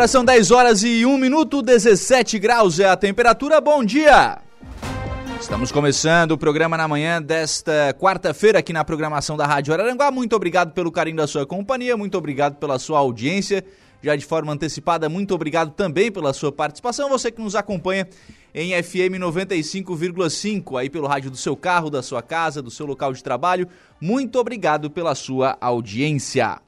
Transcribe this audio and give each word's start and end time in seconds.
Agora 0.00 0.08
são 0.08 0.24
10 0.24 0.50
horas 0.50 0.82
e 0.82 1.04
1 1.04 1.18
minuto, 1.18 1.60
17 1.60 2.38
graus 2.38 2.80
é 2.80 2.88
a 2.88 2.96
temperatura. 2.96 3.60
Bom 3.60 3.84
dia! 3.84 4.38
Estamos 5.38 5.70
começando 5.70 6.32
o 6.32 6.38
programa 6.38 6.74
na 6.74 6.88
manhã 6.88 7.20
desta 7.20 7.94
quarta-feira 8.00 8.60
aqui 8.60 8.72
na 8.72 8.82
programação 8.82 9.36
da 9.36 9.46
Rádio 9.46 9.74
Araranguá. 9.74 10.10
Muito 10.10 10.34
obrigado 10.34 10.72
pelo 10.72 10.90
carinho 10.90 11.18
da 11.18 11.26
sua 11.26 11.44
companhia, 11.44 11.98
muito 11.98 12.16
obrigado 12.16 12.56
pela 12.56 12.78
sua 12.78 12.98
audiência. 12.98 13.62
Já 14.02 14.16
de 14.16 14.24
forma 14.24 14.50
antecipada, 14.54 15.06
muito 15.10 15.34
obrigado 15.34 15.72
também 15.72 16.10
pela 16.10 16.32
sua 16.32 16.50
participação. 16.50 17.10
Você 17.10 17.30
que 17.30 17.42
nos 17.42 17.54
acompanha 17.54 18.08
em 18.54 18.82
FM 18.82 19.20
95,5, 19.20 20.80
aí 20.80 20.88
pelo 20.88 21.08
rádio 21.08 21.30
do 21.30 21.36
seu 21.36 21.54
carro, 21.54 21.90
da 21.90 22.02
sua 22.02 22.22
casa, 22.22 22.62
do 22.62 22.70
seu 22.70 22.86
local 22.86 23.12
de 23.12 23.22
trabalho. 23.22 23.68
Muito 24.00 24.38
obrigado 24.38 24.90
pela 24.90 25.14
sua 25.14 25.58
audiência. 25.60 26.58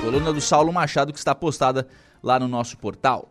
Coluna 0.08 0.32
do 0.32 0.40
Saulo 0.40 0.72
Machado 0.72 1.12
que 1.12 1.18
está 1.18 1.34
postada 1.34 1.86
lá 2.22 2.40
no 2.40 2.48
nosso 2.48 2.78
portal. 2.78 3.30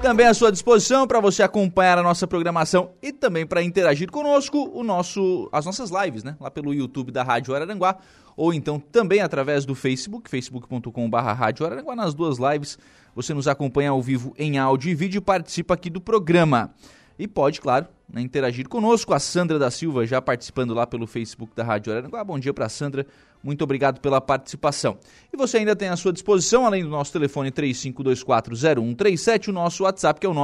Também 0.00 0.26
à 0.26 0.32
sua 0.32 0.50
disposição 0.50 1.06
para 1.06 1.20
você 1.20 1.42
acompanhar 1.42 1.98
a 1.98 2.02
nossa 2.02 2.26
programação 2.26 2.92
e 3.02 3.12
também 3.12 3.46
para 3.46 3.62
interagir 3.62 4.10
conosco 4.10 4.70
o 4.72 4.82
nosso, 4.82 5.46
as 5.52 5.66
nossas 5.66 5.90
lives, 5.90 6.24
né? 6.24 6.38
Lá 6.40 6.50
pelo 6.50 6.72
YouTube 6.72 7.12
da 7.12 7.22
Rádio 7.22 7.54
Araranguá 7.54 7.98
ou 8.34 8.54
então 8.54 8.80
também 8.80 9.20
através 9.20 9.66
do 9.66 9.74
Facebook, 9.74 10.30
facebook.com.br 10.30 11.18
Rádio. 11.18 11.66
Nas 11.94 12.14
duas 12.14 12.38
lives 12.38 12.78
você 13.14 13.34
nos 13.34 13.46
acompanha 13.46 13.90
ao 13.90 14.00
vivo 14.00 14.32
em 14.38 14.56
áudio 14.56 14.90
e 14.90 14.94
vídeo 14.94 15.18
e 15.18 15.20
participa 15.20 15.74
aqui 15.74 15.90
do 15.90 16.00
programa. 16.00 16.72
E 17.18 17.28
pode, 17.28 17.60
claro, 17.60 17.86
né, 18.10 18.22
interagir 18.22 18.66
conosco. 18.66 19.12
A 19.12 19.18
Sandra 19.18 19.58
da 19.58 19.70
Silva 19.70 20.06
já 20.06 20.22
participando 20.22 20.72
lá 20.72 20.86
pelo 20.86 21.06
Facebook 21.06 21.54
da 21.54 21.62
Rádio 21.62 21.92
Araranguá. 21.92 22.24
Bom 22.24 22.38
dia 22.38 22.54
para 22.54 22.66
Sandra. 22.70 23.06
Muito 23.42 23.64
obrigado 23.64 24.00
pela 24.00 24.20
participação. 24.20 24.98
E 25.32 25.36
você 25.36 25.58
ainda 25.58 25.74
tem 25.74 25.88
à 25.88 25.96
sua 25.96 26.12
disposição, 26.12 26.66
além 26.66 26.84
do 26.84 26.90
nosso 26.90 27.12
telefone 27.12 27.50
35240137, 27.50 29.48
o 29.48 29.52
nosso 29.52 29.82
WhatsApp 29.84 30.20
que 30.20 30.26
é 30.26 30.28
o 30.28 30.34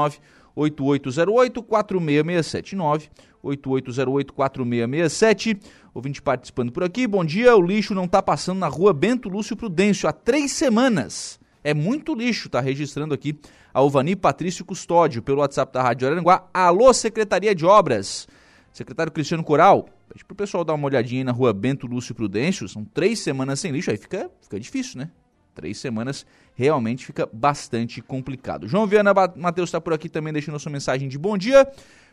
98808-4667. 0.57 3.11
98808-4667. 3.45 5.61
Ouvinte 5.95 6.23
participando 6.23 6.73
por 6.73 6.83
aqui. 6.83 7.07
Bom 7.07 7.25
dia, 7.25 7.57
o 7.57 7.62
lixo 7.62 7.95
não 7.95 8.05
está 8.05 8.23
passando 8.23 8.59
na 8.59 8.69
rua 8.69 8.93
Bento 8.93 9.28
Lúcio 9.28 9.57
Prudêncio 9.57 10.09
há 10.09 10.13
três 10.13 10.51
semanas. 10.53 11.39
É 11.63 11.75
muito 11.75 12.15
lixo, 12.15 12.49
tá 12.49 12.61
registrando 12.61 13.13
aqui 13.13 13.39
a 13.75 13.83
Uvani 13.83 14.15
Patrício 14.15 14.65
Custódio 14.65 15.21
pelo 15.23 15.41
WhatsApp 15.41 15.73
da 15.73 15.83
Rádio 15.83 16.09
Aranguá. 16.09 16.49
Alô, 16.55 16.95
Secretaria 16.95 17.53
de 17.55 17.67
Obras. 17.67 18.28
Secretário 18.73 19.11
Cristiano 19.11 19.43
Coral, 19.43 19.89
pede 20.16 20.25
pro 20.25 20.34
pessoal 20.34 20.65
dar 20.65 20.75
uma 20.75 20.87
olhadinha 20.87 21.21
aí 21.21 21.25
na 21.25 21.32
rua 21.32 21.53
Bento 21.53 21.87
Lúcio 21.87 22.15
Prudêncio. 22.15 22.66
São 22.69 22.84
três 22.84 23.19
semanas 23.19 23.60
sem 23.60 23.71
lixo, 23.71 23.91
aí 23.91 23.99
fica, 23.99 24.31
fica 24.41 24.59
difícil, 24.59 24.99
né? 24.99 25.10
Três 25.54 25.78
semanas 25.78 26.25
realmente 26.54 27.04
fica 27.04 27.28
bastante 27.31 28.00
complicado. 28.00 28.66
João 28.66 28.87
Viana 28.87 29.12
Matheus 29.37 29.69
está 29.69 29.81
por 29.81 29.93
aqui 29.93 30.09
também 30.09 30.32
deixando 30.32 30.59
sua 30.59 30.72
mensagem 30.72 31.09
de 31.09 31.19
bom 31.19 31.37
dia. 31.37 31.71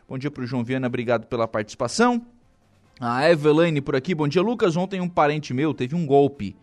Bom 0.08 0.18
dia 0.18 0.30
pro 0.30 0.46
João 0.46 0.62
Viana, 0.62 0.86
obrigado 0.86 1.26
pela 1.26 1.48
participação. 1.48 2.24
A 3.00 3.28
Eveline 3.28 3.80
por 3.80 3.96
aqui, 3.96 4.14
bom 4.14 4.28
dia 4.28 4.42
Lucas. 4.42 4.76
Ontem 4.76 5.00
um 5.00 5.08
parente 5.08 5.54
meu 5.54 5.72
teve 5.72 5.94
um 5.94 6.06
golpe. 6.06 6.56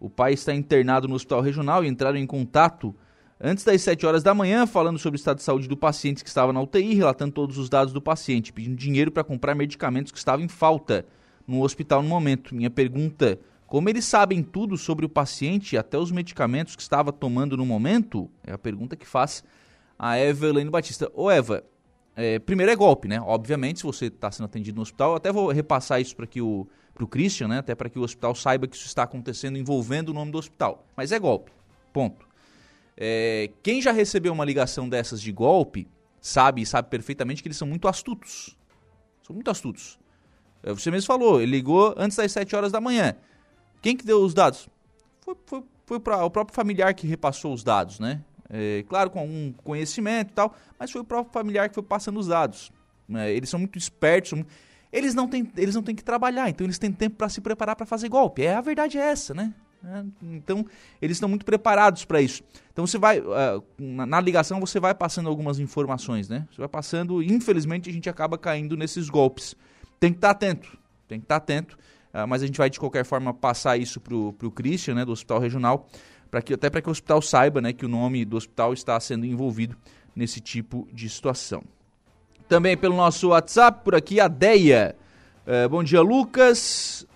O 0.00 0.10
pai 0.10 0.32
está 0.32 0.54
internado 0.54 1.08
no 1.08 1.14
hospital 1.14 1.40
regional 1.40 1.84
e 1.84 1.88
entraram 1.88 2.18
em 2.18 2.26
contato 2.26 2.94
antes 3.40 3.64
das 3.64 3.80
7 3.82 4.04
horas 4.06 4.22
da 4.22 4.34
manhã, 4.34 4.66
falando 4.66 4.98
sobre 4.98 5.16
o 5.16 5.20
estado 5.20 5.38
de 5.38 5.42
saúde 5.42 5.68
do 5.68 5.76
paciente 5.76 6.22
que 6.22 6.28
estava 6.28 6.52
na 6.52 6.60
UTI, 6.60 6.94
relatando 6.94 7.32
todos 7.32 7.58
os 7.58 7.68
dados 7.68 7.92
do 7.92 8.00
paciente, 8.00 8.52
pedindo 8.52 8.76
dinheiro 8.76 9.10
para 9.10 9.24
comprar 9.24 9.54
medicamentos 9.54 10.12
que 10.12 10.18
estavam 10.18 10.44
em 10.44 10.48
falta 10.48 11.06
no 11.46 11.62
hospital 11.62 12.02
no 12.02 12.08
momento. 12.08 12.54
Minha 12.54 12.70
pergunta: 12.70 13.38
como 13.66 13.88
eles 13.88 14.04
sabem 14.04 14.42
tudo 14.42 14.76
sobre 14.76 15.06
o 15.06 15.08
paciente, 15.08 15.76
até 15.76 15.98
os 15.98 16.10
medicamentos 16.10 16.74
que 16.74 16.82
estava 16.82 17.12
tomando 17.12 17.56
no 17.56 17.66
momento? 17.66 18.30
É 18.46 18.52
a 18.52 18.58
pergunta 18.58 18.96
que 18.96 19.06
faz 19.06 19.42
a 19.98 20.18
Evelyn 20.18 20.70
Batista. 20.70 21.10
Ô 21.14 21.30
Eva, 21.30 21.64
é, 22.16 22.38
primeiro 22.38 22.72
é 22.72 22.76
golpe, 22.76 23.08
né? 23.08 23.20
Obviamente, 23.20 23.78
se 23.78 23.84
você 23.84 24.06
está 24.06 24.30
sendo 24.30 24.46
atendido 24.46 24.76
no 24.76 24.82
hospital, 24.82 25.10
eu 25.10 25.16
até 25.16 25.32
vou 25.32 25.50
repassar 25.50 26.00
isso 26.00 26.14
para 26.14 26.26
que 26.26 26.40
o 26.40 26.66
pro 26.94 27.06
Christian, 27.06 27.48
né? 27.48 27.58
Até 27.58 27.74
para 27.74 27.88
que 27.88 27.98
o 27.98 28.02
hospital 28.02 28.34
saiba 28.34 28.66
que 28.66 28.76
isso 28.76 28.86
está 28.86 29.04
acontecendo 29.04 29.56
envolvendo 29.56 30.08
o 30.08 30.12
nome 30.12 30.32
do 30.32 30.38
hospital. 30.38 30.84
Mas 30.96 31.12
é 31.12 31.18
golpe. 31.18 31.52
Ponto. 31.92 32.27
É, 33.00 33.50
quem 33.62 33.80
já 33.80 33.92
recebeu 33.92 34.32
uma 34.32 34.44
ligação 34.44 34.88
dessas 34.88 35.22
de 35.22 35.30
golpe 35.30 35.86
sabe 36.20 36.66
sabe 36.66 36.88
perfeitamente 36.88 37.40
que 37.40 37.46
eles 37.46 37.56
são 37.56 37.68
muito 37.68 37.86
astutos. 37.86 38.56
São 39.24 39.34
muito 39.34 39.48
astutos. 39.48 40.00
É, 40.64 40.72
você 40.72 40.90
mesmo 40.90 41.06
falou, 41.06 41.40
ele 41.40 41.52
ligou 41.52 41.94
antes 41.96 42.16
das 42.16 42.32
7 42.32 42.56
horas 42.56 42.72
da 42.72 42.80
manhã. 42.80 43.14
Quem 43.80 43.96
que 43.96 44.04
deu 44.04 44.20
os 44.20 44.34
dados? 44.34 44.68
Foi, 45.20 45.36
foi, 45.46 45.62
foi 45.86 46.00
pra, 46.00 46.24
o 46.24 46.30
próprio 46.30 46.56
familiar 46.56 46.92
que 46.92 47.06
repassou 47.06 47.52
os 47.52 47.62
dados, 47.62 48.00
né? 48.00 48.20
É, 48.50 48.84
claro, 48.88 49.10
com 49.10 49.20
algum 49.20 49.52
conhecimento 49.52 50.30
e 50.32 50.34
tal, 50.34 50.56
mas 50.76 50.90
foi 50.90 51.00
o 51.00 51.04
próprio 51.04 51.32
familiar 51.32 51.68
que 51.68 51.74
foi 51.74 51.84
passando 51.84 52.18
os 52.18 52.26
dados. 52.26 52.72
É, 53.14 53.32
eles 53.32 53.48
são 53.48 53.60
muito 53.60 53.78
espertos, 53.78 54.30
são, 54.30 54.44
eles, 54.92 55.14
não 55.14 55.28
têm, 55.28 55.48
eles 55.56 55.74
não 55.74 55.82
têm 55.82 55.94
que 55.94 56.02
trabalhar, 56.02 56.48
então 56.48 56.66
eles 56.66 56.78
têm 56.78 56.90
tempo 56.90 57.16
para 57.16 57.28
se 57.28 57.40
preparar 57.40 57.76
para 57.76 57.86
fazer 57.86 58.08
golpe. 58.08 58.42
É, 58.42 58.54
a 58.54 58.60
verdade 58.60 58.98
é 58.98 59.02
essa, 59.02 59.34
né? 59.34 59.54
É, 59.84 60.04
então, 60.22 60.66
eles 61.00 61.16
estão 61.16 61.28
muito 61.28 61.44
preparados 61.44 62.04
para 62.04 62.20
isso. 62.20 62.42
Então, 62.72 62.86
você 62.86 62.98
vai, 62.98 63.20
uh, 63.20 63.62
na, 63.78 64.06
na, 64.06 64.20
ligação, 64.20 64.58
você 64.58 64.80
vai 64.80 64.94
passando 64.94 65.28
algumas 65.28 65.58
informações, 65.58 66.28
né? 66.28 66.46
Você 66.50 66.58
vai 66.58 66.68
passando, 66.68 67.22
infelizmente, 67.22 67.88
a 67.88 67.92
gente 67.92 68.08
acaba 68.08 68.36
caindo 68.36 68.76
nesses 68.76 69.08
golpes. 69.08 69.54
Tem 70.00 70.10
que 70.12 70.18
estar 70.18 70.28
tá 70.28 70.46
atento, 70.46 70.78
tem 71.06 71.20
que 71.20 71.24
estar 71.24 71.40
tá 71.40 71.44
atento, 71.44 71.78
uh, 72.12 72.26
mas 72.26 72.42
a 72.42 72.46
gente 72.46 72.58
vai, 72.58 72.68
de 72.68 72.78
qualquer 72.78 73.04
forma, 73.04 73.32
passar 73.32 73.76
isso 73.76 74.00
para 74.00 74.14
o 74.14 74.50
Christian, 74.50 74.94
né, 74.96 75.04
do 75.04 75.12
Hospital 75.12 75.38
Regional, 75.38 75.88
para 76.30 76.42
que, 76.42 76.54
até 76.54 76.68
para 76.68 76.82
que 76.82 76.88
o 76.88 76.92
hospital 76.92 77.22
saiba 77.22 77.60
né, 77.60 77.72
que 77.72 77.86
o 77.86 77.88
nome 77.88 78.24
do 78.24 78.36
hospital 78.36 78.72
está 78.72 78.98
sendo 79.00 79.24
envolvido 79.24 79.76
nesse 80.14 80.40
tipo 80.40 80.88
de 80.92 81.08
situação. 81.08 81.62
Também 82.48 82.76
pelo 82.76 82.96
nosso 82.96 83.28
WhatsApp, 83.28 83.84
por 83.84 83.94
aqui, 83.94 84.18
a 84.20 84.26
Deia. 84.26 84.96
Uh, 85.46 85.68
bom 85.68 85.84
dia, 85.84 86.00
Lucas. 86.00 87.06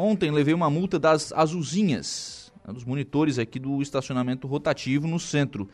Ontem 0.00 0.30
levei 0.30 0.54
uma 0.54 0.70
multa 0.70 0.96
das 0.96 1.32
azulzinhas, 1.32 2.52
né, 2.64 2.72
dos 2.72 2.84
monitores 2.84 3.36
aqui 3.36 3.58
do 3.58 3.82
estacionamento 3.82 4.46
rotativo 4.46 5.08
no 5.08 5.18
centro. 5.18 5.68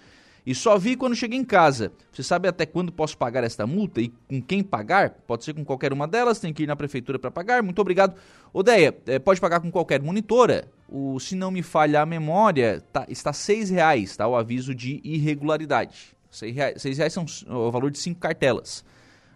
E 0.47 0.55
só 0.55 0.79
vi 0.79 0.97
quando 0.97 1.15
cheguei 1.15 1.39
em 1.39 1.45
casa. 1.45 1.93
Você 2.11 2.23
sabe 2.23 2.49
até 2.49 2.65
quando 2.65 2.91
posso 2.91 3.19
pagar 3.19 3.45
esta 3.45 3.67
multa 3.67 4.01
e 4.01 4.09
com 4.27 4.41
quem 4.41 4.63
pagar? 4.63 5.11
Pode 5.27 5.45
ser 5.45 5.53
com 5.53 5.63
qualquer 5.63 5.93
uma 5.93 6.09
delas, 6.09 6.39
tem 6.39 6.55
que 6.55 6.63
ir 6.63 6.67
na 6.67 6.75
prefeitura 6.75 7.19
para 7.19 7.31
pagar. 7.31 7.63
Muito 7.63 7.79
obrigado. 7.83 8.15
Odeia, 8.51 8.97
é, 9.07 9.19
pode 9.19 9.43
pagar 9.43 9.61
com 9.61 9.71
qualquer 9.71 10.01
monitora. 10.01 10.71
O, 10.89 11.21
se 11.21 11.37
não 11.37 11.51
me 11.51 11.63
falha 11.63 12.01
a 12.01 12.07
memória, 12.07 12.83
tá, 12.91 13.05
está 13.11 13.31
seis 13.31 13.69
reais, 13.69 14.17
tá? 14.17 14.27
O 14.27 14.37
aviso 14.37 14.75
de 14.75 15.03
irregularidade. 15.05 16.17
Seis 16.31 16.55
reais, 16.55 16.81
seis 16.81 16.97
reais 16.97 17.13
são 17.13 17.27
o 17.47 17.71
valor 17.71 17.91
de 17.91 17.99
cinco 17.99 18.21
cartelas, 18.21 18.87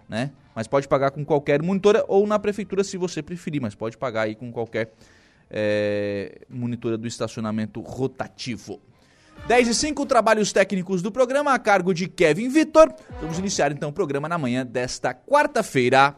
né? 0.09 0.31
Mas 0.55 0.67
pode 0.67 0.89
pagar 0.89 1.11
com 1.11 1.25
qualquer 1.25 1.63
monitora 1.63 2.05
ou 2.09 2.27
na 2.27 2.39
prefeitura 2.39 2.83
se 2.83 2.97
você 2.97 3.23
preferir, 3.23 3.61
mas 3.61 3.75
pode 3.75 3.97
pagar 3.97 4.23
aí 4.23 4.35
com 4.35 4.51
qualquer 4.51 4.93
é, 5.51 6.41
monitora 6.49 6.97
do 6.97 7.07
estacionamento 7.07 7.81
rotativo. 7.81 8.81
10 9.47 9.69
e 9.69 9.75
5, 9.75 10.05
trabalhos 10.07 10.53
técnicos 10.53 11.01
do 11.01 11.13
programa 11.13 11.55
a 11.55 11.59
cargo 11.59 11.95
de 11.95 12.09
Kevin 12.09 12.49
Vitor. 12.49 12.93
Vamos 13.21 13.39
iniciar 13.39 13.71
então 13.71 13.91
o 13.91 13.93
programa 13.93 14.29
na 14.29 14.37
manhã 14.37 14.67
desta 14.67 15.15
quarta-feira. 15.15 16.17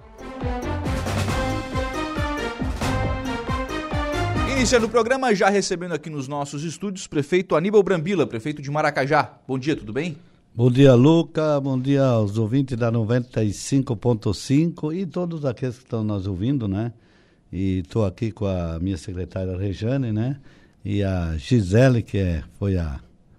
Iniciando 4.53 4.87
o 4.87 4.91
programa, 4.91 5.35
já 5.35 5.49
recebendo 5.49 5.93
aqui 5.93 6.11
nos 6.11 6.29
nossos 6.29 6.65
estúdios, 6.65 7.07
prefeito 7.07 7.57
Aníbal 7.57 7.83
Brambila, 7.83 8.27
prefeito 8.27 8.61
de 8.61 8.71
Maracajá. 8.71 9.39
Bom 9.47 9.59
dia, 9.59 9.77
tudo 9.77 9.93
bem? 9.93 10.17
Bom 10.52 10.69
dia, 10.69 10.94
Luca. 10.94 11.61
Bom 11.61 11.81
dia 11.81 12.02
aos 12.02 12.37
ouvintes 12.37 12.76
da 12.76 12.91
95.5 12.91 14.93
e 14.93 15.06
todos 15.06 15.44
aqueles 15.44 15.79
que 15.79 15.85
estão 15.85 16.02
nos 16.02 16.26
ouvindo, 16.26 16.67
né? 16.67 16.93
E 17.52 17.79
estou 17.79 18.05
aqui 18.05 18.32
com 18.32 18.47
a 18.47 18.76
minha 18.81 18.97
secretária 18.97 19.56
Rejane, 19.56 20.11
né? 20.11 20.38
E 20.85 21.05
a 21.05 21.37
Gisele, 21.37 22.02
que 22.02 22.19
é, 22.19 22.43
foi 22.58 22.76
a 22.76 22.99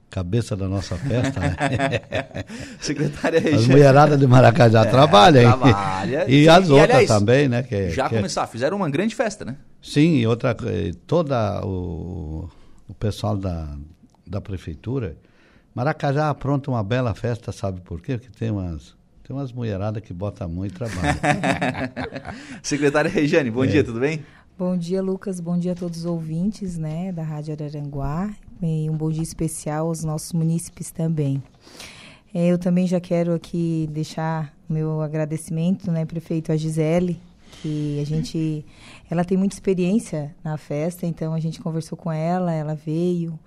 cabeça 0.10 0.56
da 0.56 0.70
nossa 0.70 0.96
festa, 0.96 1.42
né? 1.42 1.58
Secretária 2.80 3.42
Rejane. 3.42 3.62
As 3.62 3.68
mulheradas 3.68 4.18
de 4.18 4.26
Maracajá 4.26 4.84
é, 4.84 4.86
trabalham, 4.86 5.42
hein? 5.42 5.50
Trabalha. 5.50 6.26
E 6.30 6.44
Sim, 6.44 6.48
as 6.48 6.70
e, 6.70 6.72
outras 6.72 6.90
aliás, 6.92 7.10
também, 7.10 7.50
né? 7.50 7.62
Que, 7.62 7.90
já 7.90 8.08
que 8.08 8.16
começar, 8.16 8.48
fizeram 8.48 8.78
uma 8.78 8.90
grande 8.90 9.16
festa, 9.16 9.44
né? 9.44 9.58
Sim, 9.82 10.16
e 10.16 10.26
outra 10.26 10.56
toda 11.06 11.62
o, 11.66 12.50
o 12.88 12.94
pessoal 12.94 13.36
da, 13.36 13.76
da 14.26 14.40
prefeitura, 14.40 15.18
Maracajá 15.74 16.30
apronta 16.30 16.70
uma 16.70 16.84
bela 16.84 17.14
festa, 17.14 17.52
sabe 17.52 17.80
por 17.82 18.02
quê? 18.02 18.18
Porque 18.18 18.38
tem 18.38 18.52
umas 18.52 18.96
tem 19.24 19.36
umas 19.36 19.54
mulheradas 19.54 20.04
que 20.04 20.14
botam 20.14 20.50
muito 20.50 20.74
trabalho. 20.74 21.20
Secretária 22.62 23.10
Regiane, 23.10 23.50
bom 23.50 23.64
é. 23.64 23.68
dia, 23.68 23.84
tudo 23.84 24.00
bem? 24.00 24.26
Bom 24.60 24.76
dia, 24.76 25.02
Lucas. 25.02 25.40
Bom 25.40 25.58
dia 25.58 25.72
a 25.72 25.76
todos 25.76 26.00
os 26.00 26.06
ouvintes 26.06 26.78
né, 26.78 27.12
da 27.14 27.24
Rádio 27.24 27.54
Araranguá. 27.54 28.30
E 28.62 28.90
um 28.90 28.98
bom 28.98 29.10
dia 29.10 29.24
especial 29.24 29.88
aos 29.88 30.04
nossos 30.04 30.34
munícipes 30.34 30.92
também. 30.92 31.42
É, 32.34 32.48
eu 32.48 32.58
também 32.58 32.86
já 32.86 33.00
quero 33.00 33.34
aqui 33.34 33.90
deixar 33.92 34.54
meu 34.70 35.02
agradecimento, 35.02 35.90
né, 35.92 36.06
prefeito, 36.06 36.52
a 36.52 36.58
Gisele, 36.58 37.18
que 37.62 38.00
a 38.02 38.06
gente, 38.06 38.66
ela 39.10 39.24
tem 39.24 39.38
muita 39.38 39.56
experiência 39.56 40.36
na 40.44 40.58
festa, 40.58 41.06
então 41.06 41.34
a 41.34 41.40
gente 41.40 41.60
conversou 41.60 41.98
com 41.98 42.12
ela, 42.12 42.54
ela 42.54 42.76
veio, 42.76 43.38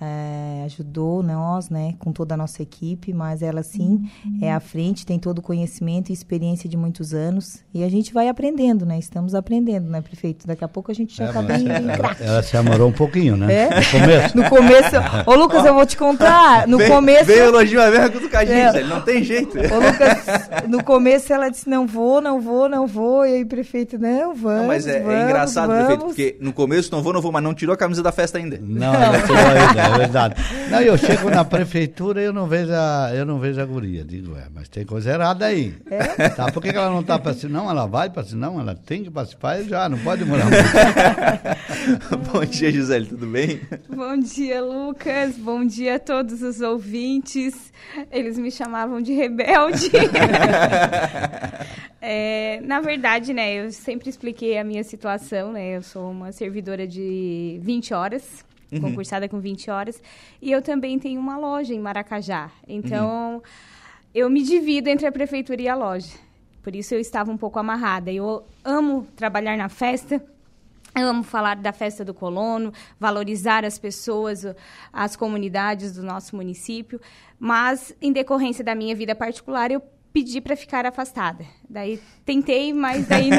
é, 0.00 0.62
ajudou 0.64 1.22
nós, 1.22 1.70
né, 1.70 1.94
com 1.98 2.12
toda 2.12 2.34
a 2.34 2.36
nossa 2.36 2.62
equipe, 2.62 3.12
mas 3.12 3.42
ela 3.42 3.62
sim 3.62 4.08
uhum. 4.24 4.38
é 4.42 4.52
à 4.52 4.60
frente, 4.60 5.06
tem 5.06 5.18
todo 5.18 5.38
o 5.38 5.42
conhecimento 5.42 6.10
e 6.10 6.12
experiência 6.12 6.68
de 6.68 6.76
muitos 6.76 7.14
anos 7.14 7.62
e 7.72 7.84
a 7.84 7.88
gente 7.88 8.12
vai 8.12 8.28
aprendendo, 8.28 8.84
né? 8.84 8.98
Estamos 8.98 9.34
aprendendo, 9.34 9.88
né, 9.88 10.00
prefeito? 10.00 10.46
Daqui 10.46 10.64
a 10.64 10.68
pouco 10.68 10.90
a 10.90 10.94
gente 10.94 11.16
já 11.16 11.26
está 11.26 11.40
é, 11.40 11.42
bem, 11.42 11.64
bem 11.64 11.90
ela, 11.90 12.16
ela, 12.20 12.42
se 12.42 12.56
amorou 12.56 12.88
um 12.88 12.92
pouquinho, 12.92 13.36
né? 13.36 13.52
É? 13.52 13.68
No 13.68 13.90
começo. 13.90 14.34
No 14.44 14.50
começo. 14.50 14.96
Ô, 15.26 15.34
Lucas, 15.34 15.64
eu 15.64 15.74
vou 15.74 15.86
te 15.86 15.96
contar. 15.96 16.66
No 16.66 16.78
vem, 16.78 16.88
começo. 16.88 17.24
Veio 17.26 17.44
elogio 17.44 17.80
a 17.80 17.90
mesma 17.90 18.10
com 18.10 18.18
o 18.18 18.36
é. 18.36 18.82
não 18.84 19.00
tem 19.00 19.22
jeito. 19.22 19.56
Ô, 19.58 19.76
Lucas, 19.76 20.68
no 20.68 20.82
começo 20.82 21.32
ela 21.32 21.48
disse: 21.48 21.68
não 21.68 21.86
vou, 21.86 22.20
não 22.20 22.40
vou, 22.40 22.68
não 22.68 22.86
vou. 22.86 23.24
E 23.24 23.34
aí, 23.34 23.44
prefeito, 23.44 23.98
não, 23.98 24.34
vamos. 24.34 24.60
Não, 24.60 24.66
mas 24.66 24.86
é, 24.86 24.98
é 24.98 25.00
vamos, 25.00 25.14
é 25.14 25.22
engraçado, 25.24 25.68
vamos. 25.68 25.84
prefeito, 25.84 26.06
porque 26.06 26.36
no 26.40 26.52
começo 26.52 26.90
não 26.92 27.02
vou, 27.02 27.12
não 27.12 27.20
vou, 27.20 27.32
mas 27.32 27.42
não 27.42 27.54
tirou 27.54 27.72
a 27.72 27.76
camisa 27.76 28.02
da 28.02 28.12
festa 28.12 28.38
ainda. 28.38 28.58
Não, 28.60 28.92
não 28.92 29.20
tirou 29.22 29.36
ainda 29.36 29.83
é 29.86 29.98
verdade. 29.98 30.34
Não, 30.70 30.80
eu 30.80 30.96
chego 30.96 31.30
na 31.30 31.44
prefeitura 31.44 32.20
e 32.20 32.24
eu 32.24 32.32
não 32.32 32.46
vejo 32.46 32.72
a, 32.72 33.10
eu 33.14 33.24
não 33.24 33.38
vejo 33.38 33.60
a 33.60 33.64
guria. 33.64 34.04
Digo, 34.04 34.36
é, 34.36 34.46
mas 34.54 34.68
tem 34.68 34.84
coisa 34.84 35.12
errada 35.12 35.46
aí. 35.46 35.74
É? 35.90 36.28
Tá, 36.30 36.50
por 36.50 36.62
que, 36.62 36.70
que 36.70 36.76
ela 36.76 36.90
não 36.90 37.00
está 37.00 37.18
participando? 37.18 37.52
Não, 37.52 37.70
ela 37.70 37.86
vai 37.86 38.10
participar. 38.10 38.40
Não, 38.40 38.60
ela 38.60 38.74
tem 38.74 39.04
que 39.04 39.10
participar 39.10 39.60
e 39.60 39.68
já, 39.68 39.88
não 39.88 39.98
pode 39.98 40.24
demorar 40.24 40.44
muito. 40.44 40.62
Bom 42.32 42.44
dia, 42.44 42.70
Gisele, 42.70 43.06
tudo 43.06 43.26
bem? 43.26 43.60
Bom 43.88 44.16
dia, 44.18 44.62
Lucas. 44.62 45.36
Bom 45.36 45.64
dia 45.64 45.96
a 45.96 45.98
todos 45.98 46.42
os 46.42 46.60
ouvintes. 46.60 47.72
Eles 48.10 48.38
me 48.38 48.50
chamavam 48.50 49.00
de 49.00 49.12
rebelde. 49.12 49.90
é, 52.00 52.60
na 52.64 52.80
verdade, 52.80 53.32
né, 53.32 53.54
eu 53.54 53.70
sempre 53.70 54.08
expliquei 54.08 54.58
a 54.58 54.64
minha 54.64 54.82
situação, 54.82 55.52
né? 55.52 55.76
Eu 55.76 55.82
sou 55.82 56.10
uma 56.10 56.32
servidora 56.32 56.86
de 56.86 57.60
20 57.62 57.94
horas 57.94 58.44
uhum. 58.76 58.90
concursada 58.90 59.28
com 59.28 59.40
20 59.40 59.70
horas. 59.70 60.02
E 60.40 60.50
eu 60.50 60.62
também 60.62 60.98
tenho 60.98 61.20
uma 61.20 61.36
loja 61.36 61.74
em 61.74 61.78
Maracajá. 61.78 62.50
Então, 62.66 63.36
uhum. 63.36 63.42
eu 64.14 64.30
me 64.30 64.42
divido 64.42 64.88
entre 64.88 65.06
a 65.06 65.12
prefeitura 65.12 65.60
e 65.62 65.68
a 65.68 65.74
loja. 65.74 66.12
Por 66.62 66.74
isso 66.74 66.94
eu 66.94 67.00
estava 67.00 67.30
um 67.30 67.36
pouco 67.36 67.58
amarrada. 67.58 68.10
Eu 68.10 68.44
amo 68.64 69.06
trabalhar 69.16 69.56
na 69.56 69.68
festa. 69.68 70.22
Eu 70.96 71.08
amo 71.08 71.24
falar 71.24 71.56
da 71.56 71.72
festa 71.72 72.04
do 72.04 72.14
colono, 72.14 72.72
valorizar 73.00 73.64
as 73.64 73.76
pessoas, 73.78 74.46
as 74.92 75.16
comunidades 75.16 75.92
do 75.94 76.04
nosso 76.04 76.36
município, 76.36 77.00
mas 77.36 77.92
em 78.00 78.12
decorrência 78.12 78.62
da 78.62 78.76
minha 78.76 78.94
vida 78.94 79.12
particular, 79.12 79.72
eu 79.72 79.82
pedi 80.14 80.40
para 80.40 80.54
ficar 80.54 80.86
afastada. 80.86 81.44
Daí 81.68 82.00
tentei, 82.24 82.72
mas 82.72 83.04
daí 83.08 83.30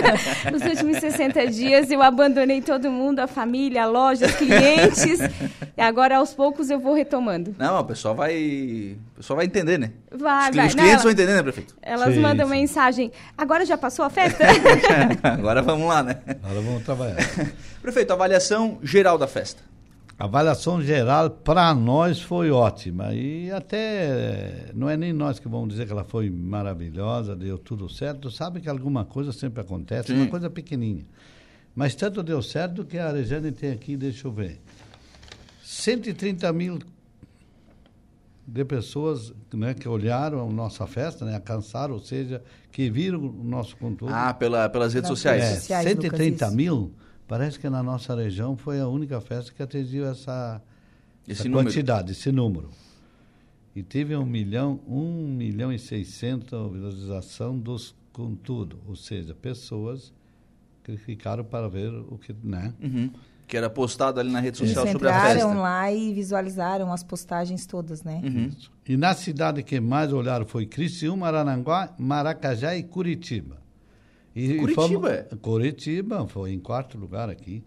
nos 0.50 0.62
últimos 0.62 0.96
60 0.96 1.46
dias 1.48 1.90
eu 1.90 2.00
abandonei 2.00 2.62
todo 2.62 2.90
mundo, 2.90 3.18
a 3.18 3.26
família, 3.26 3.82
a 3.82 3.86
loja, 3.86 4.24
os 4.24 4.34
clientes. 4.36 5.20
e 5.76 5.80
agora 5.80 6.16
aos 6.16 6.32
poucos 6.32 6.70
eu 6.70 6.80
vou 6.80 6.94
retomando. 6.94 7.54
Não, 7.58 7.78
o 7.78 7.84
pessoal 7.84 8.14
vai, 8.14 8.96
o 9.12 9.16
pessoal 9.16 9.36
vai 9.36 9.44
entender, 9.44 9.78
né? 9.78 9.92
Vai, 10.10 10.48
os, 10.48 10.56
vai. 10.56 10.66
Os 10.68 10.74
clientes 10.74 10.94
Não, 10.94 11.02
vão 11.02 11.12
entender, 11.12 11.34
né, 11.34 11.42
prefeito? 11.42 11.76
Elas 11.82 12.14
sim, 12.14 12.20
mandam 12.20 12.46
sim. 12.46 12.54
mensagem. 12.54 13.12
Agora 13.36 13.66
já 13.66 13.76
passou 13.76 14.02
a 14.02 14.08
festa? 14.08 14.46
agora 15.22 15.60
vamos 15.60 15.86
lá, 15.86 16.02
né? 16.02 16.16
Agora 16.42 16.62
vamos 16.62 16.82
trabalhar. 16.82 17.16
prefeito, 17.82 18.10
avaliação 18.10 18.78
geral 18.82 19.18
da 19.18 19.26
festa. 19.26 19.62
A 20.22 20.26
avaliação 20.26 20.80
geral 20.80 21.30
para 21.30 21.74
nós 21.74 22.22
foi 22.22 22.48
ótima 22.48 23.12
e 23.12 23.50
até 23.50 24.70
não 24.72 24.88
é 24.88 24.96
nem 24.96 25.12
nós 25.12 25.40
que 25.40 25.48
vamos 25.48 25.70
dizer 25.70 25.84
que 25.84 25.90
ela 25.90 26.04
foi 26.04 26.30
maravilhosa, 26.30 27.34
deu 27.34 27.58
tudo 27.58 27.88
certo. 27.88 28.30
Sabe 28.30 28.60
que 28.60 28.68
alguma 28.68 29.04
coisa 29.04 29.32
sempre 29.32 29.60
acontece, 29.62 30.12
Sim. 30.12 30.20
uma 30.20 30.28
coisa 30.28 30.48
pequenininha. 30.48 31.04
Mas 31.74 31.96
tanto 31.96 32.22
deu 32.22 32.40
certo 32.40 32.84
que 32.84 32.98
a 32.98 33.08
Arejane 33.08 33.50
tem 33.50 33.72
aqui, 33.72 33.96
deixa 33.96 34.28
eu 34.28 34.32
ver, 34.32 34.60
130 35.64 36.52
mil 36.52 36.78
de 38.46 38.64
pessoas 38.64 39.34
né, 39.52 39.74
que 39.74 39.88
olharam 39.88 40.48
a 40.48 40.52
nossa 40.52 40.86
festa, 40.86 41.24
né, 41.24 41.34
alcançaram, 41.34 41.94
ou 41.94 42.00
seja, 42.00 42.40
que 42.70 42.88
viram 42.88 43.18
o 43.18 43.42
nosso 43.42 43.76
conteúdo. 43.76 44.14
Ah, 44.14 44.32
pela, 44.32 44.68
pelas 44.68 44.94
redes 44.94 45.08
sociais. 45.08 45.42
É, 45.42 45.54
sociais 45.56 45.84
130 45.84 46.44
Lucas, 46.44 46.54
mil 46.54 46.92
Parece 47.32 47.58
que 47.58 47.70
na 47.70 47.82
nossa 47.82 48.14
região 48.14 48.58
foi 48.58 48.78
a 48.78 48.86
única 48.86 49.18
festa 49.18 49.50
que 49.54 49.62
atingiu 49.62 50.04
essa, 50.04 50.60
essa 51.26 51.48
quantidade, 51.48 52.12
esse 52.12 52.30
número. 52.30 52.68
E 53.74 53.82
teve 53.82 54.14
um 54.14 54.26
milhão, 54.26 54.78
um 54.86 55.34
milhão 55.34 55.72
e 55.72 55.78
seiscentos 55.78 56.50
visualização 56.70 57.58
dos 57.58 57.94
com 58.12 58.34
tudo, 58.34 58.80
ou 58.86 58.94
seja, 58.94 59.34
pessoas 59.34 60.12
que 60.84 60.94
ficaram 60.98 61.42
para 61.42 61.70
ver 61.70 61.88
o 61.88 62.18
que, 62.18 62.36
né? 62.44 62.74
Uhum. 62.78 63.10
Que 63.48 63.56
era 63.56 63.70
postado 63.70 64.20
ali 64.20 64.30
na 64.30 64.40
rede 64.40 64.58
social 64.58 64.84
Eles 64.84 64.92
sobre 64.92 65.08
a 65.08 65.14
festa. 65.14 65.38
entraram 65.38 65.62
lá 65.62 65.90
e 65.90 66.12
visualizaram 66.12 66.92
as 66.92 67.02
postagens 67.02 67.64
todas, 67.64 68.02
né? 68.02 68.20
Uhum. 68.22 68.50
E 68.86 68.94
na 68.94 69.14
cidade 69.14 69.62
que 69.62 69.80
mais 69.80 70.12
olharam 70.12 70.44
foi 70.44 70.66
Criciúma, 70.66 71.28
Arananguá, 71.28 71.94
Maracajá 71.98 72.76
e 72.76 72.82
Curitiba. 72.82 73.61
E, 74.34 74.54
Curitiba? 74.54 75.26
E 75.30 75.36
Curitiba, 75.36 76.26
foi 76.26 76.52
em 76.52 76.58
quarto 76.58 76.96
lugar 76.98 77.28
aqui. 77.28 77.62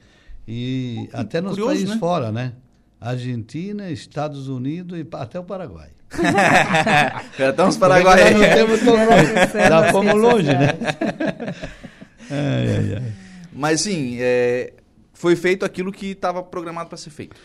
E 0.47 1.07
que 1.09 1.15
até 1.15 1.41
nos 1.41 1.51
curioso, 1.51 1.71
países 1.71 1.89
né? 1.89 1.97
fora, 1.97 2.31
né? 2.31 2.53
Argentina, 2.99 3.89
Estados 3.89 4.47
Unidos 4.47 4.99
e 4.99 5.07
até 5.15 5.39
o 5.39 5.43
Paraguai. 5.43 5.89
Já 7.37 7.49
estamos 7.49 7.77
Paraguai. 7.77 8.33
Nós 8.33 8.53
temos 8.53 8.79
Já 9.53 9.91
fomos 9.91 10.15
longe, 10.15 10.47
né? 10.47 10.69
ai, 12.29 12.77
ai, 12.77 12.95
ai. 12.95 13.13
Mas 13.53 13.81
sim, 13.81 14.17
é, 14.19 14.73
foi 15.13 15.35
feito 15.35 15.65
aquilo 15.65 15.91
que 15.91 16.07
estava 16.07 16.43
programado 16.43 16.89
para 16.89 16.97
ser 16.97 17.09
feito. 17.09 17.35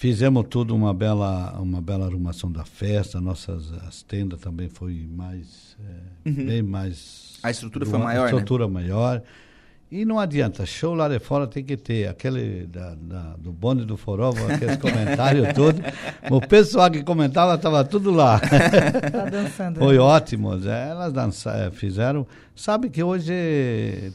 Fizemos 0.00 0.46
tudo 0.48 0.74
uma 0.74 0.94
bela, 0.94 1.60
uma 1.60 1.78
bela 1.78 2.06
arrumação 2.06 2.50
da 2.50 2.64
festa, 2.64 3.20
nossas 3.20 3.70
as 3.86 4.02
tendas 4.02 4.40
também 4.40 4.66
foi 4.66 5.06
mais, 5.06 5.76
é, 5.78 6.30
uhum. 6.30 6.46
bem 6.46 6.62
mais 6.62 7.38
a 7.42 7.50
estrutura 7.50 7.84
foi 7.84 7.98
maior, 7.98 8.22
A 8.22 8.30
estrutura 8.30 8.66
né? 8.66 8.72
maior. 8.72 9.22
E 9.92 10.06
não 10.06 10.18
adianta, 10.18 10.64
show 10.64 10.94
lá 10.94 11.06
de 11.06 11.18
fora 11.18 11.46
tem 11.46 11.62
que 11.62 11.76
ter 11.76 12.08
aquele 12.08 12.66
da, 12.66 12.94
da 12.94 13.36
do 13.36 13.52
bonde 13.52 13.84
do 13.84 13.98
forró, 13.98 14.30
aqueles 14.30 14.78
comentários 14.80 15.52
todos. 15.52 15.82
O 16.30 16.40
pessoal 16.40 16.90
que 16.90 17.02
comentava 17.02 17.56
estava 17.56 17.84
tudo 17.84 18.10
lá. 18.10 18.40
Tá 18.40 19.26
dançando. 19.26 19.80
Foi 19.80 19.98
ótimo. 19.98 20.54
Elas 20.66 21.12
dançaram, 21.12 21.66
é, 21.66 21.70
fizeram. 21.70 22.26
Sabe 22.56 22.88
que 22.88 23.02
hoje 23.02 23.34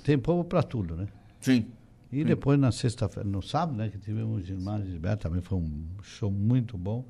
tem 0.03 0.17
povo 0.17 0.43
para 0.43 0.63
tudo, 0.63 0.95
né? 0.95 1.05
Sim. 1.41 1.67
E 2.15 2.19
Sim. 2.19 2.23
depois 2.23 2.57
na 2.57 2.71
sexta-feira, 2.71 3.27
no 3.27 3.41
sábado, 3.41 3.77
né, 3.77 3.89
que 3.89 3.97
tivemos 3.97 4.47
Gilmar 4.47 4.81
Gilberto, 4.81 5.23
também 5.23 5.41
foi 5.41 5.57
um 5.57 5.85
show 6.01 6.31
muito 6.31 6.77
bom. 6.77 7.03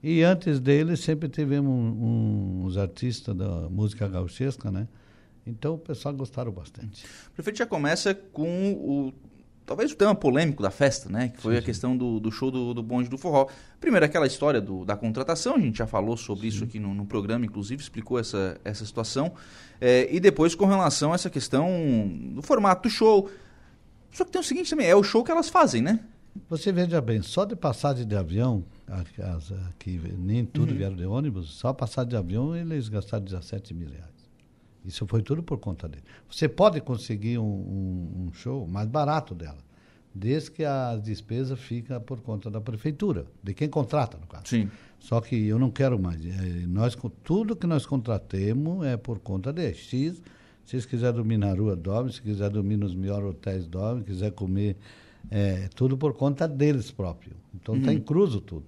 E 0.00 0.22
antes 0.22 0.60
dele 0.60 0.96
sempre 0.96 1.28
tivemos 1.28 1.72
um, 1.72 2.62
uns 2.64 2.76
artistas 2.76 3.34
da 3.34 3.68
música 3.68 4.06
gauchesca, 4.06 4.70
né? 4.70 4.86
Então 5.44 5.74
o 5.74 5.78
pessoal 5.78 6.14
gostaram 6.14 6.52
bastante. 6.52 7.04
O 7.04 7.30
prefeito 7.32 7.58
já 7.58 7.66
começa 7.66 8.14
com 8.14 8.74
o 8.74 9.12
talvez 9.66 9.90
o 9.90 9.96
tema 9.96 10.14
polêmico 10.14 10.62
da 10.62 10.70
festa, 10.70 11.08
né? 11.08 11.30
Que 11.30 11.40
foi 11.40 11.54
sim, 11.54 11.58
a 11.58 11.62
questão 11.62 11.96
do, 11.96 12.20
do 12.20 12.30
show 12.30 12.48
do, 12.48 12.72
do 12.72 12.82
bonde 12.82 13.08
do 13.08 13.18
forró. 13.18 13.48
Primeiro, 13.80 14.06
aquela 14.06 14.26
história 14.26 14.60
do, 14.60 14.84
da 14.84 14.94
contratação, 14.94 15.56
a 15.56 15.58
gente 15.58 15.78
já 15.78 15.86
falou 15.86 16.16
sobre 16.16 16.42
sim. 16.42 16.48
isso 16.48 16.64
aqui 16.64 16.78
no, 16.78 16.94
no, 16.94 17.06
programa, 17.06 17.44
inclusive, 17.44 17.82
explicou 17.82 18.20
essa, 18.20 18.56
essa 18.64 18.86
situação. 18.86 19.32
É, 19.80 20.06
e 20.14 20.20
depois, 20.20 20.54
com 20.54 20.66
relação 20.66 21.10
a 21.10 21.16
essa 21.16 21.28
questão 21.28 21.68
do 22.32 22.40
formato 22.40 22.88
do 22.88 22.92
show. 22.92 23.28
Só 24.14 24.24
que 24.24 24.30
tem 24.30 24.40
o 24.40 24.44
seguinte 24.44 24.70
também, 24.70 24.86
é 24.86 24.94
o 24.94 25.02
show 25.02 25.24
que 25.24 25.32
elas 25.32 25.48
fazem, 25.48 25.82
né? 25.82 25.98
Você 26.48 26.70
veja 26.72 27.00
bem, 27.00 27.20
só 27.20 27.44
de 27.44 27.56
passagem 27.56 28.06
de 28.06 28.16
avião, 28.16 28.64
que 29.78 29.98
nem 30.16 30.44
tudo 30.44 30.70
uhum. 30.70 30.78
vieram 30.78 30.96
de 30.96 31.04
ônibus, 31.04 31.50
só 31.50 31.72
passagem 31.72 32.10
de 32.10 32.16
avião 32.16 32.56
eles 32.56 32.88
gastaram 32.88 33.24
17 33.24 33.74
mil 33.74 33.88
reais. 33.88 34.14
Isso 34.84 35.04
foi 35.06 35.20
tudo 35.20 35.42
por 35.42 35.58
conta 35.58 35.88
dele. 35.88 36.04
Você 36.30 36.48
pode 36.48 36.80
conseguir 36.80 37.38
um, 37.38 37.44
um, 37.44 38.26
um 38.26 38.32
show 38.32 38.66
mais 38.68 38.86
barato 38.86 39.34
dela, 39.34 39.58
desde 40.14 40.52
que 40.52 40.64
a 40.64 40.96
despesa 40.96 41.56
fica 41.56 41.98
por 41.98 42.20
conta 42.20 42.48
da 42.48 42.60
prefeitura, 42.60 43.26
de 43.42 43.52
quem 43.52 43.68
contrata, 43.68 44.16
no 44.16 44.28
caso. 44.28 44.44
Sim. 44.46 44.70
Só 45.00 45.20
que 45.20 45.34
eu 45.46 45.58
não 45.58 45.70
quero 45.70 45.98
mais. 45.98 46.24
É, 46.24 46.66
nós, 46.68 46.96
tudo 47.24 47.56
que 47.56 47.66
nós 47.66 47.84
contratemos 47.84 48.86
é 48.86 48.96
por 48.96 49.18
conta 49.18 49.52
de 49.52 49.74
X. 49.74 50.22
Se 50.64 50.72
vocês 50.72 50.86
quiserem 50.86 51.16
dormir 51.16 51.36
na 51.36 51.52
rua, 51.52 51.76
dorme. 51.76 52.12
Se 52.12 52.22
quiser 52.22 52.50
dormir 52.50 52.76
nos 52.76 52.94
melhores 52.94 53.30
hotéis, 53.30 53.66
dorme. 53.66 54.00
Se 54.00 54.06
quiser 54.06 54.32
comer, 54.32 54.76
é 55.30 55.68
tudo 55.74 55.96
por 55.96 56.14
conta 56.14 56.48
deles 56.48 56.90
próprios. 56.90 57.36
Então 57.54 57.76
está 57.76 57.90
uhum. 57.90 57.96
incluso 57.96 58.40
tudo. 58.40 58.66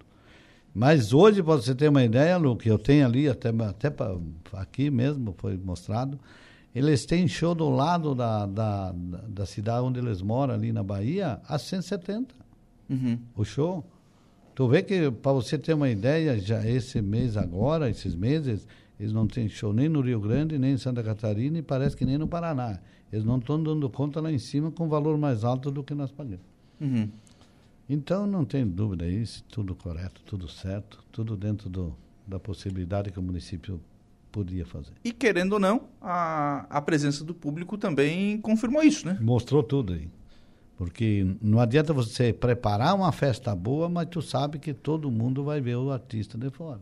Mas 0.75 1.15
hoje, 1.15 1.43
para 1.43 1.57
você 1.57 1.75
ter 1.75 1.89
uma 1.89 2.05
ideia, 2.05 2.37
Lu, 2.37 2.55
que 2.55 2.69
eu 2.71 2.79
tenho 2.79 3.07
ali, 3.07 3.29
até, 3.29 3.49
até 3.49 3.89
pra, 3.89 4.15
aqui 4.53 4.91
mesmo 4.91 5.35
foi 5.39 5.57
mostrado, 5.57 6.21
eles 6.75 7.07
têm 7.07 7.27
show 7.27 7.55
do 7.55 7.71
lado 7.71 8.15
da, 8.15 8.45
da, 8.45 8.95
da 9.27 9.47
cidade 9.47 9.87
onde 9.87 9.99
eles 9.99 10.21
moram, 10.21 10.53
ali 10.53 10.73
na 10.73 10.83
Bahia, 10.83 11.41
a 11.49 11.59
170. 11.59 12.35
Uhum. 12.91 13.19
O 13.35 13.43
show. 13.43 13.83
Tu 14.55 14.69
vê 14.69 14.83
que, 14.83 15.11
para 15.11 15.33
você 15.33 15.57
ter 15.57 15.73
uma 15.73 15.89
ideia, 15.89 16.39
já 16.39 16.67
esse 16.67 17.01
mês 17.01 17.39
agora, 17.39 17.89
esses 17.89 18.15
meses, 18.15 18.67
eles 18.99 19.13
não 19.13 19.27
têm 19.27 19.49
show 19.49 19.73
nem 19.73 19.89
no 19.89 20.01
Rio 20.01 20.21
Grande, 20.21 20.59
nem 20.59 20.73
em 20.73 20.79
Santa 20.79 21.03
Catarina 21.03 21.59
e 21.59 21.63
parece 21.63 21.97
que 21.97 22.05
nem 22.05 22.17
no 22.17 22.27
Paraná. 22.27 22.79
Eles 23.13 23.25
não 23.25 23.39
estão 23.39 23.63
dando 23.63 23.89
conta 23.91 24.21
lá 24.21 24.33
em 24.33 24.39
cima 24.39 24.71
com 24.71 24.89
valor 24.89 25.19
mais 25.19 25.45
alto 25.45 25.71
do 25.71 25.85
que 25.85 25.95
nós 25.95 26.11
pagamos. 26.11 26.45
Uhum. 26.81 27.09
Então, 27.89 28.27
não 28.27 28.45
tem 28.45 28.67
dúvida, 28.67 29.07
isso 29.07 29.45
tudo 29.45 29.75
correto, 29.75 30.21
tudo 30.25 30.49
certo, 30.49 31.05
tudo 31.13 31.37
dentro 31.37 31.69
do, 31.69 31.95
da 32.27 32.41
possibilidade 32.41 33.13
que 33.13 33.19
o 33.19 33.23
município 33.23 33.81
podia 34.33 34.67
fazer. 34.67 34.93
E 35.05 35.13
querendo 35.13 35.55
ou 35.55 35.61
não, 35.61 35.85
a, 36.01 36.67
a 36.69 36.83
presença 36.83 37.23
do 37.23 37.33
público 37.35 37.79
também 37.79 38.39
confirmou 38.41 38.83
isso, 38.83 39.07
né? 39.07 39.17
Mostrou 39.21 39.63
tudo 39.63 39.93
aí. 39.93 40.09
Porque 40.77 41.37
não 41.41 41.61
adianta 41.61 41.93
você 41.93 42.33
preparar 42.33 42.95
uma 42.95 43.13
festa 43.13 43.55
boa, 43.55 43.89
mas 43.89 44.09
tu 44.11 44.21
sabe 44.21 44.59
que 44.59 44.75
todo 44.75 45.11
mundo 45.11 45.45
vai 45.45 45.61
ver 45.61 45.77
o 45.77 45.91
artista 45.91 46.37
de 46.37 46.51
fora. 46.51 46.81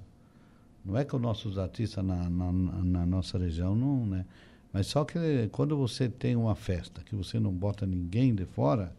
Não 0.85 0.97
é 0.97 1.05
que 1.05 1.17
os 1.17 1.23
nossos 1.23 1.57
artistas 1.57 2.05
na, 2.05 2.29
na, 2.29 2.53
na 2.53 3.07
nossa 3.07 3.38
região 3.38 3.75
não, 3.75 4.05
né? 4.05 4.26
Mas 4.73 4.88
só 4.88 5.05
que 5.05 5.49
quando 5.53 5.76
você 5.76 6.09
tem 6.09 6.35
uma 6.37 6.55
festa 6.55 7.00
que 7.03 7.14
você 7.14 7.38
não 7.38 7.53
bota 7.53 7.87
ninguém 7.87 8.35
de 8.35 8.45
fora, 8.45 8.93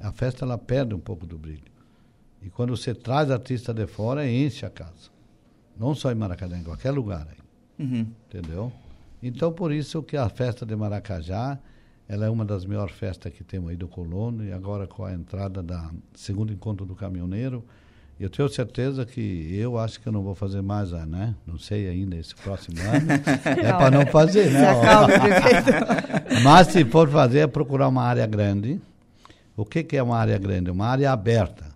a 0.00 0.12
festa 0.12 0.44
ela 0.44 0.58
perde 0.58 0.94
um 0.94 0.98
pouco 0.98 1.24
do 1.24 1.38
brilho. 1.38 1.70
E 2.42 2.50
quando 2.50 2.76
você 2.76 2.94
traz 2.94 3.30
artista 3.30 3.72
de 3.72 3.86
fora, 3.86 4.28
enche 4.28 4.66
a 4.66 4.70
casa. 4.70 5.10
Não 5.78 5.94
só 5.94 6.10
em 6.10 6.14
Maracanã, 6.14 6.58
em 6.58 6.64
qualquer 6.64 6.90
lugar 6.90 7.26
aí. 7.30 7.86
Uhum. 7.86 8.06
Entendeu? 8.28 8.72
Então, 9.22 9.52
por 9.52 9.72
isso 9.72 10.02
que 10.02 10.16
a 10.16 10.28
festa 10.28 10.66
de 10.66 10.76
Maracajá, 10.76 11.58
ela 12.08 12.26
é 12.26 12.30
uma 12.30 12.44
das 12.44 12.64
melhores 12.64 12.94
festas 12.94 13.32
que 13.32 13.42
temos 13.42 13.70
aí 13.70 13.76
do 13.76 13.88
Colono, 13.88 14.44
e 14.44 14.52
agora 14.52 14.86
com 14.86 15.04
a 15.04 15.12
entrada 15.12 15.62
da 15.62 15.90
segundo 16.14 16.52
encontro 16.52 16.84
do 16.84 16.94
caminhoneiro, 16.94 17.64
eu 18.18 18.30
tenho 18.30 18.48
certeza 18.48 19.04
que 19.04 19.54
eu 19.54 19.78
acho 19.78 20.00
que 20.00 20.06
eu 20.06 20.12
não 20.12 20.22
vou 20.22 20.34
fazer 20.34 20.62
mais, 20.62 20.90
né? 20.90 21.34
Não 21.46 21.58
sei 21.58 21.86
ainda 21.86 22.16
esse 22.16 22.34
próximo 22.34 22.80
ano. 22.80 23.12
é 23.62 23.72
para 23.72 23.90
não 23.90 24.06
fazer, 24.06 24.50
né? 24.50 24.72
Mas 26.42 26.68
se 26.68 26.84
for 26.86 27.08
fazer, 27.10 27.40
é 27.40 27.46
procurar 27.46 27.88
uma 27.88 28.02
área 28.02 28.26
grande, 28.26 28.80
o 29.54 29.66
que, 29.66 29.82
que 29.82 29.96
é 29.98 30.02
uma 30.02 30.16
área 30.16 30.38
grande? 30.38 30.70
Uma 30.70 30.86
área 30.86 31.12
aberta, 31.12 31.66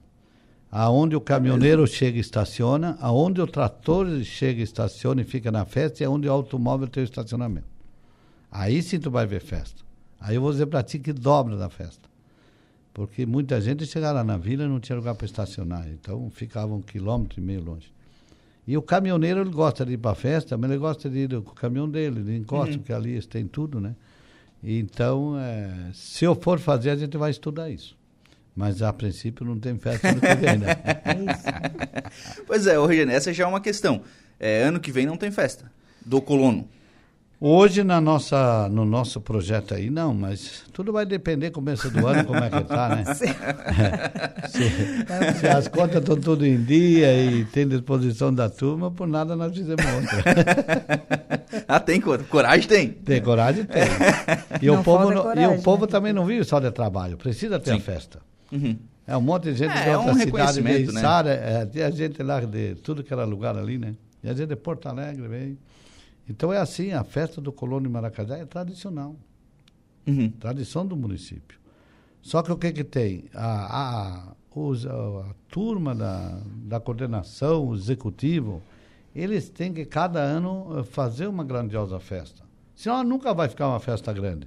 aonde 0.72 1.14
o 1.14 1.20
caminhoneiro 1.20 1.86
chega 1.86 2.16
e 2.16 2.20
estaciona, 2.20 2.96
aonde 3.02 3.42
o 3.42 3.46
trator 3.46 4.06
chega 4.22 4.60
e 4.60 4.64
estaciona 4.64 5.20
e 5.20 5.24
fica 5.24 5.52
na 5.52 5.66
festa, 5.66 6.02
e 6.02 6.06
aonde 6.06 6.26
o 6.26 6.32
automóvel 6.32 6.88
tem 6.88 7.02
o 7.02 7.04
estacionamento. 7.04 7.68
Aí 8.50 8.82
sim 8.82 8.98
tu 8.98 9.10
vai 9.10 9.26
ver 9.26 9.40
festa. 9.40 9.82
Aí 10.18 10.36
eu 10.36 10.40
vou 10.40 10.50
dizer 10.50 10.66
para 10.66 10.82
ti 10.82 10.98
que 10.98 11.12
dobra 11.12 11.56
da 11.56 11.68
festa. 11.68 12.09
Porque 12.92 13.24
muita 13.24 13.60
gente 13.60 13.86
chegava 13.86 14.24
na 14.24 14.36
vila 14.36 14.64
e 14.64 14.68
não 14.68 14.80
tinha 14.80 14.96
lugar 14.96 15.14
para 15.14 15.24
estacionar, 15.24 15.88
então 15.88 16.28
ficava 16.30 16.74
um 16.74 16.82
quilômetro 16.82 17.40
e 17.40 17.42
meio 17.42 17.62
longe. 17.62 17.92
E 18.66 18.76
o 18.76 18.82
caminhoneiro 18.82 19.40
ele 19.40 19.50
gosta 19.50 19.84
de 19.86 19.92
ir 19.92 19.98
para 19.98 20.12
a 20.12 20.14
festa, 20.14 20.56
mas 20.56 20.70
ele 20.70 20.78
gosta 20.78 21.08
de 21.08 21.18
ir 21.18 21.28
com 21.42 21.50
o 21.50 21.54
caminhão 21.54 21.88
dele, 21.88 22.20
ele 22.20 22.36
encosta, 22.36 22.72
uhum. 22.72 22.78
porque 22.78 22.92
ali 22.92 23.12
eles 23.12 23.26
têm 23.26 23.46
tudo, 23.46 23.80
né? 23.80 23.94
Então, 24.62 25.38
é, 25.38 25.90
se 25.94 26.24
eu 26.24 26.34
for 26.34 26.58
fazer, 26.58 26.90
a 26.90 26.96
gente 26.96 27.16
vai 27.16 27.30
estudar 27.30 27.70
isso. 27.70 27.96
Mas 28.54 28.82
a 28.82 28.92
princípio 28.92 29.44
não 29.46 29.58
tem 29.58 29.78
festa 29.78 30.12
no 30.12 30.20
que 30.20 30.34
vem, 30.34 30.58
né? 30.58 30.76
pois 32.46 32.66
é, 32.66 32.76
Rogério, 32.76 33.10
essa 33.10 33.32
já 33.32 33.44
é 33.44 33.46
uma 33.46 33.60
questão. 33.60 34.02
É, 34.38 34.64
ano 34.64 34.80
que 34.80 34.92
vem 34.92 35.06
não 35.06 35.16
tem 35.16 35.30
festa 35.30 35.70
do 36.04 36.20
colono. 36.20 36.68
Hoje 37.42 37.82
na 37.82 38.02
nossa, 38.02 38.68
no 38.68 38.84
nosso 38.84 39.18
projeto 39.18 39.72
aí, 39.72 39.88
não, 39.88 40.12
mas 40.12 40.62
tudo 40.74 40.92
vai 40.92 41.06
depender 41.06 41.50
começo 41.50 41.90
do 41.90 42.06
ano, 42.06 42.22
como 42.26 42.38
é 42.38 42.50
que 42.50 42.56
está, 42.58 42.88
né? 42.96 43.04
É, 44.42 44.48
se, 45.32 45.38
se, 45.38 45.48
as 45.48 45.66
contas 45.68 46.00
estão 46.00 46.16
tudo 46.16 46.44
em 46.44 46.62
dia 46.62 47.16
e 47.22 47.46
tem 47.46 47.66
disposição 47.66 48.34
da 48.34 48.50
turma, 48.50 48.90
por 48.90 49.06
nada 49.06 49.34
nós 49.34 49.56
fizemos 49.56 49.84
outra. 49.86 50.22
ah, 51.66 51.80
tem 51.80 51.98
coragem? 52.00 52.68
Tem. 52.68 52.88
Tem 52.88 53.22
coragem? 53.22 53.64
Tem. 53.64 53.82
E 54.60 54.66
não 54.66 54.80
o 54.80 54.84
povo, 54.84 55.10
coragem, 55.10 55.44
e 55.44 55.46
o 55.46 55.62
povo 55.62 55.86
né? 55.86 55.90
também 55.90 56.12
não 56.12 56.26
vive 56.26 56.44
só 56.44 56.60
de 56.60 56.70
trabalho, 56.70 57.16
precisa 57.16 57.58
ter 57.58 57.70
Sim. 57.70 57.78
a 57.78 57.80
festa. 57.80 58.18
Uhum. 58.52 58.76
É 59.06 59.16
um 59.16 59.22
monte 59.22 59.44
de 59.44 59.54
gente 59.54 59.72
é, 59.72 59.84
de 59.84 59.90
outra 59.90 60.10
é 60.10 60.14
um 60.14 60.18
cidade, 60.18 60.62
de 60.62 60.92
né? 60.92 61.00
Sara, 61.00 61.30
é, 61.30 61.64
tem 61.64 61.82
a 61.82 61.90
gente 61.90 62.22
lá 62.22 62.40
de 62.40 62.74
tudo 62.76 63.02
que 63.02 63.12
era 63.12 63.24
lugar 63.24 63.56
ali, 63.56 63.78
né? 63.78 63.94
E 64.22 64.28
a 64.28 64.34
gente 64.34 64.48
de 64.48 64.56
Porto 64.56 64.88
Alegre 64.88 65.26
veio. 65.26 65.58
Então 66.30 66.52
é 66.52 66.58
assim, 66.58 66.92
a 66.92 67.02
festa 67.02 67.40
do 67.40 67.50
Colônia 67.50 67.88
de 67.88 67.92
Maracajá 67.92 68.38
é 68.38 68.46
tradicional. 68.46 69.16
Uhum. 70.06 70.30
Tradição 70.30 70.86
do 70.86 70.96
município. 70.96 71.58
Só 72.22 72.40
que 72.40 72.52
o 72.52 72.56
que 72.56 72.72
que 72.72 72.84
tem? 72.84 73.24
A, 73.34 74.28
a, 74.28 74.32
os, 74.54 74.86
a, 74.86 74.92
a 74.92 75.34
turma 75.48 75.92
da, 75.92 76.40
da 76.64 76.78
coordenação, 76.78 77.66
o 77.66 77.74
executivo, 77.74 78.62
eles 79.12 79.50
têm 79.50 79.72
que 79.72 79.84
cada 79.84 80.20
ano 80.20 80.78
eh, 80.78 80.84
fazer 80.84 81.26
uma 81.26 81.42
grandiosa 81.42 81.98
festa. 81.98 82.44
Senão 82.76 83.02
nunca 83.02 83.34
vai 83.34 83.48
ficar 83.48 83.66
uma 83.66 83.80
festa 83.80 84.12
grande. 84.12 84.46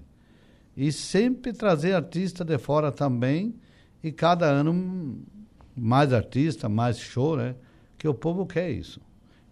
E 0.78 0.90
sempre 0.90 1.52
trazer 1.52 1.94
artista 1.94 2.46
de 2.46 2.58
fora 2.58 2.94
também, 2.94 3.56
e 4.02 4.10
cada 4.10 4.46
ano 4.46 5.22
mais 5.76 6.14
artista, 6.14 6.70
mais 6.70 6.98
show, 6.98 7.36
né? 7.36 7.56
Que 7.98 8.08
o 8.08 8.14
povo 8.14 8.46
quer 8.46 8.72
isso. 8.72 9.02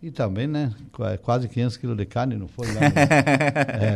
E 0.01 0.09
também, 0.09 0.47
né? 0.47 0.73
Quase 1.21 1.47
500 1.47 1.77
quilos 1.77 1.95
de 1.95 2.05
carne, 2.07 2.35
não 2.35 2.47
foi? 2.47 2.65
Lá, 2.73 2.81
né? 2.81 2.89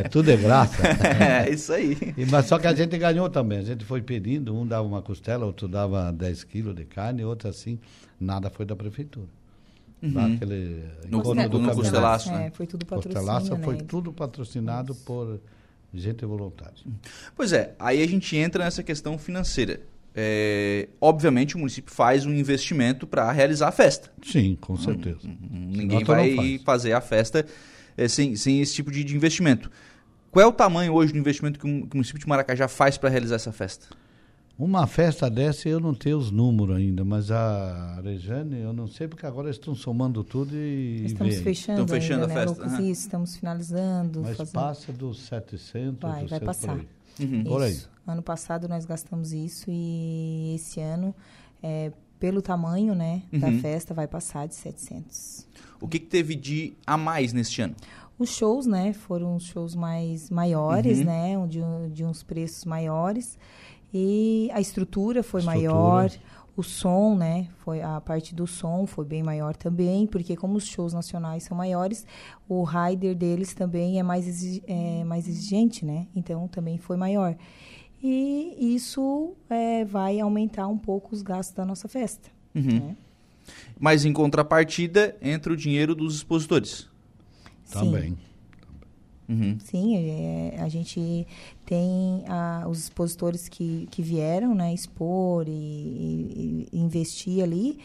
é, 0.01 0.03
tudo 0.03 0.29
é 0.29 0.38
graça. 0.38 0.83
É, 1.15 1.50
isso 1.50 1.74
aí. 1.74 1.97
E, 2.15 2.25
mas 2.25 2.45
só 2.45 2.59
que 2.59 2.67
a 2.67 2.74
gente 2.74 2.95
ganhou 2.97 3.29
também. 3.29 3.57
A 3.57 3.63
gente 3.63 3.83
foi 3.83 4.01
pedindo, 4.01 4.55
um 4.55 4.67
dava 4.67 4.88
uma 4.88 5.01
costela, 5.01 5.45
outro 5.45 5.67
dava 5.67 6.12
10 6.12 6.43
quilos 6.43 6.75
de 6.75 6.85
carne, 6.85 7.24
outro 7.24 7.50
assim. 7.50 7.79
Nada 8.19 8.50
foi 8.50 8.65
da 8.65 8.75
prefeitura. 8.75 9.27
Uhum. 10.03 10.35
Aquele 10.35 10.83
no, 11.09 11.24
no, 11.24 11.50
do 11.50 11.59
no 11.59 11.74
costelaço, 11.74 12.31
né? 12.31 12.47
É, 12.47 12.51
foi 12.51 12.67
tudo 12.67 12.85
patrocinado. 12.85 13.50
Né? 13.50 13.63
foi 13.63 13.77
tudo 13.77 14.13
patrocinado 14.13 14.93
por 14.93 15.39
gente 15.93 16.25
voluntária. 16.25 16.75
Pois 17.35 17.51
é, 17.51 17.74
aí 17.79 18.03
a 18.03 18.07
gente 18.07 18.35
entra 18.35 18.63
nessa 18.63 18.83
questão 18.83 19.17
financeira 19.17 19.79
é, 20.15 20.88
obviamente 21.01 21.55
o 21.55 21.60
município 21.60 21.93
faz 21.93 22.25
um 22.25 22.34
investimento 22.34 23.05
para 23.05 23.29
realizar 23.31 23.67
a 23.67 23.72
festa. 23.72 24.10
Sim, 24.24 24.57
com 24.62 24.77
certeza. 24.77 25.19
Hum, 25.25 25.38
hum, 25.51 25.67
ninguém 25.72 26.03
vai 26.05 26.36
faz. 26.36 26.63
fazer 26.63 26.93
a 26.93 27.01
festa 27.01 27.45
é, 27.98 28.07
sem, 28.07 28.36
sem 28.36 28.62
esse 28.62 28.74
tipo 28.74 28.89
de, 28.89 29.03
de, 29.03 29.13
investimento. 29.13 29.69
Qual 30.31 30.43
é 30.43 30.48
o 30.48 30.53
tamanho 30.53 30.93
hoje 30.93 31.12
do 31.12 31.19
investimento 31.19 31.60
que, 31.60 31.65
o, 31.65 31.88
que 31.88 31.93
o 31.93 31.98
município 31.98 32.19
de 32.19 32.27
Maracajá 32.27 32.67
faz 32.69 32.98
para 32.98 33.10
realizar 33.10 33.36
essa 33.36 33.51
festa? 33.51 33.88
Uma 34.57 34.88
festa 34.88 35.29
dessa 35.29 35.67
eu 35.67 35.81
não 35.81 35.93
tenho 35.93 36.17
os 36.17 36.31
números 36.31 36.77
ainda, 36.77 37.03
mas 37.03 37.29
a 37.29 38.00
Rejane, 38.01 38.62
eu 38.62 38.72
não 38.72 38.88
sei, 38.88 39.05
porque 39.05 39.25
agora 39.25 39.50
estão 39.50 39.75
somando 39.75 40.24
tudo 40.24 40.55
e. 40.55 41.03
Estamos 41.05 41.36
fechando, 41.39 41.81
Estão 41.81 42.00
fechando 42.00 42.22
ainda, 42.22 42.34
a 42.34 42.38
né, 42.38 42.45
festa. 42.45 42.63
Lucas? 42.63 42.79
Uhum. 42.79 42.89
Isso, 42.89 43.01
estamos 43.01 43.36
finalizando. 43.36 44.22
Mas 44.22 44.38
fazendo... 44.38 44.53
passa 44.53 44.93
dos 44.93 45.19
700, 45.24 46.00
vai, 46.00 46.25
vai 46.25 46.39
passar. 46.39 46.79
Uhum. 47.19 47.43
Por 47.43 47.62
aí. 47.62 47.79
Ano 48.07 48.22
passado 48.22 48.67
nós 48.67 48.86
gastamos 48.86 49.34
isso 49.34 49.65
e 49.69 50.53
esse 50.55 50.79
ano, 50.79 51.13
é, 51.62 51.91
pelo 52.19 52.41
tamanho 52.41 52.93
né, 52.93 53.24
uhum. 53.31 53.39
da 53.39 53.51
festa, 53.53 53.93
vai 53.93 54.07
passar 54.07 54.48
de 54.48 54.55
700. 54.55 55.48
O 55.81 55.88
que, 55.88 56.00
que, 56.00 56.05
teve 56.05 56.36
de 56.36 56.74
a 56.86 56.98
mais 56.98 57.34
neste 57.34 57.62
ano? 57.62 57.75
Os 58.17 58.29
shows, 58.29 58.65
né? 58.65 58.93
Foram 58.93 59.36
os 59.36 59.43
shows 59.43 59.75
mais 59.75 60.29
maiores, 60.29 61.00
uhum. 61.00 61.05
né? 61.05 61.48
De, 61.48 61.60
de 61.93 62.05
uns 62.05 62.24
preços 62.24 62.63
maiores. 62.63 63.38
E 63.93 64.50
a 64.53 64.62
estrutura 64.62 65.24
foi 65.24 65.41
estrutura. 65.41 65.72
maior. 65.72 66.12
O 66.55 66.63
som, 66.63 67.15
né? 67.15 67.50
Foi 67.57 67.81
a 67.81 68.00
parte 68.00 68.33
do 68.33 68.47
som 68.47 68.85
foi 68.85 69.03
bem 69.03 69.21
maior 69.21 69.55
também, 69.55 70.07
porque 70.07 70.35
como 70.35 70.55
os 70.55 70.65
shows 70.65 70.93
nacionais 70.93 71.43
são 71.43 71.57
maiores, 71.57 72.05
o 72.47 72.63
rider 72.63 73.15
deles 73.15 73.53
também 73.53 74.00
é 74.00 74.03
mais, 74.03 74.62
é 74.65 75.03
mais 75.03 75.27
exigente, 75.27 75.85
né? 75.85 76.07
Então 76.15 76.47
também 76.47 76.77
foi 76.77 76.97
maior. 76.97 77.35
e 78.01 78.75
isso 78.75 79.33
é, 79.50 79.83
vai 79.83 80.19
aumentar 80.19 80.67
um 80.67 80.77
pouco 80.77 81.13
os 81.13 81.21
gastos 81.21 81.55
da 81.55 81.65
nossa 81.65 81.88
festa. 81.88 82.29
Uhum. 82.53 82.79
Né? 82.79 82.97
Mas 83.79 84.05
em 84.05 84.13
contrapartida, 84.13 85.15
entra 85.21 85.53
o 85.53 85.57
dinheiro 85.57 85.93
dos 85.93 86.15
expositores. 86.15 86.89
Também. 87.71 88.17
Uhum. 89.27 89.58
Sim, 89.60 89.96
é, 89.98 90.58
a 90.60 90.67
gente 90.70 91.25
tem 91.65 92.24
ah, 92.27 92.65
os 92.70 92.79
expositores 92.79 93.48
que, 93.50 93.88
que 93.89 94.01
vieram 94.01 94.53
né, 94.53 94.74
expor 94.74 95.48
e, 95.48 95.51
e- 95.51 96.67
e 96.72 96.79
investir 96.79 97.44
ali, 97.44 97.79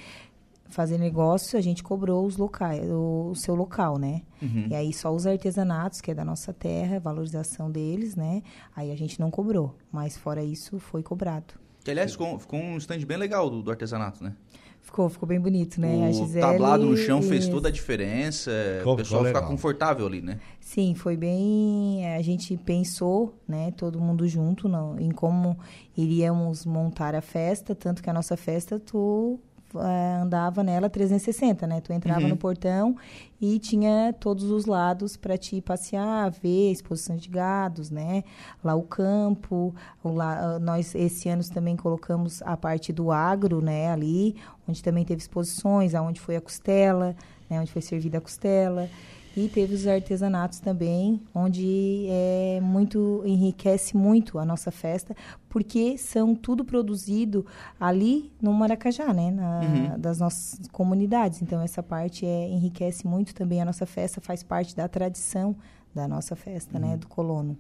fazer 0.68 0.98
negócio, 0.98 1.58
a 1.58 1.62
gente 1.62 1.82
cobrou 1.82 2.24
os 2.24 2.36
locais, 2.36 2.88
o, 2.90 3.30
o 3.32 3.34
seu 3.34 3.54
local, 3.54 3.98
né? 3.98 4.22
Uhum. 4.40 4.68
E 4.70 4.74
aí 4.74 4.92
só 4.92 5.12
os 5.12 5.26
artesanatos, 5.26 6.00
que 6.00 6.10
é 6.12 6.14
da 6.14 6.24
nossa 6.24 6.52
terra, 6.52 7.00
valorização 7.00 7.70
deles, 7.70 8.14
né? 8.14 8.42
Aí 8.76 8.92
a 8.92 8.96
gente 8.96 9.18
não 9.18 9.30
cobrou, 9.30 9.74
mas 9.90 10.16
fora 10.16 10.42
isso 10.44 10.78
foi 10.78 11.02
cobrado. 11.02 11.54
Que, 11.82 11.90
aliás, 11.90 12.12
ficou, 12.12 12.38
ficou 12.38 12.60
um 12.60 12.76
stand 12.76 12.98
bem 13.06 13.16
legal 13.16 13.48
do, 13.50 13.62
do 13.62 13.70
artesanato, 13.70 14.22
né? 14.22 14.34
Ficou, 14.82 15.08
ficou 15.08 15.28
bem 15.28 15.38
bonito, 15.38 15.80
né? 15.80 16.06
a 16.06 16.10
o 16.10 16.12
Gisele, 16.12 16.40
tablado 16.40 16.84
no 16.84 16.96
chão 16.96 17.22
fez 17.22 17.46
toda 17.46 17.68
a 17.68 17.70
diferença. 17.70 18.50
Ficou- 18.78 18.94
o 18.94 18.96
pessoal 18.96 19.20
ficou 19.20 19.26
fica 19.28 19.38
legal. 19.38 19.50
confortável 19.50 20.06
ali, 20.06 20.20
né? 20.20 20.40
Sim, 20.60 20.94
foi 20.96 21.16
bem. 21.16 22.04
eh, 22.04 22.16
A 22.16 22.22
gente 22.22 22.56
pensou, 22.56 23.34
né, 23.46 23.70
todo 23.76 24.00
mundo 24.00 24.26
junto, 24.26 24.68
no- 24.68 24.98
em 24.98 25.10
como 25.10 25.56
iríamos 25.96 26.64
montar 26.66 27.14
a 27.14 27.20
festa, 27.20 27.74
tanto 27.74 28.02
que 28.02 28.10
a 28.10 28.12
nossa 28.12 28.36
festa 28.36 28.80
tu 28.80 29.38
eh, 29.76 30.20
andava 30.22 30.62
nela 30.62 30.88
360, 30.90 31.66
né? 31.66 31.80
Tu 31.80 31.92
entrava 31.92 32.22
Uhum. 32.22 32.28
no 32.28 32.36
portão 32.36 32.96
e 33.40 33.58
tinha 33.58 34.14
todos 34.18 34.44
os 34.50 34.66
lados 34.66 35.16
para 35.16 35.36
te 35.38 35.60
passear, 35.60 36.30
ver 36.30 36.70
exposição 36.72 37.16
de 37.16 37.28
gados, 37.28 37.90
né? 37.90 38.24
Lá 38.62 38.74
o 38.74 38.82
campo, 38.82 39.74
o 40.02 40.08
lá, 40.12 40.38
ah, 40.56 40.58
nós 40.58 40.94
esse 40.94 41.28
ano 41.28 41.42
também 41.48 41.76
colocamos 41.76 42.42
a 42.42 42.56
parte 42.56 42.92
do 42.92 43.10
agro, 43.10 43.60
né, 43.60 43.90
ali, 43.90 44.36
onde 44.68 44.82
também 44.82 45.04
teve 45.04 45.20
exposições, 45.22 45.94
aonde 45.94 46.20
foi 46.20 46.36
a 46.36 46.40
costela, 46.40 47.14
né, 47.48 47.60
onde 47.60 47.72
foi 47.72 47.80
servida 47.82 48.18
a 48.18 48.20
costela. 48.20 48.88
E 49.36 49.48
teve 49.48 49.74
os 49.74 49.86
artesanatos 49.86 50.58
também, 50.58 51.20
onde 51.32 52.06
é 52.08 52.58
muito 52.60 53.22
enriquece 53.24 53.96
muito 53.96 54.38
a 54.40 54.44
nossa 54.44 54.70
festa, 54.72 55.14
porque 55.48 55.96
são 55.96 56.34
tudo 56.34 56.64
produzido 56.64 57.46
ali 57.78 58.32
no 58.42 58.52
Maracajá, 58.52 59.12
né, 59.14 59.30
na- 59.30 59.60
Uhum. 59.94 60.00
das 60.00 60.18
nossas 60.18 60.66
comunidades. 60.72 61.42
Então 61.42 61.60
essa 61.62 61.82
parte 61.82 62.26
é, 62.26 62.48
enriquece 62.48 63.06
muito 63.06 63.32
também 63.34 63.62
a 63.62 63.64
nossa 63.64 63.86
festa, 63.86 64.20
faz 64.20 64.42
parte 64.42 64.74
da 64.74 64.88
tradição 64.88 65.54
da 65.94 66.06
nossa 66.06 66.34
festa, 66.36 66.78
né, 66.78 66.96
do 66.96 67.06
colono. 67.08 67.56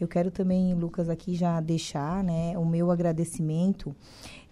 Eu 0.00 0.06
quero 0.08 0.30
também, 0.30 0.72
Lucas, 0.74 1.08
aqui 1.08 1.34
já 1.34 1.60
deixar, 1.60 2.22
né, 2.24 2.56
o 2.58 2.64
meu 2.64 2.90
agradecimento 2.90 3.94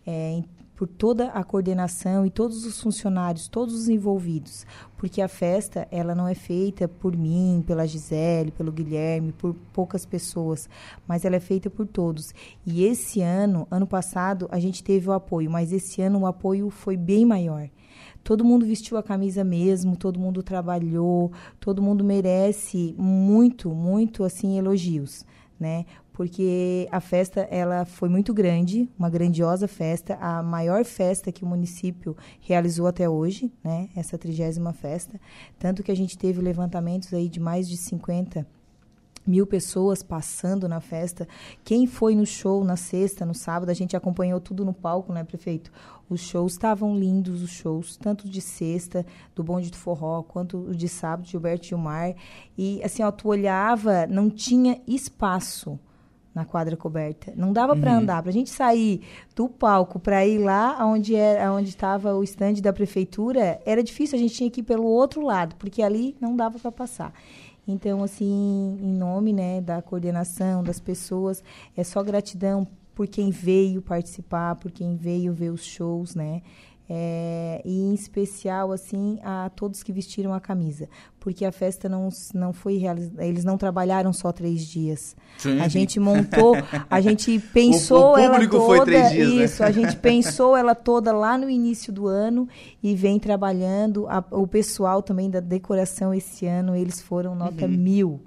é, 0.06 0.42
por 0.76 0.86
toda 0.86 1.28
a 1.30 1.42
coordenação 1.42 2.26
e 2.26 2.30
todos 2.30 2.66
os 2.66 2.80
funcionários, 2.80 3.48
todos 3.48 3.74
os 3.74 3.88
envolvidos, 3.88 4.66
porque 4.98 5.22
a 5.22 5.28
festa 5.28 5.88
ela 5.90 6.14
não 6.14 6.28
é 6.28 6.34
feita 6.34 6.86
por 6.86 7.16
mim, 7.16 7.64
pela 7.66 7.86
Gisele, 7.86 8.50
pelo 8.50 8.70
Guilherme, 8.70 9.32
por 9.32 9.54
poucas 9.72 10.04
pessoas, 10.04 10.68
mas 11.08 11.24
ela 11.24 11.36
é 11.36 11.40
feita 11.40 11.70
por 11.70 11.86
todos. 11.86 12.34
E 12.64 12.84
esse 12.84 13.22
ano, 13.22 13.66
ano 13.70 13.86
passado, 13.86 14.46
a 14.52 14.60
gente 14.60 14.84
teve 14.84 15.08
o 15.08 15.12
apoio, 15.12 15.50
mas 15.50 15.72
esse 15.72 16.02
ano 16.02 16.20
o 16.20 16.26
apoio 16.26 16.68
foi 16.68 16.96
bem 16.96 17.24
maior. 17.24 17.68
Todo 18.22 18.44
mundo 18.44 18.66
vestiu 18.66 18.98
a 18.98 19.02
camisa 19.02 19.44
mesmo, 19.44 19.96
todo 19.96 20.18
mundo 20.18 20.42
trabalhou, 20.42 21.32
todo 21.60 21.80
mundo 21.80 22.04
merece 22.04 22.94
muito, 22.98 23.70
muito 23.70 24.24
assim 24.24 24.58
elogios, 24.58 25.24
né? 25.58 25.86
Porque 26.16 26.88
a 26.90 26.98
festa 26.98 27.42
ela 27.50 27.84
foi 27.84 28.08
muito 28.08 28.32
grande, 28.32 28.88
uma 28.98 29.10
grandiosa 29.10 29.68
festa, 29.68 30.16
a 30.18 30.42
maior 30.42 30.82
festa 30.82 31.30
que 31.30 31.44
o 31.44 31.46
município 31.46 32.16
realizou 32.40 32.86
até 32.86 33.06
hoje, 33.06 33.52
né? 33.62 33.90
Essa 33.94 34.16
trigésima 34.16 34.72
festa, 34.72 35.20
tanto 35.58 35.82
que 35.82 35.92
a 35.92 35.94
gente 35.94 36.16
teve 36.16 36.40
levantamentos 36.40 37.12
aí 37.12 37.28
de 37.28 37.38
mais 37.38 37.68
de 37.68 37.76
50 37.76 38.46
mil 39.26 39.46
pessoas 39.46 40.02
passando 40.02 40.66
na 40.66 40.80
festa. 40.80 41.28
Quem 41.62 41.86
foi 41.86 42.14
no 42.14 42.24
show 42.24 42.64
na 42.64 42.76
sexta, 42.76 43.26
no 43.26 43.34
sábado, 43.34 43.68
a 43.68 43.74
gente 43.74 43.94
acompanhou 43.94 44.40
tudo 44.40 44.64
no 44.64 44.72
palco, 44.72 45.12
né, 45.12 45.22
prefeito? 45.22 45.70
Os 46.08 46.22
shows 46.22 46.52
estavam 46.52 46.96
lindos, 46.96 47.42
os 47.42 47.50
shows, 47.50 47.94
tanto 47.98 48.26
de 48.26 48.40
sexta, 48.40 49.04
do 49.34 49.44
Bonde 49.44 49.70
do 49.70 49.76
Forró, 49.76 50.22
quanto 50.22 50.56
o 50.70 50.74
de 50.74 50.88
sábado, 50.88 51.28
Gilberto 51.28 51.66
Gilmar. 51.66 52.14
E, 52.56 52.82
assim, 52.82 53.02
ó, 53.02 53.10
tu 53.10 53.28
olhava, 53.28 54.06
não 54.06 54.30
tinha 54.30 54.80
espaço 54.86 55.78
na 56.36 56.44
quadra 56.44 56.76
coberta. 56.76 57.32
Não 57.34 57.50
dava 57.50 57.74
para 57.74 57.96
andar. 57.96 58.20
Para 58.20 58.28
a 58.28 58.32
gente 58.32 58.50
sair 58.50 59.00
do 59.34 59.48
palco 59.48 59.98
para 59.98 60.26
ir 60.26 60.36
lá 60.36 60.84
onde 60.84 61.14
era, 61.16 61.50
onde 61.50 61.70
estava 61.70 62.14
o 62.14 62.22
estande 62.22 62.60
da 62.60 62.74
prefeitura, 62.74 63.58
era 63.64 63.82
difícil. 63.82 64.18
A 64.18 64.20
gente 64.20 64.34
tinha 64.34 64.50
que 64.50 64.60
ir 64.60 64.64
pelo 64.64 64.84
outro 64.84 65.22
lado, 65.22 65.56
porque 65.56 65.82
ali 65.82 66.14
não 66.20 66.36
dava 66.36 66.58
para 66.58 66.70
passar. 66.70 67.14
Então, 67.66 68.04
assim, 68.04 68.78
em 68.82 68.92
nome 68.92 69.32
né, 69.32 69.62
da 69.62 69.80
coordenação, 69.80 70.62
das 70.62 70.78
pessoas, 70.78 71.42
é 71.74 71.82
só 71.82 72.02
gratidão 72.02 72.68
por 72.94 73.06
quem 73.06 73.30
veio 73.30 73.80
participar, 73.80 74.56
por 74.56 74.70
quem 74.70 74.94
veio 74.94 75.32
ver 75.32 75.50
os 75.50 75.64
shows, 75.64 76.14
né? 76.14 76.42
É, 76.88 77.60
e 77.64 77.80
em 77.82 77.94
especial, 77.94 78.70
assim, 78.70 79.18
a 79.22 79.50
todos 79.50 79.82
que 79.82 79.92
vestiram 79.92 80.32
a 80.32 80.40
camisa. 80.40 80.88
Porque 81.18 81.44
a 81.44 81.50
festa 81.50 81.88
não, 81.88 82.08
não 82.32 82.52
foi 82.52 82.76
realizada, 82.76 83.24
eles 83.26 83.44
não 83.44 83.58
trabalharam 83.58 84.12
só 84.12 84.30
três 84.30 84.64
dias. 84.64 85.16
Sim. 85.38 85.60
A 85.60 85.66
gente 85.66 85.98
montou, 85.98 86.54
a 86.88 87.00
gente 87.00 87.40
pensou 87.52 88.12
o 88.14 88.16
ela 88.18 88.34
público 88.34 88.56
toda. 88.58 88.66
foi 88.66 88.84
três 88.84 89.10
dias, 89.10 89.28
né? 89.34 89.44
isso, 89.44 89.64
a 89.64 89.70
gente 89.72 89.96
pensou 89.96 90.56
ela 90.56 90.74
toda 90.76 91.12
lá 91.12 91.36
no 91.36 91.50
início 91.50 91.92
do 91.92 92.06
ano 92.06 92.48
e 92.80 92.94
vem 92.94 93.18
trabalhando. 93.18 94.06
A- 94.08 94.24
o 94.30 94.46
pessoal 94.46 95.02
também 95.02 95.28
da 95.28 95.40
decoração 95.40 96.14
esse 96.14 96.46
ano, 96.46 96.76
eles 96.76 97.00
foram 97.00 97.34
nota 97.34 97.66
mil. 97.66 98.20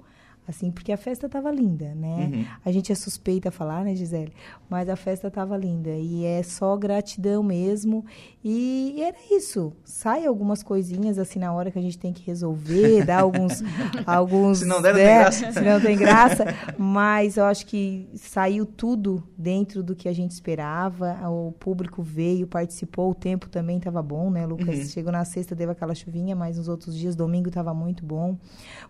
Assim, 0.50 0.68
porque 0.72 0.90
a 0.90 0.96
festa 0.96 1.26
estava 1.26 1.48
linda, 1.52 1.94
né? 1.94 2.28
Uhum. 2.32 2.44
A 2.64 2.72
gente 2.72 2.90
é 2.90 2.94
suspeita 2.96 3.50
a 3.50 3.52
falar, 3.52 3.84
né, 3.84 3.94
Gisele? 3.94 4.32
Mas 4.68 4.88
a 4.88 4.96
festa 4.96 5.28
estava 5.28 5.56
linda. 5.56 5.90
E 5.90 6.24
é 6.24 6.42
só 6.42 6.76
gratidão 6.76 7.40
mesmo. 7.40 8.04
E, 8.42 8.94
e 8.96 9.02
era 9.02 9.16
isso. 9.30 9.72
Sai 9.84 10.26
algumas 10.26 10.60
coisinhas 10.60 11.20
assim 11.20 11.38
na 11.38 11.52
hora 11.52 11.70
que 11.70 11.78
a 11.78 11.82
gente 11.82 11.96
tem 11.96 12.12
que 12.12 12.26
resolver, 12.26 13.04
dar 13.06 13.20
alguns. 13.20 13.62
alguns 14.04 14.58
Se 14.58 14.64
não 14.64 14.82
der, 14.82 14.92
não 14.92 14.98
tem 14.98 15.06
né? 15.06 15.18
graça. 15.20 15.52
Se 15.52 15.60
não 15.60 15.80
tem 15.80 15.96
graça. 15.96 16.44
Mas 16.76 17.36
eu 17.36 17.44
acho 17.44 17.64
que 17.64 18.08
saiu 18.16 18.66
tudo 18.66 19.22
dentro 19.38 19.84
do 19.84 19.94
que 19.94 20.08
a 20.08 20.12
gente 20.12 20.32
esperava. 20.32 21.16
O 21.28 21.52
público 21.52 22.02
veio, 22.02 22.44
participou. 22.48 23.12
O 23.12 23.14
tempo 23.14 23.48
também 23.48 23.78
estava 23.78 24.02
bom, 24.02 24.30
né, 24.30 24.44
Lucas? 24.46 24.78
Uhum. 24.80 24.84
Chegou 24.86 25.12
na 25.12 25.24
sexta, 25.24 25.54
teve 25.54 25.70
aquela 25.70 25.94
chuvinha, 25.94 26.34
mas 26.34 26.58
nos 26.58 26.66
outros 26.66 26.96
dias, 26.96 27.14
domingo, 27.14 27.48
estava 27.48 27.72
muito 27.72 28.04
bom. 28.04 28.36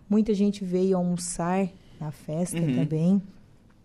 Muita 0.09 0.33
gente 0.33 0.65
veio 0.65 0.97
almoçar 0.97 1.50
na 1.99 2.11
festa 2.11 2.57
Uhum. 2.57 2.75
também. 2.75 3.21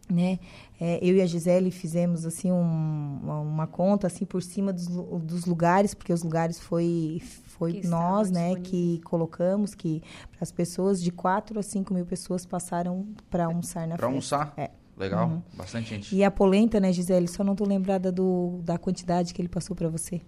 Né? 0.09 0.39
É, 0.81 1.01
eu 1.03 1.17
e 1.17 1.21
a 1.21 1.27
Gisele 1.27 1.71
fizemos 1.73 2.25
assim 2.25 2.53
um- 2.53 3.19
uma, 3.25 3.41
uma 3.41 3.67
conta 3.67 4.07
assim 4.07 4.25
por 4.25 4.41
cima 4.41 4.73
dos, 4.73 4.87
dos 4.87 5.47
lugares, 5.47 5.95
porque 5.95 6.13
os 6.13 6.23
lugares 6.23 6.61
foi 6.61 7.21
foi 7.59 7.73
Que 7.81 7.87
nós, 7.89 8.31
né, 8.31 8.51
disponíveis. 8.55 8.69
que 8.71 9.01
colocamos 9.03 9.75
que 9.75 10.03
para 10.31 10.43
as 10.43 10.53
pessoas 10.53 11.03
de 11.03 11.11
4 11.11 11.59
a 11.59 11.63
5 11.63 11.93
mil 11.95 12.05
pessoas 12.07 12.45
passaram 12.47 13.05
para 13.31 13.47
almoçar 13.47 13.81
na 13.89 13.97
Pra 13.97 14.09
festa. 14.11 14.37
almoçar? 14.37 14.55
É. 14.57 14.71
Legal, 14.97 15.43
bastante 15.55 15.89
gente. 15.91 16.15
E 16.15 16.23
a 16.23 16.31
polenta, 16.31 16.79
né, 16.81 16.93
Gisele? 16.93 17.27
Só 17.29 17.43
não 17.43 17.55
tô 17.57 17.65
lembrada 17.67 18.11
do, 18.13 18.61
da 18.63 18.79
quantidade 18.79 19.35
que 19.35 19.41
ele 19.43 19.49
passou 19.49 19.75
para 19.75 19.89
você. 19.89 20.21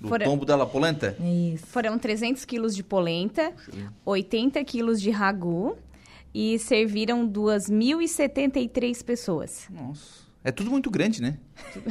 Do 0.00 0.08
Fora- 0.08 0.24
tombo 0.24 0.44
dela 0.44 0.66
polenta? 0.66 1.16
Isso. 1.54 1.66
Foram 1.66 1.98
300 1.98 2.44
quilos 2.44 2.74
de 2.76 2.82
polenta, 2.82 3.52
80 4.04 4.62
quilos 4.64 5.00
de 5.00 5.10
ragu 5.10 5.76
e 6.40 6.58
serviram 6.58 7.26
2.073 7.28 9.04
pessoas. 9.04 9.66
Nossa. 9.70 10.28
É 10.44 10.52
tudo 10.52 10.70
muito 10.70 10.90
grande, 10.90 11.20
né? 11.20 11.36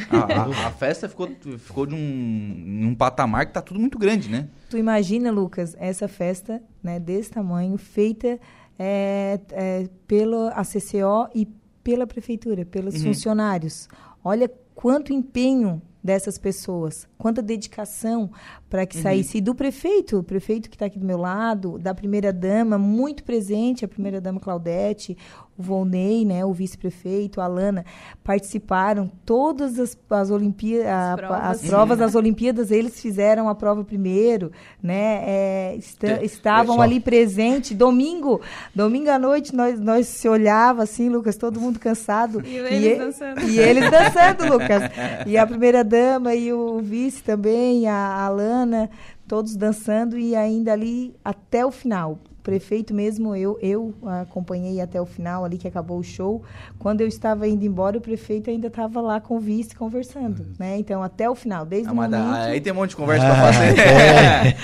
A, 0.09 0.17
a- 0.43 0.45
a 0.67 0.71
festa 0.71 1.09
ficou, 1.09 1.29
ficou 1.59 1.85
de 1.85 1.93
um, 1.93 2.87
um 2.87 2.95
patamar 2.95 3.45
que 3.45 3.53
tá 3.53 3.61
tudo 3.61 3.79
muito 3.79 3.97
grande, 3.99 4.29
né? 4.29 4.47
Tu 4.69 4.77
imagina, 4.77 5.29
Lucas, 5.31 5.75
essa 5.77 6.07
festa, 6.07 6.63
né, 6.81 6.99
desse 6.99 7.29
tamanho, 7.31 7.77
feita 7.77 8.39
é, 8.79 9.39
é, 9.51 9.89
pela 10.07 10.49
ACCO 10.51 11.29
e 11.35 11.45
pela 11.83 12.07
prefeitura, 12.07 12.65
pelos 12.65 12.95
Uhum. 12.95 13.03
funcionários. 13.13 13.89
Olha 14.23 14.49
quanto 14.73 15.11
empenho 15.13 15.81
dessas 16.07 16.37
pessoas, 16.37 17.05
quanta 17.17 17.41
dedicação 17.41 18.31
para 18.69 18.81
Uhum. 18.81 18.87
que 18.87 18.97
saísse 18.97 19.39
E 19.39 19.41
do 19.41 19.53
prefeito, 19.53 20.19
o 20.19 20.23
prefeito 20.23 20.69
que 20.69 20.75
está 20.77 20.85
aqui 20.85 20.97
do 20.97 21.05
meu 21.05 21.17
lado, 21.17 21.77
da 21.77 21.93
primeira 21.93 22.31
dama, 22.31 22.77
muito 22.77 23.25
presente, 23.25 23.83
a 23.83 23.89
primeira 23.89 24.21
dama 24.21 24.39
Claudete, 24.39 25.17
o 25.57 25.63
Volney, 25.63 26.23
né, 26.23 26.45
o 26.45 26.53
vice-prefeito, 26.53 27.41
a 27.41 27.45
Alana, 27.45 27.83
participaram 28.23 29.09
todas 29.25 29.79
as, 29.79 29.97
as 30.09 30.29
Olimpíadas, 30.29 30.87
as, 30.87 31.15
provas. 31.19 31.43
as 31.43 31.61
provas 31.61 31.97
das 31.97 32.15
Olimpíadas, 32.15 32.71
eles 32.71 33.01
fizeram 33.01 33.49
a 33.49 33.55
prova 33.55 33.83
primeiro, 33.83 34.51
né, 34.81 35.23
é, 35.25 35.75
está, 35.77 36.23
estavam 36.23 36.81
ali 36.81 36.99
presentes. 36.99 37.75
Domingo, 37.75 38.41
domingo 38.73 39.09
à 39.09 39.17
noite, 39.17 39.55
nós, 39.55 39.79
nós 39.79 40.07
se 40.07 40.29
olhava 40.29 40.83
assim, 40.83 41.09
Lucas, 41.09 41.35
todo 41.35 41.59
mundo 41.59 41.79
cansado. 41.79 42.41
E, 42.45 42.49
e 42.49 42.57
eles 42.57 42.97
dançando. 42.97 43.41
E 43.41 43.59
eles 43.59 43.91
dançando, 43.91 44.53
Lucas. 44.53 44.83
E 45.25 45.37
a 45.37 45.47
primeira 45.47 45.83
dama 45.83 46.35
e 46.35 46.53
o 46.53 46.79
vice 46.79 47.23
também, 47.23 47.87
a 47.87 48.25
Alana, 48.25 48.89
todos 49.27 49.55
dançando 49.55 50.17
e 50.17 50.35
ainda 50.35 50.73
ali 50.73 51.15
até 51.23 51.65
o 51.65 51.71
final 51.71 52.19
prefeito 52.47 52.93
mesmo, 52.93 53.35
eu, 53.35 53.59
eu 53.61 53.93
acompanhei 54.21 54.79
até 54.79 55.01
o 55.01 55.05
final 55.05 55.43
ali 55.43 55.57
que 55.57 55.67
acabou 55.67 55.99
o 55.99 56.03
show. 56.03 56.41
Quando 56.79 57.01
eu 57.01 57.07
estava 57.07 57.45
indo 57.45 57.65
embora, 57.65 57.97
o 57.97 58.01
prefeito 58.01 58.49
ainda 58.49 58.67
estava 58.67 59.01
lá 59.01 59.19
com 59.19 59.35
o 59.35 59.39
vice 59.39 59.75
conversando, 59.75 60.39
uhum. 60.39 60.53
né? 60.57 60.77
Então, 60.77 61.03
até 61.03 61.29
o 61.29 61.35
final, 61.35 61.65
desde 61.65 61.89
ah, 61.89 61.91
o 61.91 61.95
momento... 61.95 62.15
Aí 62.15 62.61
tem 62.61 62.71
um 62.71 62.77
monte 62.77 62.91
de 62.91 62.95
conversa 62.95 63.27
ah, 63.27 63.35
para 63.35 63.53
fazer. 63.53 63.79
É. 63.81 64.55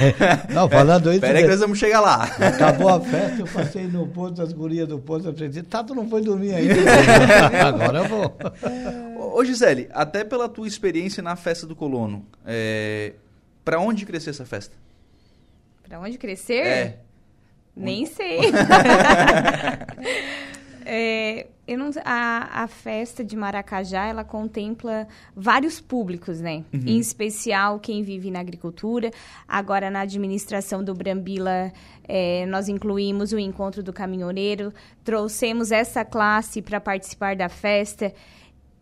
Não, 0.53 0.69
falando 0.69 1.11
isso... 1.11 1.19
Peraí 1.19 1.43
que 1.43 1.49
nós 1.49 1.59
vamos 1.59 1.77
chegar 1.77 1.99
lá. 1.99 2.23
Acabou 2.23 2.87
a 2.87 3.01
festa, 3.01 3.41
eu 3.41 3.47
passei 3.47 3.85
no 3.85 4.07
posto, 4.07 4.41
as 4.41 4.53
gurias 4.53 4.87
do 4.87 4.97
posto, 4.97 5.27
eu 5.27 5.33
pensei, 5.33 5.61
Tato 5.61 5.93
não 5.93 6.07
foi 6.07 6.21
dormir 6.21 6.53
ainda. 6.53 6.75
Agora 7.67 7.99
eu 7.99 8.07
vou. 8.07 9.33
Ô, 9.33 9.43
Gisele, 9.43 9.89
até 9.91 10.23
pela 10.23 10.47
tua 10.47 10.69
experiência 10.69 11.21
na 11.21 11.35
festa 11.35 11.67
do 11.67 11.75
colono, 11.75 12.25
é... 12.45 13.13
para 13.65 13.77
onde 13.77 14.05
crescer 14.05 14.29
essa 14.29 14.45
festa? 14.45 14.73
Para 15.83 15.99
onde 15.99 16.17
crescer? 16.17 16.65
É. 16.65 17.02
Nem 17.75 18.05
sei. 18.05 18.39
é, 20.85 21.47
eu 21.67 21.77
não, 21.77 21.89
a, 22.03 22.63
a 22.63 22.67
festa 22.67 23.23
de 23.23 23.35
Maracajá, 23.35 24.05
ela 24.05 24.23
contempla 24.23 25.07
vários 25.35 25.79
públicos, 25.79 26.41
né? 26.41 26.63
Uhum. 26.73 26.83
Em 26.85 26.99
especial 26.99 27.79
quem 27.79 28.03
vive 28.03 28.29
na 28.29 28.41
agricultura. 28.41 29.09
Agora, 29.47 29.89
na 29.89 30.01
administração 30.01 30.83
do 30.83 30.93
Brambila, 30.93 31.71
é, 32.07 32.45
nós 32.47 32.67
incluímos 32.67 33.31
o 33.31 33.39
encontro 33.39 33.81
do 33.81 33.93
caminhoneiro, 33.93 34.73
trouxemos 35.03 35.71
essa 35.71 36.03
classe 36.03 36.61
para 36.61 36.81
participar 36.81 37.35
da 37.35 37.47
festa. 37.47 38.13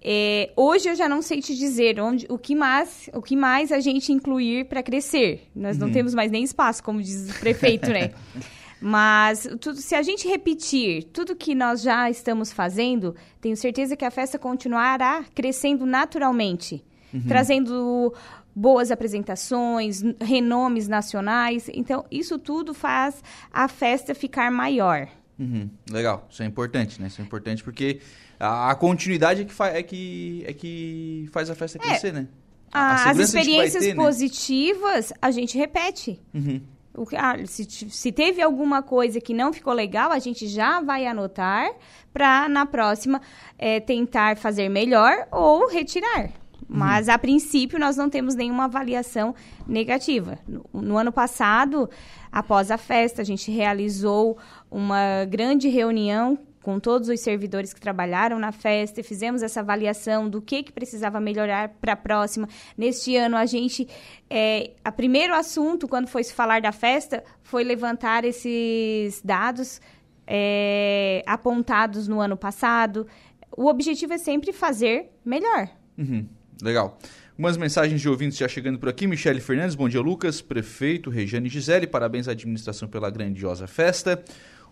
É, 0.03 0.49
hoje 0.55 0.89
eu 0.89 0.95
já 0.95 1.07
não 1.07 1.21
sei 1.21 1.39
te 1.39 1.55
dizer 1.55 1.99
onde, 1.99 2.25
o, 2.27 2.39
que 2.39 2.55
mais, 2.55 3.07
o 3.13 3.21
que 3.21 3.35
mais 3.35 3.71
a 3.71 3.79
gente 3.79 4.11
incluir 4.11 4.65
para 4.65 4.81
crescer. 4.81 5.47
Nós 5.55 5.77
uhum. 5.77 5.85
não 5.85 5.93
temos 5.93 6.15
mais 6.15 6.31
nem 6.31 6.43
espaço, 6.43 6.83
como 6.83 6.99
diz 6.99 7.29
o 7.29 7.39
prefeito, 7.39 7.91
né? 7.91 8.09
Mas 8.81 9.47
tudo, 9.59 9.77
se 9.77 9.93
a 9.93 10.01
gente 10.01 10.27
repetir 10.27 11.03
tudo 11.13 11.35
que 11.35 11.53
nós 11.53 11.83
já 11.83 12.09
estamos 12.09 12.51
fazendo, 12.51 13.15
tenho 13.39 13.55
certeza 13.55 13.95
que 13.95 14.03
a 14.03 14.09
festa 14.09 14.39
continuará 14.39 15.23
crescendo 15.35 15.85
naturalmente, 15.85 16.83
uhum. 17.13 17.21
trazendo 17.27 18.11
boas 18.55 18.89
apresentações, 18.89 20.01
renomes 20.19 20.87
nacionais. 20.87 21.69
Então, 21.73 22.05
isso 22.09 22.39
tudo 22.39 22.73
faz 22.73 23.23
a 23.53 23.67
festa 23.67 24.15
ficar 24.15 24.51
maior. 24.51 25.07
Uhum. 25.37 25.69
Legal, 25.89 26.27
isso 26.29 26.41
é 26.41 26.45
importante, 26.45 26.99
né? 26.99 27.07
Isso 27.07 27.21
é 27.21 27.23
importante 27.23 27.63
porque 27.63 27.99
a, 28.39 28.71
a 28.71 28.75
continuidade 28.75 29.41
é 29.41 29.45
que, 29.45 29.53
é, 29.63 29.83
que, 29.83 30.43
é 30.47 30.53
que 30.53 31.29
faz 31.31 31.49
a 31.49 31.55
festa 31.55 31.77
é. 31.77 31.81
crescer, 31.81 32.13
né? 32.13 32.27
A, 32.71 33.09
as 33.09 33.17
experiências 33.17 33.83
ter, 33.83 33.93
né? 33.93 34.03
positivas 34.03 35.09
né? 35.09 35.15
a 35.21 35.29
gente 35.29 35.57
repete. 35.57 36.19
Uhum. 36.33 36.61
O, 36.95 37.05
ah, 37.15 37.37
se, 37.45 37.65
se 37.65 38.11
teve 38.11 38.41
alguma 38.41 38.81
coisa 38.83 39.21
que 39.21 39.33
não 39.33 39.53
ficou 39.53 39.73
legal, 39.73 40.11
a 40.11 40.19
gente 40.19 40.47
já 40.47 40.81
vai 40.81 41.05
anotar 41.05 41.71
para 42.13 42.49
na 42.49 42.65
próxima 42.65 43.21
é, 43.57 43.79
tentar 43.79 44.37
fazer 44.37 44.69
melhor 44.69 45.27
ou 45.31 45.69
retirar. 45.69 46.23
Uhum. 46.23 46.29
Mas, 46.67 47.09
a 47.09 47.17
princípio, 47.17 47.79
nós 47.79 47.97
não 47.97 48.09
temos 48.09 48.35
nenhuma 48.35 48.65
avaliação 48.65 49.33
negativa. 49.67 50.37
No, 50.47 50.65
no, 50.73 50.97
ano 50.97 51.11
passado, 51.11 51.89
após 52.31 52.71
a 52.71 52.77
festa, 52.77 53.21
a 53.21 53.25
gente 53.25 53.51
realizou 53.51 54.37
uma 54.69 55.25
grande 55.25 55.69
reunião 55.69 56.37
com 56.61 56.79
todos 56.79 57.09
os 57.09 57.19
servidores 57.19 57.73
que 57.73 57.79
trabalharam 57.79 58.39
na 58.39 58.51
festa 58.51 58.99
e 58.99 59.03
fizemos 59.03 59.41
essa 59.41 59.61
avaliação 59.61 60.29
do 60.29 60.41
que, 60.41 60.63
que 60.63 60.71
precisava 60.71 61.19
melhorar 61.19 61.69
para 61.81 61.93
a 61.93 61.95
próxima. 61.95 62.47
Neste 62.77 63.15
ano, 63.15 63.35
a 63.35 63.45
gente. 63.45 63.87
É, 64.29 64.71
a 64.83 64.91
primeiro 64.91 65.33
assunto, 65.33 65.87
quando 65.87 66.07
foi 66.07 66.23
se 66.23 66.33
falar 66.33 66.61
da 66.61 66.71
festa, 66.71 67.23
foi 67.43 67.63
levantar 67.63 68.23
esses 68.23 69.21
dados 69.23 69.81
é, 70.27 71.23
apontados 71.25 72.07
no 72.07 72.21
ano 72.21 72.37
passado. 72.37 73.07
O 73.55 73.67
objetivo 73.67 74.13
é 74.13 74.17
sempre 74.17 74.53
fazer 74.53 75.09
melhor. 75.25 75.67
Uhum, 75.97 76.25
legal. 76.61 76.97
Umas 77.37 77.57
mensagens 77.57 77.99
de 77.99 78.07
ouvintes 78.07 78.37
já 78.37 78.47
chegando 78.47 78.77
por 78.77 78.87
aqui. 78.87 79.07
Michele 79.07 79.41
Fernandes, 79.41 79.73
bom 79.73 79.89
dia, 79.89 79.99
Lucas. 79.99 80.41
Prefeito, 80.41 81.09
Regiane 81.09 81.49
Gisele, 81.49 81.87
parabéns 81.87 82.27
à 82.27 82.31
administração 82.31 82.87
pela 82.87 83.09
grandiosa 83.09 83.65
festa. 83.65 84.23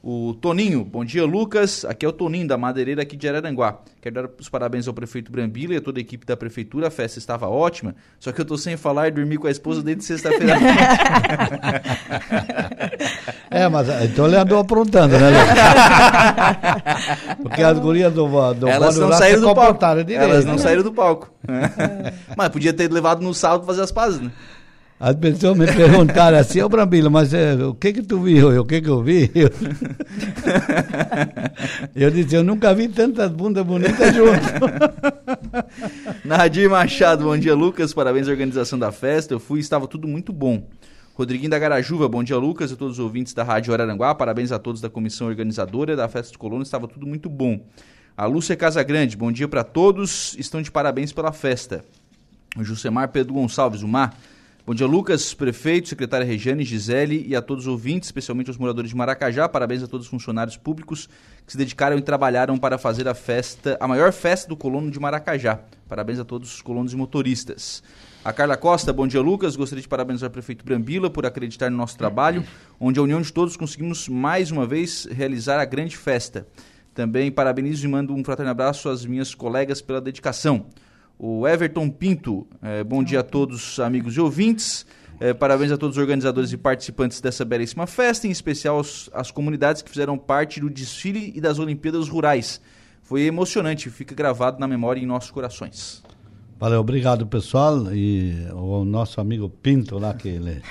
O 0.02 0.34
Toninho, 0.34 0.86
bom 0.86 1.04
dia 1.04 1.26
Lucas, 1.26 1.84
aqui 1.84 2.06
é 2.06 2.10
o 2.10 2.14
Toninho 2.14 2.48
da 2.48 2.58
Madeireira 2.58 3.02
aqui 3.02 3.18
de 3.18 3.28
Araranguá. 3.28 3.80
Quero 4.02 4.16
dar 4.16 4.30
os 4.40 4.48
parabéns 4.48 4.88
ao 4.88 4.94
prefeito 4.94 5.30
Brambila 5.30 5.74
e 5.74 5.78
a 5.78 5.82
toda 5.82 6.00
a 6.00 6.02
equipe 6.02 6.26
da 6.26 6.38
prefeitura, 6.38 6.88
a 6.88 6.92
festa 6.92 7.20
estava 7.20 7.50
ótima, 7.50 7.94
só 8.18 8.32
que 8.32 8.40
eu 8.40 8.46
tô 8.46 8.58
sem 8.58 8.78
falar 8.78 9.10
e 9.10 9.12
dormi 9.12 9.38
com 9.38 9.48
a 9.48 9.52
esposa 9.52 9.84
desde 9.84 10.06
sexta-feira. 10.06 10.56
é, 13.52 13.68
mas 13.68 13.90
então 14.06 14.26
ele 14.26 14.38
andou 14.38 14.60
aprontando, 14.60 15.20
né? 15.20 15.32
Porque 17.44 17.62
as 17.62 17.78
gurias 17.78 18.14
do, 18.14 18.54
do 18.54 18.70
Elas 18.70 18.98
não 18.98 19.12
saíram 19.12 19.42
do 19.42 19.54
palco. 19.54 19.86
Elas 20.14 20.46
não 20.46 20.58
saíram 20.58 20.84
do 20.84 20.94
palco. 20.94 21.30
mas 22.38 22.48
podia 22.48 22.72
ter 22.72 22.90
levado 22.90 23.22
no 23.22 23.34
salto 23.34 23.66
fazer 23.66 23.82
as 23.82 23.92
pazes, 23.92 24.22
né? 24.22 24.32
As 25.00 25.16
pessoas 25.16 25.58
me 25.58 25.66
perguntaram 25.66 26.38
assim, 26.38 26.62
ô 26.62 26.68
Brambila, 26.68 27.10
mas 27.10 27.34
é, 27.34 27.56
o 27.56 27.74
que 27.74 27.94
que 27.94 28.02
tu 28.02 28.20
viu? 28.20 28.60
O 28.60 28.66
que 28.66 28.82
que 28.82 28.90
eu 28.90 29.02
vi? 29.02 29.32
Eu, 29.34 29.50
eu 31.96 32.12
disse, 32.12 32.36
eu 32.36 32.44
nunca 32.44 32.74
vi 32.74 32.90
tantas 32.90 33.32
bundas 33.32 33.66
bonitas 33.66 34.14
juntas. 34.14 34.42
Nadir 36.26 36.70
Machado, 36.70 37.24
bom 37.24 37.38
dia 37.38 37.56
Lucas, 37.56 37.94
parabéns 37.94 38.28
à 38.28 38.32
organização 38.32 38.78
da 38.78 38.92
festa, 38.92 39.34
eu 39.34 39.40
fui 39.40 39.60
e 39.60 39.62
estava 39.62 39.88
tudo 39.88 40.06
muito 40.06 40.34
bom. 40.34 40.68
Rodriguinho 41.16 41.50
da 41.50 41.60
Garajuva, 41.60 42.10
bom 42.10 42.22
dia 42.22 42.38
Lucas, 42.38 42.74
a 42.74 42.76
todos 42.76 43.00
os 43.00 43.04
ouvintes 43.04 43.34
da 43.34 43.44
Rádio 43.44 43.74
Araranguá, 43.74 44.14
parabéns 44.14 44.52
a 44.52 44.60
todos 44.60 44.82
da 44.82 44.90
comissão 44.90 45.28
organizadora 45.28 45.96
da 45.96 46.10
festa 46.10 46.34
de 46.34 46.38
Colônia, 46.38 46.64
estava 46.64 46.90
tudo 46.90 47.08
muito 47.08 47.30
bom. 47.30 47.62
A 48.18 48.26
Lúcia 48.26 48.54
Casagrande, 48.58 49.16
bom 49.16 49.32
dia 49.32 49.48
para 49.48 49.64
todos, 49.64 50.36
estão 50.38 50.62
de 50.62 50.70
parabéns 50.70 51.14
pela 51.14 51.32
festa. 51.32 51.86
O 52.58 52.66
Jusemar 52.66 53.08
Pedro 53.10 53.36
Gonçalves, 53.36 53.82
o 53.82 53.88
Mar, 53.88 54.14
Bom 54.70 54.76
dia, 54.76 54.86
Lucas, 54.86 55.34
prefeito, 55.34 55.90
secretária 55.90 56.24
Regiane, 56.24 56.64
Gisele 56.64 57.26
e 57.28 57.36
a 57.36 57.42
todos 57.42 57.64
os 57.66 57.72
ouvintes, 57.72 58.08
especialmente 58.08 58.52
aos 58.52 58.58
moradores 58.60 58.92
de 58.92 58.96
Maracajá. 58.96 59.50
Parabéns 59.50 59.82
a 59.82 59.88
todos 59.88 60.06
os 60.06 60.12
funcionários 60.12 60.58
públicos 60.58 61.10
que 61.44 61.52
se 61.52 61.58
dedicaram 61.58 61.98
e 61.98 62.04
trabalharam 62.04 62.56
para 62.56 62.78
fazer 62.78 63.08
a 63.08 63.16
festa, 63.16 63.76
a 63.80 63.88
maior 63.88 64.14
festa 64.14 64.48
do 64.48 64.56
colono 64.56 64.92
de 64.92 65.00
Maracajá. 65.00 65.60
Parabéns 65.88 66.20
a 66.20 66.24
todos 66.24 66.54
os 66.54 66.62
colonos 66.62 66.94
e 66.94 66.96
motoristas. 66.96 67.82
A 68.24 68.32
Carla 68.32 68.56
Costa, 68.56 68.94
bom 68.94 69.08
dia, 69.08 69.20
Lucas. 69.20 69.56
Gostaria 69.56 69.82
de 69.82 69.88
parabenizar 69.88 70.30
o 70.30 70.32
prefeito 70.32 70.64
Brambila 70.64 71.10
por 71.10 71.26
acreditar 71.26 71.72
no 71.72 71.78
nosso 71.78 71.98
trabalho, 71.98 72.46
onde 72.80 73.00
a 73.00 73.02
união 73.02 73.24
de 73.24 73.34
todos 73.34 73.58
conseguimos 73.58 74.08
mais 74.08 74.52
uma 74.52 74.68
vez 74.68 75.08
realizar 75.10 75.60
a 75.60 75.66
grande 75.66 75.98
festa. 75.98 76.46
Também 76.94 77.32
parabenizo 77.32 77.88
e 77.88 77.90
mando 77.90 78.14
um 78.14 78.24
fraterno 78.24 78.52
abraço 78.52 78.88
às 78.88 79.04
minhas 79.04 79.34
colegas 79.34 79.82
pela 79.82 80.00
dedicação. 80.00 80.68
O 81.22 81.46
Everton 81.46 81.90
Pinto, 81.90 82.48
é, 82.62 82.82
bom 82.82 83.04
dia 83.04 83.20
a 83.20 83.24
todos, 83.24 83.78
amigos 83.82 84.16
e 84.16 84.22
ouvintes. 84.22 84.86
É, 85.20 85.34
parabéns 85.34 85.70
a 85.70 85.78
todos 85.78 85.98
os 85.98 86.02
organizadores 86.02 86.54
e 86.54 86.58
participantes 86.58 87.20
dessa 87.20 87.44
belíssima 87.44 87.86
festa, 87.86 88.26
em 88.26 88.32
especial 88.32 88.80
as, 88.80 89.30
comunidades 89.30 89.82
que 89.82 89.90
fizeram 89.90 90.18
parte 90.18 90.62
do 90.62 90.70
desfile 90.70 91.34
e 91.36 91.42
das 91.42 91.60
Olimpíadas 91.60 92.08
Rurais. 92.08 92.62
Foi 93.02 93.24
emocionante, 93.24 93.90
fica 93.90 94.16
gravado 94.16 94.62
na 94.62 94.68
memória 94.68 95.02
e 95.02 95.04
em 95.04 95.06
nossos 95.06 95.30
corações. 95.30 96.02
Valeu, 96.58 96.80
obrigado 96.80 97.28
pessoal. 97.28 97.94
E 97.94 98.48
o 98.54 98.86
nosso 98.86 99.20
amigo 99.20 99.50
Pinto 99.50 99.98
lá, 99.98 100.14
que 100.14 100.30
ele 100.30 100.62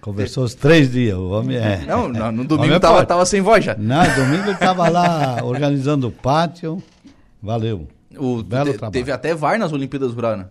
conversou 0.00 0.42
os 0.42 0.54
três 0.54 0.90
dias. 0.90 1.16
O 1.16 1.28
homem 1.28 1.58
é. 1.58 1.84
Não, 1.86 2.08
no, 2.08 2.32
no 2.42 2.44
domingo 2.44 2.74
estava 2.74 3.02
é 3.02 3.04
tava 3.04 3.24
sem 3.24 3.40
voz 3.40 3.64
já. 3.64 3.76
Não, 3.76 4.02
domingo 4.16 4.46
ele 4.46 4.50
estava 4.50 4.88
lá 4.88 5.44
organizando 5.44 6.08
o 6.08 6.10
pátio. 6.10 6.82
Valeu. 7.40 7.86
O, 8.18 8.42
Belo 8.42 8.72
te, 8.72 8.78
trabalho. 8.78 8.92
Teve 8.92 9.12
até 9.12 9.34
VAR 9.34 9.58
nas 9.58 9.72
Olimpíadas 9.72 10.12
Bruno. 10.12 10.38
Né? 10.38 10.46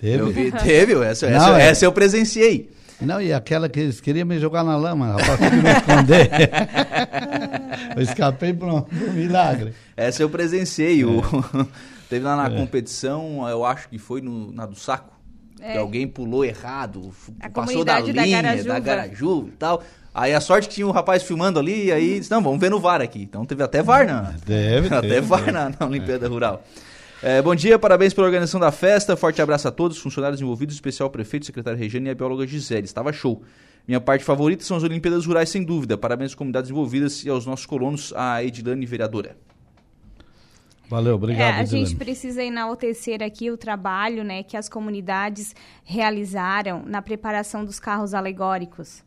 Teve? 0.00 0.18
Eu 0.18 0.30
vi, 0.30 0.52
teve, 0.52 0.94
essa, 1.04 1.28
Não, 1.28 1.36
essa, 1.36 1.60
é... 1.60 1.66
essa 1.66 1.84
eu 1.84 1.92
presenciei. 1.92 2.70
Não, 3.00 3.20
e 3.20 3.32
aquela 3.32 3.68
que 3.68 3.80
eles 3.80 4.00
queriam 4.00 4.26
me 4.26 4.38
jogar 4.38 4.62
na 4.62 4.76
lama, 4.76 5.12
rapaz, 5.12 5.38
que 5.38 5.56
me 5.56 5.70
esconder. 5.70 6.50
eu 7.96 8.02
escapei 8.02 8.52
por 8.52 8.68
um, 8.68 8.82
por 8.82 9.08
um, 9.08 9.12
milagre. 9.12 9.72
Essa 9.96 10.22
eu 10.22 10.28
presenciei. 10.28 11.02
É. 11.02 11.06
O, 11.06 11.22
teve 12.10 12.24
lá 12.24 12.36
na 12.36 12.54
é. 12.54 12.58
competição, 12.58 13.48
eu 13.48 13.64
acho 13.64 13.88
que 13.88 13.98
foi 13.98 14.20
no, 14.20 14.52
na 14.52 14.66
do 14.66 14.76
saco. 14.76 15.18
É. 15.62 15.72
Que 15.72 15.78
alguém 15.78 16.08
pulou 16.08 16.44
errado, 16.44 17.10
a 17.38 17.50
passou 17.50 17.84
da 17.84 18.00
linha, 18.00 18.14
da 18.14 18.42
Garajuva. 18.42 18.68
da 18.68 18.78
Garajuva 18.78 19.48
e 19.48 19.52
tal. 19.52 19.82
Aí 20.12 20.34
a 20.34 20.40
sorte 20.40 20.68
que 20.68 20.74
tinha 20.74 20.86
um 20.86 20.90
rapaz 20.90 21.22
filmando 21.22 21.58
ali, 21.58 21.86
e 21.86 21.92
aí 21.92 22.18
disse, 22.18 22.30
não, 22.30 22.42
vamos 22.42 22.58
ver 22.58 22.70
no 22.70 22.80
VAR 22.80 23.00
aqui. 23.00 23.22
Então 23.22 23.44
teve 23.44 23.62
até 23.62 23.82
VAR, 23.82 24.06
não. 24.06 24.34
Deve 24.44 24.88
Até 24.94 25.08
ter. 25.08 25.20
VAR 25.20 25.52
na, 25.52 25.70
na 25.70 25.86
Olimpíada 25.86 26.28
Rural. 26.28 26.64
É, 27.22 27.42
bom 27.42 27.54
dia, 27.54 27.78
parabéns 27.78 28.14
pela 28.14 28.26
organização 28.26 28.58
da 28.58 28.72
festa. 28.72 29.14
Forte 29.14 29.42
abraço 29.42 29.68
a 29.68 29.70
todos, 29.70 29.98
funcionários 29.98 30.40
envolvidos, 30.40 30.74
especial 30.74 31.10
prefeito, 31.10 31.44
secretário 31.44 31.78
Regiane 31.78 32.08
e 32.08 32.10
a 32.10 32.14
bióloga 32.14 32.46
Gisele. 32.46 32.84
Estava 32.84 33.12
show. 33.12 33.42
Minha 33.86 34.00
parte 34.00 34.24
favorita 34.24 34.64
são 34.64 34.74
as 34.74 34.82
Olimpíadas 34.82 35.26
Rurais, 35.26 35.50
sem 35.50 35.62
dúvida. 35.62 35.98
Parabéns 35.98 36.30
às 36.30 36.34
comunidades 36.34 36.70
envolvidas 36.70 37.22
e 37.22 37.28
aos 37.28 37.44
nossos 37.44 37.66
colonos, 37.66 38.14
a 38.16 38.42
Edilane, 38.42 38.86
vereadora. 38.86 39.36
Valeu, 40.90 41.14
obrigado. 41.14 41.54
É, 41.58 41.60
a 41.60 41.64
gente 41.64 41.94
precisa 41.94 42.42
enaltecer 42.42 43.22
aqui 43.22 43.48
o 43.48 43.56
trabalho 43.56 44.24
né, 44.24 44.42
que 44.42 44.56
as 44.56 44.68
comunidades 44.68 45.54
realizaram 45.84 46.82
na 46.84 47.00
preparação 47.00 47.64
dos 47.64 47.78
carros 47.78 48.12
alegóricos. 48.12 49.04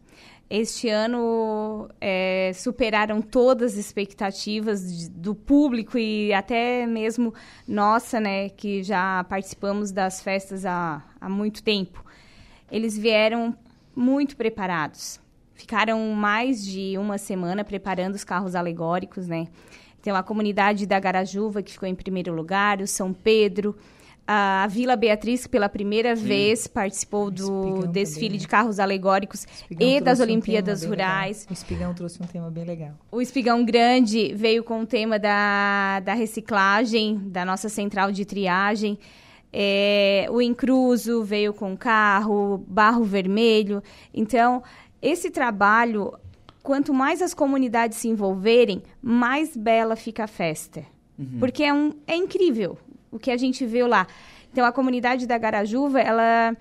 Este 0.49 0.87
ano 0.87 1.89
é, 1.99 2.51
superaram 2.53 3.21
todas 3.21 3.73
as 3.73 3.79
expectativas 3.79 4.79
de- 4.97 5.09
do 5.09 5.35
público 5.35 5.97
e 5.97 6.33
até 6.33 6.85
mesmo 6.87 7.33
nossa, 7.67 8.17
né, 8.19 8.47
que 8.49 8.81
já 8.81 9.23
participamos 9.25 9.91
das 9.91 10.21
festas 10.21 10.65
há, 10.65 11.03
há 11.19 11.27
muito 11.27 11.61
tempo. 11.61 12.01
Eles 12.71 12.97
vieram 12.97 13.53
muito 13.93 14.37
preparados. 14.37 15.19
Ficaram 15.53 15.99
mais 16.13 16.65
de 16.65 16.97
uma 16.97 17.17
semana 17.17 17.63
preparando 17.65 18.15
os 18.15 18.23
carros 18.23 18.55
alegóricos, 18.55 19.27
né? 19.27 19.47
Tem 20.03 20.11
a 20.11 20.21
comunidade 20.21 20.85
da 20.85 20.99
Garajuva, 20.99 21.63
que 21.63 21.71
ficou 21.71 21.87
em 21.87 21.95
primeiro 21.95 22.33
lugar, 22.35 22.81
o 22.81 22.85
São 22.87 23.13
Pedro, 23.13 23.73
a 24.27 24.67
Vila 24.69 24.97
Beatriz, 24.97 25.43
que 25.45 25.49
pela 25.49 25.69
primeira 25.69 26.13
vez 26.13 26.67
participou 26.67 27.31
do 27.31 27.87
desfile 27.87 28.25
também, 28.27 28.37
de 28.39 28.43
né? 28.43 28.49
carros 28.49 28.79
alegóricos 28.81 29.47
e 29.79 30.01
das 30.01 30.19
um 30.19 30.23
Olimpíadas 30.23 30.81
bem 30.81 30.89
Rurais. 30.89 31.37
legal. 31.37 31.49
O 31.49 31.53
Espigão 31.53 31.93
trouxe 31.93 32.21
um 32.21 32.27
tema 32.27 32.51
bem 32.51 32.65
legal. 32.65 32.91
O 33.09 33.21
Espigão 33.21 33.63
Grande 33.63 34.33
veio 34.35 34.61
com 34.61 34.81
o 34.81 34.85
tema 34.85 35.17
da, 35.17 36.01
da 36.01 36.13
reciclagem, 36.13 37.21
da 37.29 37.45
nossa 37.45 37.69
central 37.69 38.11
de 38.11 38.25
triagem. 38.25 38.99
É, 39.53 40.25
o 40.29 40.41
Incruso 40.41 41.23
veio 41.23 41.53
com 41.53 41.77
carro, 41.77 42.57
Barro 42.67 43.05
Vermelho. 43.05 43.81
Então, 44.13 44.63
esse 45.01 45.31
trabalho, 45.31 46.13
quanto 46.63 46.93
mais 46.93 47.21
as 47.21 47.34
comunidades 47.34 47.97
se 47.97 48.08
envolverem, 48.08 48.82
mais 49.02 49.56
bela 49.56 49.95
fica 49.97 50.23
a 50.23 50.28
festa. 50.28 50.84
Porque 51.39 51.63
é, 51.63 51.73
um, 51.73 51.93
é 52.08 52.15
incrível 52.15 52.78
o 53.12 53.19
que 53.19 53.30
a 53.30 53.38
gente 53.38 53.65
viu 53.65 53.86
lá. 53.86 54.08
Então, 54.52 54.65
a 54.65 54.71
comunidade 54.71 55.28
da 55.28 55.38
Garajuva, 55.38 55.99
ela 55.99 56.56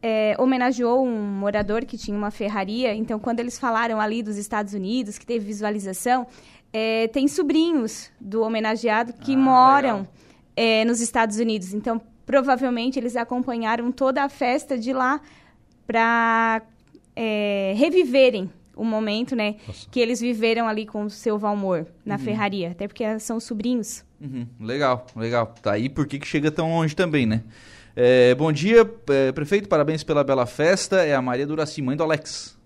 é, 0.00 0.34
homenageou 0.38 1.04
um 1.04 1.20
morador 1.20 1.84
que 1.84 1.98
tinha 1.98 2.16
uma 2.16 2.30
ferraria. 2.30 2.94
Então, 2.94 3.18
quando 3.18 3.40
eles 3.40 3.58
falaram 3.58 4.00
ali 4.00 4.22
dos 4.22 4.36
Estados 4.36 4.72
Unidos, 4.72 5.18
que 5.18 5.26
teve 5.26 5.44
visualização, 5.44 6.26
é, 6.72 7.08
tem 7.08 7.26
sobrinhos 7.26 8.10
do 8.20 8.42
homenageado 8.42 9.12
que 9.12 9.34
Ah, 9.34 9.38
moram 9.38 10.08
é, 10.56 10.84
nos 10.84 11.00
Estados 11.00 11.38
Unidos. 11.38 11.74
Então, 11.74 12.00
provavelmente, 12.24 12.98
eles 12.98 13.16
acompanharam 13.16 13.90
toda 13.90 14.22
a 14.22 14.28
festa 14.28 14.78
de 14.78 14.92
lá 14.92 15.20
para 15.86 16.62
reviverem 17.74 18.48
o 18.78 18.84
momento, 18.84 19.34
né, 19.34 19.56
que 19.90 20.00
eles 20.00 20.20
viveram 20.20 20.68
ali 20.68 20.86
com 20.86 21.04
o 21.04 21.10
seu 21.10 21.36
Valmor 21.36 21.86
na 22.06 22.16
ferraria. 22.16 22.70
Até 22.70 22.86
porque 22.86 23.18
são 23.18 23.40
sobrinhos. 23.40 24.04
Uhum, 24.20 24.46
legal, 24.60 25.06
legal. 25.14 25.54
Tá 25.60 25.72
aí 25.72 25.88
por 25.88 26.06
que 26.06 26.18
que 26.18 26.26
chega 26.26 26.50
tão 26.50 26.70
longe 26.70 26.94
também, 26.94 27.26
né? 27.26 27.42
É, 27.94 28.34
bom 28.36 28.52
dia, 28.52 28.88
é, 29.10 29.32
prefeito, 29.32 29.68
parabéns 29.68 30.04
pela 30.04 30.22
bela 30.22 30.46
festa. 30.46 31.04
É 31.04 31.14
a 31.14 31.20
Maria 31.20 31.46
Duraci, 31.46 31.82
mãe 31.82 31.96
do 31.96 32.04
Alex. 32.04 32.56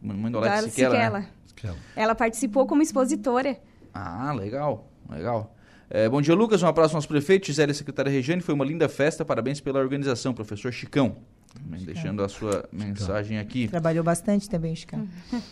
Mãe 0.00 0.30
do 0.30 0.38
Alex 0.38 0.54
Da 0.54 0.68
Siquela, 0.68 0.94
né? 0.94 1.28
Siquela. 1.46 1.72
Aquela. 1.72 1.76
Ela 1.96 2.14
participou 2.14 2.66
como 2.66 2.80
expositora. 2.80 3.58
Ah, 3.92 4.32
legal, 4.32 4.88
legal. 5.08 5.54
É, 5.90 6.08
bom 6.08 6.22
dia, 6.22 6.34
Lucas. 6.34 6.62
Um 6.62 6.66
abraço 6.66 6.94
ao 6.94 6.96
nosso 6.96 7.08
prefeito, 7.08 7.46
Gisele 7.46 7.74
Secretária 7.74 8.10
Regiane. 8.10 8.40
Foi 8.40 8.54
uma 8.54 8.64
linda 8.64 8.88
festa. 8.88 9.24
Parabéns 9.24 9.60
pela 9.60 9.78
organização, 9.78 10.32
professor 10.32 10.72
Chicão. 10.72 11.16
Também 11.54 11.84
deixando 11.84 12.22
a 12.22 12.28
sua 12.28 12.66
mensagem 12.72 13.38
aqui. 13.38 13.68
Trabalhou 13.68 14.02
bastante 14.02 14.48
também, 14.48 14.74
Chicão. 14.74 15.06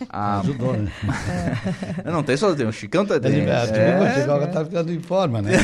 Ah, 0.09 0.39
Ajudou, 0.41 0.73
né? 0.73 0.91
não 2.05 2.23
tem 2.23 2.35
só 2.35 2.53
tem 2.55 2.65
o 2.65 2.71
Chicão 2.71 3.05
tá 3.05 3.15
Ele, 3.15 3.21
tem, 3.21 3.49
a 3.49 3.63
é, 3.63 4.21
Chicoca 4.21 4.47
tá 4.47 4.65
ficando 4.65 4.91
em 4.91 4.99
forma, 4.99 5.41
né? 5.41 5.51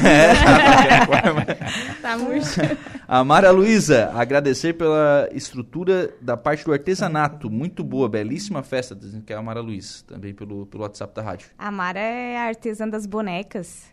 Tá 2.02 2.18
murcho. 2.18 2.62
A 3.08 3.24
Mara 3.24 3.52
Luísa, 3.52 4.12
agradecer 4.14 4.74
pela 4.74 5.28
estrutura 5.32 6.14
da 6.22 6.38
parte 6.38 6.64
do 6.64 6.72
artesanato. 6.72 7.50
Muito 7.50 7.84
boa, 7.84 8.08
belíssima 8.08 8.62
festa, 8.62 8.96
dizendo 8.96 9.24
que 9.24 9.34
é 9.34 9.36
a 9.36 9.42
Mara 9.42 9.62
Luiz, 9.62 10.04
também 10.04 10.34
pelo, 10.34 10.66
pelo 10.68 10.84
WhatsApp 10.84 11.16
da 11.16 11.22
rádio. 11.22 11.50
A 11.58 11.72
Mara 11.72 12.00
é 12.00 12.38
a 12.38 12.44
artesã 12.44 12.88
das 12.88 13.06
bonecas. 13.06 13.86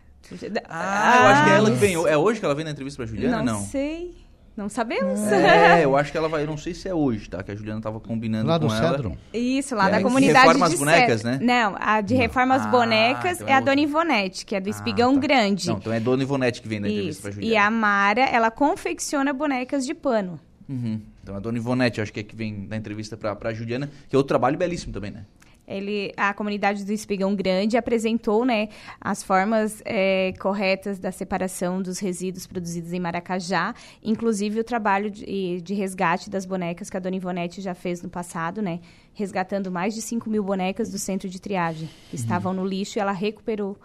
Ah, 0.69 1.17
eu 1.17 1.27
acho 1.27 1.43
que 1.43 1.49
é 1.49 1.53
ela 1.53 1.71
que 1.71 1.77
vem. 1.77 1.93
É 1.93 2.17
hoje 2.17 2.39
que 2.39 2.45
ela 2.45 2.55
vem 2.55 2.65
na 2.65 2.71
entrevista 2.71 2.97
pra 2.97 3.05
Juliana? 3.05 3.37
Não, 3.37 3.53
Não. 3.53 3.61
sei. 3.61 4.24
Não 4.55 4.69
sabemos. 4.69 5.19
É, 5.31 5.83
eu 5.85 5.97
acho 5.97 6.11
que 6.11 6.17
ela 6.17 6.29
vai. 6.29 6.43
Eu 6.43 6.47
não 6.47 6.55
sei 6.57 6.73
se 6.73 6.87
é 6.87 6.93
hoje, 6.93 7.29
tá? 7.29 7.43
Que 7.43 7.51
a 7.51 7.55
Juliana 7.55 7.81
tava 7.81 7.99
combinando 7.99 8.47
Lá 8.47 8.57
com 8.59 8.67
do 8.67 8.73
ela. 8.73 8.91
Cedro. 8.91 9.17
Isso, 9.33 9.75
lá 9.75 9.89
É, 9.89 9.91
da 9.91 10.01
comunidade 10.01 10.39
reforma 10.39 10.65
as 10.67 10.71
de 10.71 10.77
bonecas, 10.77 11.21
Cedro. 11.21 11.45
né? 11.45 11.45
Não, 11.63 11.75
a 11.77 11.99
de 12.01 12.15
reforma 12.15 12.55
as 12.55 12.65
Ah, 12.65 12.67
bonecas 12.69 13.35
então 13.41 13.47
é 13.49 13.51
é 13.51 13.55
a. 13.55 13.59
Dona 13.59 13.81
Ivonete, 13.81 14.45
que 14.45 14.55
é 14.55 14.61
do 14.61 14.67
Ah, 14.67 14.69
Espigão 14.69 15.13
tá. 15.15 15.19
Grande. 15.19 15.67
Não, 15.67 15.77
então 15.77 15.91
é 15.91 15.99
Dona 15.99 16.23
Ivonete 16.23 16.61
que 16.61 16.67
vem 16.69 16.79
na 16.79 16.87
entrevista 16.87 17.11
Isso. 17.11 17.21
pra 17.21 17.31
E 17.31 17.33
Juliana. 17.47 17.67
a 17.67 17.71
Mara, 17.71 18.21
ela 18.21 18.49
confecciona 18.49 19.33
bonecas 19.33 19.85
de 19.85 19.93
pano. 19.93 20.39
Uhum. 20.69 21.01
Então 21.21 21.35
a 21.35 21.39
Dona 21.39 21.57
Ivonete, 21.57 21.99
acho 21.99 22.13
que 22.13 22.21
é 22.21 22.23
que 22.23 22.35
vem 22.35 22.65
na 22.69 22.77
entrevista 22.77 23.17
pra, 23.17 23.35
pra 23.35 23.53
Juliana, 23.53 23.89
que 24.07 24.15
é 24.15 24.17
outro 24.17 24.29
trabalho 24.29 24.57
belíssimo 24.57 24.93
também, 24.93 25.11
né? 25.11 25.25
Ele, 25.67 26.13
a 26.15 26.33
comunidade 26.33 26.85
do 26.85 26.91
Espigão 26.91 27.35
Grande 27.35 27.77
apresentou 27.77 28.45
né, 28.45 28.69
as 29.01 29.23
formas 29.23 29.81
é, 29.83 30.33
corretas 30.39 30.99
da 30.99 31.11
separação 31.11 31.81
dos 31.81 31.99
resíduos 31.99 32.45
produzidos 32.45 32.93
em 32.93 32.99
Maracajá, 32.99 33.73
inclusive 34.03 34.59
o 34.59 34.63
trabalho 34.63 35.09
de, 35.09 35.61
de 35.61 35.73
resgate 35.73 36.29
das 36.29 36.45
bonecas 36.45 36.89
que 36.89 36.97
a 36.97 36.99
Dona 36.99 37.15
Ivonete 37.15 37.61
já 37.61 37.73
fez 37.73 38.01
no 38.01 38.09
passado, 38.09 38.61
né, 38.61 38.79
resgatando 39.13 39.71
mais 39.71 39.95
de 39.95 40.01
5 40.01 40.29
mil 40.29 40.43
bonecas 40.43 40.91
do 40.91 40.99
centro 40.99 41.27
de 41.27 41.41
triagem, 41.41 41.89
que 42.09 42.15
estavam 42.15 42.53
no 42.53 42.65
lixo 42.65 42.99
e 42.99 43.01
ela 43.01 43.11
recuperou. 43.11 43.77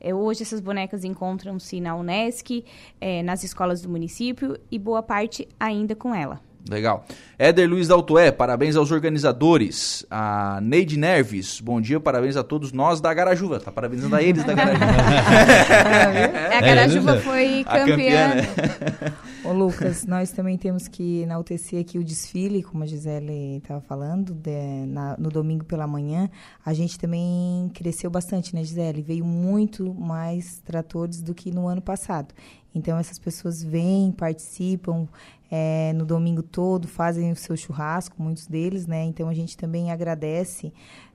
É, 0.00 0.14
hoje 0.14 0.42
essas 0.42 0.60
bonecas 0.60 1.02
encontram-se 1.02 1.80
na 1.80 1.96
Unesc, 1.96 2.62
é, 3.00 3.22
nas 3.22 3.42
escolas 3.42 3.80
do 3.80 3.88
município 3.88 4.58
e 4.70 4.78
boa 4.78 5.02
parte 5.02 5.48
ainda 5.58 5.96
com 5.96 6.14
ela. 6.14 6.40
Legal. 6.68 7.04
Éder 7.38 7.68
Luiz 7.68 7.88
Daltoé, 7.88 8.32
parabéns 8.32 8.74
aos 8.74 8.90
organizadores. 8.90 10.06
A 10.10 10.60
Neide 10.62 10.96
Nerves, 10.96 11.60
bom 11.60 11.78
dia, 11.78 12.00
parabéns 12.00 12.36
a 12.36 12.42
todos 12.42 12.72
nós 12.72 13.00
da 13.02 13.12
Garajuva. 13.12 13.60
Tá 13.60 13.70
parabenizando 13.70 14.16
a 14.16 14.22
eles 14.22 14.42
da 14.44 14.54
Garajuva. 14.54 14.86
a 16.56 16.60
Garajuva 16.60 17.10
eles- 17.12 17.24
foi 17.24 17.60
A 17.66 17.78
campeã, 17.80 17.86
campeã. 17.86 18.34
né? 18.34 19.12
Ô, 19.44 19.52
Lucas, 19.52 20.06
nós 20.06 20.30
também 20.32 20.56
temos 20.56 20.88
que 20.88 21.20
enaltecer 21.20 21.78
aqui 21.80 21.98
o 21.98 22.04
desfile, 22.04 22.62
como 22.62 22.82
a 22.82 22.86
Gisele 22.86 23.58
estava 23.58 23.82
falando, 23.82 24.32
de- 24.32 24.86
na- 24.86 25.16
no 25.18 25.28
domingo 25.28 25.66
pela 25.66 25.86
manhã. 25.86 26.30
A 26.64 26.72
gente 26.72 26.98
também 26.98 27.70
cresceu 27.74 28.08
bastante, 28.10 28.54
né, 28.54 28.64
Gisele? 28.64 29.02
Veio 29.02 29.24
muito 29.24 29.92
mais 29.92 30.60
tratores 30.64 31.20
do 31.20 31.34
que 31.34 31.50
no 31.50 31.68
ano 31.68 31.82
passado. 31.82 32.32
Então, 32.74 32.98
essas 32.98 33.18
pessoas 33.18 33.62
vêm, 33.62 34.10
participam 34.10 35.06
é, 35.50 35.92
no 35.92 36.04
domingo 36.04 36.42
todo, 36.42 36.88
fazem 36.88 37.30
o 37.30 37.36
seu 37.36 37.56
churrasco, 37.56 38.20
muitos 38.20 38.46
deles, 38.46 38.86
né? 38.86 39.04
Então, 39.04 39.28
a 39.28 39.34
gente 39.34 39.56
também 39.56 39.90
agradece 39.90 40.72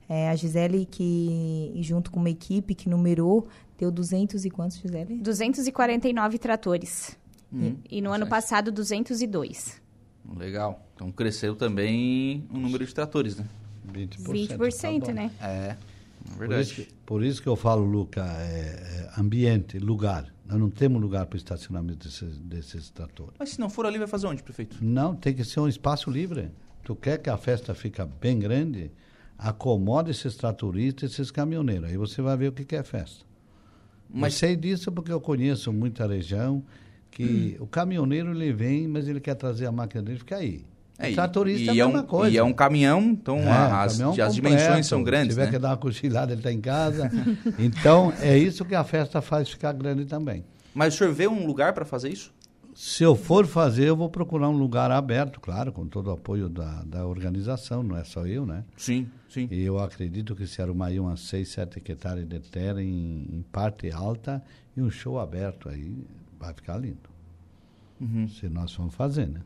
é, 0.08 0.28
a 0.28 0.34
Gisele, 0.34 0.86
que 0.86 1.72
junto 1.76 2.10
com 2.10 2.18
uma 2.18 2.30
equipe 2.30 2.74
que 2.74 2.88
numerou, 2.88 3.46
deu 3.78 3.90
200 3.90 4.44
e 4.44 4.50
quantos, 4.50 4.78
Gisele? 4.78 5.18
249 5.18 6.38
tratores. 6.38 7.16
Hum, 7.52 7.76
E 7.90 8.00
no 8.00 8.12
ano 8.12 8.26
passado, 8.26 8.70
202. 8.72 9.80
Legal. 10.36 10.86
Então 10.94 11.10
cresceu 11.10 11.56
também 11.56 12.44
o 12.50 12.58
número 12.58 12.84
de 12.84 12.94
tratores, 12.94 13.36
né? 13.36 13.46
20%. 13.92 14.56
20%, 14.56 15.06
tá 15.06 15.12
né? 15.12 15.30
É, 15.40 15.46
é 15.46 15.76
Por 15.76 16.30
isso, 16.30 16.38
verdade. 16.38 16.74
que, 16.74 16.88
por 17.04 17.24
isso 17.24 17.42
que 17.42 17.48
eu 17.48 17.56
falo, 17.56 17.84
Luca, 17.84 18.24
é, 18.40 19.08
é 19.16 19.20
ambiente, 19.20 19.78
lugar. 19.78 20.32
Nós 20.50 20.58
não 20.58 20.68
temos 20.68 21.00
lugar 21.00 21.26
para 21.26 21.36
estacionamento 21.36 22.08
desses, 22.08 22.38
desses 22.38 22.90
tratores. 22.90 23.34
Mas 23.38 23.50
se 23.50 23.60
não 23.60 23.70
for 23.70 23.86
ali, 23.86 23.98
vai 23.98 24.08
fazer 24.08 24.26
onde, 24.26 24.42
prefeito? 24.42 24.78
Não, 24.82 25.14
tem 25.14 25.32
que 25.32 25.44
ser 25.44 25.60
um 25.60 25.68
espaço 25.68 26.10
livre. 26.10 26.50
Tu 26.82 26.96
quer 26.96 27.18
que 27.18 27.30
a 27.30 27.36
festa 27.36 27.72
fique 27.72 28.02
bem 28.20 28.36
grande, 28.36 28.90
acomoda 29.38 30.10
esses 30.10 30.34
tratoristas, 30.34 31.12
esses 31.12 31.30
caminhoneiros. 31.30 31.88
Aí 31.88 31.96
você 31.96 32.20
vai 32.20 32.36
ver 32.36 32.48
o 32.48 32.52
que 32.52 32.64
que 32.64 32.74
é 32.74 32.82
festa. 32.82 33.24
Mas 34.08 34.20
Mas 34.20 34.34
sei 34.34 34.56
disso 34.56 34.90
porque 34.90 35.12
eu 35.12 35.20
conheço 35.20 35.72
muita 35.72 36.04
região 36.04 36.64
que 37.12 37.56
o 37.60 37.66
caminhoneiro 37.66 38.32
ele 38.32 38.52
vem, 38.52 38.88
mas 38.88 39.06
ele 39.06 39.20
quer 39.20 39.36
trazer 39.36 39.66
a 39.66 39.72
máquina 39.72 40.02
dele 40.02 40.16
e 40.16 40.18
fica 40.18 40.36
aí. 40.36 40.64
É, 41.00 41.08
o 41.08 41.10
e- 41.10 41.14
tratorista 41.14 41.72
e 41.72 41.78
é 41.80 41.82
a 41.82 41.86
um, 41.86 41.92
mesma 41.92 42.06
coisa. 42.06 42.34
E 42.34 42.38
é 42.38 42.42
um 42.44 42.52
caminhão, 42.52 43.00
então 43.02 43.38
É, 43.38 43.50
as, 43.50 43.92
caminhão 43.92 44.10
as 44.10 44.16
completo. 44.16 44.32
dimensões 44.32 44.86
são 44.86 45.02
grandes, 45.02 45.34
Se 45.34 45.40
tiver 45.40 45.46
né? 45.46 45.50
que 45.52 45.58
dar 45.58 45.70
uma 45.70 45.76
cochilada, 45.76 46.32
ele 46.32 46.40
está 46.40 46.52
em 46.52 46.60
casa. 46.60 47.10
então, 47.58 48.12
é 48.20 48.36
isso 48.38 48.64
que 48.64 48.74
a 48.74 48.84
festa 48.84 49.20
faz 49.20 49.48
ficar 49.48 49.72
grande 49.72 50.04
também. 50.04 50.44
Mas 50.74 50.94
o 50.94 50.98
senhor 50.98 51.12
vê 51.12 51.26
um 51.26 51.46
lugar 51.46 51.72
para 51.72 51.84
fazer 51.84 52.10
isso? 52.10 52.32
se 52.72 53.02
eu 53.02 53.14
for 53.14 53.46
fazer, 53.46 53.88
eu 53.88 53.96
vou 53.96 54.08
procurar 54.08 54.48
um 54.48 54.56
lugar 54.56 54.90
aberto, 54.90 55.38
claro, 55.38 55.70
com 55.70 55.86
todo 55.86 56.06
o 56.06 56.12
apoio 56.12 56.48
da, 56.48 56.82
da 56.84 57.06
organização, 57.06 57.82
não 57.82 57.94
é 57.94 58.04
só 58.04 58.26
eu, 58.26 58.46
né? 58.46 58.64
Sim, 58.74 59.06
sim. 59.28 59.46
E 59.50 59.60
eu 59.62 59.78
acredito 59.78 60.34
que 60.34 60.46
se 60.46 60.62
arrumar 60.62 60.86
aí 60.86 60.98
umas 60.98 61.20
6, 61.20 61.46
7 61.48 61.76
hectares 61.78 62.26
de 62.26 62.40
terra 62.40 62.82
em, 62.82 63.26
em, 63.30 63.44
parte 63.52 63.90
alta 63.92 64.42
e 64.74 64.80
um 64.80 64.90
show 64.90 65.18
aberto 65.18 65.68
aí, 65.68 65.94
vai 66.38 66.54
ficar 66.54 66.78
lindo. 66.78 67.10
Uhum. 68.00 68.26
Se 68.28 68.48
nós 68.48 68.72
vamos 68.74 68.94
fazer, 68.94 69.28
né? 69.28 69.40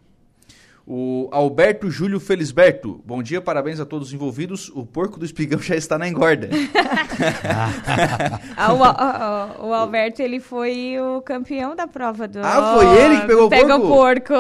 O 0.87 1.31
Alberto 1.33 1.91
Júlio 1.91 2.21
Felisberto. 2.21 3.03
Bom 3.07 3.23
dia, 3.23 3.41
parabéns 3.41 3.81
a 3.81 3.87
todos 3.87 4.09
os 4.09 4.15
envolvidos. 4.15 4.69
O 4.69 4.85
porco 4.85 5.19
do 5.19 5.25
espigão 5.25 5.59
já 5.59 5.75
está 5.75 5.97
na 5.97 6.07
engorda. 6.07 6.51
ah, 8.55 8.73
o, 8.73 9.65
o, 9.65 9.69
o, 9.69 9.73
Alberto, 9.73 10.21
ele 10.21 10.41
foi 10.41 10.99
o 11.01 11.23
campeão 11.23 11.75
da 11.75 11.87
prova 11.87 12.29
do... 12.29 12.39
Ah, 12.41 12.75
foi 12.75 12.99
ele 12.99 13.21
que 13.21 13.27
pegou 13.27 13.47
o 13.47 13.51
porco? 13.51 13.67
Pegou 13.67 13.79
o 13.79 13.89
porco. 13.89 14.35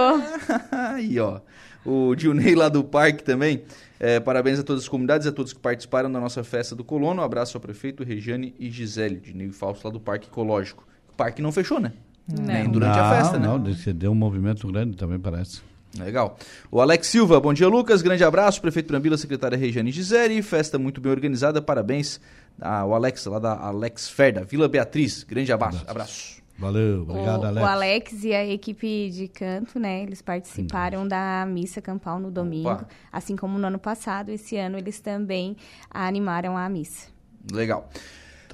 Aí, 0.70 1.18
ó. 1.18 1.40
O 1.83 2.14
Dilney 2.14 2.54
lá 2.54 2.68
do 2.68 2.85
parque 2.85 3.24
também. 3.24 3.62
É, 3.98 4.20
parabéns 4.20 4.59
a 4.59 4.62
todas 4.62 4.83
as 4.83 4.88
comunidades, 4.88 5.26
a 5.26 5.33
todos 5.33 5.54
que 5.54 5.61
participaram 5.61 6.12
da 6.12 6.20
nossa 6.20 6.44
festa 6.44 6.76
do 6.76 6.85
colono. 6.85 7.22
Um 7.22 7.24
abraço 7.24 7.57
ao 7.57 7.61
prefeito 7.61 8.04
Regiane 8.04 8.54
e 8.59 8.70
Gisele, 8.70 9.18
de 9.18 9.35
Ney 9.35 9.50
Falso 9.50 9.80
lá 9.83 9.90
do 9.90 10.00
Parque 10.00 10.28
Ecológico. 10.28 10.87
O 11.11 11.16
parque 11.16 11.40
não 11.40 11.50
fechou, 11.50 11.80
né? 11.80 11.92
Não. 12.28 12.44
Nem 12.44 12.68
durante 12.68 12.96
não, 12.96 13.04
a 13.04 13.16
festa, 13.16 13.38
né? 13.38 13.46
Não, 13.46 13.94
deu 13.94 14.12
um 14.12 14.14
movimento 14.14 14.66
grande 14.66 14.94
também, 14.94 15.18
parece. 15.18 15.62
Legal. 15.98 16.37
O 16.70 16.80
Alex 16.80 17.07
Silva, 17.07 17.40
bom 17.40 17.52
dia, 17.52 17.68
Lucas. 17.68 18.02
Grande 18.02 18.24
abraço. 18.24 18.61
Prefeito 18.61 18.88
Brambila, 18.88 19.16
secretária 19.16 19.57
Regiane 19.57 19.92
Gisele. 19.92 20.42
Festa 20.42 20.78
muito 20.78 21.00
bem 21.00 21.12
organizada. 21.12 21.62
Parabéns 21.62 22.20
ao 22.61 22.94
Alex, 22.94 23.24
lá 23.26 23.38
da 23.38 23.57
Alex 23.59 24.09
Ferda, 24.09 24.44
Vila 24.44 24.68
Beatriz. 24.68 25.22
Grande 25.24 25.52
abraço. 25.52 25.85
abraço. 25.87 26.44
Valeu, 26.57 27.02
obrigado, 27.02 27.42
o, 27.42 27.46
Alex. 27.46 27.66
O 27.66 27.68
Alex 27.68 28.24
e 28.24 28.33
a 28.33 28.46
equipe 28.46 29.11
de 29.11 29.26
canto, 29.26 29.78
né? 29.78 30.02
Eles 30.02 30.22
participaram 30.22 31.02
Sim. 31.02 31.09
da 31.09 31.44
missa 31.48 31.83
campal 31.83 32.20
no 32.20 32.30
domingo, 32.30 32.70
Opa. 32.70 32.87
assim 33.12 33.35
como 33.35 33.59
no 33.59 33.66
ano 33.66 33.78
passado. 33.78 34.30
Esse 34.30 34.57
ano 34.57 34.78
eles 34.78 35.00
também 35.00 35.57
animaram 35.90 36.57
a 36.57 36.68
missa. 36.68 37.09
Legal. 37.52 37.90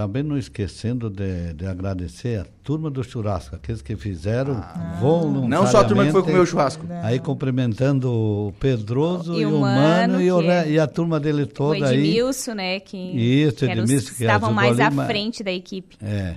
Também 0.01 0.23
não 0.23 0.39
esquecendo 0.39 1.11
de, 1.11 1.53
de, 1.53 1.67
agradecer 1.67 2.41
a 2.41 2.47
turma 2.65 2.89
do 2.89 3.05
churrasco, 3.05 3.55
aqueles 3.55 3.83
que 3.83 3.95
fizeram 3.97 4.55
ah, 4.55 4.97
voluntariamente. 4.99 5.51
Não 5.51 5.67
só 5.67 5.81
a 5.81 5.85
turma 5.85 6.07
que 6.07 6.11
foi 6.13 6.23
comer 6.23 6.39
o 6.39 6.47
churrasco. 6.47 6.87
Aí 7.03 7.19
cumprimentando 7.19 8.11
o 8.11 8.55
Pedroso 8.59 9.35
e, 9.35 9.43
e 9.43 9.45
o 9.45 9.61
Mano, 9.61 10.19
e, 10.19 10.33
o, 10.33 10.41
e, 10.41 10.81
a 10.81 10.87
turma 10.87 11.21
dele 11.21 11.45
toda 11.45 11.81
o 11.81 11.93
Edmilson, 11.93 12.53
aí. 12.53 12.57
né? 12.57 12.81
Que, 12.81 12.97
Isso, 12.97 13.57
que 13.57 13.65
Edmilson. 13.67 14.15
Que 14.15 14.23
estavam 14.25 14.55
mais 14.55 14.81
ali, 14.81 14.99
à 14.99 15.07
frente 15.07 15.45
da 15.45 15.53
equipe. 15.53 15.99
É. 16.01 16.37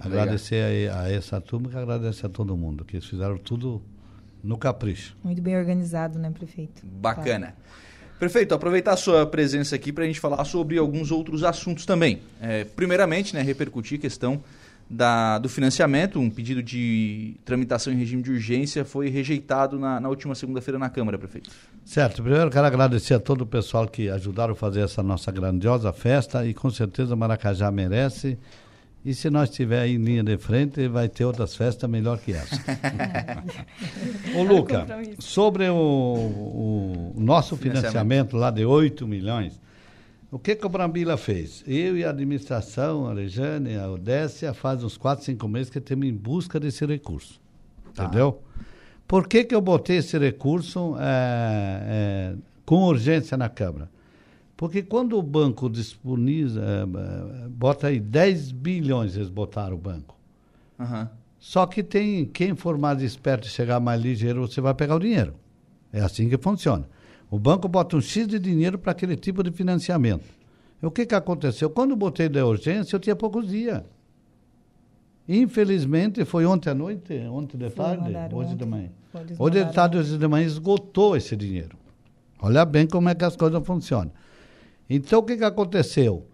Agradecer 0.00 0.88
a, 0.88 1.02
a, 1.02 1.12
essa 1.12 1.38
turma 1.38 1.70
e 1.70 1.76
agradecer 1.76 2.24
a 2.24 2.30
todo 2.30 2.56
mundo, 2.56 2.82
que 2.82 2.96
eles 2.96 3.06
fizeram 3.06 3.36
tudo 3.36 3.82
no 4.42 4.56
capricho. 4.56 5.14
Muito 5.22 5.42
bem 5.42 5.54
organizado, 5.54 6.18
né, 6.18 6.30
prefeito? 6.30 6.80
Bacana. 6.86 7.48
Tá. 7.48 7.54
Prefeito, 8.22 8.54
aproveitar 8.54 8.92
a 8.92 8.96
sua 8.96 9.26
presença 9.26 9.74
aqui 9.74 9.92
para 9.92 10.04
a 10.04 10.06
gente 10.06 10.20
falar 10.20 10.44
sobre 10.44 10.78
alguns 10.78 11.10
outros 11.10 11.42
assuntos 11.42 11.84
também. 11.84 12.20
É, 12.40 12.62
primeiramente, 12.62 13.34
né, 13.34 13.42
repercutir 13.42 13.98
a 13.98 14.00
questão 14.00 14.40
da, 14.88 15.40
do 15.40 15.48
financiamento, 15.48 16.20
um 16.20 16.30
pedido 16.30 16.62
de 16.62 17.34
tramitação 17.44 17.92
em 17.92 17.96
regime 17.96 18.22
de 18.22 18.30
urgência 18.30 18.84
foi 18.84 19.08
rejeitado 19.08 19.76
na, 19.76 19.98
na 19.98 20.08
última 20.08 20.36
segunda-feira 20.36 20.78
na 20.78 20.88
Câmara, 20.88 21.18
prefeito. 21.18 21.50
Certo. 21.84 22.22
Primeiro 22.22 22.48
quero 22.48 22.64
agradecer 22.64 23.14
a 23.14 23.18
todo 23.18 23.40
o 23.40 23.46
pessoal 23.46 23.88
que 23.88 24.08
ajudaram 24.08 24.52
a 24.52 24.56
fazer 24.56 24.82
essa 24.82 25.02
nossa 25.02 25.32
grandiosa 25.32 25.92
festa 25.92 26.46
e 26.46 26.54
com 26.54 26.70
certeza 26.70 27.16
Maracajá 27.16 27.72
merece 27.72 28.38
e 29.04 29.14
se 29.14 29.28
nós 29.28 29.50
estiver 29.50 29.80
aí 29.80 29.94
em 29.94 29.98
linha 29.98 30.22
de 30.22 30.38
frente, 30.38 30.86
vai 30.86 31.08
ter 31.08 31.24
outras 31.24 31.56
festas 31.56 31.90
melhor 31.90 32.18
que 32.18 32.32
essa. 32.32 32.56
Ô, 34.36 34.42
Luca, 34.44 34.86
sobre 35.18 35.68
o, 35.68 37.12
o 37.16 37.20
nosso 37.20 37.56
financiamento. 37.56 37.90
financiamento 37.90 38.36
lá 38.36 38.50
de 38.50 38.64
8 38.64 39.06
milhões, 39.06 39.60
o 40.30 40.38
que, 40.38 40.54
que 40.54 40.64
o 40.64 40.68
Brambila 40.68 41.16
fez? 41.16 41.64
Eu 41.66 41.98
e 41.98 42.04
a 42.04 42.10
administração, 42.10 43.06
a 43.08 43.14
Rejane, 43.14 43.76
a 43.76 43.90
Odécia, 43.90 44.54
faz 44.54 44.84
uns 44.84 44.96
4, 44.96 45.24
5 45.24 45.48
meses 45.48 45.68
que 45.68 45.78
estamos 45.78 46.06
em 46.06 46.14
busca 46.14 46.60
desse 46.60 46.86
recurso. 46.86 47.40
Tá. 47.94 48.04
Entendeu? 48.04 48.40
Por 49.06 49.26
que, 49.26 49.44
que 49.44 49.54
eu 49.54 49.60
botei 49.60 49.98
esse 49.98 50.16
recurso 50.16 50.96
é, 50.98 51.02
é, 51.02 52.34
com 52.64 52.84
urgência 52.84 53.36
na 53.36 53.48
Câmara? 53.48 53.90
Porque 54.62 54.80
quando 54.80 55.18
o 55.18 55.22
banco 55.24 55.68
disponibiliza, 55.68 56.62
é, 56.62 57.48
bota 57.48 57.88
aí 57.88 57.98
10 57.98 58.52
bilhões, 58.52 59.16
eles 59.16 59.28
botaram 59.28 59.74
o 59.74 59.76
banco. 59.76 60.16
Uhum. 60.78 61.08
Só 61.36 61.66
que 61.66 61.82
tem 61.82 62.24
quem 62.26 62.54
for 62.54 62.78
mais 62.78 63.02
esperto 63.02 63.48
e 63.48 63.50
chegar 63.50 63.80
mais 63.80 64.00
ligeiro, 64.00 64.46
você 64.46 64.60
vai 64.60 64.72
pegar 64.72 64.94
o 64.94 65.00
dinheiro. 65.00 65.34
É 65.92 66.00
assim 66.00 66.28
que 66.28 66.38
funciona. 66.38 66.88
O 67.28 67.40
banco 67.40 67.66
bota 67.66 67.96
um 67.96 68.00
X 68.00 68.28
de 68.28 68.38
dinheiro 68.38 68.78
para 68.78 68.92
aquele 68.92 69.16
tipo 69.16 69.42
de 69.42 69.50
financiamento. 69.50 70.26
E 70.80 70.86
o 70.86 70.92
que, 70.92 71.06
que 71.06 71.14
aconteceu? 71.16 71.68
Quando 71.68 71.90
eu 71.90 71.96
botei 71.96 72.28
da 72.28 72.46
urgência, 72.46 72.94
eu 72.94 73.00
tinha 73.00 73.16
poucos 73.16 73.48
dias. 73.48 73.82
Infelizmente, 75.28 76.24
foi 76.24 76.46
ontem 76.46 76.70
à 76.70 76.74
noite, 76.74 77.12
ontem 77.28 77.58
de 77.58 77.68
tarde, 77.68 78.12
hoje 78.32 78.54
de 78.54 78.64
manhã. 78.64 78.90
Hoje 79.40 79.64
de 79.64 79.72
tarde, 79.72 79.98
hoje 79.98 80.16
de 80.16 80.28
manhã, 80.28 80.46
esgotou 80.46 81.16
esse 81.16 81.34
dinheiro. 81.34 81.76
Olha 82.40 82.64
bem 82.64 82.86
como 82.86 83.08
é 83.08 83.14
que 83.16 83.24
as 83.24 83.34
coisas 83.34 83.60
funcionam. 83.66 84.12
Então, 84.94 85.20
o 85.20 85.22
que, 85.22 85.38
que 85.38 85.44
aconteceu? 85.44 86.26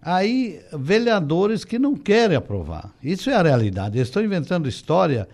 Aí, 0.00 0.60
vereadores 0.72 1.64
que 1.64 1.80
não 1.80 1.96
querem 1.96 2.36
aprovar. 2.36 2.94
Isso 3.02 3.28
é 3.28 3.34
a 3.34 3.42
realidade. 3.42 3.98
Eles 3.98 4.06
estão 4.06 4.22
inventando 4.22 4.68
história. 4.68 5.28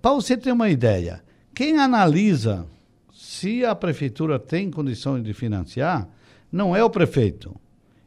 Para 0.00 0.12
você 0.12 0.36
ter 0.36 0.52
uma 0.52 0.70
ideia, 0.70 1.20
quem 1.52 1.78
analisa 1.78 2.64
se 3.12 3.64
a 3.64 3.74
prefeitura 3.74 4.38
tem 4.38 4.70
condições 4.70 5.24
de 5.24 5.32
financiar, 5.32 6.08
não 6.52 6.76
é 6.76 6.84
o 6.84 6.90
prefeito. 6.90 7.56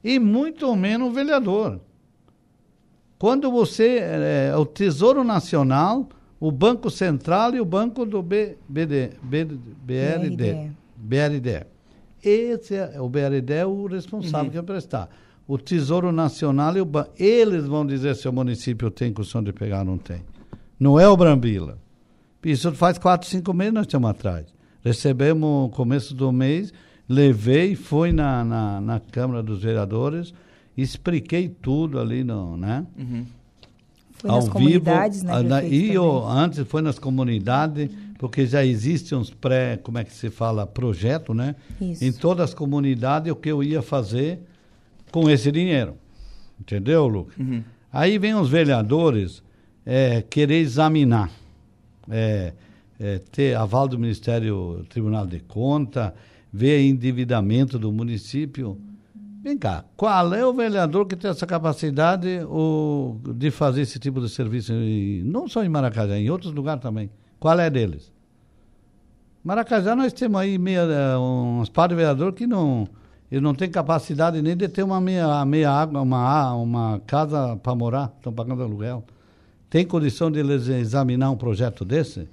E 0.01 0.17
muito 0.17 0.73
menos 0.73 1.09
o 1.09 1.11
vereador. 1.11 1.81
Quando 3.19 3.51
você. 3.51 3.99
É, 3.99 4.55
o 4.55 4.65
Tesouro 4.65 5.25
Nacional, 5.25 6.07
o 6.39 6.51
Banco 6.51 6.89
Central 6.89 7.53
e 7.53 7.59
o 7.59 7.65
Banco 7.65 8.05
do 8.05 8.21
B, 8.21 8.57
BD, 8.69 9.09
BD, 9.21 9.57
BRD. 9.83 10.71
BRD. 10.95 11.76
Esse 12.23 12.75
é 12.75 12.99
o 12.99 13.07
BRD 13.07 13.53
é 13.53 13.65
o 13.65 13.85
responsável 13.85 14.45
uhum. 14.45 14.49
que 14.49 14.55
vai 14.55 14.65
prestar. 14.65 15.09
O 15.47 15.57
Tesouro 15.57 16.11
Nacional 16.11 16.75
e 16.75 16.81
o 16.81 16.85
banco, 16.85 17.11
eles 17.17 17.65
vão 17.65 17.85
dizer 17.85 18.15
se 18.15 18.27
o 18.27 18.33
município 18.33 18.91
tem 18.91 19.13
condição 19.13 19.41
de 19.41 19.53
pegar 19.53 19.79
ou 19.79 19.85
não 19.85 19.97
tem. 19.97 20.21
Não 20.79 20.99
é 20.99 21.07
o 21.07 21.15
Brambila. 21.15 21.77
Isso 22.43 22.71
faz 22.73 22.97
quatro, 22.97 23.27
cinco 23.27 23.53
meses 23.53 23.73
nós 23.73 23.85
estamos 23.85 24.09
atrás. 24.09 24.45
Recebemos 24.83 25.41
no 25.41 25.69
começo 25.69 26.13
do 26.13 26.31
mês, 26.31 26.73
levei, 27.07 27.75
fui 27.75 28.11
na, 28.11 28.43
na, 28.43 28.81
na 28.81 28.99
Câmara 28.99 29.41
dos 29.41 29.63
Vereadores, 29.63 30.33
expliquei 30.77 31.49
tudo 31.49 31.99
ali, 31.99 32.23
no, 32.23 32.55
né? 32.57 32.85
Uhum. 32.97 33.25
Foi 34.17 34.29
Ao 34.29 34.37
nas 34.37 34.45
vivo, 34.45 34.53
comunidades, 34.53 35.23
né? 35.23 35.41
Na, 35.43 35.63
e 35.63 35.93
antes 36.29 36.59
foi 36.67 36.81
nas 36.81 36.97
comunidades 36.97 37.89
porque 38.17 38.45
já 38.45 38.65
existem 38.65 39.17
uns 39.17 39.29
pré, 39.29 39.77
como 39.77 39.97
é 39.97 40.03
que 40.03 40.11
se 40.11 40.29
fala, 40.29 40.65
projeto, 40.65 41.33
né? 41.33 41.55
Isso. 41.79 42.03
Em 42.03 42.11
todas 42.11 42.49
as 42.49 42.53
comunidades, 42.53 43.31
o 43.31 43.35
que 43.35 43.49
eu 43.49 43.63
ia 43.63 43.81
fazer 43.81 44.39
com 45.11 45.29
esse 45.29 45.51
dinheiro. 45.51 45.95
Entendeu, 46.59 47.07
Lucas? 47.07 47.37
Uhum. 47.37 47.63
Aí 47.91 48.17
vem 48.17 48.33
os 48.33 48.49
vereadores 48.49 49.43
é, 49.85 50.21
querer 50.21 50.57
examinar, 50.57 51.29
é, 52.09 52.53
é, 52.99 53.19
ter 53.31 53.55
aval 53.55 53.87
do 53.87 53.97
Ministério 53.99 54.83
Tribunal 54.89 55.25
de 55.25 55.39
Conta, 55.39 56.13
ver 56.51 56.81
endividamento 56.81 57.77
do 57.77 57.91
município. 57.91 58.79
Vem 59.43 59.57
cá, 59.57 59.85
qual 59.95 60.33
é 60.33 60.45
o 60.45 60.53
vereador 60.53 61.05
que 61.05 61.15
tem 61.15 61.29
essa 61.29 61.45
capacidade 61.45 62.41
o, 62.49 63.17
de 63.35 63.51
fazer 63.51 63.81
esse 63.81 63.99
tipo 63.99 64.19
de 64.19 64.27
serviço, 64.27 64.73
não 65.23 65.47
só 65.47 65.63
em 65.63 65.69
Maracajá, 65.69 66.17
em 66.17 66.29
outros 66.29 66.51
lugares 66.51 66.81
também? 66.81 67.09
Qual 67.39 67.59
é 67.59 67.69
deles? 67.69 68.11
Maracajá 69.43 69.95
nós 69.95 70.11
temos 70.11 70.41
aí 70.41 70.57
meia, 70.57 70.81
eh, 70.81 71.17
uns 71.17 71.69
par 71.69 71.87
de 71.87 71.95
vereadores 71.95 72.35
que 72.35 72.45
não, 72.45 72.87
eles 73.31 73.41
não 73.41 73.53
têm 73.53 73.69
capacidade 73.69 74.41
nem 74.41 74.57
de 74.57 74.67
ter 74.67 74.83
uma 74.83 74.99
meia, 74.99 75.45
meia 75.45 75.71
água, 75.71 76.01
uma, 76.01 76.53
uma 76.55 77.01
casa 77.05 77.55
para 77.57 77.75
morar, 77.75 78.13
estão 78.17 78.33
pagando 78.33 78.63
aluguel. 78.63 79.03
Tem 79.69 79.85
condição 79.85 80.31
de 80.31 80.39
eles 80.39 80.67
examinar 80.67 81.29
um 81.29 81.37
projeto 81.37 81.85
desse? 81.85 82.27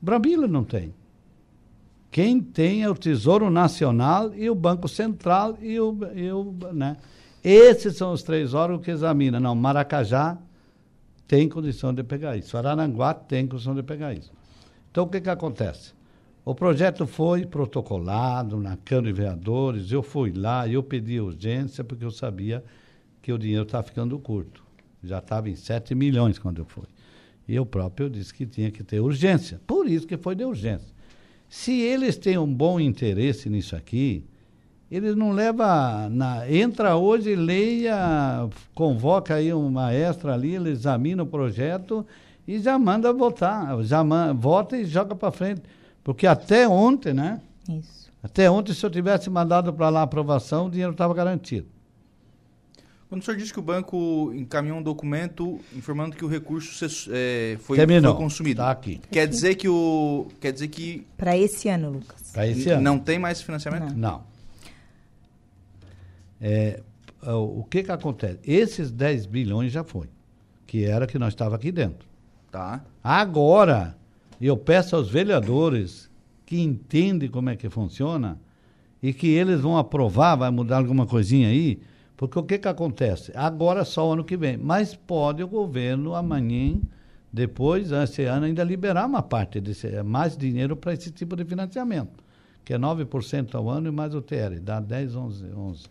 Brambila 0.00 0.46
não 0.46 0.64
tem. 0.64 0.92
Quem 2.10 2.40
tem 2.40 2.82
é 2.82 2.90
o 2.90 2.94
Tesouro 2.94 3.48
Nacional 3.50 4.34
e 4.34 4.50
o 4.50 4.54
Banco 4.54 4.88
Central 4.88 5.56
e 5.60 5.78
o, 5.78 5.96
e 6.14 6.30
o 6.32 6.54
né? 6.72 6.96
Esses 7.42 7.96
são 7.96 8.12
os 8.12 8.22
três 8.22 8.52
órgãos 8.52 8.84
que 8.84 8.90
examinam. 8.90 9.40
Não, 9.40 9.54
Maracajá 9.54 10.36
tem 11.26 11.48
condição 11.48 11.94
de 11.94 12.02
pegar 12.02 12.36
isso. 12.36 12.56
Araranguá 12.56 13.14
tem 13.14 13.46
condição 13.46 13.74
de 13.74 13.82
pegar 13.82 14.12
isso. 14.12 14.32
Então, 14.90 15.04
o 15.04 15.08
que, 15.08 15.20
que 15.20 15.30
acontece? 15.30 15.92
O 16.44 16.54
projeto 16.54 17.06
foi 17.06 17.46
protocolado 17.46 18.58
na 18.58 18.76
Câmara 18.76 19.06
de 19.06 19.12
Vereadores, 19.12 19.92
eu 19.92 20.02
fui 20.02 20.32
lá, 20.32 20.66
eu 20.66 20.82
pedi 20.82 21.20
urgência, 21.20 21.84
porque 21.84 22.04
eu 22.04 22.10
sabia 22.10 22.64
que 23.22 23.32
o 23.32 23.38
dinheiro 23.38 23.62
estava 23.62 23.84
ficando 23.84 24.18
curto. 24.18 24.64
Já 25.02 25.18
estava 25.18 25.48
em 25.48 25.54
7 25.54 25.94
milhões 25.94 26.38
quando 26.38 26.58
eu 26.58 26.64
fui. 26.64 26.86
E 27.46 27.54
eu 27.54 27.64
próprio 27.64 28.08
disse 28.08 28.32
que 28.32 28.46
tinha 28.46 28.70
que 28.70 28.82
ter 28.82 29.00
urgência. 29.00 29.60
Por 29.66 29.88
isso 29.88 30.06
que 30.06 30.16
foi 30.16 30.34
de 30.34 30.44
urgência. 30.44 30.88
Se 31.48 31.72
eles 31.72 32.16
têm 32.16 32.38
um 32.38 32.52
bom 32.52 32.80
interesse 32.80 33.48
nisso 33.50 33.76
aqui, 33.76 34.24
eles 34.90 35.14
não 35.14 35.32
levam. 35.32 36.08
Na, 36.10 36.50
entra 36.50 36.96
hoje, 36.96 37.34
leia, 37.36 38.48
convoca 38.74 39.34
aí 39.34 39.52
um 39.52 39.70
maestro 39.70 40.32
ali, 40.32 40.54
ele 40.54 40.70
examina 40.70 41.22
o 41.22 41.26
projeto 41.26 42.06
e 42.50 42.58
já 42.58 42.76
manda 42.76 43.12
votar. 43.12 43.80
Já 43.84 44.02
man, 44.02 44.34
vota 44.34 44.76
e 44.76 44.84
joga 44.84 45.14
para 45.14 45.30
frente. 45.30 45.62
Porque 46.02 46.26
até 46.26 46.66
ontem, 46.68 47.14
né? 47.14 47.40
Isso. 47.68 48.10
Até 48.20 48.50
ontem, 48.50 48.74
se 48.74 48.84
eu 48.84 48.90
tivesse 48.90 49.30
mandado 49.30 49.72
para 49.72 49.88
lá 49.88 50.00
a 50.00 50.02
aprovação, 50.02 50.66
o 50.66 50.70
dinheiro 50.70 50.90
estava 50.90 51.14
garantido. 51.14 51.68
Quando 53.08 53.22
o 53.22 53.24
senhor 53.24 53.36
disse 53.36 53.52
que 53.52 53.58
o 53.60 53.62
banco 53.62 54.32
encaminhou 54.34 54.78
um 54.78 54.82
documento 54.82 55.60
informando 55.76 56.16
que 56.16 56.24
o 56.24 56.28
recurso 56.28 56.84
é, 57.10 57.56
foi, 57.60 57.76
Terminou. 57.76 58.14
foi 58.14 58.22
consumido. 58.24 58.62
Tá 58.62 58.70
aqui. 58.70 59.00
Quer 59.10 59.28
dizer 59.28 59.54
que 59.54 59.68
o. 59.68 60.26
Quer 60.40 60.52
dizer 60.52 60.68
que. 60.68 61.06
Para 61.16 61.36
esse 61.36 61.68
ano, 61.68 61.90
Lucas. 61.90 62.32
Para 62.32 62.48
esse 62.48 62.68
ano. 62.68 62.82
Não 62.82 62.98
tem 62.98 63.18
mais 63.18 63.40
financiamento? 63.40 63.94
Não. 63.94 64.24
É, 66.40 66.82
o 67.22 67.62
que 67.64 67.84
que 67.84 67.92
acontece? 67.92 68.40
Esses 68.44 68.90
10 68.90 69.26
bilhões 69.26 69.70
já 69.70 69.84
foi, 69.84 70.08
que 70.66 70.84
era 70.84 71.06
que 71.06 71.18
nós 71.18 71.32
estava 71.32 71.54
aqui 71.54 71.70
dentro. 71.70 72.09
Tá. 72.50 72.84
Agora, 73.02 73.96
eu 74.40 74.56
peço 74.56 74.96
aos 74.96 75.08
vereadores 75.08 76.10
que 76.44 76.60
entendem 76.60 77.28
como 77.28 77.50
é 77.50 77.56
que 77.56 77.70
funciona 77.70 78.38
e 79.02 79.12
que 79.12 79.28
eles 79.28 79.60
vão 79.60 79.78
aprovar, 79.78 80.36
vai 80.36 80.50
mudar 80.50 80.78
alguma 80.78 81.06
coisinha 81.06 81.48
aí, 81.48 81.80
porque 82.16 82.38
o 82.38 82.42
que 82.42 82.58
que 82.58 82.68
acontece? 82.68 83.32
Agora 83.34 83.84
só 83.84 84.08
o 84.08 84.12
ano 84.12 84.24
que 84.24 84.36
vem, 84.36 84.56
mas 84.56 84.94
pode 84.94 85.42
o 85.42 85.48
governo 85.48 86.14
amanhã, 86.14 86.78
depois, 87.32 87.92
esse 87.92 88.24
ano, 88.24 88.46
ainda 88.46 88.64
liberar 88.64 89.06
uma 89.06 89.22
parte 89.22 89.60
desse, 89.60 90.02
mais 90.02 90.36
dinheiro 90.36 90.76
para 90.76 90.92
esse 90.92 91.12
tipo 91.12 91.36
de 91.36 91.44
financiamento, 91.44 92.22
que 92.64 92.74
é 92.74 92.78
9% 92.78 93.54
ao 93.54 93.70
ano 93.70 93.88
e 93.88 93.92
mais 93.92 94.14
o 94.14 94.20
TR, 94.20 94.58
dá 94.60 94.80
10, 94.80 95.14
11, 95.14 95.44
11. 95.54 95.84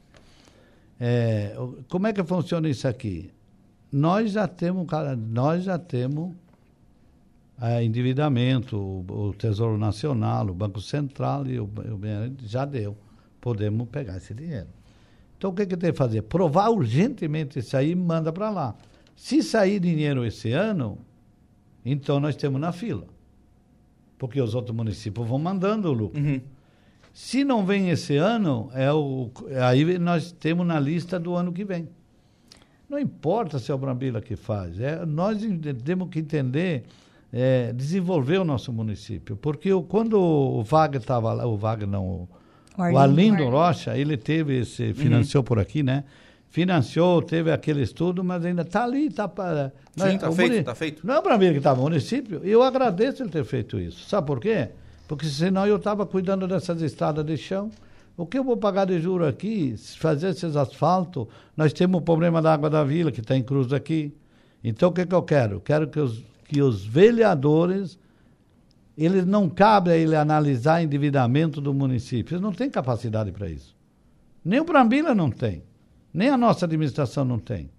É, 0.99 1.55
como 1.87 2.07
é 2.07 2.13
que 2.13 2.23
funciona 2.23 2.67
isso 2.67 2.87
aqui? 2.87 3.31
Nós 3.91 4.33
já 4.33 4.47
temos, 4.47 4.85
nós 5.17 5.63
já 5.63 5.79
temos 5.79 6.35
é, 7.61 7.83
endividamento, 7.83 8.77
o, 8.77 9.29
o, 9.29 9.33
Tesouro 9.33 9.77
Nacional, 9.77 10.47
o 10.47 10.53
Banco 10.53 10.79
Central 10.81 11.47
e 11.47 11.59
o, 11.59 11.65
o 11.65 11.99
já 12.43 12.65
deu. 12.65 12.97
Podemos 13.41 13.87
pegar 13.89 14.17
esse 14.17 14.33
dinheiro. 14.33 14.67
Então, 15.37 15.51
o 15.51 15.53
que, 15.53 15.65
que 15.65 15.77
tem 15.77 15.91
que 15.91 15.97
fazer? 15.97 16.21
Provar 16.23 16.69
urgentemente 16.69 17.59
isso 17.59 17.75
aí 17.77 17.91
e 17.91 17.95
manda 17.95 18.31
para 18.31 18.49
lá. 18.49 18.75
Se 19.15 19.41
sair 19.41 19.79
dinheiro 19.79 20.25
esse 20.25 20.51
ano, 20.51 20.97
então 21.85 22.19
nós 22.19 22.35
temos 22.35 22.59
na 22.59 22.71
fila. 22.71 23.07
Porque 24.17 24.41
os 24.41 24.53
outros 24.53 24.75
municípios 24.75 25.27
vão 25.27 25.39
mandando 25.39 25.89
o 25.89 25.93
lucro. 25.93 26.21
Uhum. 26.21 26.41
Se 27.13 27.43
não 27.43 27.65
vem 27.65 27.89
esse 27.89 28.17
ano, 28.17 28.69
é 28.73 28.91
o, 28.91 29.31
aí 29.65 29.97
nós 29.97 30.31
temos 30.31 30.65
na 30.65 30.79
lista 30.79 31.19
do 31.19 31.35
ano 31.35 31.51
que 31.51 31.63
vem. 31.65 31.87
Não 32.89 32.97
importa 32.97 33.59
se 33.59 33.71
é 33.71 33.75
o 33.75 33.77
Brambila 33.77 34.19
que 34.19 34.35
faz, 34.35 34.79
é, 34.79 35.05
nós 35.05 35.39
temos 35.83 36.09
que 36.09 36.19
entender, 36.19 36.85
é, 37.31 37.71
desenvolver 37.73 38.37
o 38.37 38.43
nosso 38.43 38.73
município. 38.73 39.35
Porque 39.35 39.71
o, 39.71 39.83
quando 39.83 40.19
o 40.19 40.63
Wagner 40.63 41.01
estava 41.01 41.33
lá, 41.33 41.45
o 41.45 41.55
Wagner 41.55 41.87
não, 41.89 42.05
o, 42.05 42.29
o 42.77 42.81
Arlindo, 42.81 42.99
Arlindo 42.99 43.49
Rocha, 43.49 43.97
ele 43.97 44.17
teve 44.17 44.59
esse, 44.59 44.93
financiou 44.93 45.41
uhum. 45.41 45.45
por 45.45 45.59
aqui, 45.59 45.83
né? 45.83 46.03
Financiou, 46.49 47.21
teve 47.21 47.51
aquele 47.51 47.83
estudo, 47.83 48.23
mas 48.23 48.43
ainda 48.43 48.63
está 48.63 48.83
ali, 48.83 49.05
está 49.05 49.27
para. 49.27 49.71
Sim, 49.95 50.15
está 50.15 50.31
feito, 50.31 50.55
está 50.55 50.75
feito. 50.75 51.05
Não 51.05 51.15
é 51.15 51.21
para 51.21 51.37
mim 51.37 51.51
que 51.51 51.57
estava 51.57 51.77
no 51.77 51.83
município, 51.83 52.41
e 52.43 52.49
eu 52.49 52.63
agradeço 52.63 53.21
ele 53.21 53.29
ter 53.29 53.43
feito 53.43 53.79
isso. 53.79 54.09
Sabe 54.09 54.25
por 54.25 54.39
quê? 54.39 54.69
Porque 55.07 55.27
senão 55.27 55.67
eu 55.67 55.75
estava 55.75 56.05
cuidando 56.07 56.47
dessas 56.47 56.81
estradas 56.81 57.23
de 57.25 57.37
chão. 57.37 57.69
O 58.17 58.25
que 58.25 58.37
eu 58.37 58.43
vou 58.43 58.57
pagar 58.57 58.85
de 58.85 58.99
juro 58.99 59.25
aqui, 59.25 59.75
fazer 59.97 60.29
esses 60.29 60.55
asfaltos? 60.55 61.27
Nós 61.55 61.71
temos 61.71 62.01
o 62.01 62.03
problema 62.03 62.41
da 62.41 62.53
água 62.53 62.69
da 62.69 62.83
vila, 62.83 63.11
que 63.11 63.21
está 63.21 63.37
em 63.37 63.43
cruz 63.43 63.71
aqui. 63.71 64.13
Então, 64.63 64.89
o 64.89 64.91
que, 64.91 65.05
que 65.05 65.15
eu 65.15 65.21
quero? 65.23 65.61
Quero 65.61 65.87
que 65.87 65.99
os, 65.99 66.23
que 66.49 66.61
os 66.63 66.83
vereadores 66.83 67.99
eles 68.97 69.25
não 69.25 69.47
cabe 69.47 69.91
a 69.91 69.95
ele 69.95 70.15
analisar 70.15 70.83
endividamento 70.83 71.61
do 71.61 71.73
município. 71.73 72.33
Eles 72.33 72.41
não 72.41 72.51
têm 72.51 72.69
capacidade 72.69 73.31
para 73.31 73.49
isso. 73.49 73.73
Nem 74.43 74.59
o 74.59 74.65
Brambila 74.65 75.15
não 75.15 75.29
tem. 75.29 75.63
Nem 76.13 76.29
a 76.29 76.35
nossa 76.35 76.65
administração 76.65 77.23
não 77.23 77.39
tem. 77.39 77.69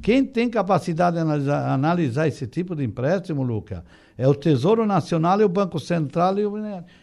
Quem 0.00 0.24
tem 0.24 0.48
capacidade 0.48 1.16
de 1.16 1.22
analisar, 1.22 1.72
analisar 1.72 2.28
esse 2.28 2.46
tipo 2.46 2.76
de 2.76 2.84
empréstimo, 2.84 3.42
Luca, 3.42 3.84
é 4.16 4.28
o 4.28 4.34
Tesouro 4.34 4.86
Nacional 4.86 5.40
e 5.40 5.44
o 5.44 5.48
Banco 5.48 5.80
Central 5.80 6.38
e 6.38 6.46
o 6.46 6.54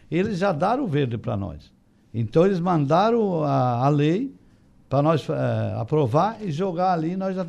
Eles 0.10 0.38
já 0.38 0.54
deram 0.54 0.84
o 0.84 0.88
verde 0.88 1.18
para 1.18 1.36
nós. 1.36 1.74
Então 2.14 2.45
eles 2.45 2.60
mandaram 2.60 3.43
a, 3.43 3.86
a 3.86 3.89
lei 3.89 4.34
para 4.88 5.02
nós 5.02 5.28
é, 5.30 5.76
aprovar 5.78 6.38
e 6.41 6.52
jogar 6.52 6.93
ali. 6.93 7.18
Nós 7.18 7.36
já, 7.36 7.45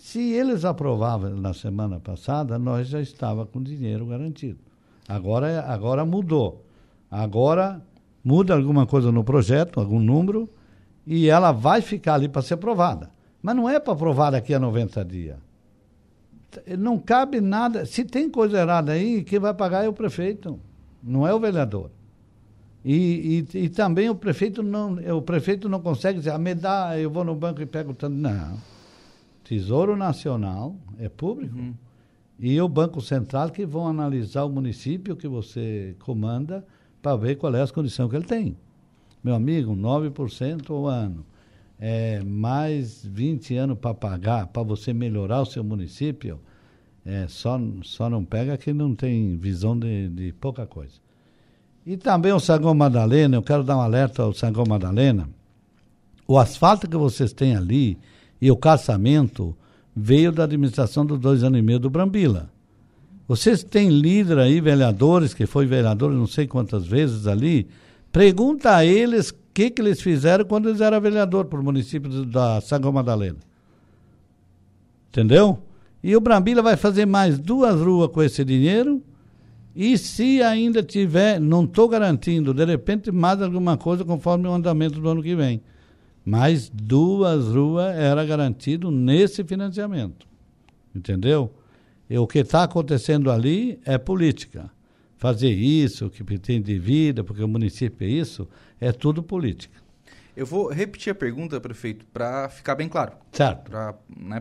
se 0.00 0.32
eles 0.32 0.64
aprovavam 0.64 1.36
na 1.36 1.52
semana 1.52 2.00
passada, 2.00 2.58
nós 2.58 2.88
já 2.88 3.00
estava 3.02 3.44
com 3.44 3.62
dinheiro 3.62 4.06
garantido. 4.06 4.58
Agora, 5.06 5.60
agora 5.66 6.06
mudou. 6.06 6.64
Agora 7.10 7.82
muda 8.24 8.54
alguma 8.54 8.86
coisa 8.86 9.12
no 9.12 9.22
projeto, 9.22 9.78
algum 9.78 10.00
número, 10.00 10.48
e 11.06 11.28
ela 11.28 11.52
vai 11.52 11.82
ficar 11.82 12.14
ali 12.14 12.28
para 12.28 12.40
ser 12.40 12.54
aprovada. 12.54 13.10
Mas 13.42 13.54
não 13.54 13.68
é 13.68 13.78
para 13.78 13.92
aprovar 13.92 14.30
daqui 14.30 14.54
a 14.54 14.58
90 14.58 15.04
dias. 15.04 15.36
Não 16.78 16.98
cabe 16.98 17.40
nada. 17.40 17.84
Se 17.84 18.02
tem 18.02 18.28
coisa 18.28 18.58
errada 18.58 18.92
aí, 18.92 19.22
quem 19.22 19.38
vai 19.38 19.52
pagar 19.52 19.84
é 19.84 19.88
o 19.88 19.92
prefeito, 19.92 20.58
não 21.02 21.26
é 21.26 21.34
o 21.34 21.38
vereador. 21.38 21.90
E, 22.82 23.46
e, 23.52 23.58
e 23.64 23.68
também 23.68 24.08
o 24.08 24.14
prefeito 24.14 24.62
não, 24.62 24.94
o 25.14 25.20
prefeito 25.20 25.68
não 25.68 25.80
consegue 25.80 26.18
dizer, 26.18 26.30
ah, 26.30 26.38
me 26.38 26.54
dá, 26.54 26.98
eu 26.98 27.10
vou 27.10 27.22
no 27.22 27.34
banco 27.34 27.60
e 27.60 27.66
pego 27.66 27.92
tanto. 27.92 28.16
Não. 28.16 28.79
Tesouro 29.50 29.96
Nacional 29.96 30.76
é 30.98 31.08
público. 31.08 31.58
Uhum 31.58 31.74
e 32.42 32.58
o 32.58 32.66
Banco 32.66 33.02
Central 33.02 33.50
que 33.50 33.66
vão 33.66 33.86
analisar 33.86 34.44
o 34.44 34.48
município 34.48 35.14
que 35.14 35.28
você 35.28 35.94
comanda 35.98 36.64
para 37.02 37.14
ver 37.14 37.36
qual 37.36 37.54
é 37.54 37.60
as 37.60 37.70
condições 37.70 38.08
que 38.08 38.16
ele 38.16 38.24
tem. 38.24 38.56
Meu 39.22 39.34
amigo, 39.34 39.76
9% 39.76 40.70
ao 40.70 40.86
ano, 40.86 41.26
é, 41.78 42.22
mais 42.24 43.04
20 43.04 43.56
anos 43.56 43.78
para 43.78 43.92
pagar, 43.92 44.46
para 44.46 44.62
você 44.62 44.94
melhorar 44.94 45.42
o 45.42 45.46
seu 45.46 45.62
município, 45.62 46.40
é, 47.04 47.26
só, 47.28 47.60
só 47.82 48.08
não 48.08 48.24
pega 48.24 48.56
quem 48.56 48.72
não 48.72 48.94
tem 48.94 49.36
visão 49.36 49.78
de, 49.78 50.08
de 50.08 50.32
pouca 50.32 50.66
coisa. 50.66 50.94
E 51.84 51.98
também 51.98 52.32
o 52.32 52.40
Sangão 52.40 52.72
Madalena, 52.72 53.36
eu 53.36 53.42
quero 53.42 53.62
dar 53.62 53.76
um 53.76 53.82
alerta 53.82 54.22
ao 54.22 54.32
Sangão 54.32 54.64
Madalena. 54.66 55.28
O 56.26 56.38
asfalto 56.38 56.88
que 56.88 56.96
vocês 56.96 57.34
têm 57.34 57.54
ali 57.54 57.98
e 58.40 58.50
o 58.50 58.56
calçamento, 58.56 59.56
veio 59.94 60.32
da 60.32 60.44
administração 60.44 61.04
dos 61.04 61.18
dois 61.18 61.44
anos 61.44 61.58
e 61.58 61.62
meio 61.62 61.78
do 61.78 61.90
Brambila. 61.90 62.50
Vocês 63.28 63.62
têm 63.62 63.88
líder 63.90 64.38
aí, 64.38 64.60
vereadores, 64.60 65.34
que 65.34 65.46
foi 65.46 65.66
vereador 65.66 66.10
não 66.12 66.26
sei 66.26 66.46
quantas 66.46 66.86
vezes 66.86 67.26
ali, 67.26 67.68
pergunta 68.10 68.74
a 68.74 68.84
eles 68.84 69.30
o 69.30 69.34
que, 69.52 69.70
que 69.70 69.82
eles 69.82 70.00
fizeram 70.00 70.44
quando 70.44 70.68
eles 70.68 70.80
eram 70.80 71.00
vereador 71.00 71.44
para 71.44 71.60
o 71.60 71.62
município 71.62 72.24
da 72.24 72.60
Sangão 72.60 72.92
Madalena. 72.92 73.38
Entendeu? 75.10 75.58
E 76.02 76.16
o 76.16 76.20
Brambila 76.20 76.62
vai 76.62 76.76
fazer 76.76 77.06
mais 77.06 77.38
duas 77.38 77.80
ruas 77.80 78.10
com 78.10 78.22
esse 78.22 78.44
dinheiro. 78.44 79.02
E 79.74 79.96
se 79.98 80.42
ainda 80.42 80.82
tiver, 80.82 81.40
não 81.40 81.64
estou 81.64 81.88
garantindo, 81.88 82.52
de 82.52 82.64
repente 82.64 83.12
mais 83.12 83.40
alguma 83.40 83.76
coisa 83.76 84.04
conforme 84.04 84.48
o 84.48 84.52
andamento 84.52 85.00
do 85.00 85.08
ano 85.08 85.22
que 85.22 85.34
vem. 85.34 85.60
Mas 86.24 86.68
duas 86.68 87.46
ruas 87.46 87.96
era 87.96 88.24
garantido 88.24 88.90
nesse 88.90 89.42
financiamento. 89.44 90.26
Entendeu? 90.94 91.52
E 92.08 92.18
o 92.18 92.26
que 92.26 92.40
está 92.40 92.64
acontecendo 92.64 93.30
ali 93.30 93.80
é 93.84 93.96
política. 93.96 94.70
Fazer 95.16 95.50
isso, 95.50 96.10
que 96.10 96.24
tem 96.38 96.60
de 96.60 96.78
vida, 96.78 97.22
porque 97.22 97.42
o 97.42 97.48
município 97.48 98.06
é 98.06 98.10
isso, 98.10 98.48
é 98.80 98.90
tudo 98.90 99.22
política. 99.22 99.78
Eu 100.36 100.46
vou 100.46 100.72
repetir 100.72 101.10
a 101.10 101.14
pergunta, 101.14 101.60
prefeito, 101.60 102.06
para 102.06 102.48
ficar 102.48 102.74
bem 102.74 102.88
claro. 102.88 103.12
Certo. 103.32 103.70
Para 103.70 103.94
né, 104.16 104.40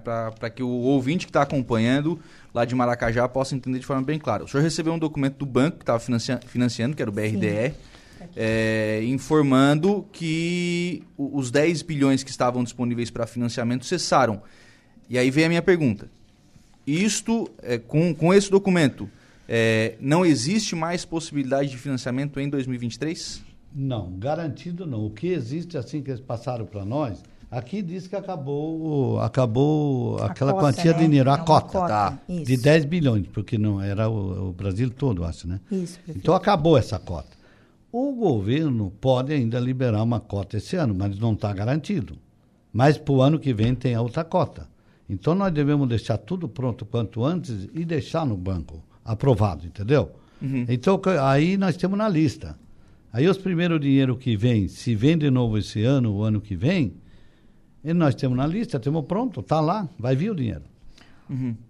que 0.55 0.63
o 0.63 0.69
ouvinte 0.69 1.25
que 1.25 1.29
está 1.29 1.41
acompanhando 1.41 2.19
lá 2.53 2.63
de 2.63 2.73
Maracajá 2.73 3.27
possa 3.27 3.55
entender 3.55 3.79
de 3.79 3.85
forma 3.85 4.03
bem 4.03 4.17
clara. 4.17 4.45
O 4.45 4.47
senhor 4.47 4.63
recebeu 4.63 4.93
um 4.93 4.99
documento 4.99 5.37
do 5.37 5.45
banco 5.45 5.77
que 5.77 5.83
estava 5.83 5.99
financiando, 5.99 6.47
financiando, 6.47 6.95
que 6.95 7.01
era 7.01 7.11
o 7.11 7.13
BRDE. 7.13 7.71
Sim 7.71 7.98
é, 8.35 9.01
informando 9.03 10.05
que 10.11 11.03
os 11.17 11.51
10 11.51 11.81
bilhões 11.81 12.23
que 12.23 12.29
estavam 12.29 12.63
disponíveis 12.63 13.09
para 13.09 13.25
financiamento 13.27 13.85
cessaram. 13.85 14.41
E 15.09 15.17
aí 15.17 15.29
vem 15.31 15.45
a 15.45 15.49
minha 15.49 15.61
pergunta. 15.61 16.09
Isto, 16.85 17.49
é, 17.61 17.77
com, 17.77 18.13
com 18.13 18.33
esse 18.33 18.49
documento, 18.49 19.09
é, 19.47 19.95
não 19.99 20.25
existe 20.25 20.75
mais 20.75 21.05
possibilidade 21.05 21.69
de 21.69 21.77
financiamento 21.77 22.39
em 22.39 22.49
2023? 22.49 23.43
Não, 23.73 24.11
garantido 24.17 24.85
não. 24.85 25.05
O 25.05 25.09
que 25.09 25.27
existe, 25.27 25.77
assim 25.77 26.01
que 26.01 26.09
eles 26.09 26.21
passaram 26.21 26.65
para 26.65 26.83
nós, 26.85 27.21
Aqui 27.51 27.81
diz 27.81 28.05
que 28.05 28.15
acabou, 28.15 29.19
acabou 29.19 30.19
A 30.21 30.27
aquela 30.27 30.53
cota, 30.53 30.65
quantia 30.65 30.93
de 30.93 30.99
né? 30.99 31.05
dinheiro, 31.07 31.29
É 31.29 31.33
a 31.33 31.35
uma 31.35 31.43
cota, 31.43 31.67
cota, 31.67 31.87
tá? 31.87 32.19
de 32.27 32.55
10 32.55 32.85
bilhões, 32.85 33.25
porque 33.33 33.57
não 33.57 33.81
era 33.81 34.07
o, 34.07 34.49
o 34.49 34.53
Brasil 34.53 34.91
todo, 34.91 35.23
acho, 35.23 35.47
né? 35.47 35.59
Isso, 35.71 35.95
prefeito. 35.95 36.19
Então 36.19 36.35
acabou 36.35 36.77
essa 36.77 36.99
cota. 36.99 37.38
O 37.91 38.13
governo 38.13 38.91
pode 39.01 39.33
ainda 39.33 39.59
liberar 39.59 40.03
uma 40.03 40.19
cota 40.19 40.57
esse 40.57 40.75
ano, 40.75 40.93
mas 40.95 41.17
não 41.17 41.33
está 41.33 41.51
garantido. 41.53 42.17
Mas 42.71 42.97
para 42.97 43.13
o 43.13 43.21
ano 43.21 43.39
que 43.39 43.53
vem 43.53 43.73
tem 43.73 43.95
a 43.95 44.01
outra 44.01 44.23
cota. 44.23 44.67
Então 45.09 45.33
nós 45.33 45.51
devemos 45.51 45.87
deixar 45.89 46.17
tudo 46.17 46.47
pronto 46.47 46.85
quanto 46.85 47.25
antes 47.25 47.67
e 47.73 47.83
deixar 47.83 48.25
no 48.27 48.37
banco 48.37 48.83
aprovado, 49.03 49.65
entendeu? 49.65 50.11
Então 50.69 50.99
que- 50.99 51.09
aí 51.09 51.57
nós 51.57 51.75
temos 51.75 51.97
na 51.97 52.07
lista. 52.07 52.55
Aí 53.11 53.27
os 53.27 53.39
primeiros 53.39 53.79
dinheiro 53.81 54.15
que 54.15 54.37
vem, 54.37 54.67
se 54.67 54.93
vem 54.93 55.17
de 55.17 55.31
novo 55.31 55.57
esse 55.57 55.83
ano, 55.83 56.13
o 56.13 56.21
ano 56.21 56.39
que 56.39 56.55
vem, 56.55 56.93
e 57.83 57.91
nós 57.91 58.13
temos 58.13 58.37
na 58.37 58.45
lista, 58.45 58.79
temos 58.79 59.03
pronto, 59.05 59.39
está 59.39 59.59
lá, 59.59 59.89
vai 59.97 60.15
vir 60.15 60.29
o 60.29 60.35
dinheiro. 60.35 60.61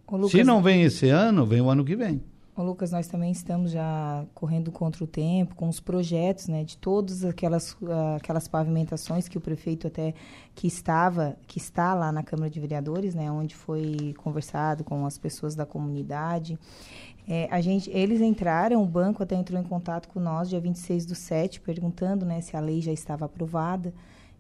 Ô, 0.05 0.15
Lucas, 0.17 0.31
se 0.31 0.43
não 0.43 0.61
vem 0.61 0.81
esse 0.83 1.07
ano, 1.09 1.45
vem 1.45 1.61
o 1.61 1.69
ano 1.69 1.85
que 1.85 1.95
vem. 1.95 2.21
Lucas, 2.63 2.91
nós 2.91 3.07
também 3.07 3.31
estamos 3.31 3.71
já 3.71 4.25
correndo 4.33 4.71
contra 4.71 5.03
o 5.03 5.07
tempo 5.07 5.55
com 5.55 5.67
os 5.67 5.79
projetos, 5.79 6.47
né, 6.47 6.63
de 6.63 6.77
todas 6.77 7.23
aquelas 7.23 7.75
aquelas 8.15 8.47
pavimentações 8.47 9.27
que 9.27 9.37
o 9.37 9.41
prefeito 9.41 9.87
até 9.87 10.13
que 10.55 10.67
estava, 10.67 11.37
que 11.47 11.57
está 11.57 11.93
lá 11.93 12.11
na 12.11 12.23
Câmara 12.23 12.49
de 12.49 12.59
Vereadores, 12.59 13.15
né, 13.15 13.31
onde 13.31 13.55
foi 13.55 14.13
conversado 14.17 14.83
com 14.83 15.05
as 15.05 15.17
pessoas 15.17 15.55
da 15.55 15.65
comunidade. 15.65 16.57
É, 17.27 17.47
a 17.51 17.61
gente, 17.61 17.89
eles 17.91 18.21
entraram, 18.21 18.81
o 18.81 18.85
banco 18.87 19.21
até 19.21 19.35
entrou 19.35 19.59
em 19.59 19.63
contato 19.63 20.09
com 20.09 20.19
nós 20.19 20.49
dia 20.49 20.59
26 20.59 21.05
do 21.05 21.13
7, 21.15 21.61
perguntando, 21.61 22.25
né, 22.25 22.41
se 22.41 22.57
a 22.57 22.59
lei 22.59 22.81
já 22.81 22.91
estava 22.91 23.25
aprovada. 23.25 23.93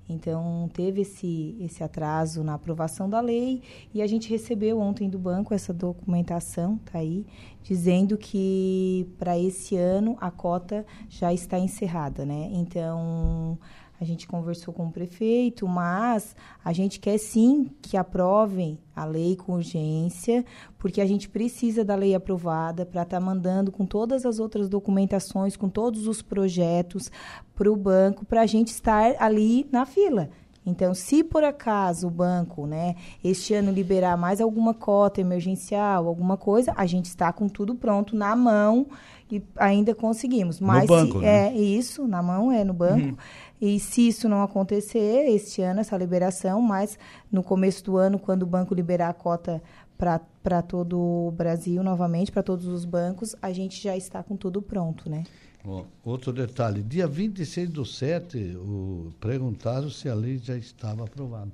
Então, 0.09 0.69
teve 0.73 1.01
esse, 1.01 1.55
esse 1.59 1.83
atraso 1.83 2.43
na 2.43 2.55
aprovação 2.55 3.07
da 3.07 3.21
lei 3.21 3.61
e 3.93 4.01
a 4.01 4.07
gente 4.07 4.29
recebeu 4.29 4.79
ontem 4.79 5.07
do 5.07 5.19
banco 5.19 5.53
essa 5.53 5.71
documentação, 5.71 6.77
tá 6.91 6.97
aí, 6.97 7.25
dizendo 7.61 8.17
que 8.17 9.07
para 9.19 9.37
esse 9.37 9.77
ano 9.77 10.17
a 10.19 10.31
cota 10.31 10.85
já 11.07 11.31
está 11.31 11.59
encerrada, 11.59 12.25
né? 12.25 12.49
Então, 12.51 13.57
a 13.99 14.05
gente 14.05 14.27
conversou 14.27 14.73
com 14.73 14.87
o 14.87 14.91
prefeito, 14.91 15.67
mas 15.67 16.35
a 16.63 16.71
gente 16.71 16.99
quer 16.99 17.17
sim 17.17 17.69
que 17.81 17.97
aprovem 17.97 18.79
a 18.95 19.03
lei 19.03 19.35
com 19.35 19.53
urgência, 19.53 20.45
porque 20.77 21.01
a 21.01 21.05
gente 21.05 21.27
precisa 21.27 21.83
da 21.83 21.95
lei 21.95 22.15
aprovada 22.15 22.85
para 22.85 23.01
estar 23.01 23.19
mandando 23.19 23.71
com 23.71 23.85
todas 23.85 24.25
as 24.25 24.39
outras 24.39 24.69
documentações, 24.69 25.57
com 25.57 25.67
todos 25.67 26.07
os 26.07 26.21
projetos 26.21 27.11
para 27.53 27.71
o 27.71 27.75
banco, 27.75 28.25
para 28.25 28.41
a 28.41 28.45
gente 28.45 28.69
estar 28.69 29.15
ali 29.19 29.67
na 29.71 29.85
fila. 29.85 30.29
Então, 30.65 30.93
se 30.93 31.23
por 31.23 31.43
acaso 31.43 32.07
o 32.07 32.11
banco, 32.11 32.67
né, 32.67 32.95
este 33.23 33.53
ano 33.53 33.71
liberar 33.71 34.15
mais 34.17 34.39
alguma 34.39 34.73
cota 34.73 35.19
emergencial, 35.19 36.07
alguma 36.07 36.37
coisa, 36.37 36.73
a 36.75 36.85
gente 36.85 37.05
está 37.05 37.33
com 37.33 37.47
tudo 37.47 37.75
pronto 37.75 38.15
na 38.15 38.35
mão 38.35 38.87
e 39.31 39.41
ainda 39.55 39.95
conseguimos. 39.95 40.59
Mas 40.59 40.85
banco, 40.85 41.19
se, 41.19 41.25
né? 41.25 41.49
é 41.49 41.57
isso, 41.57 42.07
na 42.07 42.21
mão 42.21 42.51
é 42.51 42.63
no 42.63 42.73
banco. 42.73 43.17
E 43.61 43.79
se 43.79 44.07
isso 44.07 44.29
não 44.29 44.41
acontecer 44.41 45.25
este 45.29 45.61
ano, 45.61 45.81
essa 45.81 45.97
liberação, 45.97 46.61
mas 46.61 46.97
no 47.31 47.43
começo 47.43 47.83
do 47.83 47.97
ano, 47.97 48.17
quando 48.17 48.43
o 48.43 48.45
banco 48.45 48.73
liberar 48.73 49.09
a 49.09 49.13
cota 49.13 49.61
para 49.97 50.61
todo 50.61 50.97
o 50.97 51.31
Brasil 51.31 51.83
novamente, 51.83 52.31
para 52.31 52.41
todos 52.41 52.65
os 52.67 52.85
bancos, 52.85 53.35
a 53.41 53.51
gente 53.51 53.81
já 53.81 53.97
está 53.97 54.23
com 54.23 54.37
tudo 54.37 54.61
pronto, 54.61 55.09
né? 55.09 55.25
Ó, 55.65 55.83
outro 56.05 56.31
detalhe, 56.31 56.81
dia 56.81 57.05
26 57.05 57.69
do 57.69 57.85
7, 57.85 58.55
o, 58.55 59.11
perguntaram 59.19 59.89
se 59.89 60.07
a 60.07 60.13
lei 60.15 60.37
já 60.37 60.55
estava 60.55 61.03
aprovada. 61.03 61.51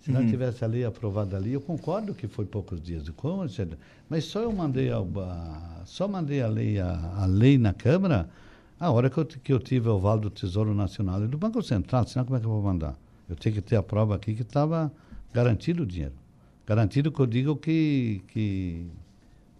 Se 0.00 0.12
não 0.12 0.24
tivesse 0.26 0.62
a 0.62 0.68
lei 0.68 0.84
aprovada 0.84 1.36
ali, 1.36 1.52
eu 1.54 1.60
concordo 1.60 2.14
que 2.14 2.28
foi 2.28 2.44
poucos 2.44 2.80
dias 2.80 3.02
de 3.02 3.10
como, 3.12 3.44
mas 4.08 4.24
só 4.24 4.40
eu 4.40 4.52
mandei 4.52 4.90
a, 4.92 4.98
a- 4.98 5.82
só 5.86 6.06
mandei 6.06 6.42
a 6.42 6.46
lei, 6.46 6.78
a, 6.78 7.22
a 7.22 7.26
lei 7.26 7.56
na 7.58 7.72
Câmara 7.72 8.28
a 8.78 8.90
hora 8.90 9.08
que 9.10 9.18
eu, 9.18 9.24
que 9.24 9.52
eu 9.52 9.58
tive 9.58 9.88
o 9.88 9.94
aval 9.96 10.18
do 10.18 10.30
Tesouro 10.30 10.74
Nacional 10.74 11.24
e 11.24 11.28
do 11.28 11.38
Banco 11.38 11.62
Central, 11.62 12.06
senão 12.06 12.24
como 12.24 12.36
é 12.36 12.40
que 12.40 12.46
eu 12.46 12.50
vou 12.50 12.62
mandar? 12.62 12.94
Eu 13.28 13.34
tenho 13.36 13.54
que 13.54 13.60
ter 13.62 13.76
a 13.76 13.82
prova 13.82 14.14
aqui 14.14 14.34
que 14.34 14.42
estava 14.42 14.92
garantido 15.32 15.82
o 15.82 15.86
dinheiro. 15.86 16.14
Garantido 16.66 17.10
que 17.12 17.20
eu 17.20 17.26
digo 17.26 17.56
que, 17.56 18.22
que 18.28 18.86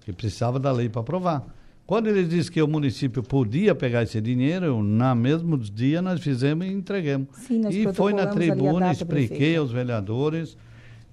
que 0.07 0.13
precisava 0.13 0.61
da 0.61 0.71
lei 0.71 0.89
para 0.89 1.01
aprovar. 1.01 1.45
Quando 1.85 2.07
ele 2.07 2.25
disse 2.25 2.49
que 2.51 2.63
o 2.63 2.69
município 2.69 3.25
podia 3.25 3.75
pegar 3.75 4.05
esse 4.05 4.21
dinheiro, 4.21 4.81
na 4.81 5.17
mesmo 5.17 5.59
dia 5.59 6.01
nós 6.01 6.21
fizemos 6.21 6.65
e 6.65 6.71
entregamos. 6.71 7.29
Sim, 7.33 7.59
nós 7.59 7.75
e 7.75 7.93
foi 7.93 8.13
na 8.13 8.27
tribuna, 8.29 8.81
data, 8.87 8.93
expliquei 8.93 9.29
prefeito. 9.37 9.61
aos 9.61 9.73
vereadores, 9.73 10.57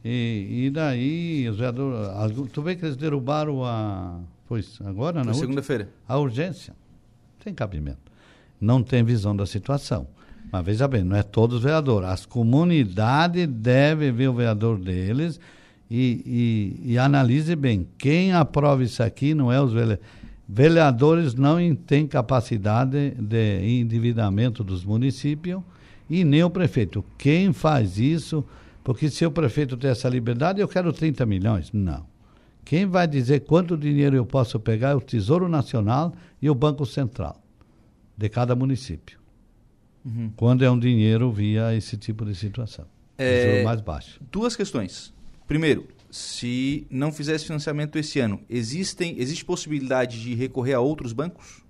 e, 0.06 0.66
e 0.66 0.70
daí 0.70 1.50
os 1.50 1.58
vereadores, 1.58 2.52
tu 2.52 2.62
vê 2.62 2.76
que 2.76 2.86
eles 2.86 2.96
derrubaram 2.96 3.64
a, 3.66 4.20
pois, 4.48 4.80
agora 4.86 5.18
última- 5.20 5.34
segunda-feira. 5.34 5.90
a 6.08 6.18
urgência. 6.20 6.76
Tem 7.44 7.54
cabimento. 7.54 8.12
Não 8.60 8.82
tem 8.82 9.04
visão 9.04 9.36
da 9.36 9.46
situação. 9.46 10.08
Mas 10.52 10.66
veja 10.66 10.88
bem, 10.88 11.04
não 11.04 11.16
é 11.16 11.24
todos 11.24 11.58
os 11.58 11.64
vereadores. 11.64 12.10
As 12.10 12.26
comunidades 12.26 13.48
devem 13.48 14.12
ver 14.12 14.30
o 14.30 14.34
vereador 14.34 14.80
deles 14.80 15.40
e, 15.90 16.78
e, 16.86 16.94
e 16.94 16.98
analise 16.98 17.56
bem. 17.56 17.88
Quem 17.98 18.34
aprova 18.34 18.84
isso 18.84 19.02
aqui 19.04 19.34
não 19.34 19.52
é 19.52 19.62
os 19.62 19.74
vereadores. 19.74 20.06
Vereadores 20.48 21.34
não 21.34 21.58
têm 21.74 22.06
capacidade 22.06 23.12
de 23.12 23.80
endividamento 23.80 24.64
dos 24.64 24.84
municípios 24.84 25.62
e 26.10 26.24
nem 26.24 26.44
o 26.44 26.50
prefeito. 26.50 27.04
Quem 27.18 27.54
faz 27.54 27.98
isso, 27.98 28.44
porque 28.84 29.10
se 29.10 29.26
o 29.26 29.32
prefeito 29.32 29.78
tem 29.78 29.90
essa 29.90 30.10
liberdade, 30.10 30.60
eu 30.60 30.68
quero 30.68 30.92
30 30.92 31.26
milhões. 31.26 31.72
Não. 31.72 32.06
Quem 32.66 32.86
vai 32.86 33.08
dizer 33.08 33.42
quanto 33.42 33.78
dinheiro 33.78 34.16
eu 34.16 34.26
posso 34.26 34.60
pegar 34.60 34.90
é 34.90 34.96
o 34.96 35.02
Tesouro 35.02 35.50
Nacional 35.50 36.14
e 36.44 36.50
o 36.50 36.54
Banco 36.54 36.86
Central 36.86 37.42
de 38.18 38.28
cada 38.28 38.54
município. 38.54 39.18
Quando 40.36 40.66
é 40.66 40.70
um 40.70 40.78
dinheiro 40.78 41.32
via 41.32 41.74
esse 41.74 41.96
tipo 41.96 42.26
de 42.26 42.36
situação. 42.36 42.86
É, 43.18 43.54
Juro 43.54 43.64
mais 43.64 43.80
baixo. 43.80 44.20
Duas 44.30 44.54
questões. 44.54 45.14
Primeiro, 45.48 45.88
se 46.12 46.86
não 46.90 47.14
fizesse 47.14 47.46
financiamento 47.46 47.98
esse 47.98 48.20
ano, 48.20 48.42
existem, 48.50 49.16
existe 49.18 49.46
possibilidade 49.46 50.22
de 50.22 50.36
recorrer 50.36 50.74
a 50.74 50.82
outros 50.82 51.14
bancos? 51.14 51.64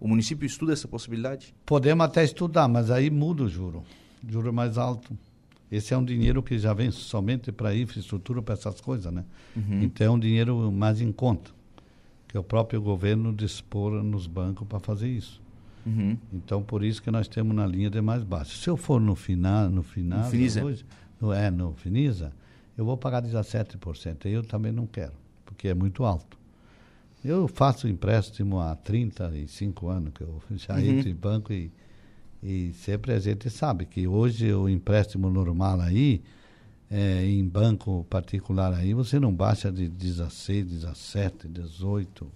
O 0.00 0.08
município 0.08 0.44
estuda 0.44 0.72
essa 0.72 0.88
possibilidade? 0.88 1.54
Podemos 1.64 2.04
até 2.04 2.24
estudar, 2.24 2.66
mas 2.66 2.90
aí 2.90 3.08
muda 3.08 3.44
o 3.44 3.48
juro. 3.48 3.84
Juro 4.28 4.52
mais 4.52 4.76
alto. 4.76 5.16
Esse 5.70 5.94
é 5.94 5.96
um 5.96 6.04
dinheiro 6.04 6.42
que 6.42 6.58
já 6.58 6.74
vem 6.74 6.90
somente 6.90 7.52
para 7.52 7.76
infraestrutura, 7.76 8.42
para 8.42 8.54
essas 8.54 8.80
coisas, 8.80 9.12
né? 9.12 9.24
Então 9.84 10.06
é 10.06 10.10
um 10.10 10.18
dinheiro 10.18 10.72
mais 10.72 11.00
em 11.00 11.12
conta, 11.12 11.52
que 12.28 12.36
o 12.38 12.42
próprio 12.42 12.80
governo 12.80 13.32
dispor 13.34 14.02
nos 14.04 14.26
bancos 14.26 14.66
para 14.68 14.78
fazer 14.78 15.08
isso. 15.08 15.40
Uhum. 15.86 16.16
Então, 16.32 16.62
por 16.62 16.84
isso 16.84 17.02
que 17.02 17.10
nós 17.10 17.26
temos 17.26 17.56
na 17.56 17.66
linha 17.66 17.88
de 17.88 18.00
mais 18.02 18.22
baixo. 18.22 18.58
Se 18.58 18.68
eu 18.68 18.76
for 18.76 19.00
no 19.00 19.14
final, 19.16 19.70
no 19.70 19.82
final 19.82 20.24
No 20.24 20.30
Finisa. 20.30 20.62
hoje, 20.64 20.84
no, 21.20 21.32
é, 21.32 21.50
no 21.50 21.72
Finisa, 21.72 22.32
eu 22.76 22.84
vou 22.84 22.96
pagar 22.96 23.22
17%. 23.22 24.26
Aí 24.26 24.32
eu 24.32 24.42
também 24.44 24.70
não 24.70 24.86
quero, 24.86 25.14
porque 25.46 25.68
é 25.68 25.74
muito 25.74 26.04
alto. 26.04 26.36
Eu 27.24 27.48
faço 27.48 27.88
empréstimo 27.88 28.60
há 28.60 28.76
35 28.76 29.88
anos, 29.88 30.12
que 30.14 30.20
eu 30.22 30.40
já 30.56 30.74
Uhum. 30.74 30.80
entro 30.80 31.08
em 31.08 31.14
banco 31.14 31.52
e, 31.52 31.72
e 32.42 32.72
sempre 32.74 33.12
a 33.12 33.18
gente 33.18 33.48
sabe 33.48 33.86
que 33.86 34.06
hoje 34.06 34.52
o 34.52 34.68
empréstimo 34.68 35.30
normal 35.30 35.80
aí, 35.80 36.22
é, 36.90 37.24
em 37.24 37.46
banco 37.46 38.04
particular 38.08 38.72
aí, 38.74 38.94
você 38.94 39.18
não 39.20 39.32
baixa 39.32 39.70
de 39.70 39.88
16, 39.88 40.64
17, 40.66 41.48
18 41.48 42.26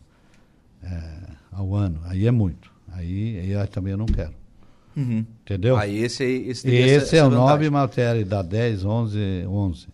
é, 0.83 1.13
ao 1.51 1.75
ano. 1.75 2.01
Aí 2.05 2.27
é 2.27 2.31
muito. 2.31 2.71
Aí, 2.93 3.39
aí 3.39 3.51
eu 3.53 3.67
também 3.69 3.93
eu 3.93 3.99
não 3.99 4.07
quero. 4.07 4.35
Uhum. 4.97 5.25
Entendeu? 5.43 5.77
Aí 5.77 5.97
esse, 5.99 6.23
esse, 6.25 6.69
E 6.69 6.83
essa- 6.83 7.05
esse 7.07 7.17
é 7.17 7.25
o 7.25 7.31
9 7.31 7.41
vantagem. 7.41 7.71
matéria, 7.71 8.25
dá 8.27 8.43
10, 8.43 8.85
11, 8.85 9.19
11. 9.47 9.87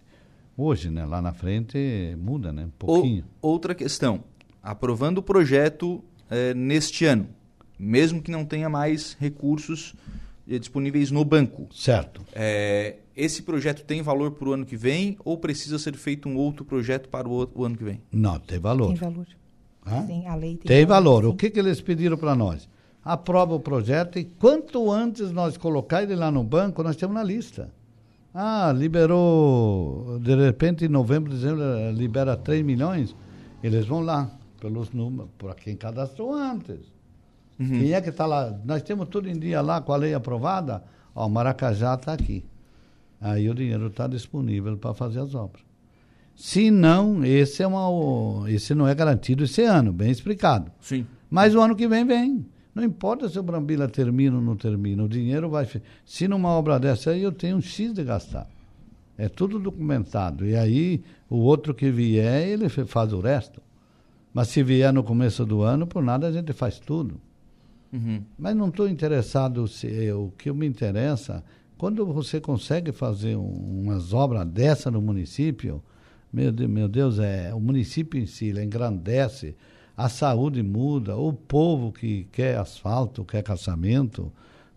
Hoje, 0.56 0.90
né? 0.90 1.04
Lá 1.06 1.22
na 1.22 1.32
frente 1.32 2.16
muda, 2.18 2.52
né? 2.52 2.64
Um 2.64 2.70
pouquinho. 2.70 3.24
Ou- 3.40 3.52
outra 3.52 3.74
questão. 3.76 4.24
Aprovando 4.60 5.18
o 5.18 5.22
projeto 5.22 6.02
eh, 6.28 6.52
neste 6.52 7.04
ano, 7.04 7.28
mesmo 7.78 8.20
que 8.20 8.30
não 8.30 8.44
tenha 8.44 8.68
mais 8.68 9.16
recursos 9.20 9.94
disponíveis 10.56 11.10
no 11.10 11.24
banco, 11.24 11.66
Certo. 11.74 12.22
eh, 12.32 12.96
esse 13.16 13.42
projeto 13.42 13.84
tem 13.84 14.00
valor 14.00 14.30
para 14.30 14.48
o 14.48 14.52
ano 14.52 14.64
que 14.64 14.76
vem 14.76 15.18
ou 15.24 15.36
precisa 15.36 15.78
ser 15.78 15.94
feito 15.96 16.28
um 16.28 16.36
outro 16.36 16.64
projeto 16.64 17.08
para 17.08 17.28
o, 17.28 17.32
outro- 17.32 17.60
o 17.60 17.64
ano 17.64 17.76
que 17.76 17.82
vem? 17.84 18.00
Não, 18.12 18.38
tem 18.38 18.58
valor. 18.58 18.86
Tem 18.88 18.96
valor. 18.96 19.26
Hã? 19.84 20.06
Sim, 20.06 20.26
a 20.26 20.34
lei 20.34 20.56
tem, 20.56 20.68
Tem 20.68 20.86
valor. 20.86 21.24
sim. 21.24 21.28
O 21.30 21.34
que, 21.34 21.50
que 21.50 21.58
eles 21.58 21.80
pediram 21.80 22.16
para 22.16 22.34
nós? 22.36 22.68
Aprova 23.04 23.54
o 23.54 23.60
projeto 23.60 24.18
e 24.18 24.24
quanto 24.24 24.90
antes 24.92 25.30
nós 25.32 25.56
colocar 25.56 26.02
ele 26.02 26.14
lá 26.14 26.30
no 26.30 26.44
banco, 26.44 26.82
nós 26.82 26.94
temos 26.96 27.14
na 27.14 27.22
lista. 27.24 27.70
Ah, 28.34 28.72
liberou, 29.32 30.18
de 30.20 30.34
repente 30.34 30.84
em 30.84 30.88
novembro, 30.88 31.30
dezembro, 31.32 31.62
eh, 31.62 31.92
libera 31.92 32.36
3 32.36 32.64
milhões, 32.64 33.14
eles 33.62 33.86
vão 33.86 34.00
lá, 34.00 34.30
pelos 34.60 34.90
números, 34.92 35.30
para 35.38 35.54
quem 35.54 35.74
cadastrou 35.76 36.32
antes. 36.34 36.92
Quem 37.66 37.92
é 37.92 38.00
que 38.00 38.10
está 38.10 38.24
lá? 38.24 38.56
Nós 38.64 38.82
temos 38.82 39.08
tudo 39.08 39.28
em 39.28 39.38
dia 39.38 39.60
lá 39.60 39.80
com 39.80 39.92
a 39.92 39.96
lei 39.96 40.14
aprovada. 40.14 40.84
Ó, 41.14 41.28
Maracajá 41.28 41.94
está 41.94 42.12
aqui. 42.12 42.44
Aí 43.20 43.50
o 43.50 43.54
dinheiro 43.54 43.88
está 43.88 44.06
disponível 44.06 44.76
para 44.76 44.94
fazer 44.94 45.18
as 45.18 45.34
obras. 45.34 45.62
Se 46.36 46.70
não, 46.70 47.24
esse, 47.24 47.64
é 47.64 47.66
uma, 47.66 48.48
esse 48.48 48.72
não 48.72 48.86
é 48.86 48.94
garantido 48.94 49.42
esse 49.42 49.62
ano, 49.62 49.92
bem 49.92 50.08
explicado. 50.08 50.70
Sim. 50.80 51.04
Mas 51.28 51.52
o 51.52 51.60
ano 51.60 51.74
que 51.74 51.88
vem, 51.88 52.04
vem. 52.06 52.46
Não 52.72 52.84
importa 52.84 53.28
se 53.28 53.36
o 53.40 53.42
Brambila 53.42 53.88
termina 53.88 54.36
ou 54.36 54.42
não 54.42 54.54
termina, 54.54 55.02
o 55.02 55.08
dinheiro 55.08 55.50
vai. 55.50 55.68
Se 56.06 56.28
numa 56.28 56.50
obra 56.50 56.78
dessa 56.78 57.10
aí 57.10 57.24
eu 57.24 57.32
tenho 57.32 57.56
um 57.56 57.60
X 57.60 57.92
de 57.92 58.04
gastar. 58.04 58.48
É 59.16 59.28
tudo 59.28 59.58
documentado. 59.58 60.46
E 60.46 60.54
aí 60.54 61.02
o 61.28 61.38
outro 61.38 61.74
que 61.74 61.90
vier, 61.90 62.46
ele 62.46 62.68
faz 62.68 63.12
o 63.12 63.18
resto. 63.18 63.60
Mas 64.32 64.46
se 64.46 64.62
vier 64.62 64.92
no 64.92 65.02
começo 65.02 65.44
do 65.44 65.62
ano, 65.62 65.88
por 65.88 66.04
nada 66.04 66.28
a 66.28 66.32
gente 66.32 66.52
faz 66.52 66.78
tudo. 66.78 67.20
Uhum. 67.92 68.22
Mas 68.38 68.54
não 68.54 68.68
estou 68.68 68.88
interessado, 68.88 69.66
se, 69.66 70.12
o 70.12 70.32
que 70.36 70.52
me 70.52 70.66
interessa, 70.66 71.42
quando 71.76 72.04
você 72.06 72.40
consegue 72.40 72.92
fazer 72.92 73.36
um, 73.36 73.82
umas 73.82 74.12
obras 74.12 74.46
dessa 74.46 74.90
no 74.90 75.00
município, 75.00 75.82
meu 76.32 76.52
Deus, 76.52 76.70
meu 76.70 76.88
Deus, 76.88 77.18
é, 77.18 77.54
o 77.54 77.60
município 77.60 78.20
em 78.20 78.26
si 78.26 78.46
ele 78.46 78.62
engrandece, 78.62 79.56
a 79.96 80.08
saúde 80.08 80.62
muda, 80.62 81.16
o 81.16 81.32
povo 81.32 81.90
que 81.90 82.24
quer 82.30 82.58
asfalto, 82.58 83.24
quer 83.24 83.42
calçamento, 83.42 84.32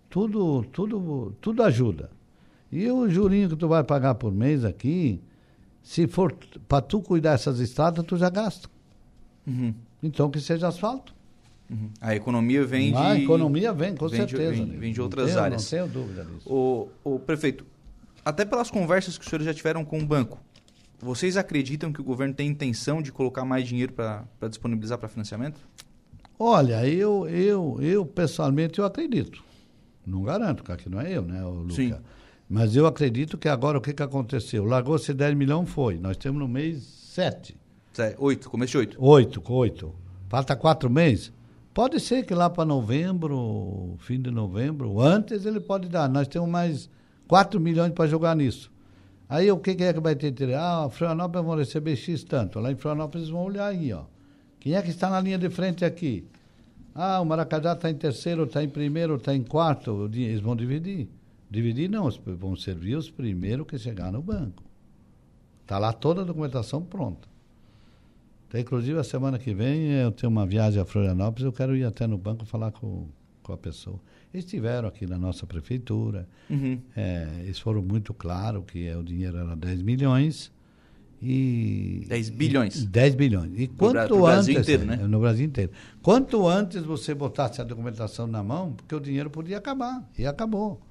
tudo, 0.09 0.63
tudo, 0.71 1.35
tudo 1.39 1.63
ajuda. 1.63 2.09
E 2.71 2.89
o 2.89 3.07
jurinho 3.09 3.49
que 3.49 3.55
tu 3.55 3.67
vai 3.67 3.83
pagar 3.83 4.15
por 4.15 4.31
mês 4.31 4.63
aqui, 4.63 5.21
se 5.83 6.07
for 6.07 6.35
para 6.67 6.81
tu 6.81 7.01
cuidar 7.01 7.33
dessas 7.33 7.59
estradas, 7.59 8.05
tu 8.05 8.17
já 8.17 8.29
gasta. 8.29 8.69
Uhum. 9.45 9.73
Então 10.01 10.29
que 10.29 10.39
seja 10.39 10.67
asfalto. 10.67 11.13
Uhum. 11.71 11.89
A 12.01 12.13
economia 12.13 12.65
vem 12.65 12.91
de. 12.91 12.97
A 12.97 13.17
economia 13.17 13.71
vem, 13.71 13.95
com 13.95 14.09
vem 14.09 14.19
certeza. 14.19 14.53
De, 14.53 14.65
vem, 14.65 14.77
vem, 14.77 14.93
de 14.93 15.01
outras 15.01 15.27
não 15.27 15.33
tenho, 15.33 15.45
áreas. 15.45 15.63
Não 15.63 15.69
tenho 15.69 15.87
dúvida 15.87 16.25
disso. 16.25 16.49
O, 16.53 16.89
o 17.03 17.19
prefeito, 17.19 17.65
até 18.25 18.43
pelas 18.43 18.69
conversas 18.69 19.17
que 19.17 19.23
os 19.23 19.29
senhores 19.29 19.45
já 19.45 19.53
tiveram 19.53 19.85
com 19.85 19.97
o 19.97 20.05
banco, 20.05 20.37
vocês 20.99 21.37
acreditam 21.37 21.93
que 21.93 22.01
o 22.01 22.03
governo 22.03 22.33
tem 22.33 22.49
intenção 22.49 23.01
de 23.01 23.09
colocar 23.11 23.45
mais 23.45 23.65
dinheiro 23.65 23.93
para 23.93 24.25
disponibilizar 24.49 24.97
para 24.97 25.07
financiamento? 25.07 25.61
Olha, 26.37 26.85
eu, 26.85 27.27
eu, 27.29 27.77
eu 27.81 28.05
pessoalmente 28.05 28.79
eu 28.79 28.85
acredito. 28.85 29.41
Não 30.05 30.23
garanto, 30.23 30.57
porque 30.57 30.71
aqui 30.73 30.89
não 30.89 30.99
é 30.99 31.15
eu, 31.15 31.21
né, 31.21 31.43
o 31.45 31.51
Luca? 31.51 31.73
Sim. 31.75 31.95
Mas 32.49 32.75
eu 32.75 32.85
acredito 32.85 33.37
que 33.37 33.47
agora 33.47 33.77
o 33.77 33.81
que, 33.81 33.93
que 33.93 34.03
aconteceu? 34.03 34.65
Largou-se 34.65 35.13
10 35.13 35.35
milhões, 35.35 35.69
foi. 35.69 35.97
Nós 35.97 36.17
temos 36.17 36.39
no 36.39 36.47
mês 36.47 36.83
7. 36.83 37.55
8, 38.17 38.49
começo 38.49 38.71
de 38.71 38.77
8. 38.77 38.97
8, 38.99 39.41
8. 39.45 39.95
Falta 40.27 40.55
4 40.55 40.89
meses. 40.89 41.31
Pode 41.73 42.01
ser 42.01 42.25
que 42.25 42.33
lá 42.33 42.49
para 42.49 42.65
novembro, 42.65 43.95
fim 43.99 44.21
de 44.21 44.29
novembro, 44.29 44.99
antes 44.99 45.45
ele 45.45 45.61
pode 45.61 45.87
dar. 45.87 46.09
Nós 46.09 46.27
temos 46.27 46.49
mais 46.49 46.89
4 47.29 47.61
milhões 47.61 47.93
para 47.93 48.07
jogar 48.09 48.35
nisso. 48.35 48.69
Aí 49.29 49.49
o 49.49 49.57
que, 49.57 49.73
que 49.75 49.83
é 49.85 49.93
que 49.93 49.99
vai 50.01 50.13
ter? 50.13 50.33
Ah, 50.53 50.89
Florianópolis 50.91 51.47
vão 51.47 51.55
receber 51.55 51.95
X 51.95 52.25
tanto. 52.25 52.59
Lá 52.59 52.69
em 52.69 52.75
Florianópolis 52.75 53.29
vão 53.29 53.45
olhar 53.45 53.67
aí, 53.67 53.93
ó. 53.93 54.03
Quem 54.59 54.73
é 54.73 54.81
que 54.81 54.89
está 54.89 55.09
na 55.09 55.21
linha 55.21 55.37
de 55.37 55.49
frente 55.49 55.85
aqui? 55.85 56.27
Ah, 56.93 57.21
o 57.21 57.25
Maracajá 57.25 57.71
está 57.71 57.89
em 57.89 57.95
terceiro, 57.95 58.43
está 58.43 58.61
em 58.61 58.67
primeiro, 58.67 59.15
está 59.15 59.33
em 59.33 59.41
quarto. 59.41 60.09
Eles 60.13 60.41
vão 60.41 60.57
dividir. 60.57 61.07
Dividir 61.49 61.89
não, 61.89 62.09
vão 62.37 62.55
servir 62.57 62.97
os 62.97 63.09
primeiros 63.09 63.65
que 63.65 63.77
chegar 63.77 64.11
no 64.11 64.21
banco. 64.21 64.61
Está 65.61 65.79
lá 65.79 65.93
toda 65.93 66.21
a 66.21 66.25
documentação 66.25 66.81
pronta. 66.81 67.30
Então, 68.51 68.59
inclusive, 68.59 68.99
a 68.99 69.03
semana 69.03 69.39
que 69.39 69.53
vem 69.53 69.91
eu 69.93 70.11
tenho 70.11 70.29
uma 70.29 70.45
viagem 70.45 70.81
a 70.81 70.83
Florianópolis, 70.83 71.45
eu 71.45 71.53
quero 71.53 71.73
ir 71.73 71.85
até 71.85 72.05
no 72.05 72.17
banco 72.17 72.45
falar 72.45 72.69
com, 72.73 73.07
com 73.41 73.53
a 73.53 73.57
pessoa. 73.57 73.97
Eles 74.33 74.43
estiveram 74.43 74.89
aqui 74.89 75.07
na 75.07 75.17
nossa 75.17 75.47
prefeitura, 75.47 76.27
uhum. 76.49 76.77
é, 76.93 77.29
eles 77.43 77.57
foram 77.59 77.81
muito 77.81 78.13
claros 78.13 78.65
que 78.67 78.85
é, 78.85 78.97
o 78.97 79.03
dinheiro 79.03 79.37
era 79.37 79.55
10 79.55 79.81
milhões. 79.83 80.51
E, 81.21 82.03
10 82.09 82.29
bilhões. 82.31 82.83
10 82.83 83.15
bilhões. 83.15 83.53
E 83.55 83.67
quanto 83.69 84.17
no 84.17 84.25
antes. 84.25 84.47
Brasil 84.47 84.59
inteiro, 84.59 84.85
né? 84.85 84.97
No 84.97 85.19
Brasil 85.21 85.45
inteiro. 85.45 85.71
Quanto 86.01 86.45
antes 86.45 86.83
você 86.83 87.15
botasse 87.15 87.61
a 87.61 87.63
documentação 87.63 88.27
na 88.27 88.43
mão, 88.43 88.73
porque 88.73 88.93
o 88.93 88.99
dinheiro 88.99 89.29
podia 89.29 89.59
acabar. 89.59 90.05
E 90.19 90.25
acabou. 90.25 90.81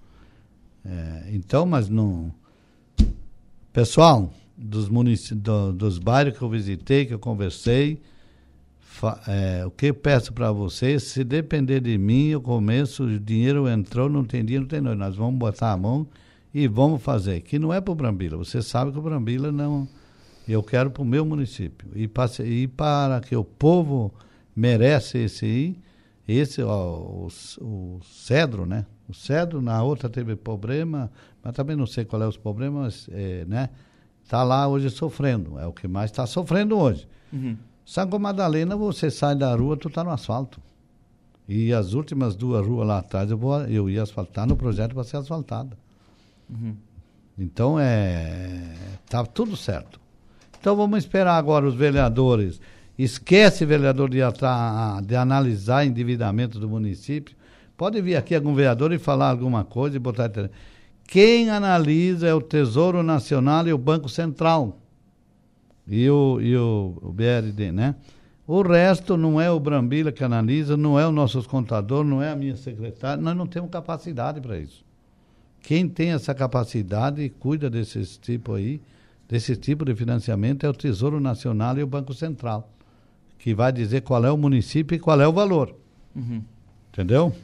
É, 0.83 1.29
então, 1.31 1.67
mas 1.67 1.91
não. 1.91 2.33
Pessoal, 3.71 4.33
dos. 4.61 4.89
Do, 5.33 5.73
dos 5.73 5.99
bairros 5.99 6.37
que 6.37 6.43
eu 6.43 6.49
visitei, 6.49 7.07
que 7.07 7.15
eu 7.15 7.19
conversei, 7.19 8.01
é, 9.27 9.65
o 9.65 9.71
que 9.71 9.87
eu 9.87 9.95
peço 9.95 10.33
para 10.33 10.53
vocês, 10.53 11.05
se 11.05 11.25
depender 11.25 11.81
de 11.81 11.97
mim, 11.97 12.35
o 12.35 12.41
começo, 12.41 13.05
o 13.05 13.19
dinheiro 13.19 13.69
entrou, 13.69 14.09
não 14.09 14.25
tem 14.25 14.45
dia, 14.45 14.61
não 14.61 14.67
tem 14.67 14.81
noite. 14.81 14.99
Nós 14.99 15.17
vamos 15.17 15.39
botar 15.39 15.73
a 15.73 15.77
mão 15.77 16.07
e 16.53 16.69
vamos 16.69 17.03
fazer. 17.03 17.41
Que 17.41 17.59
não 17.59 17.73
é 17.73 17.81
para 17.81 17.93
o 17.93 17.95
Brambila. 17.95 18.37
Você 18.37 18.61
sabe 18.61 18.93
que 18.93 18.99
o 18.99 19.03
Brambila 19.03 19.51
não. 19.51 19.89
Eu 20.47 20.63
quero 20.63 20.91
para 20.91 21.03
o 21.03 21.07
meu 21.07 21.25
município. 21.25 21.89
E 21.95 22.09
para, 22.09 22.31
e 22.45 22.67
para 22.67 23.21
que 23.21 23.35
o 23.37 23.45
povo 23.45 24.13
merece 24.55 25.19
esse 25.19 25.77
esse, 26.27 26.63
ó, 26.63 26.97
o, 26.97 27.29
o 27.61 28.01
cedro, 28.05 28.65
né? 28.65 28.87
O 29.09 29.15
cedro, 29.15 29.61
na 29.61 29.83
outra 29.83 30.09
teve 30.09 30.37
problema, 30.37 31.11
mas 31.43 31.55
também 31.55 31.75
não 31.75 31.87
sei 31.87 32.05
qual 32.05 32.23
é 32.23 32.29
os 32.29 32.37
problemas, 32.37 33.09
é, 33.11 33.45
né? 33.47 33.71
Está 34.31 34.45
lá 34.45 34.69
hoje 34.69 34.89
sofrendo, 34.91 35.59
é 35.59 35.67
o 35.67 35.73
que 35.73 35.89
mais 35.89 36.09
está 36.09 36.25
sofrendo 36.25 36.79
hoje. 36.79 37.05
Uhum. 37.33 37.57
Santo 37.85 38.17
Madalena, 38.21 38.77
você 38.77 39.11
sai 39.11 39.35
da 39.35 39.53
rua, 39.57 39.77
tu 39.77 39.89
está 39.89 40.05
no 40.05 40.11
asfalto. 40.11 40.61
E 41.49 41.73
as 41.73 41.95
últimas 41.95 42.37
duas 42.37 42.65
ruas 42.65 42.87
lá 42.87 42.99
atrás 42.99 43.29
eu, 43.29 43.37
vou, 43.37 43.61
eu 43.63 43.91
ia 43.91 44.05
asfaltar 44.05 44.47
no 44.47 44.55
projeto 44.55 44.95
para 44.95 45.03
ser 45.03 45.17
asfaltada. 45.17 45.77
Uhum. 46.49 46.77
Então 47.37 47.77
é. 47.77 48.73
Tá 49.09 49.27
tudo 49.27 49.57
certo. 49.57 50.01
Então 50.61 50.77
vamos 50.77 51.01
esperar 51.01 51.37
agora 51.37 51.67
os 51.67 51.75
vereadores. 51.75 52.61
Esquece, 52.97 53.67
vereador, 53.67 54.09
de, 54.09 54.21
de 55.05 55.17
analisar 55.17 55.85
endividamento 55.85 56.61
do 56.61 56.69
município. 56.69 57.35
Pode 57.77 58.01
vir 58.01 58.15
aqui 58.15 58.37
algum 58.37 58.55
vereador 58.55 58.93
e 58.93 58.99
falar 58.99 59.31
alguma 59.31 59.65
coisa 59.65 59.97
e 59.97 59.99
botar. 59.99 60.31
Quem 61.11 61.51
analisa 61.51 62.29
é 62.29 62.33
o 62.33 62.41
Tesouro 62.41 63.03
Nacional 63.03 63.67
e 63.67 63.73
o 63.73 63.79
Banco 63.79 64.09
Central 64.09 64.79
e 65.85 66.09
o, 66.09 66.41
e 66.41 66.57
o, 66.57 66.97
o 67.03 67.13
BRD, 67.13 67.73
né? 67.73 67.97
O 68.47 68.63
resto 68.63 69.17
não 69.17 69.41
é 69.41 69.51
o 69.51 69.59
Brambila 69.59 70.13
que 70.13 70.23
analisa, 70.23 70.77
não 70.77 70.97
é 71.01 71.05
o 71.05 71.11
nosso 71.11 71.43
contador, 71.49 72.05
não 72.05 72.23
é 72.23 72.31
a 72.31 72.37
minha 72.37 72.55
secretária, 72.55 73.21
nós 73.21 73.37
não 73.37 73.45
temos 73.45 73.73
capacidade 73.73 74.41
para 74.41 74.57
isso. 74.57 74.85
Quem 75.61 75.89
tem 75.89 76.13
essa 76.13 76.33
capacidade 76.33 77.21
e 77.23 77.29
cuida 77.29 77.69
desse 77.69 78.05
tipo 78.21 78.55
aí, 78.55 78.81
desse 79.29 79.57
tipo 79.57 79.85
de 79.85 79.97
financiamento 79.97 80.65
é 80.65 80.69
o 80.69 80.73
Tesouro 80.73 81.19
Nacional 81.19 81.77
e 81.77 81.83
o 81.83 81.89
Banco 81.89 82.15
Central, 82.15 82.71
que 83.37 83.53
vai 83.53 83.73
dizer 83.73 84.03
qual 84.03 84.25
é 84.25 84.31
o 84.31 84.37
município 84.37 84.95
e 84.95 85.01
qual 85.01 85.21
é 85.21 85.27
o 85.27 85.33
valor. 85.33 85.75
Uhum. 86.15 86.41
Entendeu? 86.93 87.35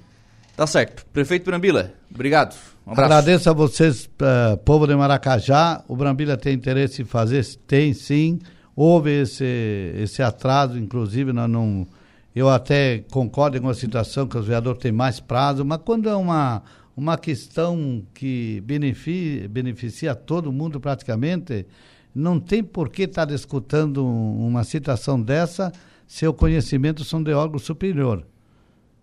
Tá 0.56 0.68
certo. 0.68 1.04
Prefeito 1.06 1.46
Brambila, 1.46 1.92
obrigado. 2.08 2.75
Um 2.86 2.92
Agradeço 2.92 3.50
a 3.50 3.52
vocês, 3.52 4.04
uh, 4.04 4.56
povo 4.58 4.86
de 4.86 4.94
Maracajá. 4.94 5.82
O 5.88 5.96
Brambila 5.96 6.36
tem 6.36 6.54
interesse 6.54 7.02
em 7.02 7.04
fazer? 7.04 7.44
Tem 7.66 7.92
sim. 7.92 8.38
Houve 8.76 9.22
esse, 9.22 9.92
esse 9.96 10.22
atraso, 10.22 10.78
inclusive, 10.78 11.32
nós 11.32 11.50
não. 11.50 11.84
Eu 12.32 12.48
até 12.48 12.98
concordo 13.10 13.60
com 13.60 13.68
a 13.68 13.74
situação 13.74 14.28
que 14.28 14.38
os 14.38 14.46
vereadores 14.46 14.80
têm 14.80 14.92
mais 14.92 15.18
prazo, 15.18 15.64
mas 15.64 15.80
quando 15.84 16.08
é 16.08 16.14
uma, 16.14 16.62
uma 16.96 17.18
questão 17.18 18.04
que 18.14 18.62
beneficia, 18.64 19.48
beneficia 19.48 20.14
todo 20.14 20.52
mundo 20.52 20.78
praticamente, 20.78 21.66
não 22.14 22.38
tem 22.38 22.62
por 22.62 22.88
que 22.88 23.02
estar 23.02 23.26
tá 23.26 23.32
discutindo 23.32 24.06
uma 24.06 24.62
situação 24.62 25.20
dessa 25.20 25.72
se 26.06 26.24
o 26.24 26.32
conhecimento 26.32 27.02
são 27.02 27.20
de 27.20 27.32
órgão 27.32 27.58
superior. 27.58 28.24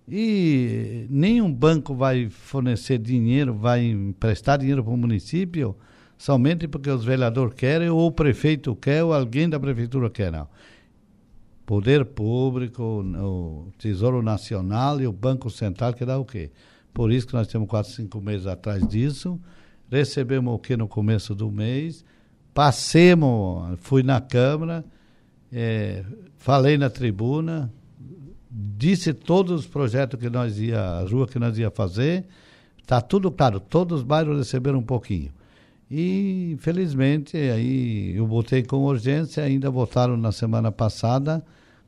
E 0.07 1.07
nenhum 1.09 1.51
banco 1.51 1.95
vai 1.95 2.29
fornecer 2.29 2.97
dinheiro, 2.97 3.53
vai 3.53 3.85
emprestar 3.85 4.57
dinheiro 4.59 4.83
para 4.83 4.93
o 4.93 4.97
município 4.97 5.75
somente 6.23 6.69
porque 6.69 6.89
os 6.89 7.03
vereadores 7.03 7.53
querem, 7.53 7.89
ou 7.89 8.07
o 8.07 8.11
prefeito 8.11 8.73
quer, 8.77 9.03
ou 9.03 9.13
alguém 9.13 9.49
da 9.49 9.59
prefeitura 9.59 10.09
quer. 10.09 10.31
Não. 10.31 10.47
Poder 11.65 12.05
Público, 12.05 12.81
o 12.81 13.67
Tesouro 13.77 14.21
Nacional 14.21 15.01
e 15.01 15.07
o 15.07 15.11
Banco 15.11 15.49
Central 15.49 15.93
que 15.93 16.05
dá 16.05 16.17
o 16.17 16.23
quê? 16.23 16.49
Por 16.93 17.11
isso 17.11 17.27
que 17.27 17.33
nós 17.33 17.47
temos 17.47 17.67
quatro, 17.67 17.91
cinco 17.91 18.21
meses 18.21 18.47
atrás 18.47 18.87
disso. 18.87 19.37
Recebemos 19.91 20.53
o 20.53 20.59
que 20.59 20.77
no 20.77 20.87
começo 20.87 21.35
do 21.35 21.51
mês. 21.51 22.05
Passemos, 22.53 23.77
fui 23.81 24.01
na 24.01 24.21
Câmara, 24.21 24.85
é, 25.51 26.05
falei 26.37 26.77
na 26.77 26.89
tribuna, 26.89 27.69
disse 28.53 29.13
todos 29.13 29.61
os 29.61 29.67
projetos 29.67 30.19
que 30.19 30.29
nós 30.29 30.59
ia, 30.59 30.79
a 30.79 31.01
rua 31.03 31.27
que 31.27 31.39
nós 31.39 31.57
ia 31.57 31.71
fazer, 31.71 32.25
está 32.77 33.01
tudo 33.01 33.31
claro, 33.31 33.59
todos 33.59 33.99
os 33.99 34.03
bairros 34.03 34.37
receberam 34.37 34.79
um 34.79 34.83
pouquinho. 34.83 35.31
E, 35.89 36.51
infelizmente, 36.53 37.35
aí 37.35 38.15
eu 38.15 38.27
botei 38.27 38.63
com 38.63 38.77
urgência, 38.83 39.43
ainda 39.43 39.69
votaram 39.69 40.15
na 40.17 40.31
semana 40.31 40.71
passada 40.71 41.43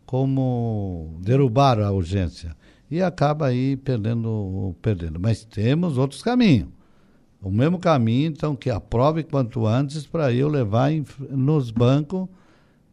como 0.06 1.18
derrubar 1.22 1.80
a 1.80 1.92
urgência. 1.92 2.56
E 2.90 3.02
acaba 3.02 3.48
aí 3.48 3.76
perdendo, 3.78 4.76
perdendo. 4.82 5.20
Mas 5.20 5.44
temos 5.44 5.98
outros 5.98 6.22
caminhos. 6.22 6.68
o 7.42 7.52
mesmo 7.52 7.78
caminho, 7.78 8.28
então 8.28 8.56
que 8.56 8.70
aprove 8.70 9.24
quanto 9.24 9.68
antes 9.68 10.06
para 10.06 10.32
eu 10.34 10.48
levar 10.48 10.92
em, 10.92 11.06
nos 11.30 11.70
bancos 11.70 12.28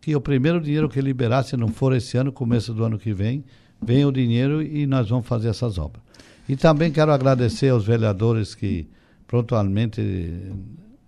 que 0.00 0.16
o 0.16 0.20
primeiro 0.20 0.60
dinheiro 0.60 0.88
que 0.88 1.00
liberar, 1.00 1.42
se 1.44 1.56
não 1.56 1.68
for 1.68 1.94
esse 1.94 2.16
ano, 2.18 2.32
começo 2.32 2.74
do 2.74 2.84
ano 2.84 2.98
que 2.98 3.14
vem, 3.14 3.44
venha 3.82 4.06
o 4.06 4.12
dinheiro 4.12 4.62
e 4.62 4.86
nós 4.86 5.08
vamos 5.08 5.26
fazer 5.26 5.48
essas 5.48 5.78
obras. 5.78 6.02
E 6.48 6.56
também 6.56 6.90
quero 6.90 7.12
agradecer 7.12 7.68
aos 7.68 7.84
vereadores 7.84 8.54
que 8.54 8.86
prontamente 9.26 10.00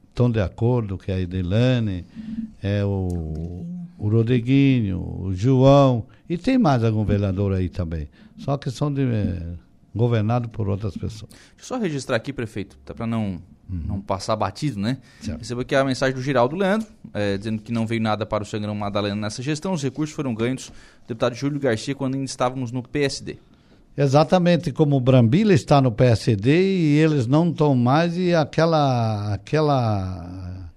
estão 0.09 0.31
de 0.31 0.41
acordo, 0.41 0.97
que 0.97 1.11
é 1.11 1.15
a 1.17 1.21
Idelane, 1.21 2.05
é 2.63 2.85
o, 2.85 3.67
o 3.99 4.09
Rodriguinho, 4.09 5.01
o 5.21 5.35
João, 5.35 6.07
e 6.29 6.39
tem 6.39 6.57
mais 6.57 6.85
algum 6.85 7.05
vereador 7.05 7.53
aí 7.53 7.69
também. 7.69 8.09
Só 8.39 8.57
que 8.57 8.71
são 8.71 8.93
de, 8.93 9.03
é, 9.95 9.99
governados 9.99 10.51
por 10.51 10.69
outras 10.69 10.97
pessoas. 10.97 11.31
Deixa 11.31 11.61
eu 11.61 11.65
só 11.65 11.79
registrar 11.79 12.17
aqui, 12.17 12.33
prefeito, 12.33 12.77
tá 12.85 12.95
para 12.95 13.07
não 13.07 13.41
Uhum. 13.69 13.83
não 13.87 14.01
passar 14.01 14.37
batido, 14.37 14.79
né? 14.79 14.99
Certo. 15.21 15.39
Recebo 15.39 15.63
aqui 15.63 15.75
a 15.75 15.83
mensagem 15.83 16.15
do 16.15 16.21
Giraldo 16.21 16.55
Leandro, 16.55 16.87
é, 17.15 17.39
dizendo 17.39 17.63
que 17.63 17.73
não 17.73 17.87
veio 17.87 18.01
nada 18.03 18.27
para 18.27 18.43
o 18.43 18.47
Sangrão 18.47 18.75
Madalena 18.75 19.17
nessa 19.17 19.43
gestão. 19.43 19.73
Os 19.73 19.83
recursos 19.83 20.15
foram 20.15 20.35
ganhos 20.35 20.69
do 20.69 21.09
deputado 21.09 21.35
Júlio 21.35 21.59
Garcia 21.59 21.95
quando 21.95 22.15
ainda 22.15 22.27
estávamos 22.27 22.71
no 22.71 22.83
PSD. 22.83 23.39
Exatamente 23.97 24.73
como 24.73 24.97
o 24.97 25.01
Brambila 25.01 25.55
está 25.55 25.81
no 25.81 25.93
PSD 25.93 26.51
e 26.51 26.99
eles 26.99 27.27
não 27.27 27.49
estão 27.49 27.75
mais 27.77 28.17
e 28.19 28.35
aquela 28.35 29.33
aquela 29.33 30.71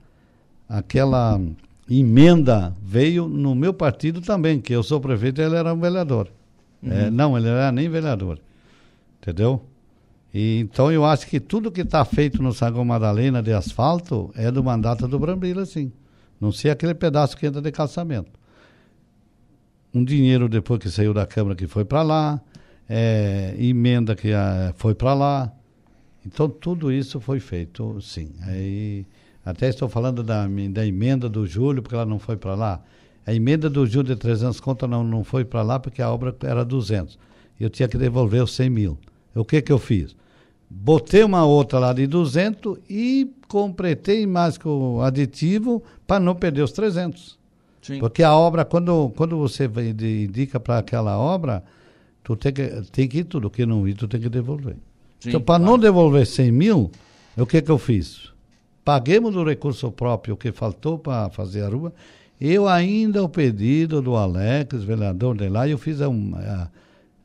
aquela 0.70 1.42
emenda 1.90 2.76
veio 2.82 3.28
no 3.28 3.56
meu 3.56 3.74
partido 3.74 4.22
também, 4.22 4.60
que 4.60 4.74
eu 4.74 4.84
sou 4.84 5.02
prefeito 5.02 5.42
e 5.42 5.44
ele 5.44 5.56
era 5.56 5.74
um 5.74 5.80
vereador. 5.80 6.30
Uhum. 6.82 6.92
É, 6.92 7.10
não, 7.10 7.36
ele 7.36 7.48
era 7.48 7.72
nem 7.72 7.90
vereador. 7.90 8.40
Entendeu? 9.28 9.62
E, 10.34 10.60
então 10.60 10.90
eu 10.90 11.04
acho 11.04 11.28
que 11.28 11.38
tudo 11.38 11.70
que 11.70 11.82
está 11.82 12.06
feito 12.06 12.42
no 12.42 12.54
Sagão 12.54 12.86
Madalena 12.86 13.44
de 13.44 13.52
asfalto 13.52 14.32
é 14.36 14.50
do 14.50 14.64
mandato 14.64 15.06
do 15.06 15.20
Brambila, 15.20 15.66
sim. 15.66 15.92
Não 16.40 16.54
sei 16.54 16.72
aquele 16.72 16.94
pedaço 16.94 17.36
que 17.36 17.46
entra 17.46 17.62
de 17.62 17.70
calçamento. 17.70 18.32
Um 19.94 20.02
dinheiro 20.02 20.48
depois 20.48 20.80
que 20.80 20.90
saiu 20.90 21.14
da 21.14 21.26
Câmara 21.26 21.58
que 21.58 21.68
foi 21.68 21.84
para 21.84 22.04
lá, 22.04 22.40
é, 22.88 23.54
emenda 23.60 24.16
que 24.16 24.32
a, 24.32 24.74
foi 24.78 24.96
para 24.96 25.14
lá. 25.14 25.52
Então 26.26 26.48
tudo 26.48 26.90
isso 26.90 27.20
foi 27.20 27.42
feito, 27.42 28.00
sim. 28.00 28.32
Aí, 28.44 29.06
até 29.44 29.68
estou 29.68 29.90
falando 29.90 30.24
da, 30.24 30.48
da 30.72 30.86
emenda 30.86 31.28
do 31.28 31.46
Júlio, 31.46 31.82
porque 31.82 31.96
ela 31.96 32.06
não 32.06 32.20
foi 32.20 32.38
para 32.38 32.56
lá. 32.56 32.82
A 33.26 33.34
emenda 33.34 33.70
do 33.70 33.86
Júlio 33.86 34.16
de 34.16 34.22
300 34.22 34.62
contas 34.62 34.90
não, 34.90 35.04
não 35.04 35.22
foi 35.22 35.44
para 35.44 35.64
lá 35.64 35.78
porque 35.78 36.02
a 36.02 36.10
obra 36.10 36.34
era 36.44 36.64
200. 36.64 37.20
Eu 37.60 37.70
tinha 37.70 37.90
que 37.90 37.98
devolver 37.98 38.42
os 38.42 38.56
100 38.56 38.70
mil. 38.70 38.98
O 39.40 39.46
que 39.46 39.62
que 39.62 39.72
eu 39.72 39.80
fiz? 39.80 40.16
Botei 40.70 41.24
uma 41.24 41.46
outra 41.46 41.80
lá 41.80 41.94
de 41.94 42.06
200 42.08 42.78
e 42.90 43.32
completei 43.48 44.28
mais 44.28 44.58
com 44.58 44.98
o 44.98 45.02
aditivo 45.02 45.82
para 46.06 46.20
não 46.20 46.36
perder 46.36 46.64
os 46.64 46.72
300. 46.72 47.38
Sim. 47.82 48.00
Porque 48.00 48.22
a 48.22 48.36
obra, 48.36 48.66
quando, 48.66 49.14
quando 49.16 49.38
você 49.38 49.66
indica 49.66 50.60
para 50.60 50.80
aquela 50.80 51.18
obra, 51.18 51.64
tu 52.22 52.36
tem 52.36 52.52
que, 52.52 52.68
tem 52.92 53.08
que 53.08 53.20
ir 53.20 53.24
tudo, 53.24 53.50
que 53.50 53.66
não 53.66 53.88
ir, 53.88 53.94
tu 53.94 54.08
tem 54.08 54.20
que 54.20 54.28
devolver. 54.28 54.76
Sim, 55.20 55.30
então, 55.30 55.42
para 55.42 55.58
claro. 55.58 55.72
não 55.72 55.80
devolver 55.80 56.26
100 56.26 56.52
mil, 56.52 56.92
o 57.38 57.46
que 57.46 57.62
que 57.62 57.72
eu 57.72 57.78
fiz? 57.78 58.30
Paguemos 58.84 59.36
o 59.36 59.44
recurso 59.44 59.90
próprio 59.92 60.36
que 60.36 60.52
faltou 60.52 61.00
para 61.00 61.30
fazer 61.30 61.62
a 61.64 61.70
rua. 61.70 61.94
Eu 62.40 62.68
ainda, 62.68 63.24
o 63.24 63.30
pedido 63.30 64.02
do 64.02 64.16
Alex, 64.16 64.84
vereador 64.84 65.38
de 65.38 65.48
lá, 65.48 65.68
eu 65.68 65.78
fiz 65.78 66.02
a, 66.02 66.08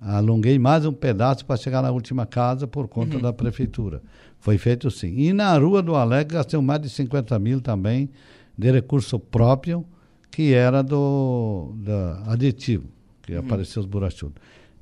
alonguei 0.03 0.59
mais 0.59 0.84
um 0.84 0.92
pedaço 0.92 1.44
para 1.46 1.57
chegar 1.57 1.82
na 1.82 1.90
última 1.90 2.26
casa 2.26 2.66
por 2.66 2.88
conta 2.88 3.16
uhum. 3.16 3.22
da 3.22 3.32
prefeitura. 3.32 4.03
Foi 4.40 4.59
feito 4.59 4.90
sim. 4.90 5.14
E 5.16 5.32
na 5.32 5.57
Rua 5.57 5.82
do 5.82 5.94
Alegre 5.94 6.34
gastei 6.34 6.61
mais 6.61 6.80
de 6.80 6.90
50 6.90 7.38
mil 7.38 7.61
também 7.61 8.11
de 8.59 8.70
recurso 8.70 9.18
próprio, 9.18 9.84
que 10.30 10.53
era 10.53 10.82
do 10.82 11.72
da 11.76 12.22
aditivo, 12.26 12.88
que 13.22 13.32
uhum. 13.32 13.40
apareceu 13.40 13.80
os 13.80 13.86
burachudos. 13.86 14.36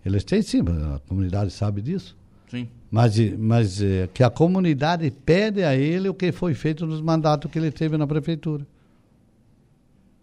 Eles 0.05 0.25
têm 0.25 0.41
sim, 0.41 0.61
a 0.61 0.99
comunidade 1.07 1.51
sabe 1.51 1.83
disso. 1.83 2.17
Sim. 2.51 2.69
Mas, 2.91 3.17
mas 3.39 3.81
é, 3.81 4.09
que 4.13 4.23
a 4.25 4.31
comunidade 4.31 5.11
pede 5.11 5.63
a 5.63 5.77
ele 5.77 6.09
o 6.09 6.15
que 6.15 6.33
foi 6.33 6.55
feito 6.55 6.87
nos 6.87 7.01
mandatos 7.01 7.51
que 7.51 7.59
ele 7.59 7.71
teve 7.71 7.97
na 7.97 8.07
prefeitura. 8.07 8.67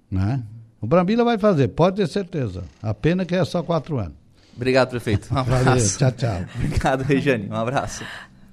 Né? 0.10 0.44
O 0.82 0.88
Brambila 0.88 1.24
vai 1.24 1.38
fazer, 1.38 1.70
pode 1.70 1.98
ter 1.98 2.08
certeza. 2.08 2.64
A 2.82 2.94
pena 2.94 3.26
que 3.26 3.36
é 3.36 3.46
só 3.46 3.64
quatro 3.64 3.98
anos. 3.98 4.27
Obrigado, 4.58 4.90
prefeito. 4.90 5.34
Um 5.34 5.38
abraço. 5.38 5.64
Valeu, 5.64 5.98
tchau, 5.98 6.12
tchau. 6.12 6.46
Obrigado, 6.58 7.02
Regiane. 7.04 7.48
Um 7.48 7.56
abraço. 7.56 8.04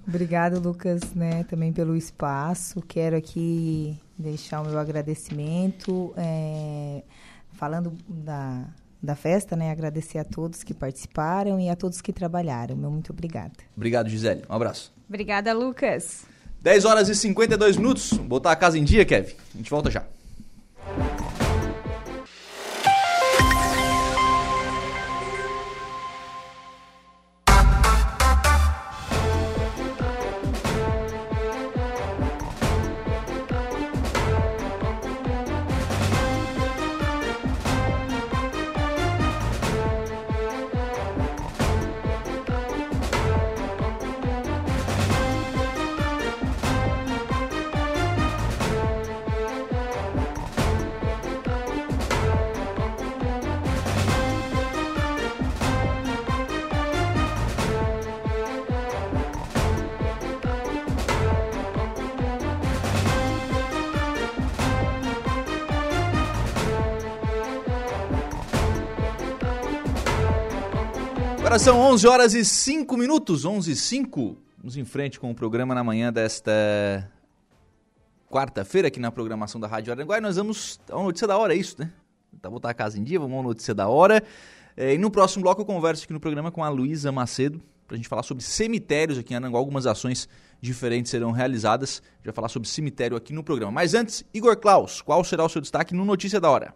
Obrigado, 0.06 0.60
Lucas, 0.60 1.14
né, 1.14 1.44
também 1.44 1.72
pelo 1.72 1.96
espaço. 1.96 2.82
Quero 2.86 3.16
aqui 3.16 3.98
deixar 4.18 4.60
o 4.60 4.66
meu 4.66 4.78
agradecimento. 4.78 6.12
É, 6.16 7.02
falando 7.54 7.94
da, 8.06 8.64
da 9.02 9.14
festa, 9.14 9.56
né? 9.56 9.70
Agradecer 9.70 10.18
a 10.18 10.24
todos 10.24 10.62
que 10.62 10.74
participaram 10.74 11.58
e 11.58 11.70
a 11.70 11.76
todos 11.76 12.02
que 12.02 12.12
trabalharam. 12.12 12.76
Meu 12.76 12.90
muito 12.90 13.12
obrigada. 13.12 13.54
Obrigado, 13.74 14.10
Gisele. 14.10 14.42
Um 14.48 14.54
abraço. 14.54 14.92
Obrigada, 15.08 15.54
Lucas. 15.54 16.26
10 16.60 16.84
horas 16.84 17.08
e 17.08 17.14
52 17.14 17.78
minutos. 17.78 18.12
Botar 18.12 18.52
a 18.52 18.56
casa 18.56 18.78
em 18.78 18.84
dia, 18.84 19.04
Kevin. 19.04 19.34
A 19.54 19.56
gente 19.56 19.70
volta 19.70 19.90
já. 19.90 20.04
Agora 71.54 71.62
são 71.62 71.78
11 71.78 72.06
horas 72.08 72.34
e 72.34 72.44
5 72.44 72.96
minutos, 72.96 73.44
11 73.44 73.70
e 73.70 73.76
5. 73.76 74.36
Vamos 74.58 74.76
em 74.76 74.84
frente 74.84 75.20
com 75.20 75.30
o 75.30 75.34
programa 75.36 75.72
na 75.72 75.84
manhã 75.84 76.12
desta 76.12 76.50
quarta-feira 78.28 78.88
aqui 78.88 78.98
na 78.98 79.12
programação 79.12 79.60
da 79.60 79.68
Rádio 79.68 79.92
Aranguai. 79.92 80.20
Nós 80.20 80.34
vamos 80.34 80.80
a 80.90 80.96
uma 80.96 81.04
notícia 81.04 81.28
da 81.28 81.38
hora, 81.38 81.54
é 81.54 81.56
isso, 81.56 81.76
né? 81.78 81.92
Tá 82.42 82.50
botar 82.50 82.70
a 82.70 82.74
casa 82.74 82.98
em 82.98 83.04
dia, 83.04 83.20
vamos 83.20 83.36
uma 83.36 83.44
notícia 83.44 83.72
da 83.72 83.86
hora. 83.86 84.20
É, 84.76 84.94
e 84.94 84.98
no 84.98 85.12
próximo 85.12 85.44
bloco 85.44 85.60
eu 85.60 85.64
converso 85.64 86.02
aqui 86.02 86.12
no 86.12 86.18
programa 86.18 86.50
com 86.50 86.64
a 86.64 86.68
Luísa 86.68 87.12
Macedo 87.12 87.62
para 87.86 87.94
a 87.94 87.98
gente 87.98 88.08
falar 88.08 88.24
sobre 88.24 88.42
cemitérios 88.42 89.16
aqui 89.16 89.32
em 89.32 89.36
Aranguá. 89.36 89.60
Algumas 89.60 89.86
ações 89.86 90.28
diferentes 90.60 91.12
serão 91.12 91.30
realizadas. 91.30 92.02
A 92.04 92.16
gente 92.16 92.24
vai 92.24 92.34
falar 92.34 92.48
sobre 92.48 92.68
cemitério 92.68 93.16
aqui 93.16 93.32
no 93.32 93.44
programa. 93.44 93.70
Mas 93.70 93.94
antes, 93.94 94.24
Igor 94.34 94.56
Klaus, 94.56 95.00
qual 95.00 95.22
será 95.22 95.44
o 95.44 95.48
seu 95.48 95.60
destaque 95.60 95.94
no 95.94 96.04
Notícia 96.04 96.40
da 96.40 96.50
Hora? 96.50 96.74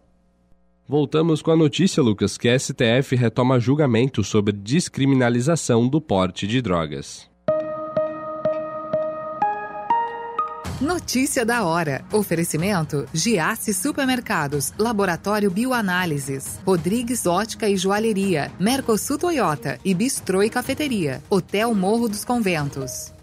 Voltamos 0.89 1.43
com 1.43 1.51
a 1.51 1.55
notícia, 1.55 2.01
Lucas, 2.01 2.35
que 2.35 2.49
a 2.49 2.57
STF 2.57 3.15
retoma 3.15 3.59
julgamento 3.59 4.23
sobre 4.23 4.51
descriminalização 4.51 5.87
do 5.87 6.01
porte 6.01 6.47
de 6.47 6.63
drogas. 6.63 7.29
Notícia 10.81 11.45
da 11.45 11.63
hora. 11.63 12.03
Oferecimento: 12.11 13.05
Giasse 13.13 13.71
Supermercados, 13.71 14.73
Laboratório 14.79 15.51
Bioanálises, 15.51 16.59
Rodrigues 16.65 17.27
Ótica 17.27 17.69
e 17.69 17.77
Joalheria, 17.77 18.51
Mercosul 18.59 19.19
Toyota 19.19 19.77
e 19.85 19.93
Bistrô 19.93 20.41
e 20.41 20.49
Cafeteria, 20.49 21.21
Hotel 21.29 21.71
Morro 21.75 22.09
dos 22.09 22.25
Conventos. 22.25 23.13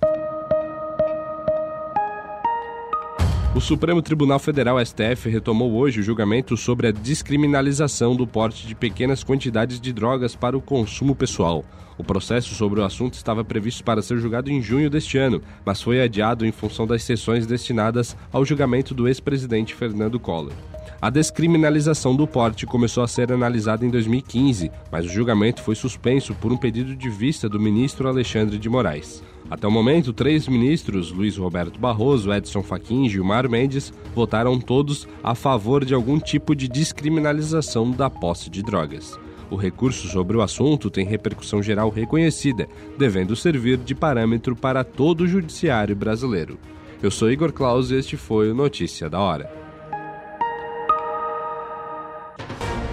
O 3.56 3.60
Supremo 3.60 4.02
Tribunal 4.02 4.38
Federal 4.38 4.76
STF 4.84 5.30
retomou 5.30 5.72
hoje 5.72 6.00
o 6.00 6.02
julgamento 6.02 6.58
sobre 6.58 6.88
a 6.88 6.92
descriminalização 6.92 8.14
do 8.14 8.26
porte 8.26 8.66
de 8.66 8.74
pequenas 8.74 9.24
quantidades 9.24 9.80
de 9.80 9.94
drogas 9.94 10.36
para 10.36 10.58
o 10.58 10.60
consumo 10.60 11.14
pessoal. 11.14 11.64
O 11.96 12.04
processo 12.04 12.54
sobre 12.54 12.80
o 12.80 12.84
assunto 12.84 13.14
estava 13.14 13.42
previsto 13.42 13.82
para 13.82 14.02
ser 14.02 14.18
julgado 14.18 14.50
em 14.50 14.60
junho 14.60 14.90
deste 14.90 15.16
ano, 15.16 15.40
mas 15.64 15.80
foi 15.80 16.02
adiado 16.02 16.44
em 16.44 16.52
função 16.52 16.86
das 16.86 17.02
sessões 17.02 17.46
destinadas 17.46 18.14
ao 18.30 18.44
julgamento 18.44 18.92
do 18.92 19.08
ex-presidente 19.08 19.74
Fernando 19.74 20.20
Collor. 20.20 20.52
A 21.00 21.10
descriminalização 21.10 22.16
do 22.16 22.26
porte 22.26 22.64
começou 22.64 23.04
a 23.04 23.08
ser 23.08 23.30
analisada 23.30 23.84
em 23.84 23.90
2015, 23.90 24.70
mas 24.90 25.04
o 25.04 25.08
julgamento 25.08 25.62
foi 25.62 25.74
suspenso 25.74 26.34
por 26.34 26.50
um 26.50 26.56
pedido 26.56 26.96
de 26.96 27.10
vista 27.10 27.50
do 27.50 27.60
ministro 27.60 28.08
Alexandre 28.08 28.58
de 28.58 28.68
Moraes. 28.68 29.22
Até 29.50 29.68
o 29.68 29.70
momento, 29.70 30.12
três 30.12 30.48
ministros, 30.48 31.12
Luiz 31.12 31.36
Roberto 31.36 31.78
Barroso, 31.78 32.32
Edson 32.32 32.62
Fachin 32.62 33.04
e 33.04 33.08
Gilmar 33.10 33.48
Mendes, 33.48 33.92
votaram 34.14 34.58
todos 34.58 35.06
a 35.22 35.34
favor 35.34 35.84
de 35.84 35.92
algum 35.92 36.18
tipo 36.18 36.56
de 36.56 36.66
descriminalização 36.66 37.90
da 37.90 38.08
posse 38.08 38.48
de 38.48 38.62
drogas. 38.62 39.18
O 39.50 39.54
recurso 39.54 40.08
sobre 40.08 40.36
o 40.36 40.42
assunto 40.42 40.90
tem 40.90 41.06
repercussão 41.06 41.62
geral 41.62 41.90
reconhecida, 41.90 42.66
devendo 42.98 43.36
servir 43.36 43.76
de 43.76 43.94
parâmetro 43.94 44.56
para 44.56 44.82
todo 44.82 45.20
o 45.20 45.28
judiciário 45.28 45.94
brasileiro. 45.94 46.58
Eu 47.02 47.10
sou 47.10 47.30
Igor 47.30 47.52
Claus 47.52 47.90
e 47.90 47.96
este 47.96 48.16
foi 48.16 48.50
o 48.50 48.54
Notícia 48.54 49.08
da 49.08 49.20
Hora. 49.20 49.65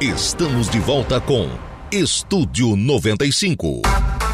Estamos 0.04 0.70
de 0.70 0.80
volta 0.80 1.22
com 1.22 1.47
Estúdio 1.89 2.76
95. 2.76 4.32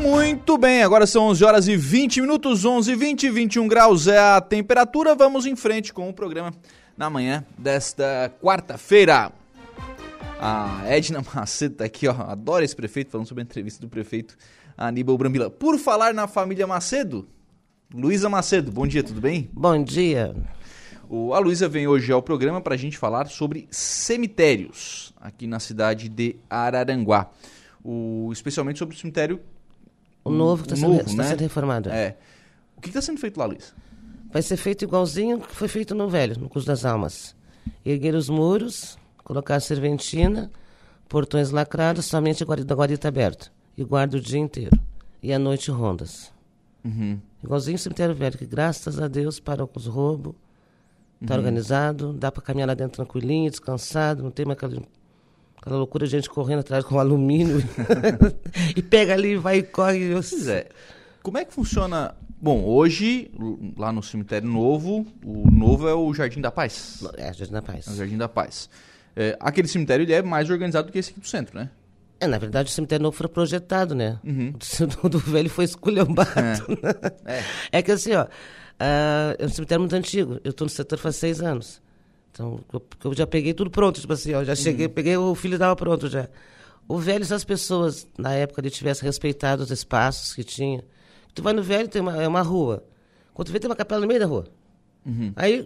Muito 0.00 0.56
bem, 0.56 0.82
agora 0.82 1.06
são 1.06 1.24
11 1.24 1.44
horas 1.44 1.68
e 1.68 1.76
20 1.76 2.20
minutos, 2.20 2.64
11 2.64 2.92
e 2.92 2.94
20, 2.94 3.30
21 3.30 3.66
graus 3.66 4.06
é 4.06 4.18
a 4.18 4.40
temperatura. 4.40 5.14
Vamos 5.14 5.44
em 5.44 5.56
frente 5.56 5.92
com 5.92 6.08
o 6.08 6.12
programa 6.14 6.54
na 6.96 7.10
manhã 7.10 7.44
desta 7.58 8.32
quarta-feira. 8.40 9.32
A 10.40 10.82
Edna 10.86 11.20
Macedo 11.34 11.76
tá 11.76 11.84
aqui, 11.84 12.06
ó. 12.06 12.12
Adoro 12.12 12.64
esse 12.64 12.76
prefeito, 12.76 13.10
falando 13.10 13.26
sobre 13.26 13.42
a 13.42 13.44
entrevista 13.44 13.80
do 13.80 13.88
prefeito 13.88 14.36
Aníbal 14.76 15.18
Brambila. 15.18 15.50
Por 15.50 15.76
falar 15.78 16.14
na 16.14 16.28
família 16.28 16.66
Macedo, 16.66 17.28
Luísa 17.92 18.28
Macedo, 18.28 18.70
bom 18.70 18.86
dia, 18.86 19.02
tudo 19.02 19.20
bem? 19.20 19.50
Bom 19.52 19.82
dia. 19.82 20.36
O, 21.08 21.34
a 21.34 21.40
Luísa 21.40 21.68
vem 21.68 21.88
hoje 21.88 22.12
ao 22.12 22.22
programa 22.22 22.60
para 22.60 22.74
a 22.74 22.78
gente 22.78 22.96
falar 22.96 23.26
sobre 23.26 23.66
cemitérios 23.70 25.12
aqui 25.20 25.46
na 25.46 25.58
cidade 25.58 26.08
de 26.08 26.36
Araranguá. 26.48 27.30
O, 27.82 28.30
especialmente 28.32 28.78
sobre 28.78 28.94
o 28.94 28.98
cemitério 28.98 29.40
O 30.28 30.30
novo 30.30 30.64
que 30.64 30.72
está 30.74 30.86
novo, 30.86 30.98
sendo, 30.98 31.16
tá 31.16 31.22
né? 31.22 31.28
sendo 31.30 31.40
reformado. 31.40 31.90
É. 31.90 32.16
O 32.76 32.80
que 32.80 32.88
está 32.88 33.00
sendo 33.02 33.18
feito 33.18 33.38
lá, 33.38 33.46
Luiz? 33.46 33.74
Vai 34.30 34.42
ser 34.42 34.56
feito 34.56 34.84
igualzinho 34.84 35.40
que 35.40 35.54
foi 35.54 35.68
feito 35.68 35.94
no 35.94 36.08
velho, 36.08 36.38
no 36.38 36.48
Curso 36.48 36.66
das 36.66 36.84
Almas. 36.84 37.34
Erguer 37.84 38.14
os 38.14 38.28
muros, 38.28 38.98
colocar 39.24 39.56
a 39.56 39.60
serventina, 39.60 40.50
portões 41.08 41.50
lacrados, 41.50 42.04
somente 42.06 42.42
a 42.42 42.46
guarita, 42.46 42.74
a 42.74 42.76
guarita 42.76 43.08
aberta. 43.08 43.50
E 43.76 43.84
guarda 43.84 44.16
o 44.16 44.20
dia 44.20 44.38
inteiro. 44.38 44.78
E 45.22 45.32
à 45.32 45.38
noite 45.38 45.70
rondas. 45.70 46.32
Uhum. 46.84 47.18
Igualzinho 47.42 47.76
o 47.76 47.78
cemitério 47.78 48.14
velho, 48.14 48.36
que 48.38 48.46
graças 48.46 49.00
a 49.00 49.08
Deus 49.08 49.40
parou 49.40 49.66
com 49.66 49.78
os 49.78 49.86
roubos. 49.86 50.34
Está 51.20 51.34
Uhum. 51.34 51.40
organizado, 51.40 52.12
dá 52.12 52.30
para 52.30 52.42
caminhar 52.42 52.68
lá 52.68 52.74
dentro 52.74 52.96
tranquilinho, 52.96 53.50
descansado, 53.50 54.22
não 54.22 54.30
tem 54.30 54.46
mais 54.46 54.56
aquela, 54.56 54.80
aquela 55.68 55.78
loucura 55.78 56.06
de 56.06 56.12
gente 56.12 56.28
correndo 56.28 56.60
atrás 56.60 56.84
com 56.84 56.98
alumínio. 57.00 57.62
e 58.76 58.82
pega 58.82 59.12
ali, 59.14 59.36
vai 59.36 59.58
e 59.58 59.62
corre. 59.62 60.12
Eu- 60.12 60.20
Pois 60.28 60.48
é. 60.48 60.68
Como 61.22 61.38
é 61.38 61.44
que 61.44 61.52
funciona? 61.52 62.14
Bom, 62.40 62.64
hoje, 62.64 63.30
lá 63.76 63.92
no 63.92 64.02
cemitério 64.02 64.48
novo, 64.48 65.04
o 65.24 65.50
novo 65.50 65.88
é 65.88 65.94
o 65.94 66.12
Jardim 66.14 66.40
da 66.40 66.50
Paz. 66.50 67.02
É, 67.16 67.32
Jardim 67.32 67.52
da 67.52 67.60
Paz. 67.62 67.86
É 67.86 67.90
o 67.90 67.94
Jardim 67.96 68.16
da 68.16 68.28
Paz. 68.28 68.70
É, 69.16 69.36
aquele 69.40 69.66
cemitério 69.68 70.04
ele 70.04 70.12
é 70.12 70.22
mais 70.22 70.48
organizado 70.48 70.86
do 70.86 70.92
que 70.92 70.98
esse 70.98 71.10
aqui 71.10 71.20
do 71.20 71.26
centro, 71.26 71.58
né? 71.58 71.68
É, 72.20 72.26
na 72.26 72.38
verdade, 72.38 72.70
o 72.70 72.72
cemitério 72.72 73.02
novo 73.02 73.16
foi 73.16 73.28
projetado, 73.28 73.94
né? 73.94 74.18
Uhum. 74.24 74.52
O 75.02 75.08
do 75.08 75.18
velho 75.18 75.50
foi 75.50 75.64
esculhambado. 75.64 76.30
É. 77.26 77.42
É. 77.72 77.82
que 77.82 77.90
assim, 77.92 78.12
ó, 78.14 78.26
ah, 78.78 79.34
é 79.38 79.44
um 79.44 79.48
cemitério 79.48 79.80
muito 79.80 79.94
antigo. 79.96 80.40
Eu 80.44 80.50
estou 80.50 80.64
no 80.64 80.70
setor 80.70 80.98
faz 80.98 81.16
seis 81.16 81.40
anos. 81.40 81.82
Então, 82.38 82.60
eu, 83.04 83.14
já 83.14 83.26
peguei 83.26 83.52
tudo 83.52 83.70
pronto, 83.70 84.00
tipo 84.00 84.12
assim, 84.12 84.32
ó, 84.34 84.44
já 84.44 84.54
cheguei, 84.54 84.86
Uhum. 84.86 84.92
peguei 84.92 85.16
o 85.16 85.34
filho 85.34 85.54
estava 85.54 85.74
pronto 85.74 86.08
já. 86.08 86.28
O 86.86 86.96
velho, 86.98 87.24
se 87.24 87.34
as 87.34 87.42
pessoas, 87.44 88.06
na 88.16 88.32
época, 88.32 88.60
ele 88.60 88.70
tivessem 88.70 89.04
respeitado 89.04 89.62
os 89.62 89.70
espaços 89.70 90.32
que 90.34 90.44
tinha. 90.44 90.82
Tu 91.34 91.42
vai 91.42 91.52
no 91.52 91.62
velho, 91.62 91.88
tem 91.88 92.00
uma, 92.00 92.22
é 92.22 92.26
uma 92.28 92.40
rua. 92.42 92.84
Quando 93.34 93.46
tu 93.48 93.52
vê, 93.52 93.58
tem 93.60 93.68
uma 93.68 93.76
capela 93.76 94.00
no 94.00 94.06
meio 94.06 94.20
da 94.20 94.26
rua. 94.26 94.44
Uhum. 95.04 95.32
Aí, 95.36 95.62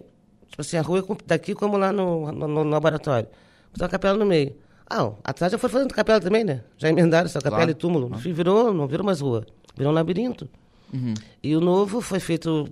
tipo 0.49 0.59
assim, 0.61 0.77
a 0.77 0.81
rua 0.81 0.99
é 0.99 1.03
daqui 1.27 1.53
como 1.55 1.77
lá 1.77 1.93
no, 1.93 2.31
no, 2.31 2.47
no 2.47 2.63
laboratório. 2.63 3.27
Tem 3.73 3.83
uma 3.83 3.89
capela 3.89 4.17
no 4.17 4.25
meio. 4.25 4.55
Ah, 4.89 5.11
atrás 5.23 5.51
já 5.51 5.57
foi 5.57 5.69
fazendo 5.69 5.93
capela 5.93 6.19
também, 6.19 6.43
né? 6.43 6.61
Já 6.77 6.89
emendaram 6.89 7.25
essa 7.25 7.39
capela 7.39 7.57
Claro. 7.57 7.71
e 7.71 7.73
túmulo. 7.73 8.17
Fim, 8.19 8.33
Virou, 8.33 8.73
não 8.73 8.85
virou 8.87 9.05
mais 9.05 9.21
rua. 9.21 9.45
Virou 9.77 9.91
um 9.91 9.95
labirinto. 9.95 10.49
E 11.41 11.55
o 11.55 11.61
novo 11.61 12.01
foi 12.01 12.19
feito, 12.19 12.67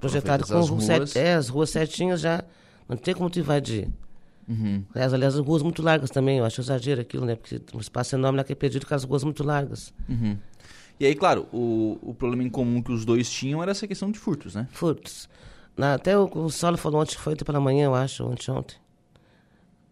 projetado 0.00 0.46
com 0.46 0.58
as 0.58 0.68
ruas. 0.68 1.16
é, 1.16 1.34
as 1.34 1.48
ruas 1.48 1.70
certinhas 1.70 2.20
já. 2.20 2.44
Não 2.88 2.96
tem 2.96 3.14
como 3.14 3.30
tu 3.30 3.38
invadir. 3.38 3.88
Uhum. 4.48 4.84
Aliás, 4.94 5.14
aliás, 5.14 5.34
as 5.36 5.40
ruas 5.46 5.62
muito 5.62 5.82
largas 5.82 6.10
também. 6.10 6.38
Eu 6.38 6.44
acho 6.44 6.60
exagero 6.60 7.00
aquilo, 7.00 7.24
né? 7.24 7.34
Porque 7.36 7.60
um 7.74 7.80
espaço 7.80 8.14
enorme 8.14 8.42
que 8.44 8.52
é 8.52 8.54
perdido 8.56 8.86
com 8.86 8.94
as 8.94 9.04
ruas 9.04 9.24
muito 9.24 9.42
largas. 9.42 9.92
Uhum. 10.08 10.36
E 11.00 11.06
aí, 11.06 11.14
claro, 11.14 11.46
o, 11.52 11.98
o 12.02 12.14
problema 12.14 12.42
em 12.42 12.50
comum 12.50 12.82
que 12.82 12.92
os 12.92 13.04
dois 13.04 13.28
tinham 13.30 13.62
era 13.62 13.72
essa 13.72 13.86
questão 13.88 14.10
de 14.10 14.18
furtos, 14.18 14.54
né? 14.54 14.68
Furtos. 14.70 15.28
Na- 15.76 15.94
até 15.94 16.16
o, 16.16 16.24
o 16.32 16.50
Saulo 16.50 16.76
falou 16.76 17.00
ontem, 17.00 17.16
foi 17.16 17.32
ontem 17.32 17.44
pela 17.44 17.58
manhã, 17.58 17.86
eu 17.86 17.94
acho, 17.94 18.24
ontem, 18.24 18.50
ontem. 18.52 18.76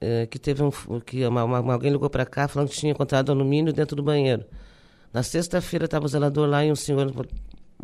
é, 0.01 0.27
que 0.27 0.39
teve 0.39 0.63
um, 0.63 0.71
que 1.01 1.25
uma, 1.27 1.43
uma- 1.45 1.73
alguém 1.73 1.91
ligou 1.91 2.09
para 2.11 2.25
cá 2.27 2.47
falando 2.47 2.69
que 2.69 2.77
tinha 2.77 2.93
encontrado 2.93 3.33
alumínio 3.33 3.73
dentro 3.73 3.97
do 3.97 4.03
banheiro. 4.03 4.45
Na 5.13 5.23
sexta-feira 5.23 5.87
estava 5.87 6.05
o 6.05 6.09
zelador 6.09 6.49
lá 6.49 6.65
e 6.65 6.71
um 6.71 6.77
senhor 6.77 7.13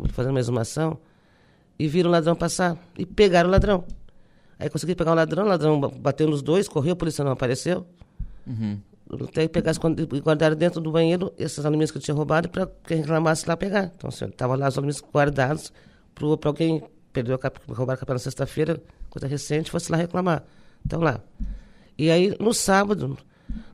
fazendo 0.09 0.31
uma 0.31 0.39
exumação 0.39 0.97
e 1.77 1.87
viram 1.87 2.09
o 2.09 2.13
ladrão 2.13 2.35
passar 2.35 2.77
e 2.97 3.05
pegaram 3.05 3.49
o 3.49 3.51
ladrão. 3.51 3.83
Aí 4.59 4.69
conseguiram 4.69 4.97
pegar 4.97 5.11
o 5.11 5.15
ladrão, 5.15 5.45
o 5.45 5.47
ladrão 5.47 5.79
ba- 5.79 5.87
bateu 5.89 6.27
nos 6.27 6.41
dois, 6.41 6.67
correu, 6.67 6.93
a 6.93 6.95
polícia 6.95 7.23
não 7.23 7.31
apareceu. 7.31 7.85
Até 9.27 9.47
pegar 9.47 9.71
esconde- 9.71 10.03
e 10.11 10.19
guardaram 10.19 10.55
dentro 10.55 10.79
do 10.81 10.91
banheiro 10.91 11.33
esses 11.37 11.59
alumínios 11.65 11.89
que 11.91 11.97
eu 11.97 12.01
tinha 12.01 12.13
roubado 12.13 12.49
para 12.49 12.67
quem 12.85 12.97
reclamasse 12.97 13.47
lá 13.47 13.55
pegar. 13.57 13.91
Então, 13.95 14.09
assim, 14.09 14.25
estavam 14.25 14.55
lá 14.57 14.67
os 14.67 14.77
alumínios 14.77 15.01
guardados 15.13 15.71
para 16.13 16.27
alguém 16.49 16.83
perdeu 17.11 17.33
a 17.35 17.39
cap, 17.39 17.59
roubaram 17.67 17.93
a 17.95 17.97
capela 17.97 18.15
na 18.15 18.19
sexta-feira, 18.19 18.79
coisa 19.09 19.25
recente, 19.27 19.71
fosse 19.71 19.91
lá 19.91 19.97
reclamar. 19.97 20.43
Então 20.85 20.99
lá. 21.01 21.21
E 21.97 22.11
aí, 22.11 22.35
no 22.39 22.53
sábado, 22.53 23.17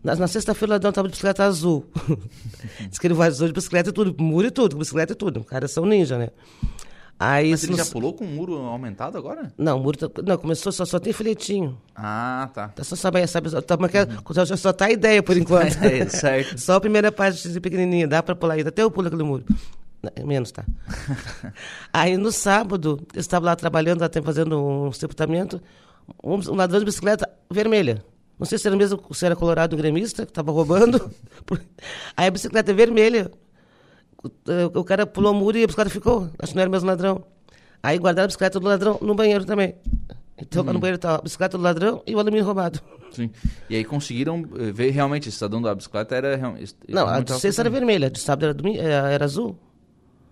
na, 0.04 0.16
na 0.16 0.28
sexta-feira, 0.28 0.72
o 0.72 0.74
ladrão 0.76 0.90
estava 0.90 1.08
de 1.08 1.12
bicicleta 1.12 1.44
azul. 1.44 1.86
Diz 2.90 2.98
que 2.98 3.08
ele 3.08 3.14
vazou 3.14 3.48
de 3.48 3.54
bicicleta 3.54 3.90
e 3.90 3.94
tudo, 3.94 4.16
muro 4.24 4.48
e 4.48 4.52
tudo, 4.52 4.78
bicicleta 4.78 5.12
e 5.14 5.16
tudo. 5.16 5.42
Os 5.42 5.46
caras 5.48 5.72
são 5.72 5.86
ninja, 5.86 6.18
né? 6.18 6.30
Aí, 7.18 7.52
Mas 7.52 7.64
ele 7.64 7.72
no- 7.72 7.78
já 7.78 7.86
pulou 7.86 8.14
com 8.14 8.26
o 8.26 8.28
muro 8.28 8.56
aumentado 8.58 9.18
agora? 9.18 9.52
Não, 9.58 9.78
o 9.78 9.80
muro 9.82 9.98
tá- 10.10 10.22
não, 10.22 10.38
começou, 10.38 10.70
só, 10.72 10.84
só 10.84 11.00
tem 11.00 11.14
filetinho. 11.14 11.78
Ah, 11.96 12.50
tá. 12.54 12.68
Tá 12.68 12.84
só 12.84 12.94
sabe, 12.96 13.26
sabe 13.26 13.50
só, 13.50 13.62
tá, 13.62 13.78
só, 14.46 14.56
só 14.58 14.74
tá 14.74 14.86
a 14.88 14.92
ideia 14.92 15.24
por 15.24 15.36
enquanto. 15.38 15.78
É, 15.82 16.08
certo. 16.10 16.58
Só 16.60 16.74
a 16.76 16.82
primeira 16.82 17.12
parte 17.14 17.48
de 17.50 17.60
pequenininha, 17.62 18.06
dá 18.08 18.22
pra 18.22 18.36
pular 18.36 18.56
ainda, 18.56 18.68
até 18.70 18.84
eu 18.84 18.92
pulo 18.92 19.08
aquele 19.08 19.24
muro. 19.24 19.46
Não, 20.04 20.26
Menos, 20.28 20.52
tá? 20.52 20.66
Aí 21.94 22.18
no 22.18 22.32
sábado, 22.32 23.00
eu 23.14 23.20
estava 23.22 23.46
lá 23.46 23.56
trabalhando, 23.56 24.04
até 24.04 24.22
fazendo 24.22 24.62
um 24.62 24.92
sepultamento, 24.92 25.62
um, 26.24 26.34
um 26.36 26.56
ladrão 26.56 26.80
de 26.80 26.86
bicicleta 26.86 27.30
vermelha. 27.50 28.04
Não 28.38 28.46
sei 28.46 28.58
se 28.58 28.68
era 28.68 28.76
mesmo 28.76 29.02
se 29.14 29.26
era 29.26 29.36
colorado 29.38 29.78
gremista, 29.78 30.26
que 30.26 30.32
estava 30.32 30.52
roubando. 30.52 31.10
Aí 32.18 32.28
a 32.28 32.32
bicicleta 32.32 32.72
é 32.72 32.74
vermelha. 32.74 33.32
O, 34.26 34.80
o 34.80 34.84
cara 34.84 35.06
pulou 35.06 35.32
o 35.32 35.36
muro 35.36 35.58
e 35.58 35.64
a 35.64 35.68
bicicleta 35.68 35.90
ficou. 35.90 36.30
Acho 36.40 36.52
que 36.52 36.56
não 36.56 36.62
era 36.62 36.70
o 36.70 36.72
mesmo 36.72 36.88
ladrão. 36.88 37.24
Aí 37.84 37.98
guardaram 37.98 38.26
a 38.26 38.28
bicicleta 38.28 38.60
do 38.60 38.66
ladrão 38.68 38.98
no 39.02 39.14
banheiro 39.14 39.46
também. 39.46 39.76
Então 40.38 40.64
lá 40.64 40.74
no 40.74 40.80
banheiro 40.80 40.98
tá 40.98 41.16
a 41.16 41.22
bicicleta 41.22 41.58
do 41.58 41.64
ladrão 41.64 42.02
e 42.06 42.16
o 42.16 42.20
alumínio 42.20 42.46
roubado. 42.46 42.80
Sim. 43.12 43.30
E 43.70 43.76
aí 43.76 43.84
conseguiram 43.86 44.44
eh, 44.60 44.72
ver 44.72 44.90
realmente 44.90 45.30
esse 45.30 45.38
cidadão 45.38 45.62
da 45.62 45.74
bicicleta 45.74 46.16
era 46.16 46.36
realmente. 46.36 46.76
Não, 46.90 47.08
a 47.08 47.22
de 47.22 47.32
sexta 47.40 47.62
era 47.62 47.70
vermelha, 47.70 48.08
a 48.08 48.10
de 48.10 48.20
sábado 48.20 48.44
era, 48.46 48.54
domi- 48.54 48.78
era, 48.78 49.10
era 49.12 49.24
azul. 49.24 49.58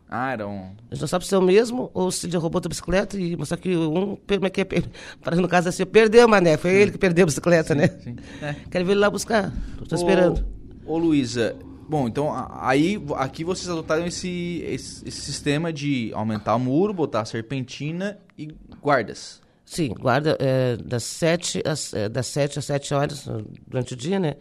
Ah, 0.10 0.32
era 0.34 0.48
um. 0.48 0.60
A 0.92 0.94
gente 0.94 1.02
não 1.02 1.08
sabe 1.08 1.26
se 1.26 1.34
é 1.34 1.38
o 1.38 1.42
mesmo 1.42 1.90
ou 1.94 2.12
se 2.12 2.28
ele 2.28 2.36
roubou 2.38 2.58
outra 2.58 2.70
bicicleta 2.70 3.18
e 3.18 3.36
mostrar 3.38 3.58
que 3.58 3.76
um, 3.76 4.16
como 4.18 4.46
é 4.46 4.50
que 4.50 4.62
é, 4.62 4.66
para 5.24 5.36
no 5.38 5.48
caso 5.48 5.70
assim, 5.70 5.86
perdeu, 5.86 6.28
mané, 6.28 6.58
foi 6.58 6.72
ele 6.72 6.92
que 6.92 6.98
perdeu 6.98 7.24
a 7.24 7.26
bicicleta, 7.28 7.74
né? 7.74 7.88
Sim. 8.04 8.16
É. 8.42 8.56
Quero 8.70 8.86
ver 8.86 8.92
ele 8.92 9.00
lá 9.00 9.10
buscar, 9.10 9.52
tô 9.88 9.96
esperando. 9.96 10.46
Ô 10.86 10.98
Luísa, 10.98 11.56
bom, 11.88 12.08
então 12.08 12.30
aí 12.52 13.02
aqui 13.18 13.44
vocês 13.44 13.70
adotaram 13.70 14.06
esse, 14.06 14.62
esse, 14.66 15.08
esse 15.08 15.22
sistema 15.22 15.72
de 15.72 16.12
aumentar 16.14 16.56
o 16.56 16.60
muro, 16.60 16.94
botar 16.94 17.22
a 17.22 17.26
serpentina 17.26 18.18
e 18.38 18.48
guardas. 18.82 19.42
Sim, 19.66 19.90
guarda 19.90 20.38
é, 20.40 20.76
das, 20.78 21.04
sete 21.04 21.62
às, 21.66 21.94
é, 21.94 22.10
das 22.10 22.28
sete 22.28 22.60
às 22.60 22.66
sete 22.66 22.94
horas 22.94 23.28
durante 23.68 23.94
o 23.94 23.96
dia, 23.98 24.20
né? 24.20 24.36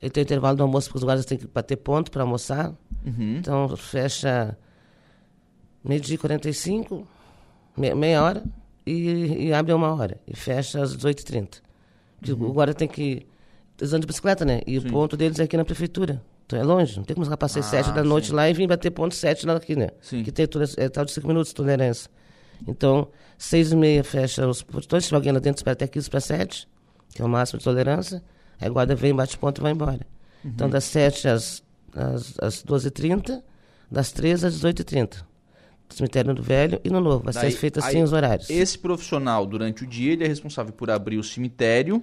Ele 0.00 0.10
tem 0.10 0.22
intervalo 0.22 0.56
do 0.56 0.62
almoço, 0.62 0.88
porque 0.88 0.98
os 0.98 1.04
guardas 1.04 1.24
têm 1.26 1.38
que 1.38 1.46
bater 1.46 1.76
ponto 1.76 2.10
para 2.10 2.22
almoçar. 2.22 2.72
Então, 3.38 3.76
fecha 3.76 4.56
meio-dia 5.84 6.14
e 6.14 6.18
45, 6.18 7.06
me- 7.76 7.94
meia 7.94 8.22
hora, 8.22 8.44
e, 8.86 9.46
e 9.48 9.52
abre 9.52 9.72
uma 9.72 9.92
hora. 9.94 10.20
E 10.26 10.36
fecha 10.36 10.80
às 10.82 10.96
18h30. 10.96 11.60
Porque 12.18 12.32
O 12.32 12.52
guarda 12.52 12.74
tem 12.74 12.86
que... 12.88 13.26
Eles 13.80 13.90
andam 13.92 14.00
de 14.00 14.06
bicicleta, 14.06 14.44
né? 14.44 14.60
E 14.66 14.78
o 14.78 14.82
ponto 14.82 15.16
deles 15.16 15.38
é 15.40 15.44
aqui 15.44 15.56
na 15.56 15.64
prefeitura. 15.64 16.22
Então 16.48 16.58
é 16.58 16.62
longe, 16.62 16.96
não 16.96 17.04
tem 17.04 17.14
como 17.14 17.26
passar 17.36 17.62
seis, 17.62 17.66
sete 17.66 17.92
da 17.94 18.02
noite 18.02 18.32
lá 18.32 18.48
e 18.48 18.54
vir 18.54 18.66
bater 18.66 18.90
ponto 18.90 19.14
sete 19.14 19.44
lá 19.44 19.54
aqui, 19.56 19.76
né? 19.76 19.90
Sim. 20.00 20.22
Que 20.22 20.32
tem 20.32 20.46
toda, 20.46 20.64
é 20.78 20.88
tal 20.88 21.04
de 21.04 21.12
cinco 21.12 21.28
minutos, 21.28 21.52
tolerância. 21.52 22.10
Então, 22.66 23.08
seis 23.36 23.70
e 23.70 23.76
meia 23.76 24.02
fecha 24.02 24.48
os 24.48 24.62
portões, 24.62 25.04
se 25.04 25.14
alguém 25.14 25.30
lá 25.30 25.40
dentro, 25.40 25.58
espera 25.60 25.74
até 25.74 25.86
15 25.86 26.08
para 26.08 26.20
sete, 26.20 26.66
que 27.14 27.20
é 27.20 27.24
o 27.24 27.28
máximo 27.28 27.58
de 27.58 27.64
tolerância. 27.64 28.22
Aí 28.58 28.66
a 28.66 28.70
guarda 28.70 28.94
vem, 28.94 29.14
bate 29.14 29.36
ponto 29.36 29.60
e 29.60 29.62
vai 29.62 29.72
embora. 29.72 30.00
Então, 30.42 30.70
das 30.70 30.84
sete 30.84 31.28
às, 31.28 31.62
às, 31.94 32.34
às 32.40 32.64
12h30, 32.64 33.42
das 33.90 34.10
13 34.10 34.46
às 34.46 34.54
18h30. 34.58 35.22
Cemitério 35.90 36.32
do 36.34 36.42
Velho 36.42 36.80
e 36.82 36.88
no 36.88 37.00
Novo. 37.00 37.24
Vai 37.24 37.34
Daí- 37.34 37.50
ser 37.52 37.58
feito 37.58 37.78
assim 37.78 37.98
aí, 37.98 38.02
os 38.02 38.12
horários. 38.14 38.48
Esse 38.48 38.78
profissional, 38.78 39.44
durante 39.44 39.84
o 39.84 39.86
dia, 39.86 40.12
ele 40.14 40.24
é 40.24 40.28
responsável 40.28 40.72
por 40.72 40.90
abrir 40.90 41.18
o 41.18 41.22
cemitério 41.22 42.02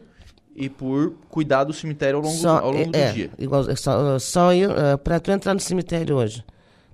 e 0.56 0.70
por 0.70 1.14
cuidar 1.30 1.64
do 1.66 1.74
cemitério 1.74 2.18
ao 2.18 2.24
longo, 2.24 2.42
do, 2.42 2.48
ao 2.50 2.72
longo 2.72 2.96
é, 2.96 3.10
do 3.10 3.14
dia. 3.14 3.30
Igual, 3.38 3.70
é 3.70 3.76
só, 3.76 4.18
só 4.20 4.54
ir, 4.54 4.70
eh, 4.70 4.98
pra 4.98 5.20
tu 5.20 5.30
entrar 5.32 5.54
no 5.54 5.60
cemitério 5.60 6.16
hoje, 6.16 6.44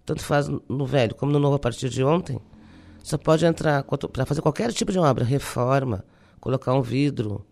tanto 0.06 0.24
faz 0.24 0.48
no 0.68 0.86
velho 0.86 1.14
como 1.16 1.32
no 1.32 1.40
novo 1.40 1.56
a 1.56 1.60
partir 1.60 1.88
de 1.90 2.04
ontem, 2.04 2.40
só 3.04 3.18
pode 3.18 3.46
entrar 3.46 3.84
para 3.84 4.26
fazer 4.26 4.42
qualquer 4.42 4.72
tipo 4.74 4.92
de 4.92 4.98
obra, 5.00 5.24
reforma, 5.24 6.04
colocar 6.40 6.74
um 6.74 6.82
vidro. 6.82 7.46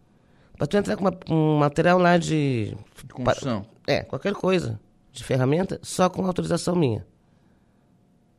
Para 0.58 0.68
tu 0.68 0.78
entrar 0.78 0.96
com 0.98 1.04
uma- 1.06 1.20
um 1.30 1.58
material 1.58 1.98
lá 2.00 2.18
de. 2.18 2.76
De 3.06 3.14
construção. 3.14 3.66
É, 3.88 4.02
qualquer 4.04 4.34
coisa 4.34 4.80
de 5.12 5.24
ferramenta, 5.24 5.80
só 5.82 6.10
com 6.10 6.26
autorização 6.26 6.76
minha. 6.76 7.06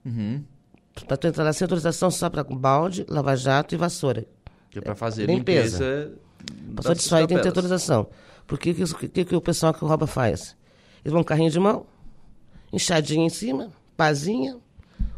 Uhum. 0.05 0.43
Para 1.07 1.17
tu 1.17 1.27
entrar 1.27 1.45
lá 1.45 1.53
sem 1.53 1.65
autorização, 1.65 2.11
só 2.11 2.29
para 2.29 2.45
balde, 2.45 3.07
lava-jato 3.09 3.75
e 3.75 3.79
vassoura. 3.79 4.27
Que 4.71 4.79
é 4.79 4.83
para 4.83 4.95
fazer 4.95 5.27
limpeza. 5.27 5.79
limpeza. 5.85 6.19
Passou 6.77 6.95
disso 6.95 7.15
aí 7.15 7.27
tem 7.27 7.37
que 7.37 7.43
ter 7.43 7.49
autorização. 7.49 8.07
Porque 8.47 8.75
que, 8.75 8.85
que, 8.95 9.09
que, 9.09 9.25
que 9.25 9.37
o 9.37 9.41
pessoal 9.41 9.73
que 9.75 9.85
rouba 9.85 10.07
faz? 10.07 10.57
Eles 11.05 11.13
vão 11.13 11.23
com 11.23 11.29
carrinho 11.29 11.51
de 11.51 11.59
mão, 11.61 11.87
enxadinha 12.73 13.25
em 13.25 13.31
cima, 13.31 13.69
pazinha, 13.97 14.57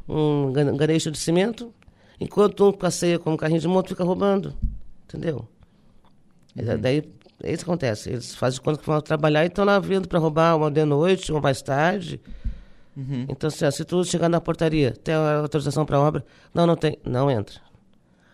um 0.08 0.52
garejo 0.76 1.10
de 1.10 1.18
cimento, 1.18 1.72
enquanto 2.20 2.68
um 2.68 2.72
passeia 2.72 3.18
com 3.18 3.32
um 3.32 3.36
carrinho 3.36 3.60
de 3.60 3.68
moto 3.68 3.88
fica 3.88 4.04
roubando. 4.04 4.54
Entendeu? 5.04 5.46
Da- 6.54 6.76
Daí 6.76 6.98
é 7.42 7.52
isso 7.52 7.64
que 7.64 7.70
acontece. 7.70 8.10
Eles 8.10 8.34
fazem 8.34 8.60
conta 8.60 8.78
que 8.78 8.86
vão 8.86 9.00
trabalhar 9.00 9.44
e 9.44 9.48
estão 9.48 9.64
lá 9.64 9.78
vindo 9.78 10.06
para 10.08 10.18
roubar 10.18 10.56
uma 10.56 10.70
de 10.70 10.84
noite, 10.84 11.32
uma 11.32 11.40
mais 11.40 11.62
tarde. 11.62 12.20
Então, 13.28 13.48
assim, 13.48 13.64
ó, 13.64 13.70
se 13.70 13.84
tu 13.86 14.04
chegar 14.04 14.28
na 14.28 14.38
portaria, 14.40 14.92
tem 14.92 15.14
autorização 15.14 15.86
para 15.86 15.98
obra? 15.98 16.24
Não, 16.52 16.66
não 16.66 16.76
tem. 16.76 16.98
Não 17.04 17.30
entra. 17.30 17.58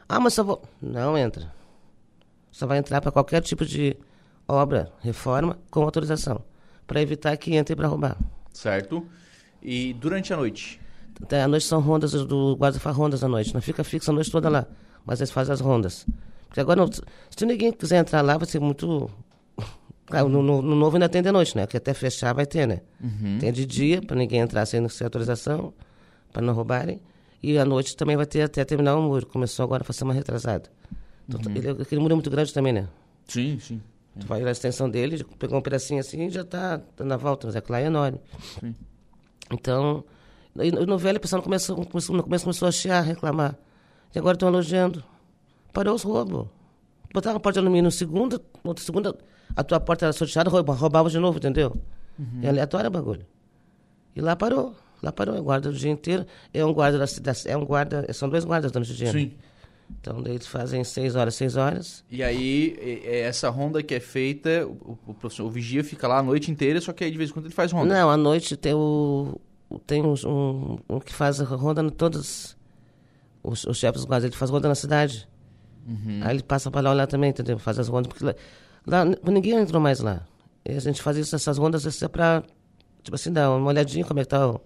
Ah, 0.09 0.18
mas 0.18 0.34
só 0.34 0.43
vou. 0.43 0.62
Não 0.82 1.16
entra. 1.16 1.53
Só 2.59 2.67
vai 2.67 2.79
entrar 2.79 3.01
para 3.01 3.13
qualquer 3.13 3.41
tipo 3.41 3.65
de 3.65 3.97
obra, 4.49 4.91
reforma, 5.01 5.57
com 5.71 5.85
autorização. 5.85 6.43
Para 6.89 7.01
evitar 7.01 7.37
que 7.37 7.55
entre 7.55 7.77
para 7.77 7.87
roubar. 7.87 8.17
Certo. 8.53 9.07
E 9.63 9.93
durante 9.93 10.33
a 10.33 10.37
noite? 10.37 10.81
Até 11.23 11.41
à 11.41 11.47
noite 11.47 11.65
são 11.67 11.81
rondas, 11.81 12.11
do 12.13 12.57
guarda 12.57 12.81
faz 12.81 12.97
rondas 12.97 13.23
à 13.23 13.29
noite. 13.29 13.55
Não 13.55 13.63
fica 13.63 13.85
fixo 13.85 14.11
a 14.11 14.15
noite 14.15 14.29
toda 14.33 14.49
lá. 14.49 14.67
Mas 15.07 15.21
eles 15.21 15.31
fazem 15.31 15.53
as 15.55 15.61
rondas. 15.61 16.05
Porque 16.49 16.59
agora, 16.61 16.81
não- 16.81 16.91
se 16.91 17.47
ninguém 17.47 17.71
quiser 17.73 17.99
entrar 17.99 18.23
lá, 18.23 18.37
vai 18.37 18.49
ser 18.49 18.59
muito. 18.59 19.09
Ah, 20.11 20.25
No, 20.25 20.43
no- 20.43 20.63
no 20.63 20.75
novo 20.75 20.97
ainda 20.97 21.09
tem 21.09 21.23
de 21.23 21.31
noite, 21.31 21.55
né? 21.55 21.65
Que 21.65 21.77
até 21.77 21.95
fechar 21.95 22.33
vai 22.33 22.45
ter, 22.47 22.67
né? 22.67 22.81
Tem 23.39 23.53
de 23.53 23.65
dia, 23.67 24.01
para 24.03 24.17
ninguém 24.17 24.41
entrar 24.41 24.67
sem, 24.67 24.89
sem 24.89 25.05
autorização, 25.05 25.73
para 26.33 26.43
não 26.43 26.55
roubarem. 26.55 27.01
E 27.41 27.57
à 27.59 27.65
noite 27.65 27.95
também 27.97 28.17
vai 28.17 28.27
ter 28.27 28.41
até 28.43 28.65
terminar 28.65 28.97
o 28.97 29.03
muro. 29.03 29.27
Começou 29.27 29.63
agora 29.65 29.85
a 29.89 29.93
ser 29.93 30.03
uma 30.03 30.15
retrasada. 30.15 30.69
Então, 31.29 31.41
ele, 31.55 31.83
aquele 31.83 32.01
muro 32.01 32.12
é 32.12 32.16
muito 32.16 32.31
grande 32.31 32.53
também, 32.55 32.72
né? 32.72 32.89
Sim, 33.26 33.59
sim. 33.61 33.83
Tu 34.18 34.26
vai 34.26 34.41
na 34.41 34.51
extensão 34.51 34.89
dele, 34.91 35.22
pegou 35.39 35.59
um 35.59 35.62
pedacinho 35.62 36.01
assim 36.01 36.26
e 36.26 36.31
já 36.31 36.43
tá 36.45 36.81
dando 36.97 37.12
a 37.12 37.16
volta, 37.16 37.47
mas 37.47 37.55
é 37.55 37.61
que 37.61 37.70
lá 37.70 37.81
é 37.81 37.85
enorme. 37.85 38.18
Então, 39.51 40.05
e 40.61 40.70
no 40.72 40.85
no 40.87 40.99
velho 40.99 41.18
o 41.18 41.20
pessoal 41.20 41.39
no 41.39 41.45
começo, 41.45 41.74
começou- 41.74 42.16
no 42.16 42.22
começo 42.22 42.45
começou 42.45 42.68
a 42.68 42.72
chiar, 42.72 43.03
reclamar. 43.03 43.57
E 44.14 44.18
agora 44.18 44.35
estão 44.35 44.49
elogiando. 44.49 45.05
Parou 45.72 45.95
os 45.95 46.03
roubos. 46.03 46.47
Botava 47.12 47.37
a 47.37 47.41
porta 47.41 47.61
de 47.61 47.66
alumínio 47.66 47.91
segunda, 47.91 48.41
outra 48.64 48.85
segunda, 48.85 49.16
a 49.57 49.62
tua 49.64 49.81
porta 49.81 50.07
era 50.07 50.12
sorteada, 50.12 50.51
rouba, 50.51 50.74
roubava 50.74 51.09
de 51.09 51.18
novo, 51.18 51.39
entendeu? 51.39 51.76
É 52.43 52.49
aleatório 52.49 52.89
o 52.89 52.91
bagulho. 52.91 53.24
E 54.16 54.20
lá 54.20 54.35
parou. 54.35 54.74
Lá 55.03 55.12
parou, 55.12 55.37
é 55.37 55.41
guarda 55.41 55.68
o 55.68 55.72
dia 55.72 55.91
inteiro. 55.91 56.26
É 56.53 56.64
um 56.64 56.72
guarda 56.74 56.99
da 56.99 57.33
é 57.47 57.57
um 57.57 57.64
guarda, 57.64 58.12
são 58.12 58.29
dois 58.29 58.45
guardas 58.45 58.72
durante 58.72 58.91
o 58.91 58.95
dia. 58.95 59.07
né? 59.07 59.12
Sim. 59.20 59.33
Então 60.01 60.22
daí 60.22 60.34
eles 60.34 60.47
fazem 60.47 60.82
seis 60.84 61.16
horas, 61.16 61.34
seis 61.34 61.57
horas. 61.57 62.05
E 62.11 62.22
aí, 62.22 62.76
essa 63.05 63.49
ronda 63.49 63.82
que 63.82 63.95
é 63.95 64.01
feita, 64.01 64.66
o, 64.66 64.99
o, 65.07 65.43
o 65.45 65.51
vigia 65.51 65.82
fica 65.82 66.07
lá 66.07 66.18
a 66.18 66.22
noite 66.22 66.51
inteira, 66.51 66.80
só 66.80 66.93
que 66.93 67.05
aí 67.05 67.11
de 67.11 67.18
vez 67.18 67.30
em 67.30 67.32
quando 67.32 67.47
ele 67.47 67.55
faz 67.55 67.72
ronda. 67.72 67.95
Não, 67.95 68.11
à 68.11 68.16
noite 68.16 68.57
tem 68.57 68.74
o. 68.74 69.41
Tem 69.86 70.03
um, 70.03 70.14
um, 70.26 70.78
um 70.89 71.01
que 71.01 71.12
faz 71.12 71.41
a 71.41 71.45
ronda 71.45 71.82
em 71.82 71.91
todos 71.91 72.57
os, 73.43 73.64
os 73.64 73.76
chefes 73.78 74.05
guardas, 74.05 74.24
ele 74.30 74.36
faz 74.36 74.51
ronda 74.51 74.68
na 74.68 74.74
cidade. 74.74 75.28
Aí 76.22 76.36
ele 76.36 76.43
passa 76.43 76.70
para 76.70 76.80
lá 76.82 76.91
olhar 76.91 77.07
também, 77.07 77.30
entendeu? 77.30 77.59
Faz 77.59 77.78
as 77.78 77.89
rondas, 77.89 78.09
porque 78.09 78.24
lá, 78.24 78.34
lá 78.86 79.05
ninguém 79.30 79.55
entrou 79.57 79.80
mais 79.80 80.01
lá. 80.01 80.26
E 80.64 80.72
a 80.72 80.80
gente 80.80 81.01
faz 81.03 81.16
isso, 81.16 81.34
essas 81.34 81.57
rondas 81.59 81.84
isso 81.84 82.05
é 82.05 82.09
pra, 82.09 82.43
tipo 83.03 83.14
assim, 83.14 83.32
dar 83.32 83.51
uma 83.51 83.68
olhadinha 83.68 84.05
como 84.05 84.20
é 84.20 84.22
que 84.22 84.28
tá. 84.28 84.49
o- 84.51 84.61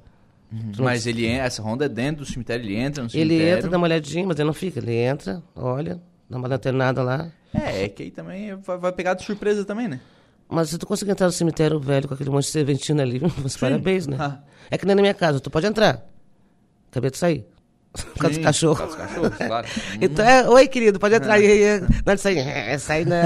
Mas 0.79 1.07
ele, 1.07 1.27
essa 1.27 1.63
ronda 1.63 1.87
é 1.87 1.89
dentro 1.89 2.25
do 2.25 2.31
cemitério, 2.31 2.65
ele 2.65 2.77
entra 2.77 3.03
no 3.03 3.09
Ele 3.09 3.29
cemitério. 3.31 3.57
entra, 3.59 3.71
dá 3.71 3.77
uma 3.79 3.87
olhadinha, 3.87 4.27
mas 4.27 4.39
ele 4.39 4.47
não 4.47 4.53
fica. 4.55 4.79
Ele 4.81 4.95
entra, 4.95 5.43
olha, 5.57 6.01
dá 6.29 6.37
uma 6.37 6.47
lanternada 6.49 7.03
lá. 7.03 7.31
É, 7.55 7.85
é 7.85 7.89
que 7.89 8.03
aí 8.03 8.11
também 8.11 8.55
vai, 8.57 8.77
vai 8.79 8.93
pegar 8.93 9.15
de 9.15 9.25
surpresa 9.25 9.65
também, 9.65 9.89
né? 9.89 10.01
Mas 10.49 10.69
se 10.69 10.77
tu 10.79 10.87
conseguir 10.87 11.13
entrar 11.13 11.27
no 11.27 11.33
cemitério 11.33 11.81
velho 11.81 12.07
com 12.07 12.15
aquele 12.15 12.29
monte 12.29 12.45
de 12.45 12.51
serventina 12.51 13.03
ali, 13.03 13.21
parabéns, 13.59 14.07
né? 14.07 14.17
Ah. 14.21 14.41
É 14.71 14.77
que 14.77 14.85
nem 14.85 14.95
na 14.95 15.01
minha 15.03 15.15
casa, 15.15 15.41
tu 15.41 15.51
pode 15.51 15.67
entrar. 15.67 16.07
Acabei 16.91 17.11
de 17.11 17.17
sair. 17.17 17.47
Por 17.93 18.15
causa 18.19 18.37
dos 18.37 18.45
cachorros. 18.45 18.79
por 18.81 18.97
causa 18.97 19.13
dos 19.29 19.29
cachorros, 19.31 19.37
claro. 19.47 19.67
Então, 20.01 20.25
é, 20.25 20.49
oi, 20.49 20.67
querido, 20.69 20.99
pode 20.99 21.15
entrar 21.15 21.35
aí. 21.35 21.81
Não. 21.81 22.13
É, 22.15 22.79
sair 22.79 23.05
não. 23.07 23.17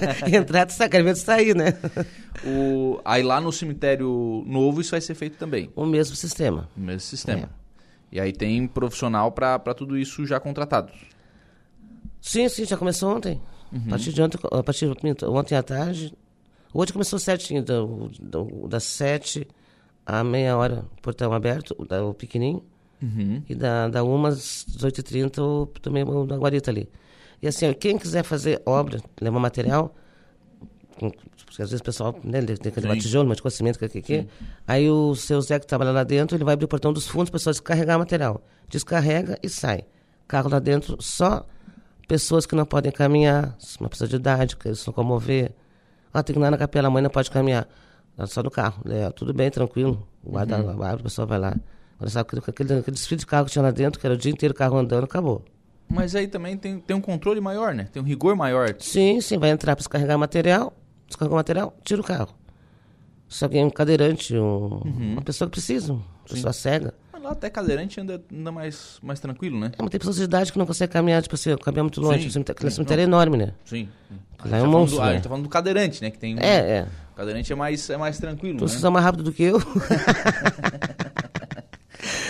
entrar, 0.38 0.64
tu 0.66 0.72
sai, 0.72 0.88
quero 0.88 1.04
ver 1.04 1.12
tu 1.14 1.18
sair, 1.20 1.54
né? 1.54 1.74
O, 2.44 3.00
aí 3.04 3.22
lá 3.22 3.40
no 3.40 3.52
cemitério 3.52 4.42
novo 4.46 4.80
isso 4.80 4.92
vai 4.92 5.00
ser 5.00 5.14
feito 5.14 5.36
também, 5.36 5.70
O 5.76 5.84
mesmo 5.84 6.16
sistema. 6.16 6.68
o 6.76 6.80
mesmo 6.80 7.00
sistema. 7.00 7.42
É. 7.42 7.64
E 8.12 8.20
aí 8.20 8.32
tem 8.32 8.66
profissional 8.66 9.30
pra 9.32 9.58
tudo 9.76 9.98
isso 9.98 10.24
já 10.24 10.38
contratado. 10.40 10.90
Sim, 12.20 12.48
sim, 12.48 12.64
já 12.64 12.76
começou 12.76 13.14
ontem. 13.14 13.40
A 13.86 13.90
partir 13.90 14.12
de 14.12 14.22
ontem, 14.22 14.38
a 14.52 14.62
partir 14.62 14.86
de 14.88 15.24
ontem 15.26 15.54
à 15.56 15.62
tarde. 15.62 16.14
Hoje 16.72 16.92
começou 16.92 17.18
certinho, 17.18 17.62
do, 17.62 18.08
do- 18.20 18.68
das 18.68 18.84
sete 18.84 19.46
à 20.06 20.24
meia 20.24 20.56
hora, 20.56 20.84
portão 21.02 21.32
aberto, 21.32 21.74
o, 21.78 21.84
da- 21.84 22.02
o 23.04 23.10
pequenininho. 23.10 23.44
E 23.48 23.54
da, 23.54 23.88
da 23.88 24.04
uma 24.04 24.28
às 24.28 24.66
18h30, 24.78 25.38
o, 25.38 25.66
também 25.80 26.04
o 26.04 26.26
da 26.26 26.36
guarita 26.36 26.70
ali. 26.70 26.88
E 27.42 27.48
assim, 27.48 27.72
quem 27.74 27.98
quiser 27.98 28.22
fazer 28.22 28.62
obra, 28.64 29.00
levar 29.20 29.38
material, 29.38 29.94
porque 30.98 31.62
às 31.62 31.70
vezes 31.70 31.80
o 31.80 31.84
pessoal 31.84 32.14
né, 32.24 32.40
tem 32.42 32.72
que 32.72 32.80
levar 32.80 32.96
tijolo, 32.96 33.28
mas 33.28 33.40
com 33.40 33.50
cimento, 33.50 33.78
que, 33.78 33.88
que, 33.88 34.02
que. 34.02 34.26
Aí 34.66 34.88
o 34.88 35.14
seu 35.14 35.40
Zé 35.40 35.58
que 35.58 35.66
trabalha 35.66 35.90
lá 35.90 36.04
dentro, 36.04 36.36
ele 36.36 36.44
vai 36.44 36.54
abrir 36.54 36.64
o 36.64 36.68
portão 36.68 36.92
dos 36.92 37.06
fundos, 37.06 37.30
pessoas 37.30 37.56
descarregar 37.56 37.98
material. 37.98 38.42
Descarrega 38.68 39.38
e 39.42 39.48
sai. 39.48 39.84
Carro 40.26 40.48
lá 40.48 40.58
dentro, 40.58 40.96
só 41.00 41.44
pessoas 42.08 42.46
que 42.46 42.54
não 42.54 42.64
podem 42.64 42.90
caminhar, 42.90 43.56
uma 43.80 43.88
pessoa 43.88 44.08
de 44.08 44.16
idade, 44.16 44.56
que 44.56 44.74
se 44.74 44.86
locomover. 44.88 45.52
Ah, 46.12 46.22
tem 46.22 46.34
que 46.34 46.40
ir 46.40 46.42
lá 46.42 46.50
na 46.50 46.56
capela, 46.58 46.88
a 46.88 46.90
mãe 46.90 47.02
não 47.02 47.10
pode 47.10 47.30
caminhar. 47.30 47.68
Só 48.26 48.42
no 48.42 48.50
carro. 48.50 48.82
É, 48.88 49.10
tudo 49.10 49.34
bem, 49.34 49.50
tranquilo. 49.50 50.06
Guarda, 50.24 50.56
abre, 50.56 50.84
a 50.84 50.96
pessoa 50.98 51.26
vai 51.26 51.38
lá. 51.38 51.56
Agora, 52.04 52.10
sabe, 52.10 52.28
aquele, 52.46 52.74
aquele, 52.80 52.94
desfile 52.94 53.18
de 53.20 53.26
carro 53.26 53.46
que 53.46 53.52
tinha 53.52 53.62
lá 53.62 53.70
dentro, 53.70 53.98
que 53.98 54.06
era 54.06 54.14
o 54.14 54.18
dia 54.18 54.30
inteiro 54.30 54.54
carro 54.54 54.76
andando, 54.76 55.04
acabou. 55.04 55.42
Mas 55.88 56.14
aí 56.14 56.26
também 56.28 56.56
tem, 56.56 56.78
tem 56.78 56.94
um 56.94 57.00
controle 57.00 57.40
maior, 57.40 57.74
né? 57.74 57.88
Tem 57.92 58.02
um 58.02 58.04
rigor 58.04 58.36
maior. 58.36 58.74
Sim, 58.78 59.20
sim, 59.22 59.38
vai 59.38 59.50
entrar 59.50 59.74
para 59.74 59.80
descarregar 59.80 60.18
material, 60.18 60.74
descarregou 61.06 61.36
material, 61.36 61.74
tira 61.82 62.00
o 62.00 62.04
carro. 62.04 62.34
Se 63.28 63.42
alguém 63.42 63.62
é 63.62 63.64
um 63.64 63.70
cadeirante, 63.70 64.36
um- 64.36 64.80
uma 64.84 65.22
pessoa 65.22 65.48
que 65.48 65.52
precisa, 65.52 65.92
uma 65.94 66.02
pessoa 66.28 66.52
cega. 66.52 66.92
Mas 67.12 67.22
lá 67.22 67.30
até 67.30 67.48
cadeirante 67.48 67.98
anda, 68.00 68.22
anda 68.32 68.52
mais, 68.52 68.98
mais 69.02 69.18
tranquilo, 69.18 69.58
né? 69.58 69.72
É, 69.78 69.82
mas 69.82 69.90
tem 69.90 69.98
pessoas 69.98 70.16
de 70.16 70.24
idade 70.24 70.52
que 70.52 70.58
não 70.58 70.66
conseguem 70.66 70.92
caminhar, 70.92 71.22
tipo 71.22 71.34
assim, 71.34 71.56
caminhar 71.56 71.84
muito 71.84 72.00
longe. 72.02 72.22
Sim, 72.22 72.28
O 72.28 72.32
cemitério, 72.32 72.56
aquele 72.58 72.70
sim, 72.70 72.76
cemitério 72.76 73.00
é 73.00 73.04
enorme, 73.04 73.36
né? 73.38 73.52
Sim. 73.64 73.88
Gente 74.44 74.50
Lá 74.50 74.58
é 74.58 74.60
um 74.60 74.64
tá 74.64 74.70
falando 74.70 74.72
monstro, 74.72 74.96
do, 74.98 75.02
ah, 75.02 75.04
a 75.04 75.08
né? 75.08 75.12
gente 75.14 75.22
tá 75.22 75.28
falando 75.30 75.42
do 75.44 75.48
cadeirante, 75.48 76.02
né? 76.02 76.10
Que 76.10 76.18
tem 76.18 76.34
um- 76.36 76.38
É, 76.40 76.78
é. 76.80 76.86
O 77.12 77.16
cadeirante 77.16 77.52
é 77.52 77.56
mais, 77.56 77.88
é 77.90 77.96
mais 77.96 78.18
tranquilo, 78.18 78.56
Então, 78.56 78.66
né? 78.66 78.72
se 78.74 78.80
você 78.80 78.86
é 78.86 78.90
mais 78.90 79.04
rápido 79.04 79.22
do 79.24 79.32
que 79.32 79.42
eu, 79.44 79.58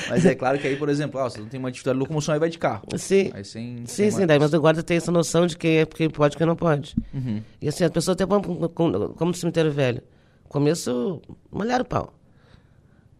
Mas 0.08 0.24
é 0.26 0.34
claro 0.34 0.58
que 0.58 0.66
aí, 0.66 0.76
por 0.76 0.88
exemplo, 0.88 1.18
ah, 1.20 1.24
você 1.30 1.40
não 1.40 1.48
tem 1.48 1.58
uma 1.58 1.70
dificuldade 1.70 1.96
de 1.98 2.00
locomoção, 2.00 2.34
aí 2.34 2.40
vai 2.40 2.48
de 2.50 2.58
carro. 2.58 2.82
sim. 2.96 3.30
Aí 3.32 3.44
sem... 3.44 3.78
Sim, 3.78 3.86
sem 3.86 4.10
sim, 4.10 4.26
daí, 4.26 4.38
mas 4.38 4.52
o 4.52 4.60
guarda 4.60 4.82
tem 4.82 4.96
essa 4.96 5.10
noção 5.12 5.46
de 5.46 5.56
quem, 5.56 5.78
é, 5.78 5.86
quem 5.86 6.10
pode 6.10 6.34
e 6.34 6.38
quem 6.38 6.46
não 6.46 6.56
pode. 6.56 6.94
Uhum. 7.12 7.42
E 7.60 7.68
assim, 7.68 7.84
as 7.84 7.90
pessoas 7.90 8.14
até 8.14 8.26
vão, 8.26 8.40
como, 8.42 9.14
no 9.20 9.34
cemitério 9.34 9.72
velho, 9.72 10.02
começo, 10.48 11.20
malharam 11.50 11.84
o 11.84 11.88
pau. 11.88 12.14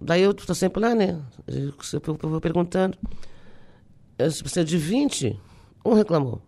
Daí 0.01 0.23
eu 0.23 0.33
estou 0.33 0.55
sempre 0.55 0.83
lá, 0.83 0.95
né? 0.95 1.19
Eu, 1.47 1.73
eu 2.05 2.29
vou 2.29 2.41
perguntando. 2.41 2.99
Eu, 4.19 4.31
se 4.31 4.43
você 4.43 4.61
é 4.61 4.65
de 4.65 4.77
20, 4.77 5.39
um 5.85 5.95
reclamou. 5.95 6.43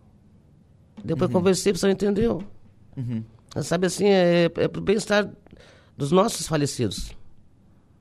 Depois 1.05 1.29
Uhum. 1.31 1.37
conversei, 1.39 1.71
a 1.71 1.75
pessoa 1.75 1.91
entendeu. 1.93 2.43
Sabe 3.63 3.87
assim, 3.87 4.07
é, 4.07 4.45
é 4.45 4.69
pro 4.69 4.81
bem-estar 4.83 5.31
dos 5.97 6.11
nossos 6.13 6.47
falecidos. 6.47 7.13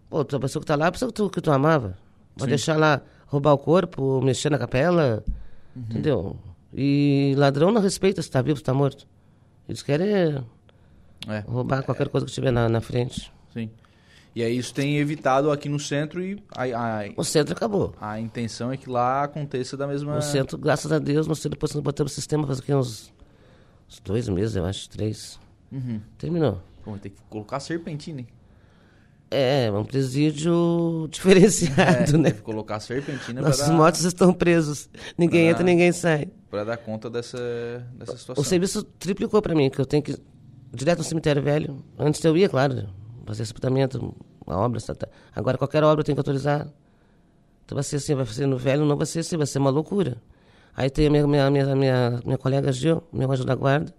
Pô, 0.09 0.19
a 0.21 0.25
pessoa 0.39 0.61
que 0.61 0.65
tá 0.67 0.75
lá 0.75 0.85
é 0.85 0.87
a 0.89 0.91
pessoa 0.91 1.09
que 1.09 1.13
tu, 1.15 1.29
que 1.29 1.41
tu 1.41 1.51
amava. 1.51 1.97
Vai 2.37 2.47
deixar 2.49 2.77
lá 2.77 3.01
roubar 3.27 3.53
o 3.53 3.57
corpo, 3.57 4.21
mexer 4.21 4.49
na 4.49 4.57
capela, 4.57 5.23
Uhum. 5.75 5.83
entendeu? 5.89 6.37
E 6.73 7.33
ladrão 7.37 7.71
não 7.71 7.81
respeita 7.81 8.21
se 8.21 8.29
tá 8.29 8.41
vivo 8.41 8.51
ou 8.53 8.57
se 8.57 8.63
tá 8.63 8.73
morto. 8.73 9.07
Eles 9.67 9.81
querem 9.81 10.07
É, 11.27 11.39
roubar 11.47 11.83
qualquer 11.83 12.07
coisa 12.09 12.25
que 12.25 12.31
tiver 12.31 12.51
na, 12.51 12.69
na 12.69 12.81
frente. 12.81 13.31
sim. 13.53 13.69
E 14.35 14.43
aí 14.43 14.57
isso 14.57 14.73
tem 14.73 14.97
evitado 14.97 15.49
aqui 15.49 15.69
no 15.69 15.79
centro 15.79 16.21
e 16.21 16.43
a, 16.53 16.63
a, 16.63 17.03
O 17.15 17.23
centro 17.23 17.53
acabou. 17.55 17.95
a 18.01 18.19
intenção 18.19 18.69
é 18.69 18.75
que 18.75 18.89
lá 18.89 19.23
aconteça 19.23 19.77
da 19.77 19.87
mesma... 19.87 20.15
No 20.15 20.21
centro, 20.21 20.57
graças 20.57 20.91
a 20.91 20.99
Deus, 20.99 21.25
no 21.25 21.33
centro, 21.35 21.51
depois 21.51 21.73
nós 21.73 21.81
botamos 21.81 22.11
o 22.11 22.15
sistema 22.15 22.45
faz 22.45 22.59
aqui 22.59 22.73
uns, 22.73 23.13
uns 23.89 24.01
dois 24.01 24.27
meses, 24.27 24.57
eu 24.57 24.65
acho, 24.65 24.89
três. 24.89 25.39
Uhum. 25.71 26.01
Terminou. 26.17 26.61
Pô, 26.83 26.91
vai 26.91 26.99
ter 26.99 27.11
que 27.11 27.21
colocar 27.29 27.61
serpentina, 27.61 28.19
hein? 28.19 28.27
É, 29.31 29.71
um 29.71 29.83
presídio 29.83 31.07
diferenciado, 31.11 32.15
É, 32.15 32.17
né? 32.17 32.31
Colocar 32.31 32.79
serpentina 32.79 33.41
pra 33.41 33.49
Nossos 33.49 33.67
dar, 33.67 33.73
mortos 33.73 34.03
estão 34.03 34.31
presos. 34.33 34.89
Ninguém 35.17 35.47
Ah. 35.47 35.51
entra, 35.51 35.63
ninguém 35.63 35.91
sai. 35.91 36.27
pra 36.49 36.63
dar 36.63 36.77
conta 36.77 37.09
dessa, 37.09 37.37
dessa 37.93 38.15
situação. 38.17 38.41
O 38.41 38.45
serviço 38.45 38.83
triplicou 38.83 39.41
para 39.41 39.53
mim, 39.55 39.69
que 39.69 39.79
eu 39.79 39.85
tenho 39.85 40.01
que 40.03 40.11
ir 40.11 40.19
direto 40.73 40.99
no 40.99 41.03
cemitério 41.03 41.41
velho. 41.41 41.83
Antes 41.97 42.23
eu 42.23 42.37
ia, 42.37 42.47
claro, 42.47 42.87
fazer 43.25 43.45
sepultamento, 43.45 44.15
uma 44.45 44.57
obra, 44.57 44.79
agora 45.35 45.57
qualquer 45.57 45.83
obra 45.83 46.01
eu 46.01 46.03
tenho 46.05 46.15
que 46.15 46.19
autorizar. 46.19 46.67
Então 47.65 47.75
vai 47.75 47.83
ser 47.83 47.95
assim, 47.95 48.13
vai 48.13 48.25
ser 48.27 48.45
no 48.45 48.57
velho, 48.57 48.85
não 48.85 48.95
vai 48.95 49.07
ser 49.07 49.19
assim, 49.19 49.35
vai 49.37 49.47
ser 49.47 49.57
uma 49.57 49.71
loucura. 49.71 50.17
Aí 50.77 50.89
tem 50.89 51.07
a 51.07 51.09
minha, 51.09 51.25
minha, 51.25 51.49
minha, 51.49 51.75
minha, 51.75 52.19
minha 52.23 52.37
colega 52.37 52.71
Gil, 52.71 53.01
meu 53.11 53.31
anjo 53.31 53.43
da 53.43 53.55
guarda, 53.55 53.91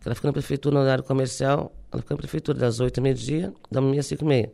que 0.00 0.06
ela 0.08 0.14
fica 0.14 0.28
na 0.28 0.32
prefeitura 0.32 0.74
no 0.74 0.80
horário 0.82 1.02
comercial, 1.02 1.72
ela 1.94 2.02
fica 2.02 2.14
na 2.14 2.18
prefeitura 2.18 2.58
das 2.58 2.80
8 2.80 2.96
e 2.96 3.00
meia-dia, 3.00 3.52
da 3.70 3.80
meia 3.80 4.00
às 4.00 4.06
5 4.06 4.22
e 4.24 4.26
meia. 4.26 4.52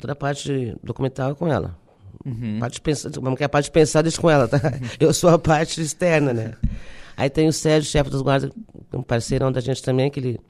Toda 0.00 0.12
a 0.12 0.16
parte 0.16 0.76
documental 0.82 1.32
é 1.32 1.34
com 1.34 1.48
ela. 1.48 1.76
Parte 2.60 2.74
de 2.74 2.80
pensar, 2.80 3.10
vamos 3.20 3.36
que 3.38 3.44
a 3.44 3.48
parte 3.48 3.66
de 3.66 3.70
pensar 3.70 4.02
deixa 4.02 4.20
com 4.20 4.30
ela, 4.30 4.46
tá? 4.46 4.58
Eu 5.00 5.12
sou 5.12 5.30
a 5.30 5.38
parte 5.38 5.80
externa, 5.80 6.32
né? 6.32 6.54
Aí 7.16 7.28
tem 7.28 7.48
o 7.48 7.52
Sérgio, 7.52 7.90
chefe 7.90 8.10
dos 8.10 8.22
guardas, 8.22 8.50
um 8.92 9.02
parceirão 9.02 9.50
da 9.50 9.60
gente 9.60 9.82
também, 9.82 10.10
que 10.10 10.20
ele 10.20 10.40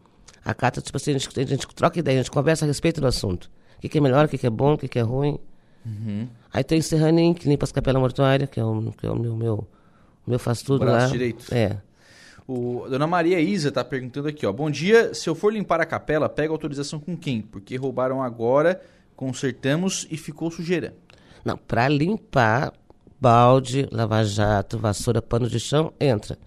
acata, 0.44 0.80
tipo 0.80 0.96
assim, 0.96 1.14
a 1.14 1.18
gente, 1.18 1.40
a 1.40 1.44
gente 1.44 1.66
troca 1.68 1.98
ideia, 1.98 2.20
a 2.20 2.22
gente 2.22 2.30
conversa 2.30 2.64
a 2.64 2.68
respeito 2.68 3.00
do 3.00 3.06
assunto. 3.06 3.50
O 3.76 3.80
que, 3.80 3.88
que 3.88 3.98
é 3.98 4.00
melhor, 4.00 4.26
o 4.26 4.28
que, 4.28 4.36
que 4.36 4.46
é 4.46 4.50
bom, 4.50 4.74
o 4.74 4.78
que, 4.78 4.88
que 4.88 4.98
é 4.98 5.02
ruim. 5.02 5.38
Aí 6.52 6.64
tem 6.64 6.78
o 6.78 6.82
Serraninho, 6.82 7.34
que 7.34 7.48
limpa 7.48 7.64
as 7.64 7.72
capelas 7.72 8.00
mortuárias, 8.00 8.50
que 8.50 8.58
é 8.60 8.64
o, 8.64 8.92
que 8.92 9.06
é 9.06 9.10
o 9.10 9.18
meu, 9.18 9.36
meu, 9.36 9.68
meu 10.26 10.38
faz 10.38 10.62
tudo 10.62 10.80
Braço 10.80 11.06
lá. 11.06 11.12
direito. 11.12 11.54
É. 11.54 11.78
O, 12.49 12.86
Dona 12.88 13.07
Maria 13.07 13.38
Isa 13.38 13.70
tá 13.70 13.84
perguntando 13.84 14.26
aqui, 14.26 14.46
ó. 14.46 14.53
Bom 14.53 14.70
dia, 14.70 15.12
se 15.12 15.28
eu 15.28 15.34
for 15.34 15.53
limpar 15.53 15.82
a 15.82 15.84
capela, 15.84 16.30
pega 16.30 16.51
autorização 16.51 16.99
com 16.99 17.14
quem? 17.14 17.42
Porque 17.42 17.76
roubaram 17.76 18.22
agora, 18.22 18.80
consertamos 19.14 20.09
e 20.11 20.16
ficou 20.16 20.51
sujeira. 20.51 20.94
Não, 21.44 21.59
para 21.59 21.86
limpar, 21.88 22.72
balde, 23.20 23.86
lava-jato, 23.92 24.78
vassoura, 24.78 25.20
pano 25.20 25.46
de 25.46 25.61
chão, 25.61 25.92
entra. 26.01 26.38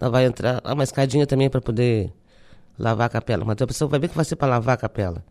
Não 0.00 0.10
vai 0.10 0.24
entrar 0.24 0.62
uma 0.64 0.82
escadinha 0.82 1.26
também 1.26 1.50
para 1.50 1.60
poder 1.60 2.10
lavar 2.78 3.08
a 3.08 3.10
capela. 3.10 3.44
Mas 3.44 3.60
a 3.60 3.66
pessoa 3.66 3.86
vai 3.86 4.00
ver 4.00 4.08
que 4.08 4.16
vai 4.16 4.24
ser 4.24 4.36
para 4.36 4.48
lavar 4.48 4.76
a 4.76 4.78
capela. 4.78 5.22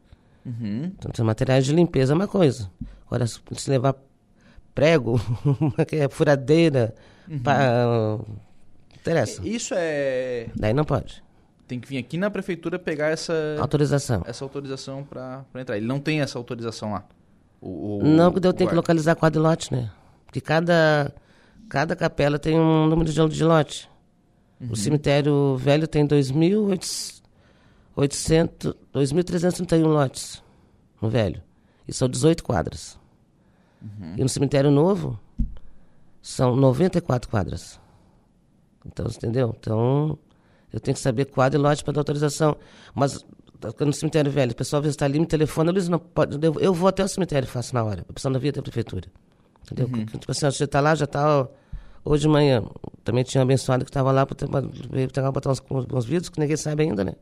Então, 0.95 1.11
tem 1.11 1.25
materiais 1.25 1.65
de 1.65 1.73
limpeza 1.73 2.13
é 2.13 2.15
uma 2.15 2.27
coisa. 2.27 2.69
Agora, 3.07 3.25
se 3.25 3.67
levar 3.67 3.95
prego, 4.75 5.19
é 5.91 6.07
furadeira, 6.07 6.93
pá, 7.43 8.19
interessa. 9.01 9.41
Isso 9.47 9.73
é. 9.77 10.47
Daí 10.55 10.73
não 10.73 10.83
pode. 10.85 11.23
Tem 11.67 11.79
que 11.79 11.87
vir 11.87 11.97
aqui 11.99 12.17
na 12.17 12.29
prefeitura 12.31 12.79
pegar 12.79 13.07
essa, 13.09 13.33
Autorização. 13.59 14.23
essa 14.25 14.43
autorização 14.43 15.03
pra 15.03 15.45
entrar. 15.55 15.77
Ele 15.77 15.85
não 15.85 15.99
tem 15.99 16.21
essa 16.21 16.37
autorização 16.37 16.93
lá. 16.93 17.03
O, 17.61 17.97
o- 17.99 18.03
Não, 18.03 18.31
porque 18.31 18.47
eu 18.47 18.53
tenho 18.53 18.69
que 18.69 18.75
localizar 18.75 19.15
quadro 19.15 19.41
lote, 19.41 19.71
né? 19.73 19.91
Porque 20.25 20.41
cada, 20.41 21.13
cada 21.67 21.95
capela 21.95 22.39
tem 22.39 22.59
um 22.59 22.87
número 22.87 23.11
de, 23.11 23.27
de 23.35 23.43
lote. 23.43 23.89
O 24.69 24.75
cemitério 24.75 25.55
velho 25.57 25.87
tem 25.87 26.05
2.800 26.07 27.21
2.331 27.97 29.83
lotes 29.85 30.43
no 31.01 31.09
velho. 31.09 31.41
E 31.87 31.93
são 31.93 32.07
18 32.09 32.43
quadras. 32.43 32.97
E 34.17 34.21
no 34.21 34.27
cemitério 34.29 34.69
novo 34.69 35.17
são 36.21 36.55
94 36.55 37.29
quadras. 37.29 37.79
Então, 38.86 39.05
entendeu? 39.05 39.55
Então, 39.59 40.17
eu 40.71 40.80
tenho 40.80 40.95
que 40.95 41.01
saber 41.01 41.25
quadro 41.25 41.59
e 41.59 41.61
lote 41.61 41.84
para 41.84 41.93
dar 41.93 42.01
autorização. 42.01 42.55
Mas 42.93 43.25
tá 43.59 43.86
no 43.86 43.93
cemitério 43.93 44.32
velho, 44.32 44.51
o 44.51 44.55
pessoal 44.55 44.84
está 44.86 45.05
ali, 45.05 45.19
me 45.19 45.25
telefona, 45.25 45.71
Luiz, 45.71 45.89
não 45.89 45.99
pode, 45.99 46.38
eu, 46.61 46.73
vou 46.73 46.88
até 46.88 47.03
o 47.03 47.07
cemitério 47.07 47.45
e 47.45 47.49
faço 47.49 47.73
na 47.73 47.84
hora. 47.84 48.05
A 48.07 48.13
pessoa 48.13 48.32
não 48.32 48.39
via 48.39 48.51
até 48.51 48.59
a 48.59 48.63
prefeitura. 48.63 49.07
Entendeu? 49.71 50.05
Tipo 50.05 50.32
assim, 50.32 50.45
você 50.45 50.63
está 50.63 50.80
lá, 50.80 50.95
já 50.95 51.05
está 51.05 51.47
hoje 52.03 52.23
de 52.23 52.27
manhã. 52.27 52.63
Também 53.03 53.23
tinha 53.23 53.41
um 53.41 53.43
abençoado 53.43 53.84
que 53.84 53.89
estava 53.89 54.11
lá 54.11 54.25
para 54.25 55.32
botar 55.32 55.51
uns, 55.51 55.61
uns, 55.69 56.05
vídeos 56.05 56.30
que 56.30 56.39
ninguém 56.39 56.57
sabe 56.57 56.84
ainda, 56.84 57.03
né? 57.03 57.13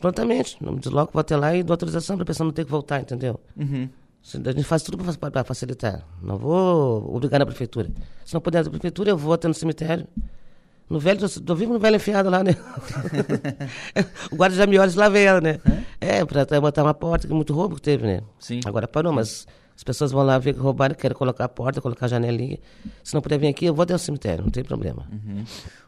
Prontamente, 0.00 0.62
não 0.62 0.72
me 0.72 0.80
desloco, 0.80 1.12
vou 1.12 1.20
até 1.20 1.36
lá 1.36 1.54
e 1.54 1.62
dou 1.62 1.74
autorização 1.74 2.16
para 2.16 2.24
a 2.24 2.26
pessoa 2.26 2.44
não 2.46 2.52
ter 2.52 2.64
que 2.64 2.70
voltar, 2.70 3.00
entendeu? 3.00 3.38
Uhum. 3.56 3.88
A 4.32 4.50
gente 4.52 4.64
faz 4.64 4.82
tudo 4.82 4.96
para 5.18 5.44
facilitar. 5.44 6.02
Não 6.22 6.38
vou 6.38 7.14
obrigar 7.14 7.38
na 7.38 7.46
prefeitura. 7.46 7.90
Se 8.24 8.32
não 8.32 8.40
puder 8.40 8.64
na 8.64 8.70
prefeitura, 8.70 9.10
eu 9.10 9.18
vou 9.18 9.34
até 9.34 9.46
no 9.46 9.54
cemitério. 9.54 10.06
No 10.88 11.00
velho, 11.00 11.18
tô, 11.18 11.40
tô 11.40 11.54
vivo 11.54 11.72
no 11.72 11.78
velho 11.78 11.96
enfiado 11.96 12.28
lá, 12.28 12.44
né? 12.44 12.56
o 14.30 14.36
guarda 14.36 14.54
já 14.54 14.66
me 14.66 14.78
olha 14.78 14.90
e 14.90 14.94
lá 14.94 15.08
vem 15.08 15.24
ela, 15.24 15.40
né? 15.40 15.58
É, 16.00 16.24
para 16.24 16.60
botar 16.60 16.82
uma 16.82 16.94
porta, 16.94 17.26
que 17.26 17.32
muito 17.32 17.54
roubo 17.54 17.76
que 17.76 17.82
teve, 17.82 18.06
né? 18.06 18.20
Sim. 18.38 18.60
Agora 18.66 18.86
parou, 18.86 19.12
mas 19.12 19.46
as 19.76 19.82
pessoas 19.82 20.12
vão 20.12 20.22
lá 20.22 20.38
ver 20.38 20.54
que 20.54 20.60
roubaram, 20.60 20.94
querem 20.94 21.16
colocar 21.16 21.44
a 21.44 21.48
porta, 21.48 21.80
colocar 21.80 22.06
a 22.06 22.08
janelinha. 22.08 22.58
Se 23.02 23.14
não 23.14 23.20
puder 23.20 23.38
vir 23.38 23.48
aqui, 23.48 23.64
eu 23.64 23.74
vou 23.74 23.82
até 23.82 23.94
o 23.94 23.98
cemitério, 23.98 24.44
não 24.44 24.50
tem 24.50 24.62
problema. 24.62 25.08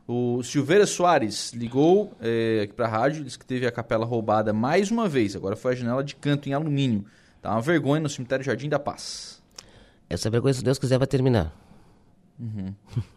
O 0.08 0.42
Silveira 0.42 0.86
Soares 0.86 1.52
ligou 1.52 2.12
eh, 2.20 2.62
aqui 2.64 2.72
pra 2.72 2.88
rádio, 2.88 3.22
disse 3.22 3.38
que 3.38 3.46
teve 3.46 3.66
a 3.66 3.70
capela 3.70 4.04
roubada 4.04 4.52
mais 4.52 4.90
uma 4.90 5.08
vez. 5.08 5.36
Agora 5.36 5.54
foi 5.54 5.72
a 5.72 5.76
janela 5.76 6.02
de 6.02 6.16
canto 6.16 6.48
em 6.48 6.52
alumínio. 6.52 7.04
Tá 7.40 7.52
uma 7.52 7.60
vergonha 7.60 8.00
no 8.00 8.08
cemitério 8.08 8.44
Jardim 8.44 8.68
da 8.68 8.78
Paz. 8.78 9.42
Essa 10.08 10.30
vergonha, 10.30 10.54
se 10.54 10.64
Deus 10.64 10.78
quiser, 10.78 10.98
vai 10.98 11.06
terminar. 11.06 11.52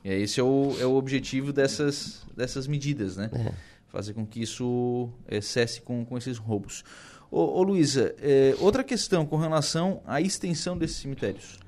E 0.03 0.09
aí 0.09 0.21
esse 0.23 0.39
é 0.39 0.43
o, 0.43 0.75
é 0.79 0.85
o 0.85 0.95
objetivo 0.95 1.51
dessas, 1.51 2.25
dessas 2.35 2.67
medidas, 2.67 3.17
né? 3.17 3.29
É. 3.33 3.53
Fazer 3.87 4.13
com 4.13 4.25
que 4.25 4.41
isso 4.41 5.09
eh, 5.27 5.41
cesse 5.41 5.81
com, 5.81 6.05
com 6.05 6.17
esses 6.17 6.37
roubos. 6.37 6.83
Ô, 7.31 7.59
ô 7.59 7.63
Luísa, 7.63 8.15
eh, 8.19 8.55
outra 8.59 8.83
questão 8.83 9.25
com 9.25 9.37
relação 9.37 10.01
à 10.05 10.21
extensão 10.21 10.77
desses 10.77 10.97
cemitérios. 10.97 11.59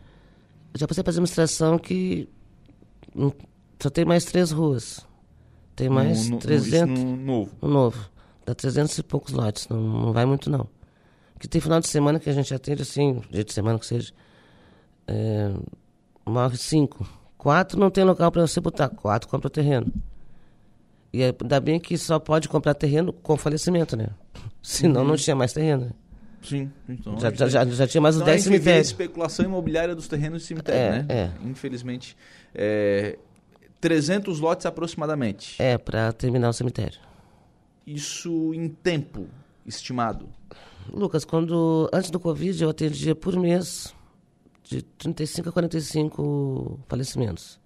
Eu 0.74 0.80
já 0.80 0.88
passei 0.88 1.04
para 1.04 1.12
a 1.12 1.14
administração 1.14 1.78
que 1.78 2.30
só 3.82 3.90
tem 3.90 4.06
mais 4.06 4.24
três 4.24 4.52
ruas. 4.52 5.06
Tem 5.76 5.90
mais 5.90 6.26
no, 6.26 6.36
no, 6.36 6.40
300... 6.40 7.00
isso 7.00 7.06
no 7.06 7.18
novo. 7.18 7.52
O 7.60 7.68
novo. 7.68 8.10
Dá 8.46 8.54
300 8.54 8.98
e 8.98 9.04
poucos 9.04 9.34
lotes. 9.34 9.68
Não, 9.68 9.82
não 9.82 10.14
vai 10.14 10.26
muito, 10.26 10.50
não. 10.50 10.68
Porque 11.34 11.48
tem 11.48 11.60
final 11.60 11.80
de 11.80 11.88
semana 11.88 12.20
que 12.20 12.30
a 12.30 12.34
gente 12.34 12.54
atende, 12.54 12.84
assim, 12.84 13.22
dia 13.30 13.44
de 13.44 13.52
semana 13.52 13.80
que 13.80 13.86
seja. 13.86 14.14
É, 15.08 15.52
morre 16.26 16.58
cinco. 16.58 17.08
Quatro 17.42 17.80
não 17.80 17.90
tem 17.90 18.04
local 18.04 18.32
para 18.32 18.46
você 18.46 18.62
botar. 18.62 18.88
Quatro 18.90 19.28
compra 19.28 19.50
terreno. 19.50 19.92
E 21.12 21.24
é- 21.24 21.36
ainda 21.42 21.60
bem 21.60 21.80
que 21.80 21.98
só 21.98 22.20
pode 22.20 22.48
comprar 22.48 22.76
terreno 22.76 23.12
com 23.12 23.36
falecimento, 23.36 23.98
né? 23.98 24.10
Senão 24.62 25.04
não 25.04 25.16
tinha 25.16 25.36
mais 25.36 25.52
terreno. 25.52 25.86
né? 25.86 25.92
Sim. 26.44 26.72
Então, 26.88 27.18
Já, 27.20 27.32
já, 27.32 27.48
já, 27.50 27.66
já 27.66 27.88
tinha 27.88 28.00
mais 28.02 28.16
Então, 28.16 28.28
a 28.28 28.30
10 28.32 28.44
gente 28.44 28.52
vê 28.52 28.58
a 28.58 28.60
cemitérios. 28.62 28.88
especulação 28.88 29.44
imobiliária 29.46 29.96
dos 29.96 30.08
terrenos 30.08 30.44
de 30.44 30.48
cemitério, 30.50 30.80
É, 30.80 31.04
né? 31.04 31.06
é. 31.10 31.32
Infelizmente. 31.48 32.16
É, 32.54 33.18
300 33.80 34.40
lotes 34.40 34.68
aproximadamente. 34.68 35.56
É, 35.60 35.80
para 35.80 36.12
terminar 36.14 36.50
o 36.50 36.54
cemitério. 36.54 37.00
Isso 37.88 38.54
em 38.54 38.70
tempo 38.70 39.26
estimado. 39.66 40.30
Lucas, 40.94 41.26
quando 41.26 41.90
antes 41.92 42.12
do 42.12 42.20
Covid 42.20 42.62
eu 42.64 42.70
atendia 42.70 43.16
por 43.16 43.36
mês 43.36 43.96
de 44.72 44.82
35 44.82 45.50
a 45.50 45.52
45 45.52 46.80
falecimentos. 46.88 47.60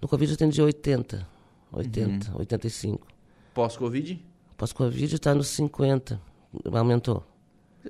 No 0.00 0.06
Covid 0.08 0.30
eu 0.30 0.34
atendia 0.34 0.62
80, 0.64 1.26
80, 1.72 2.32
85. 2.38 3.06
Pós-Covid? 3.54 4.22
Pós-Covid 4.56 5.14
está 5.14 5.34
nos 5.34 5.48
50, 5.48 6.20
aumentou. 6.72 7.24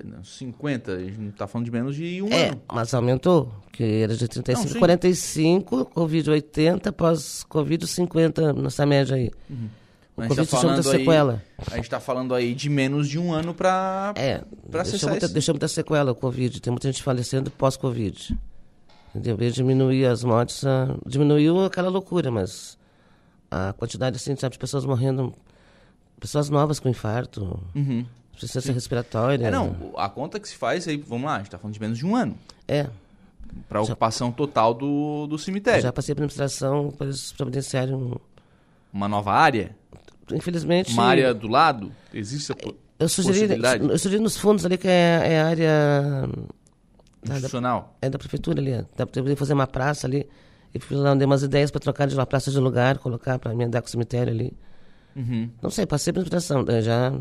Não, 0.04 0.22
50, 0.24 0.92
a 0.92 0.98
gente 1.04 1.18
não 1.18 1.28
está 1.30 1.46
falando 1.46 1.66
de 1.66 1.70
menos 1.72 1.94
de 1.96 2.20
um 2.22 2.28
É, 2.28 2.48
ano. 2.50 2.62
mas 2.72 2.92
aumentou, 2.94 3.52
que 3.72 3.82
era 3.82 4.16
de 4.16 4.26
35 4.26 4.64
Não, 4.64 4.70
sim. 4.72 4.76
a 4.76 4.80
45, 4.80 5.84
Covid 5.86 6.30
80, 6.30 6.92
pós-Covid 6.92 7.86
50, 7.86 8.52
nessa 8.54 8.84
média 8.86 9.16
aí. 9.16 9.30
O 10.16 10.20
A 10.20 10.24
gente 10.24 10.28
Covid 10.36 10.48
tá 10.50 10.56
deixou 10.56 10.70
muita 10.70 10.82
falando 10.82 10.94
aí- 10.94 11.04
sequela. 11.04 11.42
A 11.72 11.76
gente 11.76 11.90
tá 11.90 12.00
falando 12.00 12.34
aí 12.34 12.54
de 12.54 12.70
menos 12.70 13.08
de 13.08 13.18
um 13.18 13.32
ano 13.32 13.52
pra, 13.52 14.12
É, 14.16 14.42
pra 14.70 14.82
deixou 14.84 15.08
muita, 15.10 15.24
isso. 15.26 15.34
deixou 15.34 15.52
muita 15.54 15.66
sequela 15.68 16.12
o 16.12 16.14
Covid. 16.14 16.60
Tem 16.60 16.70
muita 16.70 16.86
gente 16.90 17.02
falecendo 17.02 17.50
pós-Covid. 17.50 18.38
Entendeu? 19.10 19.36
Veio 19.36 19.50
diminuir 19.52 20.06
as 20.06 20.22
mortes, 20.24 20.64
ah, 20.64 20.94
diminuiu 21.06 21.64
aquela 21.64 21.88
loucura, 21.88 22.30
mas 22.30 22.76
a 23.50 23.72
quantidade, 23.72 24.16
assim, 24.16 24.34
sabe, 24.36 24.52
de 24.52 24.58
pessoas 24.58 24.84
morrendo, 24.84 25.32
pessoas 26.20 26.48
novas 26.50 26.78
com 26.80 26.88
infarto, 26.88 27.60
Uhum. 27.74 28.04
insuficiência 28.32 28.72
respiratória. 28.72 29.46
É, 29.46 29.50
não, 29.50 29.70
o- 29.94 29.98
a 29.98 30.08
conta 30.08 30.38
que 30.40 30.48
se 30.48 30.56
faz 30.56 30.86
aí, 30.88 30.96
vamos 30.96 31.26
lá, 31.26 31.36
a 31.36 31.38
gente 31.38 31.50
tá 31.50 31.58
falando 31.58 31.74
de 31.74 31.80
menos 31.80 31.98
de 31.98 32.06
um 32.06 32.14
ano. 32.16 32.36
É, 32.68 32.88
Pra 33.68 33.80
ocupação 33.82 34.32
total 34.32 34.74
do, 34.74 35.26
do 35.28 35.38
cimitério. 35.38 35.80
já 35.82 35.92
passei 35.92 36.12
pela 36.14 36.24
administração 36.26 36.90
para 36.96 37.08
providenciário. 37.36 38.20
Uma 38.92 39.06
nova 39.08 39.32
área? 39.32 39.76
Infelizmente. 40.32 40.92
Uma 40.92 41.04
área 41.04 41.34
do 41.34 41.48
lado? 41.48 41.92
Existe 42.12 42.52
a 42.52 42.56
Eu 42.98 43.08
sugeri, 43.08 43.40
possibilidade 43.40 43.84
eu 43.84 43.98
sugeri 43.98 44.22
nos 44.22 44.36
fundos 44.36 44.64
ali 44.64 44.78
que 44.78 44.88
é, 44.88 45.20
é 45.24 45.40
a 45.40 45.46
área 45.46 46.28
institucional? 47.24 47.96
é 48.00 48.08
da 48.08 48.18
prefeitura 48.18 48.60
ali. 48.60 48.72
Dá 48.96 49.06
pra 49.06 49.22
poder 49.22 49.36
fazer 49.36 49.52
uma 49.52 49.66
praça 49.66 50.06
ali. 50.06 50.28
E 50.74 50.94
lá, 50.94 51.14
dei 51.14 51.24
umas 51.24 51.42
ideias 51.42 51.70
para 51.70 51.80
trocar 51.80 52.06
de 52.06 52.14
uma 52.14 52.26
praça 52.26 52.50
de 52.50 52.58
lugar, 52.58 52.98
colocar 52.98 53.38
para 53.38 53.52
emendar 53.52 53.80
com 53.80 53.86
o 53.86 53.90
cemitério 53.90 54.32
ali. 54.32 54.52
Uhum. 55.14 55.48
Não 55.62 55.70
sei, 55.70 55.86
passei 55.86 56.12
pela 56.12 56.24
administração, 56.24 56.64
eh, 56.68 56.82
já. 56.82 57.12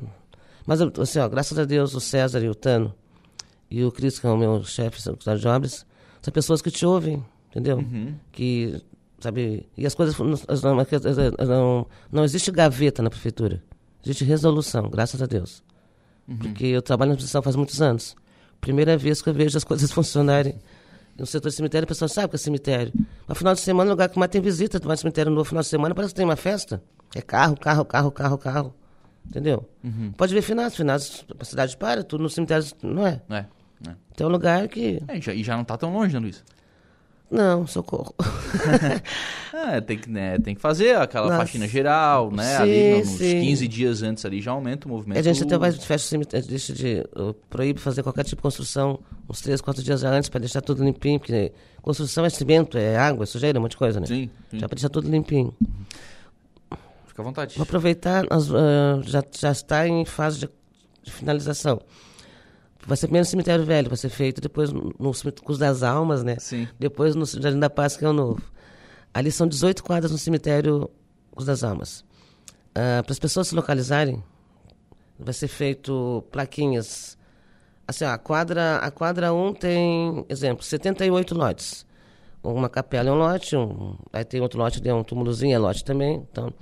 Mas, 0.65 0.81
assim, 0.81 1.19
ó, 1.19 1.29
graças 1.29 1.57
a 1.59 1.63
Deus, 1.63 1.93
o 1.93 1.99
César 1.99 2.43
e 2.43 2.49
o 2.49 2.55
Tano 2.55 2.93
e 3.69 3.83
o 3.83 3.91
Cris, 3.91 4.17
que 4.17 4.25
é 4.25 4.29
o 4.29 4.37
meu 4.37 4.63
chefe 4.63 5.01
secretário 5.01 5.39
de 5.39 5.47
obras, 5.47 5.85
são 6.21 6.31
pessoas 6.33 6.61
que 6.61 6.71
te 6.71 6.85
ouvem, 6.85 7.23
entendeu? 7.49 7.77
Uhum. 7.77 8.15
Que, 8.31 8.81
sabe, 9.23 9.67
e 9.77 9.85
as 9.85 9.95
coisas, 9.95 10.17
não, 10.17 10.33
as- 10.47 10.61
não, 10.61 10.75
não, 11.47 11.87
não 12.11 12.23
existe 12.23 12.51
gaveta 12.51 13.01
na 13.01 13.09
prefeitura, 13.09 13.63
existe 14.03 14.23
resolução, 14.23 14.89
graças 14.89 15.21
a 15.21 15.25
Deus. 15.25 15.63
Porque 16.37 16.65
eu 16.67 16.81
trabalho 16.81 17.09
na 17.09 17.13
administração 17.13 17.41
faz 17.41 17.55
muitos 17.55 17.81
anos. 17.81 18.15
Primeira 18.61 18.95
vez 18.97 19.21
que 19.21 19.29
eu 19.29 19.33
vejo 19.33 19.57
as 19.57 19.63
coisas 19.65 19.91
funcionarem 19.91 20.57
no 21.17 21.25
setor 21.25 21.49
de 21.49 21.55
cemitério, 21.55 21.83
a 21.83 21.87
pessoa 21.87 22.07
sabe 22.07 22.29
que 22.29 22.35
é 22.35 22.39
cemitério. 22.39 22.93
Mas 23.27 23.37
final 23.37 23.53
de 23.53 23.59
semana, 23.59 23.85
no 23.89 23.91
lugar 23.91 24.09
que 24.09 24.17
mais 24.17 24.31
tem 24.31 24.41
visita, 24.41 24.79
no 24.79 24.97
cemitério 24.97 25.31
no 25.31 25.43
final 25.43 25.61
de 25.61 25.67
semana, 25.67 25.93
parece 25.93 26.13
que 26.13 26.17
tem 26.17 26.25
uma 26.25 26.35
festa. 26.37 26.81
É 27.13 27.21
carro, 27.21 27.55
carro, 27.57 27.83
carro, 27.85 28.11
carro, 28.11 28.37
carro. 28.37 28.73
Entendeu? 29.27 29.69
Pode 30.17 30.33
ver 30.33 30.41
finados, 30.41 30.75
finados, 30.75 31.25
a 31.39 31.45
cidade 31.45 31.75
para, 31.77 32.03
tudo 32.03 32.23
no 32.23 32.29
cemitério, 32.29 32.65
não 32.81 33.05
é? 33.05 33.21
É. 33.29 33.35
é. 33.89 33.95
Tem 34.15 34.25
um 34.25 34.29
lugar 34.29 34.67
que. 34.69 35.01
É, 35.07 35.17
e 35.17 35.43
já, 35.43 35.55
não 35.57 35.63
tá 35.63 35.77
tão 35.77 35.93
longe, 35.93 36.13
né, 36.13 36.19
Luiz? 36.19 36.43
Não, 37.33 37.65
socorro. 37.65 38.13
É, 39.55 39.79
tem 39.79 39.97
que, 39.97 40.09
né, 40.09 40.39
tem 40.39 40.55
que 40.55 40.59
fazer 40.59 40.95
aquela 40.97 41.27
Nossa. 41.27 41.37
faxina 41.37 41.67
geral, 41.67 42.29
né? 42.31 42.43
Sim, 42.57 42.61
ali 42.63 42.89
no- 42.91 42.97
nos 42.97 43.07
sim. 43.11 43.39
15 43.41 43.67
dias 43.67 44.01
antes 44.03 44.25
ali 44.25 44.41
já 44.41 44.51
aumenta 44.51 44.87
o 44.87 44.91
movimento. 44.91 45.17
A 45.19 45.21
gente 45.21 45.43
até 45.43 45.57
vai, 45.57 45.71
fecha 45.71 46.17
deixa 46.47 46.73
de. 46.73 47.05
uh, 47.15 47.33
proíbe 47.49 47.79
fazer 47.79 48.01
qualquer 48.03 48.23
tipo 48.23 48.37
de 48.37 48.41
construção 48.41 48.99
uns 49.29 49.39
três, 49.41 49.61
quatro 49.61 49.81
dias 49.83 50.03
antes 50.03 50.27
para 50.27 50.39
deixar 50.41 50.59
tudo 50.61 50.83
limpinho, 50.83 51.19
porque 51.19 51.53
construção 51.81 52.25
é 52.25 52.29
cimento, 52.29 52.77
é 52.77 52.97
água, 52.97 53.23
é 53.23 53.25
sujeira, 53.27 53.57
um 53.57 53.61
monte 53.61 53.71
de 53.71 53.77
coisa, 53.77 53.99
né? 53.99 54.05
Sim, 54.07 54.29
sim. 54.49 54.59
Já 54.59 54.67
para 54.67 54.75
deixar 54.75 54.89
tudo 54.89 55.09
limpinho. 55.09 55.53
Fica 57.07 57.21
à 57.21 57.23
vontade. 57.23 57.55
Vou 57.55 57.63
aproveitar, 57.63 58.25
nós, 58.29 58.51
ah, 58.51 58.99
já, 59.03 59.23
já 59.39 59.51
está 59.51 59.87
em 59.87 60.03
fase 60.03 60.39
de 61.03 61.11
finalização. 61.11 61.79
Vai 62.85 62.97
ser 62.97 63.07
primeiro 63.07 63.25
no 63.25 63.29
cemitério 63.29 63.65
velho, 63.65 63.89
vai 63.89 63.97
ser 63.97 64.09
feito 64.09 64.41
depois 64.41 64.71
no, 64.71 64.93
no 64.99 65.13
cemitério 65.13 65.45
Cruz 65.45 65.57
das 65.57 65.83
Almas, 65.83 66.23
né? 66.23 66.37
Sim. 66.39 66.67
Depois 66.77 67.15
no 67.15 67.25
Jardim 67.25 67.59
da 67.59 67.69
Paz, 67.69 67.95
que 67.95 68.03
é 68.03 68.09
o 68.09 68.13
novo. 68.13 68.41
Ali 69.13 69.31
são 69.31 69.47
18 69.47 69.83
quadras 69.83 70.11
no 70.11 70.17
cemitério 70.17 70.89
Cruz 71.31 71.45
das 71.45 71.63
Almas. 71.63 72.03
para 72.73 73.11
as 73.11 73.19
pessoas 73.19 73.47
se 73.47 73.55
localizarem, 73.55 74.23
vai 75.17 75.33
ser 75.33 75.47
feito 75.47 76.23
plaquinhas. 76.31 77.17
Assim, 77.87 78.05
ó, 78.05 78.09
a 78.09 78.17
quadra, 78.17 78.77
a 78.77 78.91
quadra 78.91 79.33
1 79.33 79.53
tem, 79.53 80.25
exemplo, 80.29 80.63
78 80.63 81.35
lotes. 81.35 81.85
Uma 82.43 82.67
capela 82.67 83.09
é 83.09 83.11
um 83.11 83.15
lote, 83.15 83.55
um, 83.55 83.95
vai 84.11 84.25
ter 84.25 84.41
outro 84.41 84.59
lote, 84.59 84.81
um 84.91 85.03
túmulozinho 85.03 85.55
é 85.55 85.57
lote 85.57 85.85
também. 85.85 86.27
Então, 86.29 86.53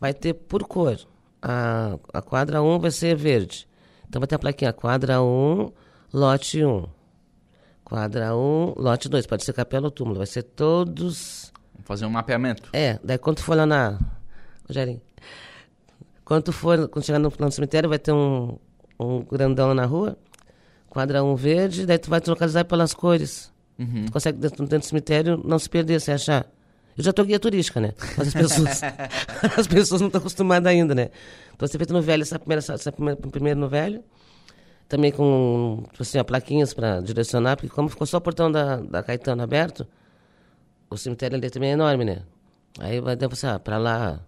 vai 0.00 0.14
ter 0.14 0.32
por 0.32 0.64
cor. 0.66 0.98
A, 1.42 1.98
a 2.12 2.22
quadra 2.22 2.62
1 2.62 2.78
vai 2.78 2.90
ser 2.90 3.14
verde. 3.14 3.68
Então 4.08 4.20
vai 4.20 4.26
ter 4.26 4.34
a 4.34 4.38
plaquinha 4.38 4.72
quadra 4.72 5.22
1, 5.22 5.72
lote 6.12 6.64
1. 6.64 6.84
Quadra 7.84 8.34
1, 8.34 8.74
lote 8.76 9.08
2. 9.08 9.26
Pode 9.26 9.44
ser 9.44 9.52
capela 9.52 9.86
ou 9.86 9.90
túmulo. 9.90 10.18
Vai 10.18 10.26
ser 10.26 10.42
todos. 10.42 11.52
Vamos 11.74 11.86
fazer 11.86 12.06
um 12.06 12.10
mapeamento. 12.10 12.68
É, 12.72 12.98
daí 13.02 13.18
quando 13.18 13.40
for 13.40 13.56
lá 13.56 13.66
na. 13.66 13.98
Rogerinho. 14.66 15.00
Quando 16.24 16.52
for, 16.52 16.88
quando 16.88 17.04
chegar 17.04 17.20
no, 17.20 17.32
no 17.38 17.52
cemitério, 17.52 17.88
vai 17.88 17.98
ter 18.00 18.12
um, 18.12 18.58
um 18.98 19.22
grandão 19.22 19.72
na 19.74 19.84
rua. 19.84 20.18
Quadra 20.88 21.22
1 21.22 21.36
verde, 21.36 21.86
daí 21.86 21.98
tu 21.98 22.10
vai 22.10 22.20
te 22.20 22.28
localizar 22.28 22.64
pelas 22.64 22.92
cores. 22.92 23.52
Tu 24.06 24.12
consegue, 24.12 24.38
dentro, 24.38 24.64
dentro 24.64 24.78
do 24.78 24.86
cemitério, 24.86 25.40
não 25.44 25.58
se 25.58 25.68
perder, 25.68 26.00
se 26.00 26.10
achar. 26.10 26.46
Eu 26.96 27.04
já 27.04 27.12
tô 27.12 27.22
guia 27.24 27.38
turística, 27.38 27.78
né? 27.78 27.92
Mas 28.16 28.28
as 28.28 28.34
pessoas, 28.34 28.82
as 29.58 29.66
pessoas 29.66 30.00
não 30.00 30.08
estão 30.08 30.18
acostumadas 30.18 30.66
ainda, 30.66 30.94
né? 30.94 31.10
Então, 31.56 31.66
você 31.66 31.78
feito 31.78 31.92
no 31.92 32.02
velho, 32.02 32.22
essa 32.22 32.38
primeira, 32.38 32.60
essa 32.60 32.92
primeira, 32.92 33.18
primeiro 33.18 33.58
no 33.58 33.68
velho. 33.68 34.04
Também 34.88 35.10
com, 35.10 35.82
tipo 35.90 36.02
assim, 36.02 36.18
ó, 36.18 36.22
plaquinhas 36.22 36.72
para 36.72 37.00
direcionar, 37.00 37.56
porque 37.56 37.68
como 37.68 37.88
ficou 37.88 38.06
só 38.06 38.18
o 38.18 38.20
portão 38.20 38.52
da, 38.52 38.76
da 38.76 39.02
Caetano 39.02 39.42
aberto, 39.42 39.84
o 40.88 40.96
cemitério 40.96 41.36
ali 41.36 41.50
também 41.50 41.70
é 41.70 41.72
enorme, 41.72 42.04
né? 42.04 42.22
Aí 42.78 43.00
vai 43.00 43.16
dar 43.16 43.26
você, 43.26 43.46
ah, 43.48 43.58
pra 43.58 43.78
lá, 43.78 44.20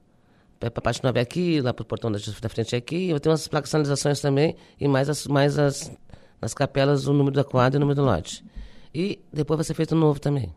pra 0.58 0.70
pra 0.70 0.82
parte 0.82 1.04
nova 1.04 1.18
é 1.18 1.22
aqui, 1.22 1.60
lá 1.60 1.72
pro 1.72 1.84
portão 1.84 2.10
da, 2.10 2.18
da 2.18 2.48
frente 2.48 2.74
é 2.74 2.78
aqui. 2.78 3.08
Eu 3.08 3.20
tenho 3.20 3.32
umas 3.32 3.46
placas 3.46 3.68
de 3.68 3.70
sinalizações 3.70 4.20
também, 4.20 4.56
e 4.80 4.88
mais 4.88 5.08
as, 5.08 5.26
mais 5.28 5.58
as, 5.58 5.92
nas 6.40 6.54
capelas, 6.54 7.06
o 7.06 7.12
número 7.12 7.36
da 7.36 7.44
quadra 7.44 7.76
e 7.76 7.78
o 7.78 7.80
número 7.80 7.94
do 8.00 8.04
lote. 8.04 8.44
E 8.92 9.22
depois 9.32 9.58
vai 9.58 9.64
ser 9.64 9.74
feito 9.74 9.94
um 9.94 9.98
novo 9.98 10.18
também, 10.18 10.52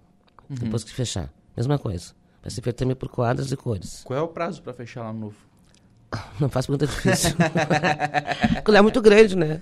depois 0.49 0.84
que 0.84 0.91
fechar. 0.91 1.31
Mesma 1.56 1.77
coisa. 1.77 2.14
Vai 2.41 2.49
ser 2.49 2.61
feito 2.61 2.77
também 2.77 2.95
por 2.95 3.10
quadras 3.10 3.52
e 3.52 3.57
cores. 3.57 4.02
Qual 4.03 4.18
é 4.18 4.22
o 4.22 4.27
prazo 4.30 4.64
pra 4.64 4.73
fechar 4.73 5.03
lá 5.03 5.14
no 5.14 5.19
novo? 5.19 5.51
Não 6.40 6.50
faz 6.50 6.66
pergunta 6.66 6.88
difícil. 6.88 7.36
Porque 8.64 8.78
é 8.78 8.82
muito 8.82 9.02
grande, 9.02 9.36
né? 9.36 9.62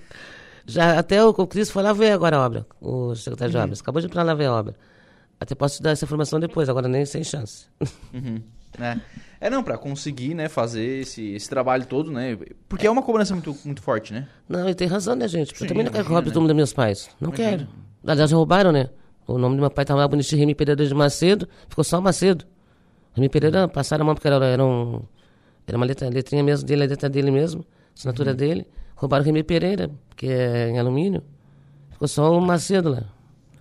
Já, 0.66 0.98
até 0.98 1.24
o, 1.24 1.30
o 1.30 1.46
Cris 1.46 1.70
foi 1.70 1.82
lá 1.82 1.92
ver 1.92 2.12
agora 2.12 2.36
a 2.36 2.44
obra, 2.44 2.66
o 2.80 3.14
secretário 3.14 3.52
de 3.52 3.58
obras. 3.58 3.80
Acabou 3.80 4.00
de 4.00 4.06
ir 4.06 4.10
pra 4.10 4.22
lá 4.22 4.34
ver 4.34 4.46
a 4.46 4.52
obra. 4.52 4.74
Até 5.38 5.54
posso 5.54 5.76
te 5.76 5.82
dar 5.82 5.90
essa 5.90 6.04
informação 6.04 6.38
depois, 6.38 6.68
agora 6.68 6.86
nem 6.86 7.04
sem 7.04 7.24
chance. 7.24 7.66
Uhum. 8.12 8.42
É. 8.78 9.00
é, 9.40 9.50
não, 9.50 9.64
pra 9.64 9.76
conseguir, 9.76 10.32
né, 10.32 10.48
fazer 10.48 11.00
esse, 11.00 11.32
esse 11.32 11.48
trabalho 11.48 11.84
todo, 11.86 12.10
né? 12.10 12.38
Porque 12.68 12.86
é 12.86 12.90
uma 12.90 13.02
cobrança 13.02 13.34
muito, 13.34 13.56
muito 13.64 13.82
forte, 13.82 14.12
né? 14.12 14.28
Não, 14.48 14.68
e 14.68 14.74
tem 14.76 14.86
razão, 14.86 15.16
né, 15.16 15.26
gente? 15.26 15.56
Sim, 15.56 15.64
eu 15.64 15.68
também 15.68 15.84
não 15.84 15.90
quero 15.90 16.04
que 16.04 16.10
imagina, 16.10 16.14
roube 16.14 16.26
né? 16.26 16.30
o 16.30 16.32
túmulo 16.32 16.48
dos 16.48 16.56
meus 16.56 16.72
pais. 16.72 17.10
Não 17.20 17.32
quero. 17.32 17.66
Aliás, 18.06 18.30
já 18.30 18.36
roubaram, 18.36 18.70
né? 18.70 18.88
O 19.26 19.38
nome 19.38 19.56
do 19.56 19.60
meu 19.60 19.70
pai 19.70 19.82
estava 19.82 20.00
lá, 20.00 20.06
bonitinho, 20.06 20.38
Remy 20.38 20.54
Pereira 20.54 20.86
de 20.86 20.94
Macedo. 20.94 21.48
Ficou 21.68 21.82
só 21.82 22.00
Macedo. 22.00 22.44
Remy 23.14 23.28
Pereira, 23.28 23.66
passaram 23.66 24.02
a 24.02 24.06
mão 24.06 24.14
porque 24.14 24.28
era, 24.28 24.44
era, 24.44 24.64
um, 24.64 25.02
era 25.66 25.76
uma 25.76 25.86
letra, 25.86 26.08
letrinha 26.08 26.42
mesmo 26.42 26.66
dele, 26.66 26.84
a 26.84 26.86
letra 26.86 27.08
dele 27.08 27.30
mesmo, 27.30 27.64
assinatura 27.96 28.34
dele. 28.34 28.66
Roubaram 28.96 29.22
o 29.22 29.26
Remy 29.26 29.42
Pereira, 29.44 29.90
que 30.16 30.26
é 30.26 30.68
em 30.68 30.78
alumínio. 30.78 31.22
Ficou 31.90 32.06
só 32.08 32.36
o 32.36 32.40
Macedo 32.40 32.90
lá. 32.90 33.04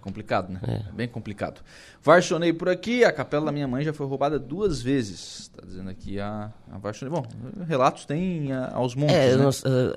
Complicado, 0.01 0.49
né? 0.51 0.59
É. 0.63 0.91
Bem 0.93 1.07
complicado. 1.07 1.61
Varsionei 2.01 2.53
por 2.53 2.69
aqui, 2.69 3.03
a 3.03 3.11
capela 3.11 3.45
da 3.47 3.51
minha 3.51 3.67
mãe 3.67 3.83
já 3.83 3.91
foi 3.93 4.07
roubada 4.07 4.39
duas 4.39 4.81
vezes. 4.81 5.49
Tá 5.49 5.61
dizendo 5.65 5.89
aqui 5.89 6.19
a, 6.19 6.51
a 6.71 6.77
Varsionei. 6.77 7.13
Bom, 7.13 7.25
relatos 7.67 8.05
tem 8.05 8.51
a- 8.51 8.71
aos 8.73 8.95
montes, 8.95 9.15
É, 9.15 9.35
né? 9.35 9.43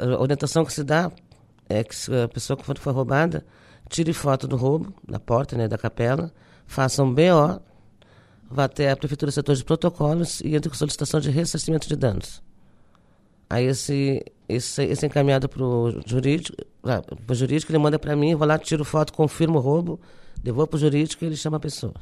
a, 0.00 0.14
a 0.16 0.20
orientação 0.20 0.64
que 0.64 0.72
se 0.72 0.82
dá 0.84 1.10
é 1.68 1.82
que 1.84 1.94
a 2.22 2.28
pessoa 2.28 2.56
que 2.56 2.64
for 2.64 2.76
roubada, 2.92 3.44
tire 3.88 4.12
foto 4.12 4.46
do 4.48 4.56
roubo, 4.56 4.92
da 5.08 5.18
porta, 5.20 5.56
né, 5.56 5.68
da 5.68 5.78
capela, 5.78 6.32
faça 6.66 7.02
um 7.02 7.14
BO, 7.14 7.60
vá 8.52 8.64
até 8.64 8.90
a 8.90 8.96
Prefeitura 8.96 9.32
Setor 9.32 9.56
de 9.56 9.64
Protocolos 9.64 10.40
e 10.40 10.54
entre 10.54 10.68
com 10.68 10.76
solicitação 10.76 11.20
de 11.20 11.30
ressarcimento 11.30 11.88
de 11.88 11.96
danos. 11.96 12.42
Aí 13.48 13.66
esse, 13.66 14.24
esse, 14.48 14.82
esse 14.84 15.06
encaminhado 15.06 15.48
para 15.48 15.62
o 15.62 16.00
jurídico, 16.06 16.56
ah, 16.84 17.02
pro 17.02 17.34
jurídico, 17.34 17.70
ele 17.70 17.78
manda 17.78 17.98
para 17.98 18.16
mim, 18.16 18.34
vou 18.34 18.46
lá, 18.46 18.58
tiro 18.58 18.84
foto, 18.84 19.12
confirmo 19.12 19.58
o 19.58 19.60
roubo, 19.60 20.00
devolvo 20.42 20.68
para 20.68 20.76
o 20.76 20.80
jurídico 20.80 21.24
e 21.24 21.26
ele 21.26 21.36
chama 21.36 21.58
a 21.58 21.60
pessoa. 21.60 21.94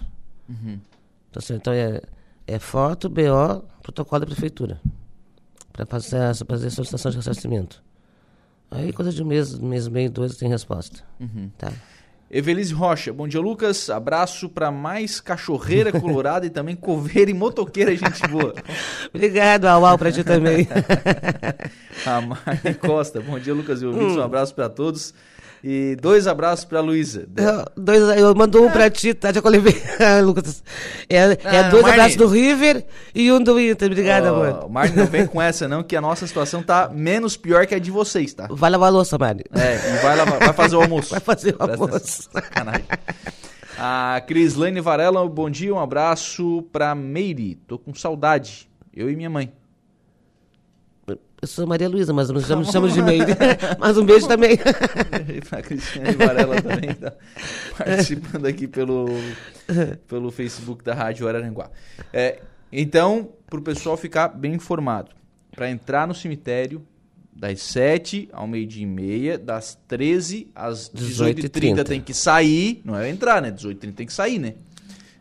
Então, 1.30 1.40
assim, 1.40 1.54
então 1.54 1.72
é, 1.72 2.00
é 2.46 2.58
foto, 2.58 3.08
BO, 3.08 3.64
protocolo 3.82 4.20
da 4.20 4.26
prefeitura. 4.26 4.80
Para 5.72 5.86
fazer, 5.86 6.34
fazer 6.46 6.66
a 6.66 6.70
solicitação 6.70 7.10
de 7.10 7.16
ressarcimento. 7.16 7.82
Aí, 8.70 8.92
coisa 8.92 9.12
de 9.12 9.22
um 9.22 9.26
mês, 9.26 9.58
mês 9.58 9.86
e 9.86 9.90
meio, 9.90 10.10
dois, 10.10 10.36
tem 10.36 10.48
resposta. 10.48 11.02
Tá? 11.58 11.72
Evelise 12.30 12.72
Rocha, 12.72 13.12
bom 13.12 13.26
dia, 13.26 13.40
Lucas. 13.40 13.90
Abraço 13.90 14.48
pra 14.48 14.70
mais 14.70 15.20
cachorreira 15.20 15.90
colorada 15.90 16.46
e 16.46 16.50
também 16.50 16.76
coveira 16.76 17.28
e 17.28 17.34
motoqueira, 17.34 17.90
gente 17.96 18.24
boa. 18.28 18.54
Obrigado, 19.12 19.64
au, 19.64 19.84
au, 19.84 19.98
pra 19.98 20.12
ti 20.12 20.22
também. 20.22 20.68
A 22.06 22.20
Mari 22.20 22.74
Costa, 22.80 23.20
bom 23.20 23.36
dia, 23.36 23.52
Lucas 23.52 23.82
e 23.82 23.86
ouvintes. 23.86 24.16
Um 24.16 24.22
abraço 24.22 24.54
pra 24.54 24.68
todos. 24.68 25.12
E 25.62 25.94
dois 26.00 26.26
abraços 26.26 26.64
pra 26.64 26.80
Luísa. 26.80 27.28
Eu, 27.36 27.64
dois, 27.76 28.18
eu 28.18 28.34
mando 28.34 28.62
um 28.62 28.70
pra 28.70 28.88
ti, 28.88 29.12
tá? 29.12 29.30
Já 29.32 29.42
colhei 29.42 29.60
Lucas. 30.24 30.62
É, 31.08 31.16
é 31.16 31.58
Ah, 31.58 31.62
dois 31.68 31.82
Marne. 31.82 31.90
abraços 31.98 32.16
do 32.16 32.26
River 32.26 32.84
e 33.14 33.30
um 33.30 33.42
do 33.42 33.60
Inter. 33.60 33.90
Obrigada, 33.90 34.32
Ó, 34.32 34.36
amor. 34.36 34.64
O 34.64 34.68
Martin 34.70 34.96
não 34.96 35.06
vem 35.06 35.26
com 35.28 35.40
essa, 35.40 35.68
não, 35.68 35.82
que 35.82 35.94
a 35.94 36.00
nossa 36.00 36.26
situação 36.26 36.62
tá 36.62 36.88
menos 36.90 37.36
pior 37.36 37.66
que 37.66 37.74
a 37.74 37.78
de 37.78 37.90
vocês, 37.90 38.32
tá? 38.32 38.48
Vai 38.50 38.70
lavar 38.70 38.88
a 38.88 38.92
louça, 38.92 39.18
Mari. 39.18 39.44
É, 39.52 39.74
e 39.74 40.02
vai, 40.02 40.16
lavar- 40.16 40.38
vai 40.38 40.52
fazer 40.54 40.76
o 40.76 40.80
almoço. 40.82 41.10
Vai 41.10 41.20
fazer 41.20 41.54
o 41.58 41.62
almoço. 41.62 42.30
Sacanagem. 42.32 42.84
A 43.78 44.22
Crislane 44.26 44.80
Varela, 44.80 45.26
bom 45.28 45.48
dia, 45.50 45.74
um 45.74 45.78
abraço 45.78 46.62
pra 46.72 46.94
Meire. 46.94 47.56
Tô 47.66 47.78
com 47.78 47.94
saudade. 47.94 48.68
Eu 48.94 49.10
e 49.10 49.16
minha 49.16 49.30
mãe. 49.30 49.52
Eu 51.42 51.48
sou 51.48 51.66
Maria 51.66 51.88
Luísa, 51.88 52.12
mas 52.12 52.28
já 52.28 52.54
me 52.54 52.66
chamo 52.66 52.88
de 52.88 53.00
Meire. 53.00 53.32
mas 53.80 53.96
um 53.96 54.04
beijo 54.04 54.28
também. 54.28 54.58
a 55.50 55.62
Cristiane 55.62 56.12
Varela 56.12 56.60
também 56.60 56.92
tá 56.94 57.14
participando 57.78 58.44
aqui 58.44 58.68
pelo, 58.68 59.06
pelo 60.06 60.30
Facebook 60.30 60.84
da 60.84 60.92
Rádio 60.92 61.26
Araranguá. 61.26 61.70
É, 62.12 62.40
então, 62.70 63.30
pro 63.48 63.62
pessoal 63.62 63.96
ficar 63.96 64.28
bem 64.28 64.52
informado, 64.52 65.12
para 65.52 65.70
entrar 65.70 66.06
no 66.06 66.14
cemitério, 66.14 66.86
das 67.34 67.62
7 67.62 68.28
ao 68.32 68.46
meio-dia 68.46 68.82
e 68.82 68.86
meia, 68.86 69.38
das 69.38 69.78
13 69.88 70.50
às 70.54 70.90
18h30 70.90 71.48
18h30. 71.48 71.84
tem 71.84 72.00
que 72.02 72.12
sair, 72.12 72.82
não 72.84 72.94
é 72.98 73.08
entrar, 73.08 73.40
né? 73.40 73.50
18h30 73.50 73.94
tem 73.94 74.06
que 74.06 74.12
sair, 74.12 74.38
né? 74.38 74.56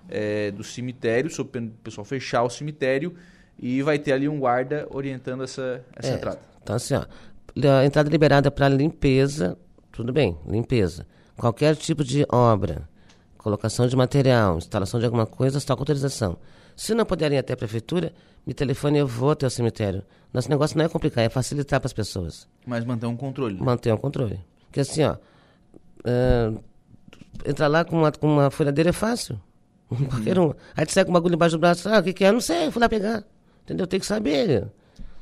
É, 0.09 0.51
do 0.51 0.65
cemitério, 0.65 1.29
sob 1.29 1.57
do 1.61 1.71
pessoal 1.81 2.03
fechar 2.03 2.43
o 2.43 2.49
cemitério, 2.49 3.15
e 3.61 3.81
vai 3.81 3.99
ter 3.99 4.13
ali 4.13 4.27
um 4.27 4.39
guarda 4.39 4.87
orientando 4.89 5.43
essa, 5.43 5.83
essa 5.95 6.11
É, 6.11 6.15
entrada. 6.15 6.39
Então, 6.63 6.75
assim, 6.75 6.95
ó. 6.95 7.05
A 7.79 7.85
entrada 7.85 8.09
liberada 8.09 8.49
para 8.49 8.69
limpeza, 8.69 9.57
tudo 9.91 10.13
bem, 10.13 10.37
limpeza. 10.47 11.05
Qualquer 11.35 11.75
tipo 11.75 12.03
de 12.03 12.25
obra, 12.29 12.87
colocação 13.37 13.87
de 13.87 13.95
material, 13.95 14.57
instalação 14.57 14.99
de 14.99 15.05
alguma 15.05 15.25
coisa, 15.25 15.57
está 15.57 15.75
com 15.75 15.81
autorização. 15.81 16.37
Se 16.75 16.93
não 16.93 17.05
puderem 17.05 17.37
ir 17.37 17.39
até 17.39 17.53
a 17.53 17.57
prefeitura, 17.57 18.13
me 18.47 18.53
telefone 18.53 18.97
e 18.97 19.01
eu 19.01 19.07
vou 19.07 19.31
até 19.31 19.45
o 19.45 19.49
cemitério. 19.49 20.03
Nosso 20.31 20.49
negócio 20.49 20.77
não 20.77 20.85
é 20.85 20.89
complicar, 20.89 21.23
é 21.25 21.29
facilitar 21.29 21.79
para 21.81 21.87
as 21.87 21.93
pessoas. 21.93 22.47
Mas 22.65 22.85
manter 22.85 23.07
um 23.07 23.17
controle. 23.17 23.59
Manter 23.59 23.91
o 23.91 23.97
controle. 23.97 24.39
Porque 24.67 24.79
assim, 24.79 25.03
ó. 25.03 25.17
entrar 27.45 27.67
lá 27.67 27.83
com 27.83 27.97
uma, 27.97 28.11
com 28.11 28.27
uma 28.27 28.49
folhadeira 28.51 28.91
é 28.91 28.93
fácil. 28.93 29.39
Qualquer 29.89 30.37
um. 30.39 30.53
Aí 30.77 30.85
tu 30.85 30.93
sai 30.93 31.03
com 31.03 31.11
um 31.11 31.13
bagulho 31.13 31.35
embaixo 31.35 31.57
do 31.57 31.59
braço, 31.59 31.89
ah, 31.89 31.99
o 31.99 32.03
que, 32.03 32.13
que 32.13 32.23
é? 32.23 32.31
Não 32.31 32.41
sei, 32.41 32.69
fui 32.71 32.79
lá 32.81 32.87
pegar. 32.87 33.23
Entendeu? 33.69 33.85
Tem 33.85 33.99
que 33.99 34.05
saber. 34.05 34.67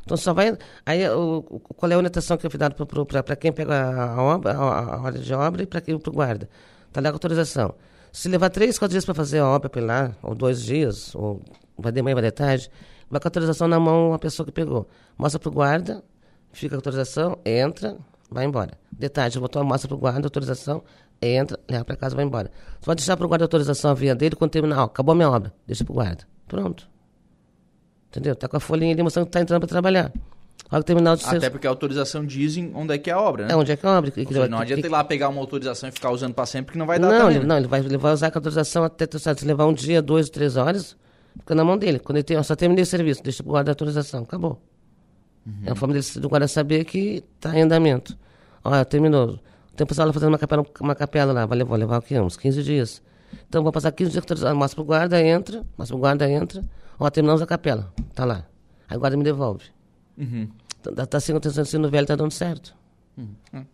Então 0.06 0.16
só 0.16 0.34
vai. 0.34 0.58
Aí 0.86 1.08
o, 1.10 1.40
o- 1.50 1.60
qual 1.60 1.92
é 1.92 1.96
a 1.96 1.98
orientação 1.98 2.38
que 2.38 2.50
fui 2.50 2.58
dado 2.58 2.76
para 3.24 3.36
quem 3.36 3.52
pega 3.52 3.74
a, 3.76 4.14
a 4.14 4.22
obra, 4.24 4.54
a, 4.54 4.96
a 4.96 5.02
hora 5.02 5.20
de 5.20 5.34
obra 5.34 5.64
e 5.64 5.66
para 5.66 5.82
quem 5.82 6.00
pro 6.00 6.14
guarda. 6.14 6.48
Tá 6.94 7.02
lá 7.02 7.10
com 7.10 7.16
autorização. 7.16 7.76
Se 8.14 8.30
levar 8.30 8.50
três, 8.50 8.80
quatro 8.80 8.94
dias 8.94 9.04
para 9.04 9.14
fazer 9.14 9.40
a 9.40 9.48
obra 9.48 9.70
lá, 9.84 10.16
ou 10.24 10.34
dois 10.34 10.64
dias, 10.64 11.14
ou 11.14 11.42
vai 11.78 11.92
de 11.92 12.02
manhã, 12.02 12.16
vai 12.16 12.24
de 12.24 12.32
tarde, 12.32 12.72
vai 13.12 13.20
com 13.20 13.28
a 13.28 13.30
autorização 13.30 13.68
na 13.68 13.80
mão 13.80 14.14
a 14.14 14.18
pessoa 14.20 14.46
que 14.46 14.52
pegou. 14.52 14.88
Mostra 15.18 15.40
pro 15.40 15.52
guarda, 15.52 16.02
fica 16.54 16.74
a 16.76 16.78
autorização, 16.78 17.38
entra, 17.46 17.98
vai 18.32 18.46
embora. 18.46 18.72
De 18.90 19.10
tarde, 19.10 19.38
botou 19.40 19.62
a 19.62 19.66
mostra 19.66 19.90
pro 19.90 19.98
guarda, 19.98 20.26
autorização, 20.26 20.84
entra, 21.22 21.60
leva 21.70 21.84
para 21.84 21.96
casa, 21.98 22.16
vai 22.16 22.24
embora. 22.24 22.50
Você 22.80 22.86
pode 22.86 23.00
deixar 23.02 23.18
pro 23.18 23.28
guarda 23.28 23.44
a 23.44 23.48
autorização 23.48 23.92
a 23.92 23.94
via 23.94 24.16
dele 24.16 24.36
quando 24.38 24.52
terminar, 24.52 24.80
ó, 24.80 24.86
acabou 24.86 25.12
a 25.12 25.16
minha 25.16 25.30
obra, 25.30 25.54
deixa 25.68 25.84
pro 25.84 25.94
guarda. 25.94 26.24
Pronto. 26.48 26.90
Entendeu? 28.10 28.36
Tá 28.36 28.48
com 28.48 28.58
a 28.58 28.60
folhinha 28.60 28.94
ali 28.94 29.04
mostrando 29.04 29.26
que 29.26 29.32
tá 29.32 29.42
entrando 29.42 29.62
para 29.62 29.70
trabalhar. 29.70 30.12
A 30.70 30.76
hora 30.76 30.84
que 30.84 30.88
terminar 30.88 31.14
o 31.14 31.18
seu... 31.18 31.38
Até 31.38 31.50
porque 31.50 31.66
a 31.66 31.70
autorização 31.70 32.26
dizem 32.26 32.72
onde 32.76 32.94
é 32.94 32.98
que 32.98 33.10
é 33.10 33.14
a 33.14 33.22
obra, 33.22 33.46
né? 33.46 33.54
É 33.54 33.56
onde 33.56 33.72
é 33.72 33.78
que 33.78 33.86
é 33.86 33.90
a 33.90 33.98
obra. 33.98 34.12
que- 34.12 34.26
seja, 34.26 34.48
não 34.50 34.60
adianta 34.60 34.86
ir 34.86 34.90
lá 34.90 35.04
pegar 35.04 35.30
uma 35.30 35.40
autorização 35.40 35.88
e 35.88 35.92
ficar 35.92 36.12
usando 36.12 36.34
para 36.34 36.46
sempre, 36.46 36.74
que 36.74 36.78
não 36.78 36.86
vai 36.86 37.00
dar 37.00 37.10
não, 37.10 37.18
também, 37.20 37.36
ele, 37.38 37.40
né? 37.40 37.46
não, 37.46 37.58
ele 37.58 37.68
vai, 37.68 37.80
ele 37.80 37.98
vai 37.98 38.14
usar 38.14 38.32
com 38.32 38.38
a 38.38 38.40
autorização 38.40 38.84
até 38.84 39.06
se 39.18 39.46
levar 39.46 39.66
um 39.66 39.74
dia, 39.74 40.02
dois, 40.02 40.30
três 40.30 40.58
horas, 40.58 40.98
fica 41.40 41.56
na 41.56 41.64
mão 41.64 41.78
dele. 41.78 42.00
Quando 42.00 42.18
ele 42.18 42.24
tem, 42.24 42.38
ó, 42.38 42.44
só 42.44 42.56
terminei 42.56 42.84
o 42.84 42.86
serviço, 42.86 43.24
deixa 43.24 43.44
pro 43.44 43.52
guarda 43.54 43.72
a 43.72 43.74
autorização, 43.74 44.24
acabou. 44.24 44.62
É 45.64 45.70
uma 45.70 45.76
forma 45.76 45.94
dele, 45.94 46.06
do 46.18 46.28
guarda 46.28 46.48
saber 46.48 46.84
que 46.84 47.24
tá 47.40 47.58
em 47.58 47.62
andamento. 47.62 48.18
Olha, 48.62 48.84
terminou. 48.84 49.40
Tem 49.76 49.86
um 49.86 49.88
pessoal 49.88 50.08
lá 50.08 50.14
fazendo 50.14 50.30
uma 50.30 50.38
capela, 50.38 50.66
uma 50.82 50.96
capela 50.96 51.32
lá, 51.32 51.46
vai 51.46 51.60
levar, 51.60 51.70
vai 51.70 51.80
levar 51.80 52.00
o 52.00 52.02
quê? 52.02 52.20
Uns 52.20 52.36
15 52.36 52.64
dias. 52.64 53.02
Então 53.48 53.64
vou 53.64 53.72
passar 53.72 53.92
15 53.92 54.12
dias 54.12 54.26
com 54.26 54.34
autorização, 54.34 54.58
mostra 54.58 54.76
pro 54.76 54.84
guarda, 54.84 55.22
entra, 55.22 55.64
mostra 55.78 55.96
pro 55.96 56.00
guarda, 56.00 56.30
entra. 56.30 56.62
Ó, 57.00 57.10
terminamos 57.10 57.42
a 57.42 57.46
capela, 57.46 57.94
tá 58.14 58.26
lá. 58.26 58.46
Guarda 58.98 59.18
me 59.18 59.24
devolve. 59.24 59.66
Uhum. 60.18 60.48
Tá, 60.96 61.06
tá 61.06 61.20
sendo, 61.20 61.40
tá 61.40 61.66
sendo 61.66 61.90
velho, 61.90 62.08
tá 62.08 62.16
dando 62.16 62.32
certo. 62.32 62.76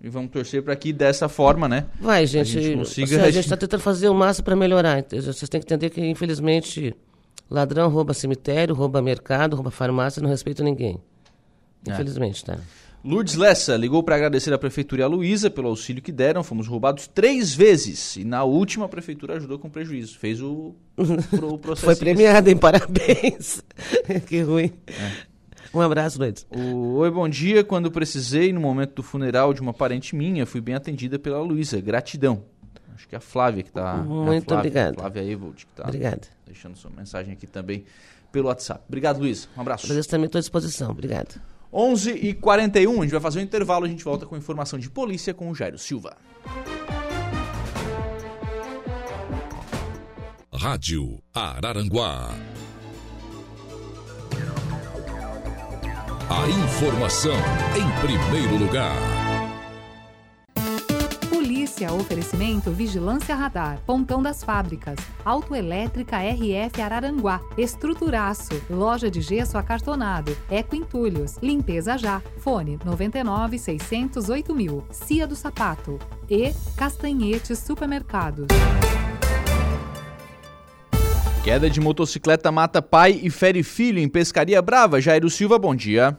E 0.02 0.08
vamos 0.10 0.32
torcer 0.32 0.64
para 0.64 0.74
que 0.76 0.94
dessa 0.94 1.28
forma, 1.28 1.68
né? 1.68 1.86
Vai, 2.00 2.26
gente. 2.26 2.50
gente 2.62 2.78
consiga- 2.78 3.18
assim, 3.18 3.26
a 3.28 3.32
gente 3.32 3.44
está 3.44 3.58
tentando 3.58 3.82
fazer 3.82 4.08
o 4.08 4.14
máximo 4.14 4.46
para 4.46 4.56
melhorar. 4.56 5.04
Vocês 5.10 5.50
têm 5.50 5.60
que 5.60 5.66
entender 5.68 5.90
que, 5.90 6.00
infelizmente, 6.06 6.96
ladrão 7.50 7.90
rouba 7.90 8.14
cemitério, 8.14 8.74
rouba 8.74 9.02
mercado, 9.02 9.56
rouba 9.56 9.70
farmácia, 9.70 10.22
não 10.22 10.30
respeita 10.30 10.64
ninguém. 10.64 10.98
É. 11.86 11.92
Infelizmente, 11.92 12.44
tá? 12.46 12.58
Lourdes 13.04 13.36
Lessa 13.36 13.76
ligou 13.76 14.02
para 14.02 14.16
agradecer 14.16 14.54
a 14.54 14.58
prefeitura 14.58 15.02
e 15.02 15.04
a 15.04 15.08
Luísa 15.08 15.50
pelo 15.50 15.68
auxílio 15.68 16.02
que 16.02 16.12
deram. 16.12 16.42
Fomos 16.42 16.68
roubados 16.68 17.06
três 17.06 17.54
vezes. 17.54 18.16
E 18.16 18.24
na 18.24 18.46
última 18.46 18.86
a 18.86 18.90
prefeitura 18.90 19.36
ajudou 19.36 19.60
com 19.60 19.70
prejuízo. 19.70 20.18
Fez 20.18 20.42
o, 20.42 20.74
o 20.98 21.58
processo. 21.58 21.86
Foi 21.86 21.96
premiada, 21.98 22.50
hein? 22.50 22.56
Parabéns. 22.56 23.62
que 24.26 24.42
ruim. 24.42 24.72
É. 24.88 25.34
Um 25.74 25.82
abraço, 25.82 26.18
Lourdes. 26.18 26.48
O, 26.50 26.96
Oi, 27.00 27.12
bom 27.12 27.28
dia. 27.28 27.62
Quando 27.64 27.92
precisei, 27.92 28.54
no 28.54 28.62
momento 28.62 28.96
do 28.96 29.04
funeral 29.04 29.54
de 29.54 29.60
uma 29.60 29.74
parente 29.74 30.16
minha, 30.16 30.46
fui 30.46 30.62
bem 30.62 30.76
atendida 30.76 31.20
pela 31.20 31.42
Luísa. 31.42 31.82
Gratidão. 31.82 32.46
Acho 32.96 33.08
que 33.08 33.16
é 33.16 33.18
a 33.18 33.22
Flávia 33.22 33.64
que 33.64 33.72
tá. 33.72 33.98
Muito 33.98 34.34
é 34.34 34.38
a 34.38 34.42
Flávia, 34.42 34.60
obrigado. 34.60 34.96
Flávia 34.96 35.24
Evold 35.24 35.66
que 35.66 35.74
tá 35.74 35.84
Obrigado. 35.84 36.28
deixando 36.46 36.78
sua 36.78 36.92
mensagem 36.92 37.34
aqui 37.34 37.48
também 37.48 37.84
pelo 38.32 38.48
WhatsApp. 38.48 38.82
Obrigado, 38.88 39.20
Luísa. 39.20 39.48
Um 39.58 39.62
abraço. 39.62 39.86
Agradeço 39.88 40.10
também 40.10 40.28
estou 40.28 40.40
à 40.40 40.42
disposição. 40.42 40.92
Obrigado. 40.92 41.42
11 41.74 42.12
e 42.12 42.34
41 42.34 42.92
a 42.92 43.04
gente 43.04 43.12
vai 43.12 43.22
fazer 43.22 43.40
um 43.40 43.44
intervalo, 43.44 43.86
a 43.86 43.90
gente 43.90 44.04
volta 44.04 44.26
com 44.26 44.38
informação 44.38 44.78
de 44.78 44.90
polícia 44.90 45.34
com 45.34 45.50
o 45.50 45.56
Jairo 45.56 45.78
Silva. 45.78 46.16
Rádio 50.54 51.20
Araranguá. 51.34 52.30
A 56.30 56.48
informação 56.48 57.36
em 57.76 58.08
primeiro 58.08 58.58
lugar. 58.58 59.23
Polícia, 61.64 61.94
oferecimento 61.94 62.72
Vigilância 62.72 63.34
Radar, 63.34 63.80
Pontão 63.86 64.22
das 64.22 64.44
Fábricas, 64.44 64.98
Autoelétrica 65.24 66.18
RF 66.18 66.82
Araranguá, 66.82 67.40
Estruturaço, 67.58 68.62
Loja 68.70 69.10
de 69.10 69.22
Gesso 69.22 69.58
Acartonado, 69.58 70.36
Eco 70.52 70.76
Entulhos, 70.76 71.38
Limpeza 71.42 71.98
Já, 71.98 72.22
Fone 72.40 72.78
99 72.84 73.58
608 73.58 74.54
mil, 74.54 74.84
Cia 74.92 75.26
do 75.26 75.38
Sapato 75.38 75.98
e 76.30 76.54
Castanhetes 76.76 77.60
Supermercados. 77.60 78.48
Queda 81.46 81.70
de 81.70 81.80
motocicleta 81.80 82.52
mata 82.52 82.82
pai 82.82 83.22
e 83.24 83.30
fere 83.30 83.64
filho 83.64 84.00
em 84.00 84.10
Pescaria 84.10 84.62
Brava. 84.62 85.00
Jairo 85.00 85.30
Silva, 85.30 85.58
bom 85.58 85.74
dia. 85.74 86.18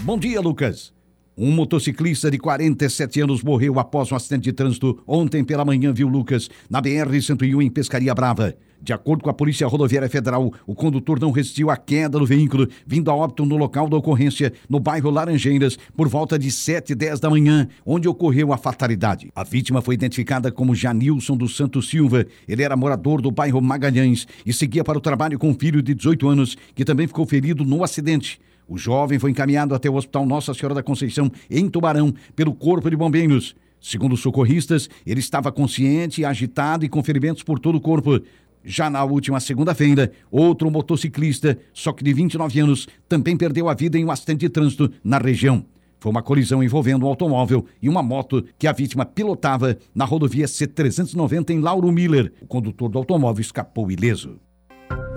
Bom 0.00 0.18
dia, 0.18 0.40
Lucas. 0.40 0.96
Um 1.40 1.52
motociclista 1.52 2.32
de 2.32 2.36
47 2.36 3.20
anos 3.20 3.44
morreu 3.44 3.78
após 3.78 4.10
um 4.10 4.16
acidente 4.16 4.42
de 4.42 4.52
trânsito 4.52 5.00
ontem 5.06 5.44
pela 5.44 5.64
manhã, 5.64 5.92
viu, 5.92 6.08
Lucas, 6.08 6.50
na 6.68 6.82
BR-101 6.82 7.62
em 7.62 7.70
Pescaria 7.70 8.12
Brava. 8.12 8.56
De 8.82 8.92
acordo 8.92 9.22
com 9.22 9.30
a 9.30 9.34
Polícia 9.34 9.64
Rodoviária 9.68 10.08
Federal, 10.08 10.52
o 10.66 10.74
condutor 10.74 11.20
não 11.20 11.30
resistiu 11.30 11.70
à 11.70 11.76
queda 11.76 12.18
do 12.18 12.26
veículo, 12.26 12.66
vindo 12.84 13.08
a 13.08 13.14
óbito 13.14 13.46
no 13.46 13.56
local 13.56 13.88
da 13.88 13.96
ocorrência, 13.96 14.52
no 14.68 14.80
bairro 14.80 15.10
Laranjeiras, 15.10 15.78
por 15.96 16.08
volta 16.08 16.36
de 16.36 16.50
7 16.50 16.90
e 16.90 16.96
10 16.96 17.20
da 17.20 17.30
manhã, 17.30 17.68
onde 17.86 18.08
ocorreu 18.08 18.52
a 18.52 18.56
fatalidade. 18.56 19.30
A 19.32 19.44
vítima 19.44 19.80
foi 19.80 19.94
identificada 19.94 20.50
como 20.50 20.74
Janilson 20.74 21.36
dos 21.36 21.56
Santos 21.56 21.88
Silva. 21.88 22.26
Ele 22.48 22.64
era 22.64 22.76
morador 22.76 23.22
do 23.22 23.30
bairro 23.30 23.62
Magalhães 23.62 24.26
e 24.44 24.52
seguia 24.52 24.82
para 24.82 24.98
o 24.98 25.00
trabalho 25.00 25.38
com 25.38 25.50
um 25.50 25.54
filho 25.54 25.82
de 25.82 25.94
18 25.94 26.28
anos, 26.28 26.56
que 26.74 26.84
também 26.84 27.06
ficou 27.06 27.24
ferido 27.24 27.64
no 27.64 27.84
acidente. 27.84 28.40
O 28.68 28.76
jovem 28.76 29.18
foi 29.18 29.30
encaminhado 29.30 29.74
até 29.74 29.88
o 29.88 29.94
Hospital 29.94 30.26
Nossa 30.26 30.52
Senhora 30.52 30.74
da 30.74 30.82
Conceição, 30.82 31.32
em 31.50 31.68
Tubarão, 31.70 32.12
pelo 32.36 32.54
Corpo 32.54 32.90
de 32.90 32.96
Bombeiros. 32.96 33.56
Segundo 33.80 34.12
os 34.12 34.20
socorristas, 34.20 34.90
ele 35.06 35.20
estava 35.20 35.50
consciente, 35.50 36.22
agitado 36.22 36.84
e 36.84 36.88
com 36.88 37.02
ferimentos 37.02 37.42
por 37.42 37.58
todo 37.58 37.76
o 37.76 37.80
corpo. 37.80 38.20
Já 38.62 38.90
na 38.90 39.02
última 39.04 39.40
segunda-feira, 39.40 40.12
outro 40.30 40.70
motociclista, 40.70 41.58
só 41.72 41.92
que 41.92 42.04
de 42.04 42.12
29 42.12 42.60
anos, 42.60 42.86
também 43.08 43.38
perdeu 43.38 43.70
a 43.70 43.74
vida 43.74 43.96
em 43.96 44.04
um 44.04 44.10
acidente 44.10 44.40
de 44.40 44.50
trânsito 44.50 44.92
na 45.02 45.16
região. 45.16 45.64
Foi 45.98 46.10
uma 46.10 46.22
colisão 46.22 46.62
envolvendo 46.62 47.06
um 47.06 47.08
automóvel 47.08 47.64
e 47.80 47.88
uma 47.88 48.02
moto 48.02 48.44
que 48.58 48.66
a 48.66 48.72
vítima 48.72 49.06
pilotava 49.06 49.78
na 49.94 50.04
rodovia 50.04 50.46
C-390 50.46 51.50
em 51.50 51.60
Lauro 51.60 51.90
Miller. 51.90 52.32
O 52.42 52.46
condutor 52.46 52.90
do 52.90 52.98
automóvel 52.98 53.40
escapou 53.40 53.90
ileso. 53.90 54.38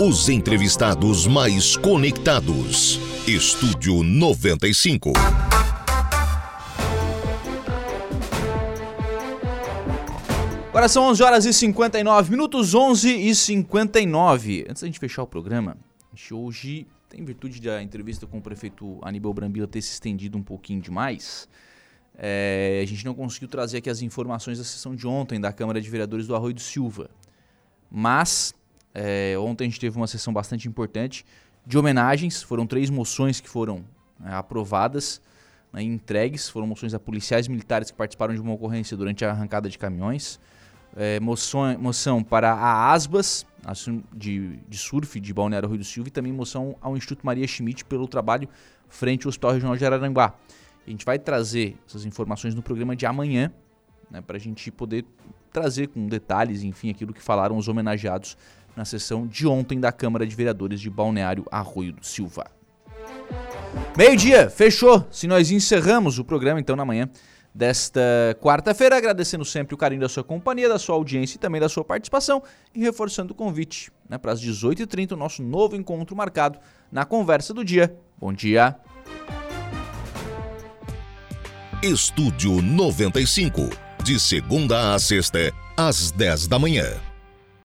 Os 0.03 0.29
entrevistados 0.29 1.27
mais 1.27 1.77
conectados. 1.77 2.99
Estúdio 3.27 4.01
95. 4.01 5.11
Agora 10.69 10.89
são 10.89 11.03
11 11.03 11.21
horas 11.21 11.45
e 11.45 11.53
59 11.53 12.31
minutos, 12.31 12.73
11 12.73 13.15
e 13.15 13.35
59. 13.35 14.65
Antes 14.67 14.81
da 14.81 14.87
gente 14.87 14.97
fechar 14.97 15.21
o 15.21 15.27
programa, 15.27 15.77
a 16.11 16.15
gente 16.15 16.33
hoje, 16.33 16.87
tem 17.07 17.23
virtude 17.23 17.61
da 17.61 17.83
entrevista 17.83 18.25
com 18.25 18.39
o 18.39 18.41
prefeito 18.41 18.97
Aníbal 19.03 19.35
Brambila 19.35 19.67
ter 19.67 19.83
se 19.83 19.91
estendido 19.91 20.35
um 20.35 20.41
pouquinho 20.41 20.81
demais, 20.81 21.47
é, 22.17 22.81
a 22.83 22.87
gente 22.87 23.05
não 23.05 23.13
conseguiu 23.13 23.47
trazer 23.47 23.77
aqui 23.77 23.89
as 23.91 24.01
informações 24.01 24.57
da 24.57 24.63
sessão 24.63 24.95
de 24.95 25.05
ontem 25.05 25.39
da 25.39 25.53
Câmara 25.53 25.79
de 25.79 25.87
Vereadores 25.87 26.25
do 26.25 26.35
Arroio 26.35 26.55
do 26.55 26.61
Silva. 26.61 27.07
Mas, 27.91 28.55
é, 28.93 29.35
ontem 29.37 29.65
a 29.65 29.67
gente 29.67 29.79
teve 29.79 29.97
uma 29.97 30.07
sessão 30.07 30.33
bastante 30.33 30.67
importante 30.67 31.25
de 31.65 31.77
homenagens, 31.77 32.41
foram 32.41 32.65
três 32.65 32.89
moções 32.89 33.39
que 33.39 33.49
foram 33.49 33.85
é, 34.23 34.33
aprovadas 34.33 35.21
né, 35.71 35.81
entregues, 35.81 36.49
foram 36.49 36.67
moções 36.67 36.93
a 36.93 36.99
policiais 36.99 37.47
militares 37.47 37.91
que 37.91 37.97
participaram 37.97 38.33
de 38.33 38.41
uma 38.41 38.53
ocorrência 38.53 38.97
durante 38.97 39.23
a 39.23 39.31
arrancada 39.31 39.69
de 39.69 39.77
caminhões. 39.77 40.39
É, 40.95 41.19
moção, 41.21 41.77
moção 41.79 42.21
para 42.21 42.51
a 42.51 42.91
ASBAS, 42.91 43.45
de, 44.13 44.57
de 44.67 44.77
surf 44.77 45.19
de 45.19 45.33
Balneário 45.33 45.69
Rio 45.69 45.77
do 45.77 45.85
Silva, 45.85 46.09
e 46.09 46.11
também 46.11 46.33
moção 46.33 46.75
ao 46.81 46.97
Instituto 46.97 47.25
Maria 47.25 47.47
Schmidt 47.47 47.85
pelo 47.85 48.07
trabalho 48.07 48.49
frente 48.89 49.25
ao 49.25 49.29
Hospital 49.29 49.53
Regional 49.53 49.77
de 49.77 49.85
Araranguá. 49.85 50.33
A 50.85 50.89
gente 50.89 51.05
vai 51.05 51.17
trazer 51.17 51.77
essas 51.87 52.03
informações 52.05 52.53
no 52.53 52.61
programa 52.61 52.93
de 52.93 53.05
amanhã, 53.05 53.53
né, 54.09 54.19
para 54.19 54.35
a 54.35 54.39
gente 54.39 54.69
poder 54.69 55.05
trazer 55.53 55.87
com 55.87 56.07
detalhes, 56.07 56.63
enfim, 56.63 56.89
aquilo 56.89 57.13
que 57.13 57.21
falaram 57.21 57.57
os 57.57 57.67
homenageados 57.67 58.37
na 58.75 58.85
sessão 58.85 59.27
de 59.27 59.47
ontem 59.47 59.79
da 59.79 59.91
Câmara 59.91 60.25
de 60.25 60.35
Vereadores 60.35 60.79
de 60.79 60.89
Balneário 60.89 61.45
Arroio 61.51 61.93
do 61.93 62.05
Silva. 62.05 62.45
Meio-dia, 63.97 64.49
fechou. 64.49 65.05
Se 65.11 65.27
nós 65.27 65.51
encerramos 65.51 66.19
o 66.19 66.25
programa, 66.25 66.59
então, 66.59 66.75
na 66.75 66.85
manhã 66.85 67.09
desta 67.53 68.01
quarta-feira, 68.39 68.95
agradecendo 68.95 69.43
sempre 69.43 69.75
o 69.75 69.77
carinho 69.77 70.01
da 70.01 70.09
sua 70.09 70.23
companhia, 70.23 70.69
da 70.69 70.79
sua 70.79 70.95
audiência 70.95 71.35
e 71.35 71.39
também 71.39 71.59
da 71.59 71.67
sua 71.67 71.83
participação 71.83 72.41
e 72.73 72.79
reforçando 72.79 73.33
o 73.33 73.35
convite 73.35 73.91
né, 74.09 74.17
para 74.17 74.31
as 74.31 74.41
18h30, 74.41 75.11
o 75.11 75.17
nosso 75.17 75.43
novo 75.43 75.75
encontro 75.75 76.15
marcado 76.15 76.59
na 76.91 77.03
Conversa 77.05 77.53
do 77.53 77.63
Dia. 77.63 77.93
Bom 78.17 78.31
dia! 78.31 78.77
Estúdio 81.83 82.61
95, 82.61 83.69
de 84.03 84.19
segunda 84.19 84.93
a 84.93 84.99
sexta, 84.99 85.51
às 85.75 86.11
10 86.11 86.47
da 86.47 86.59
manhã. 86.59 87.10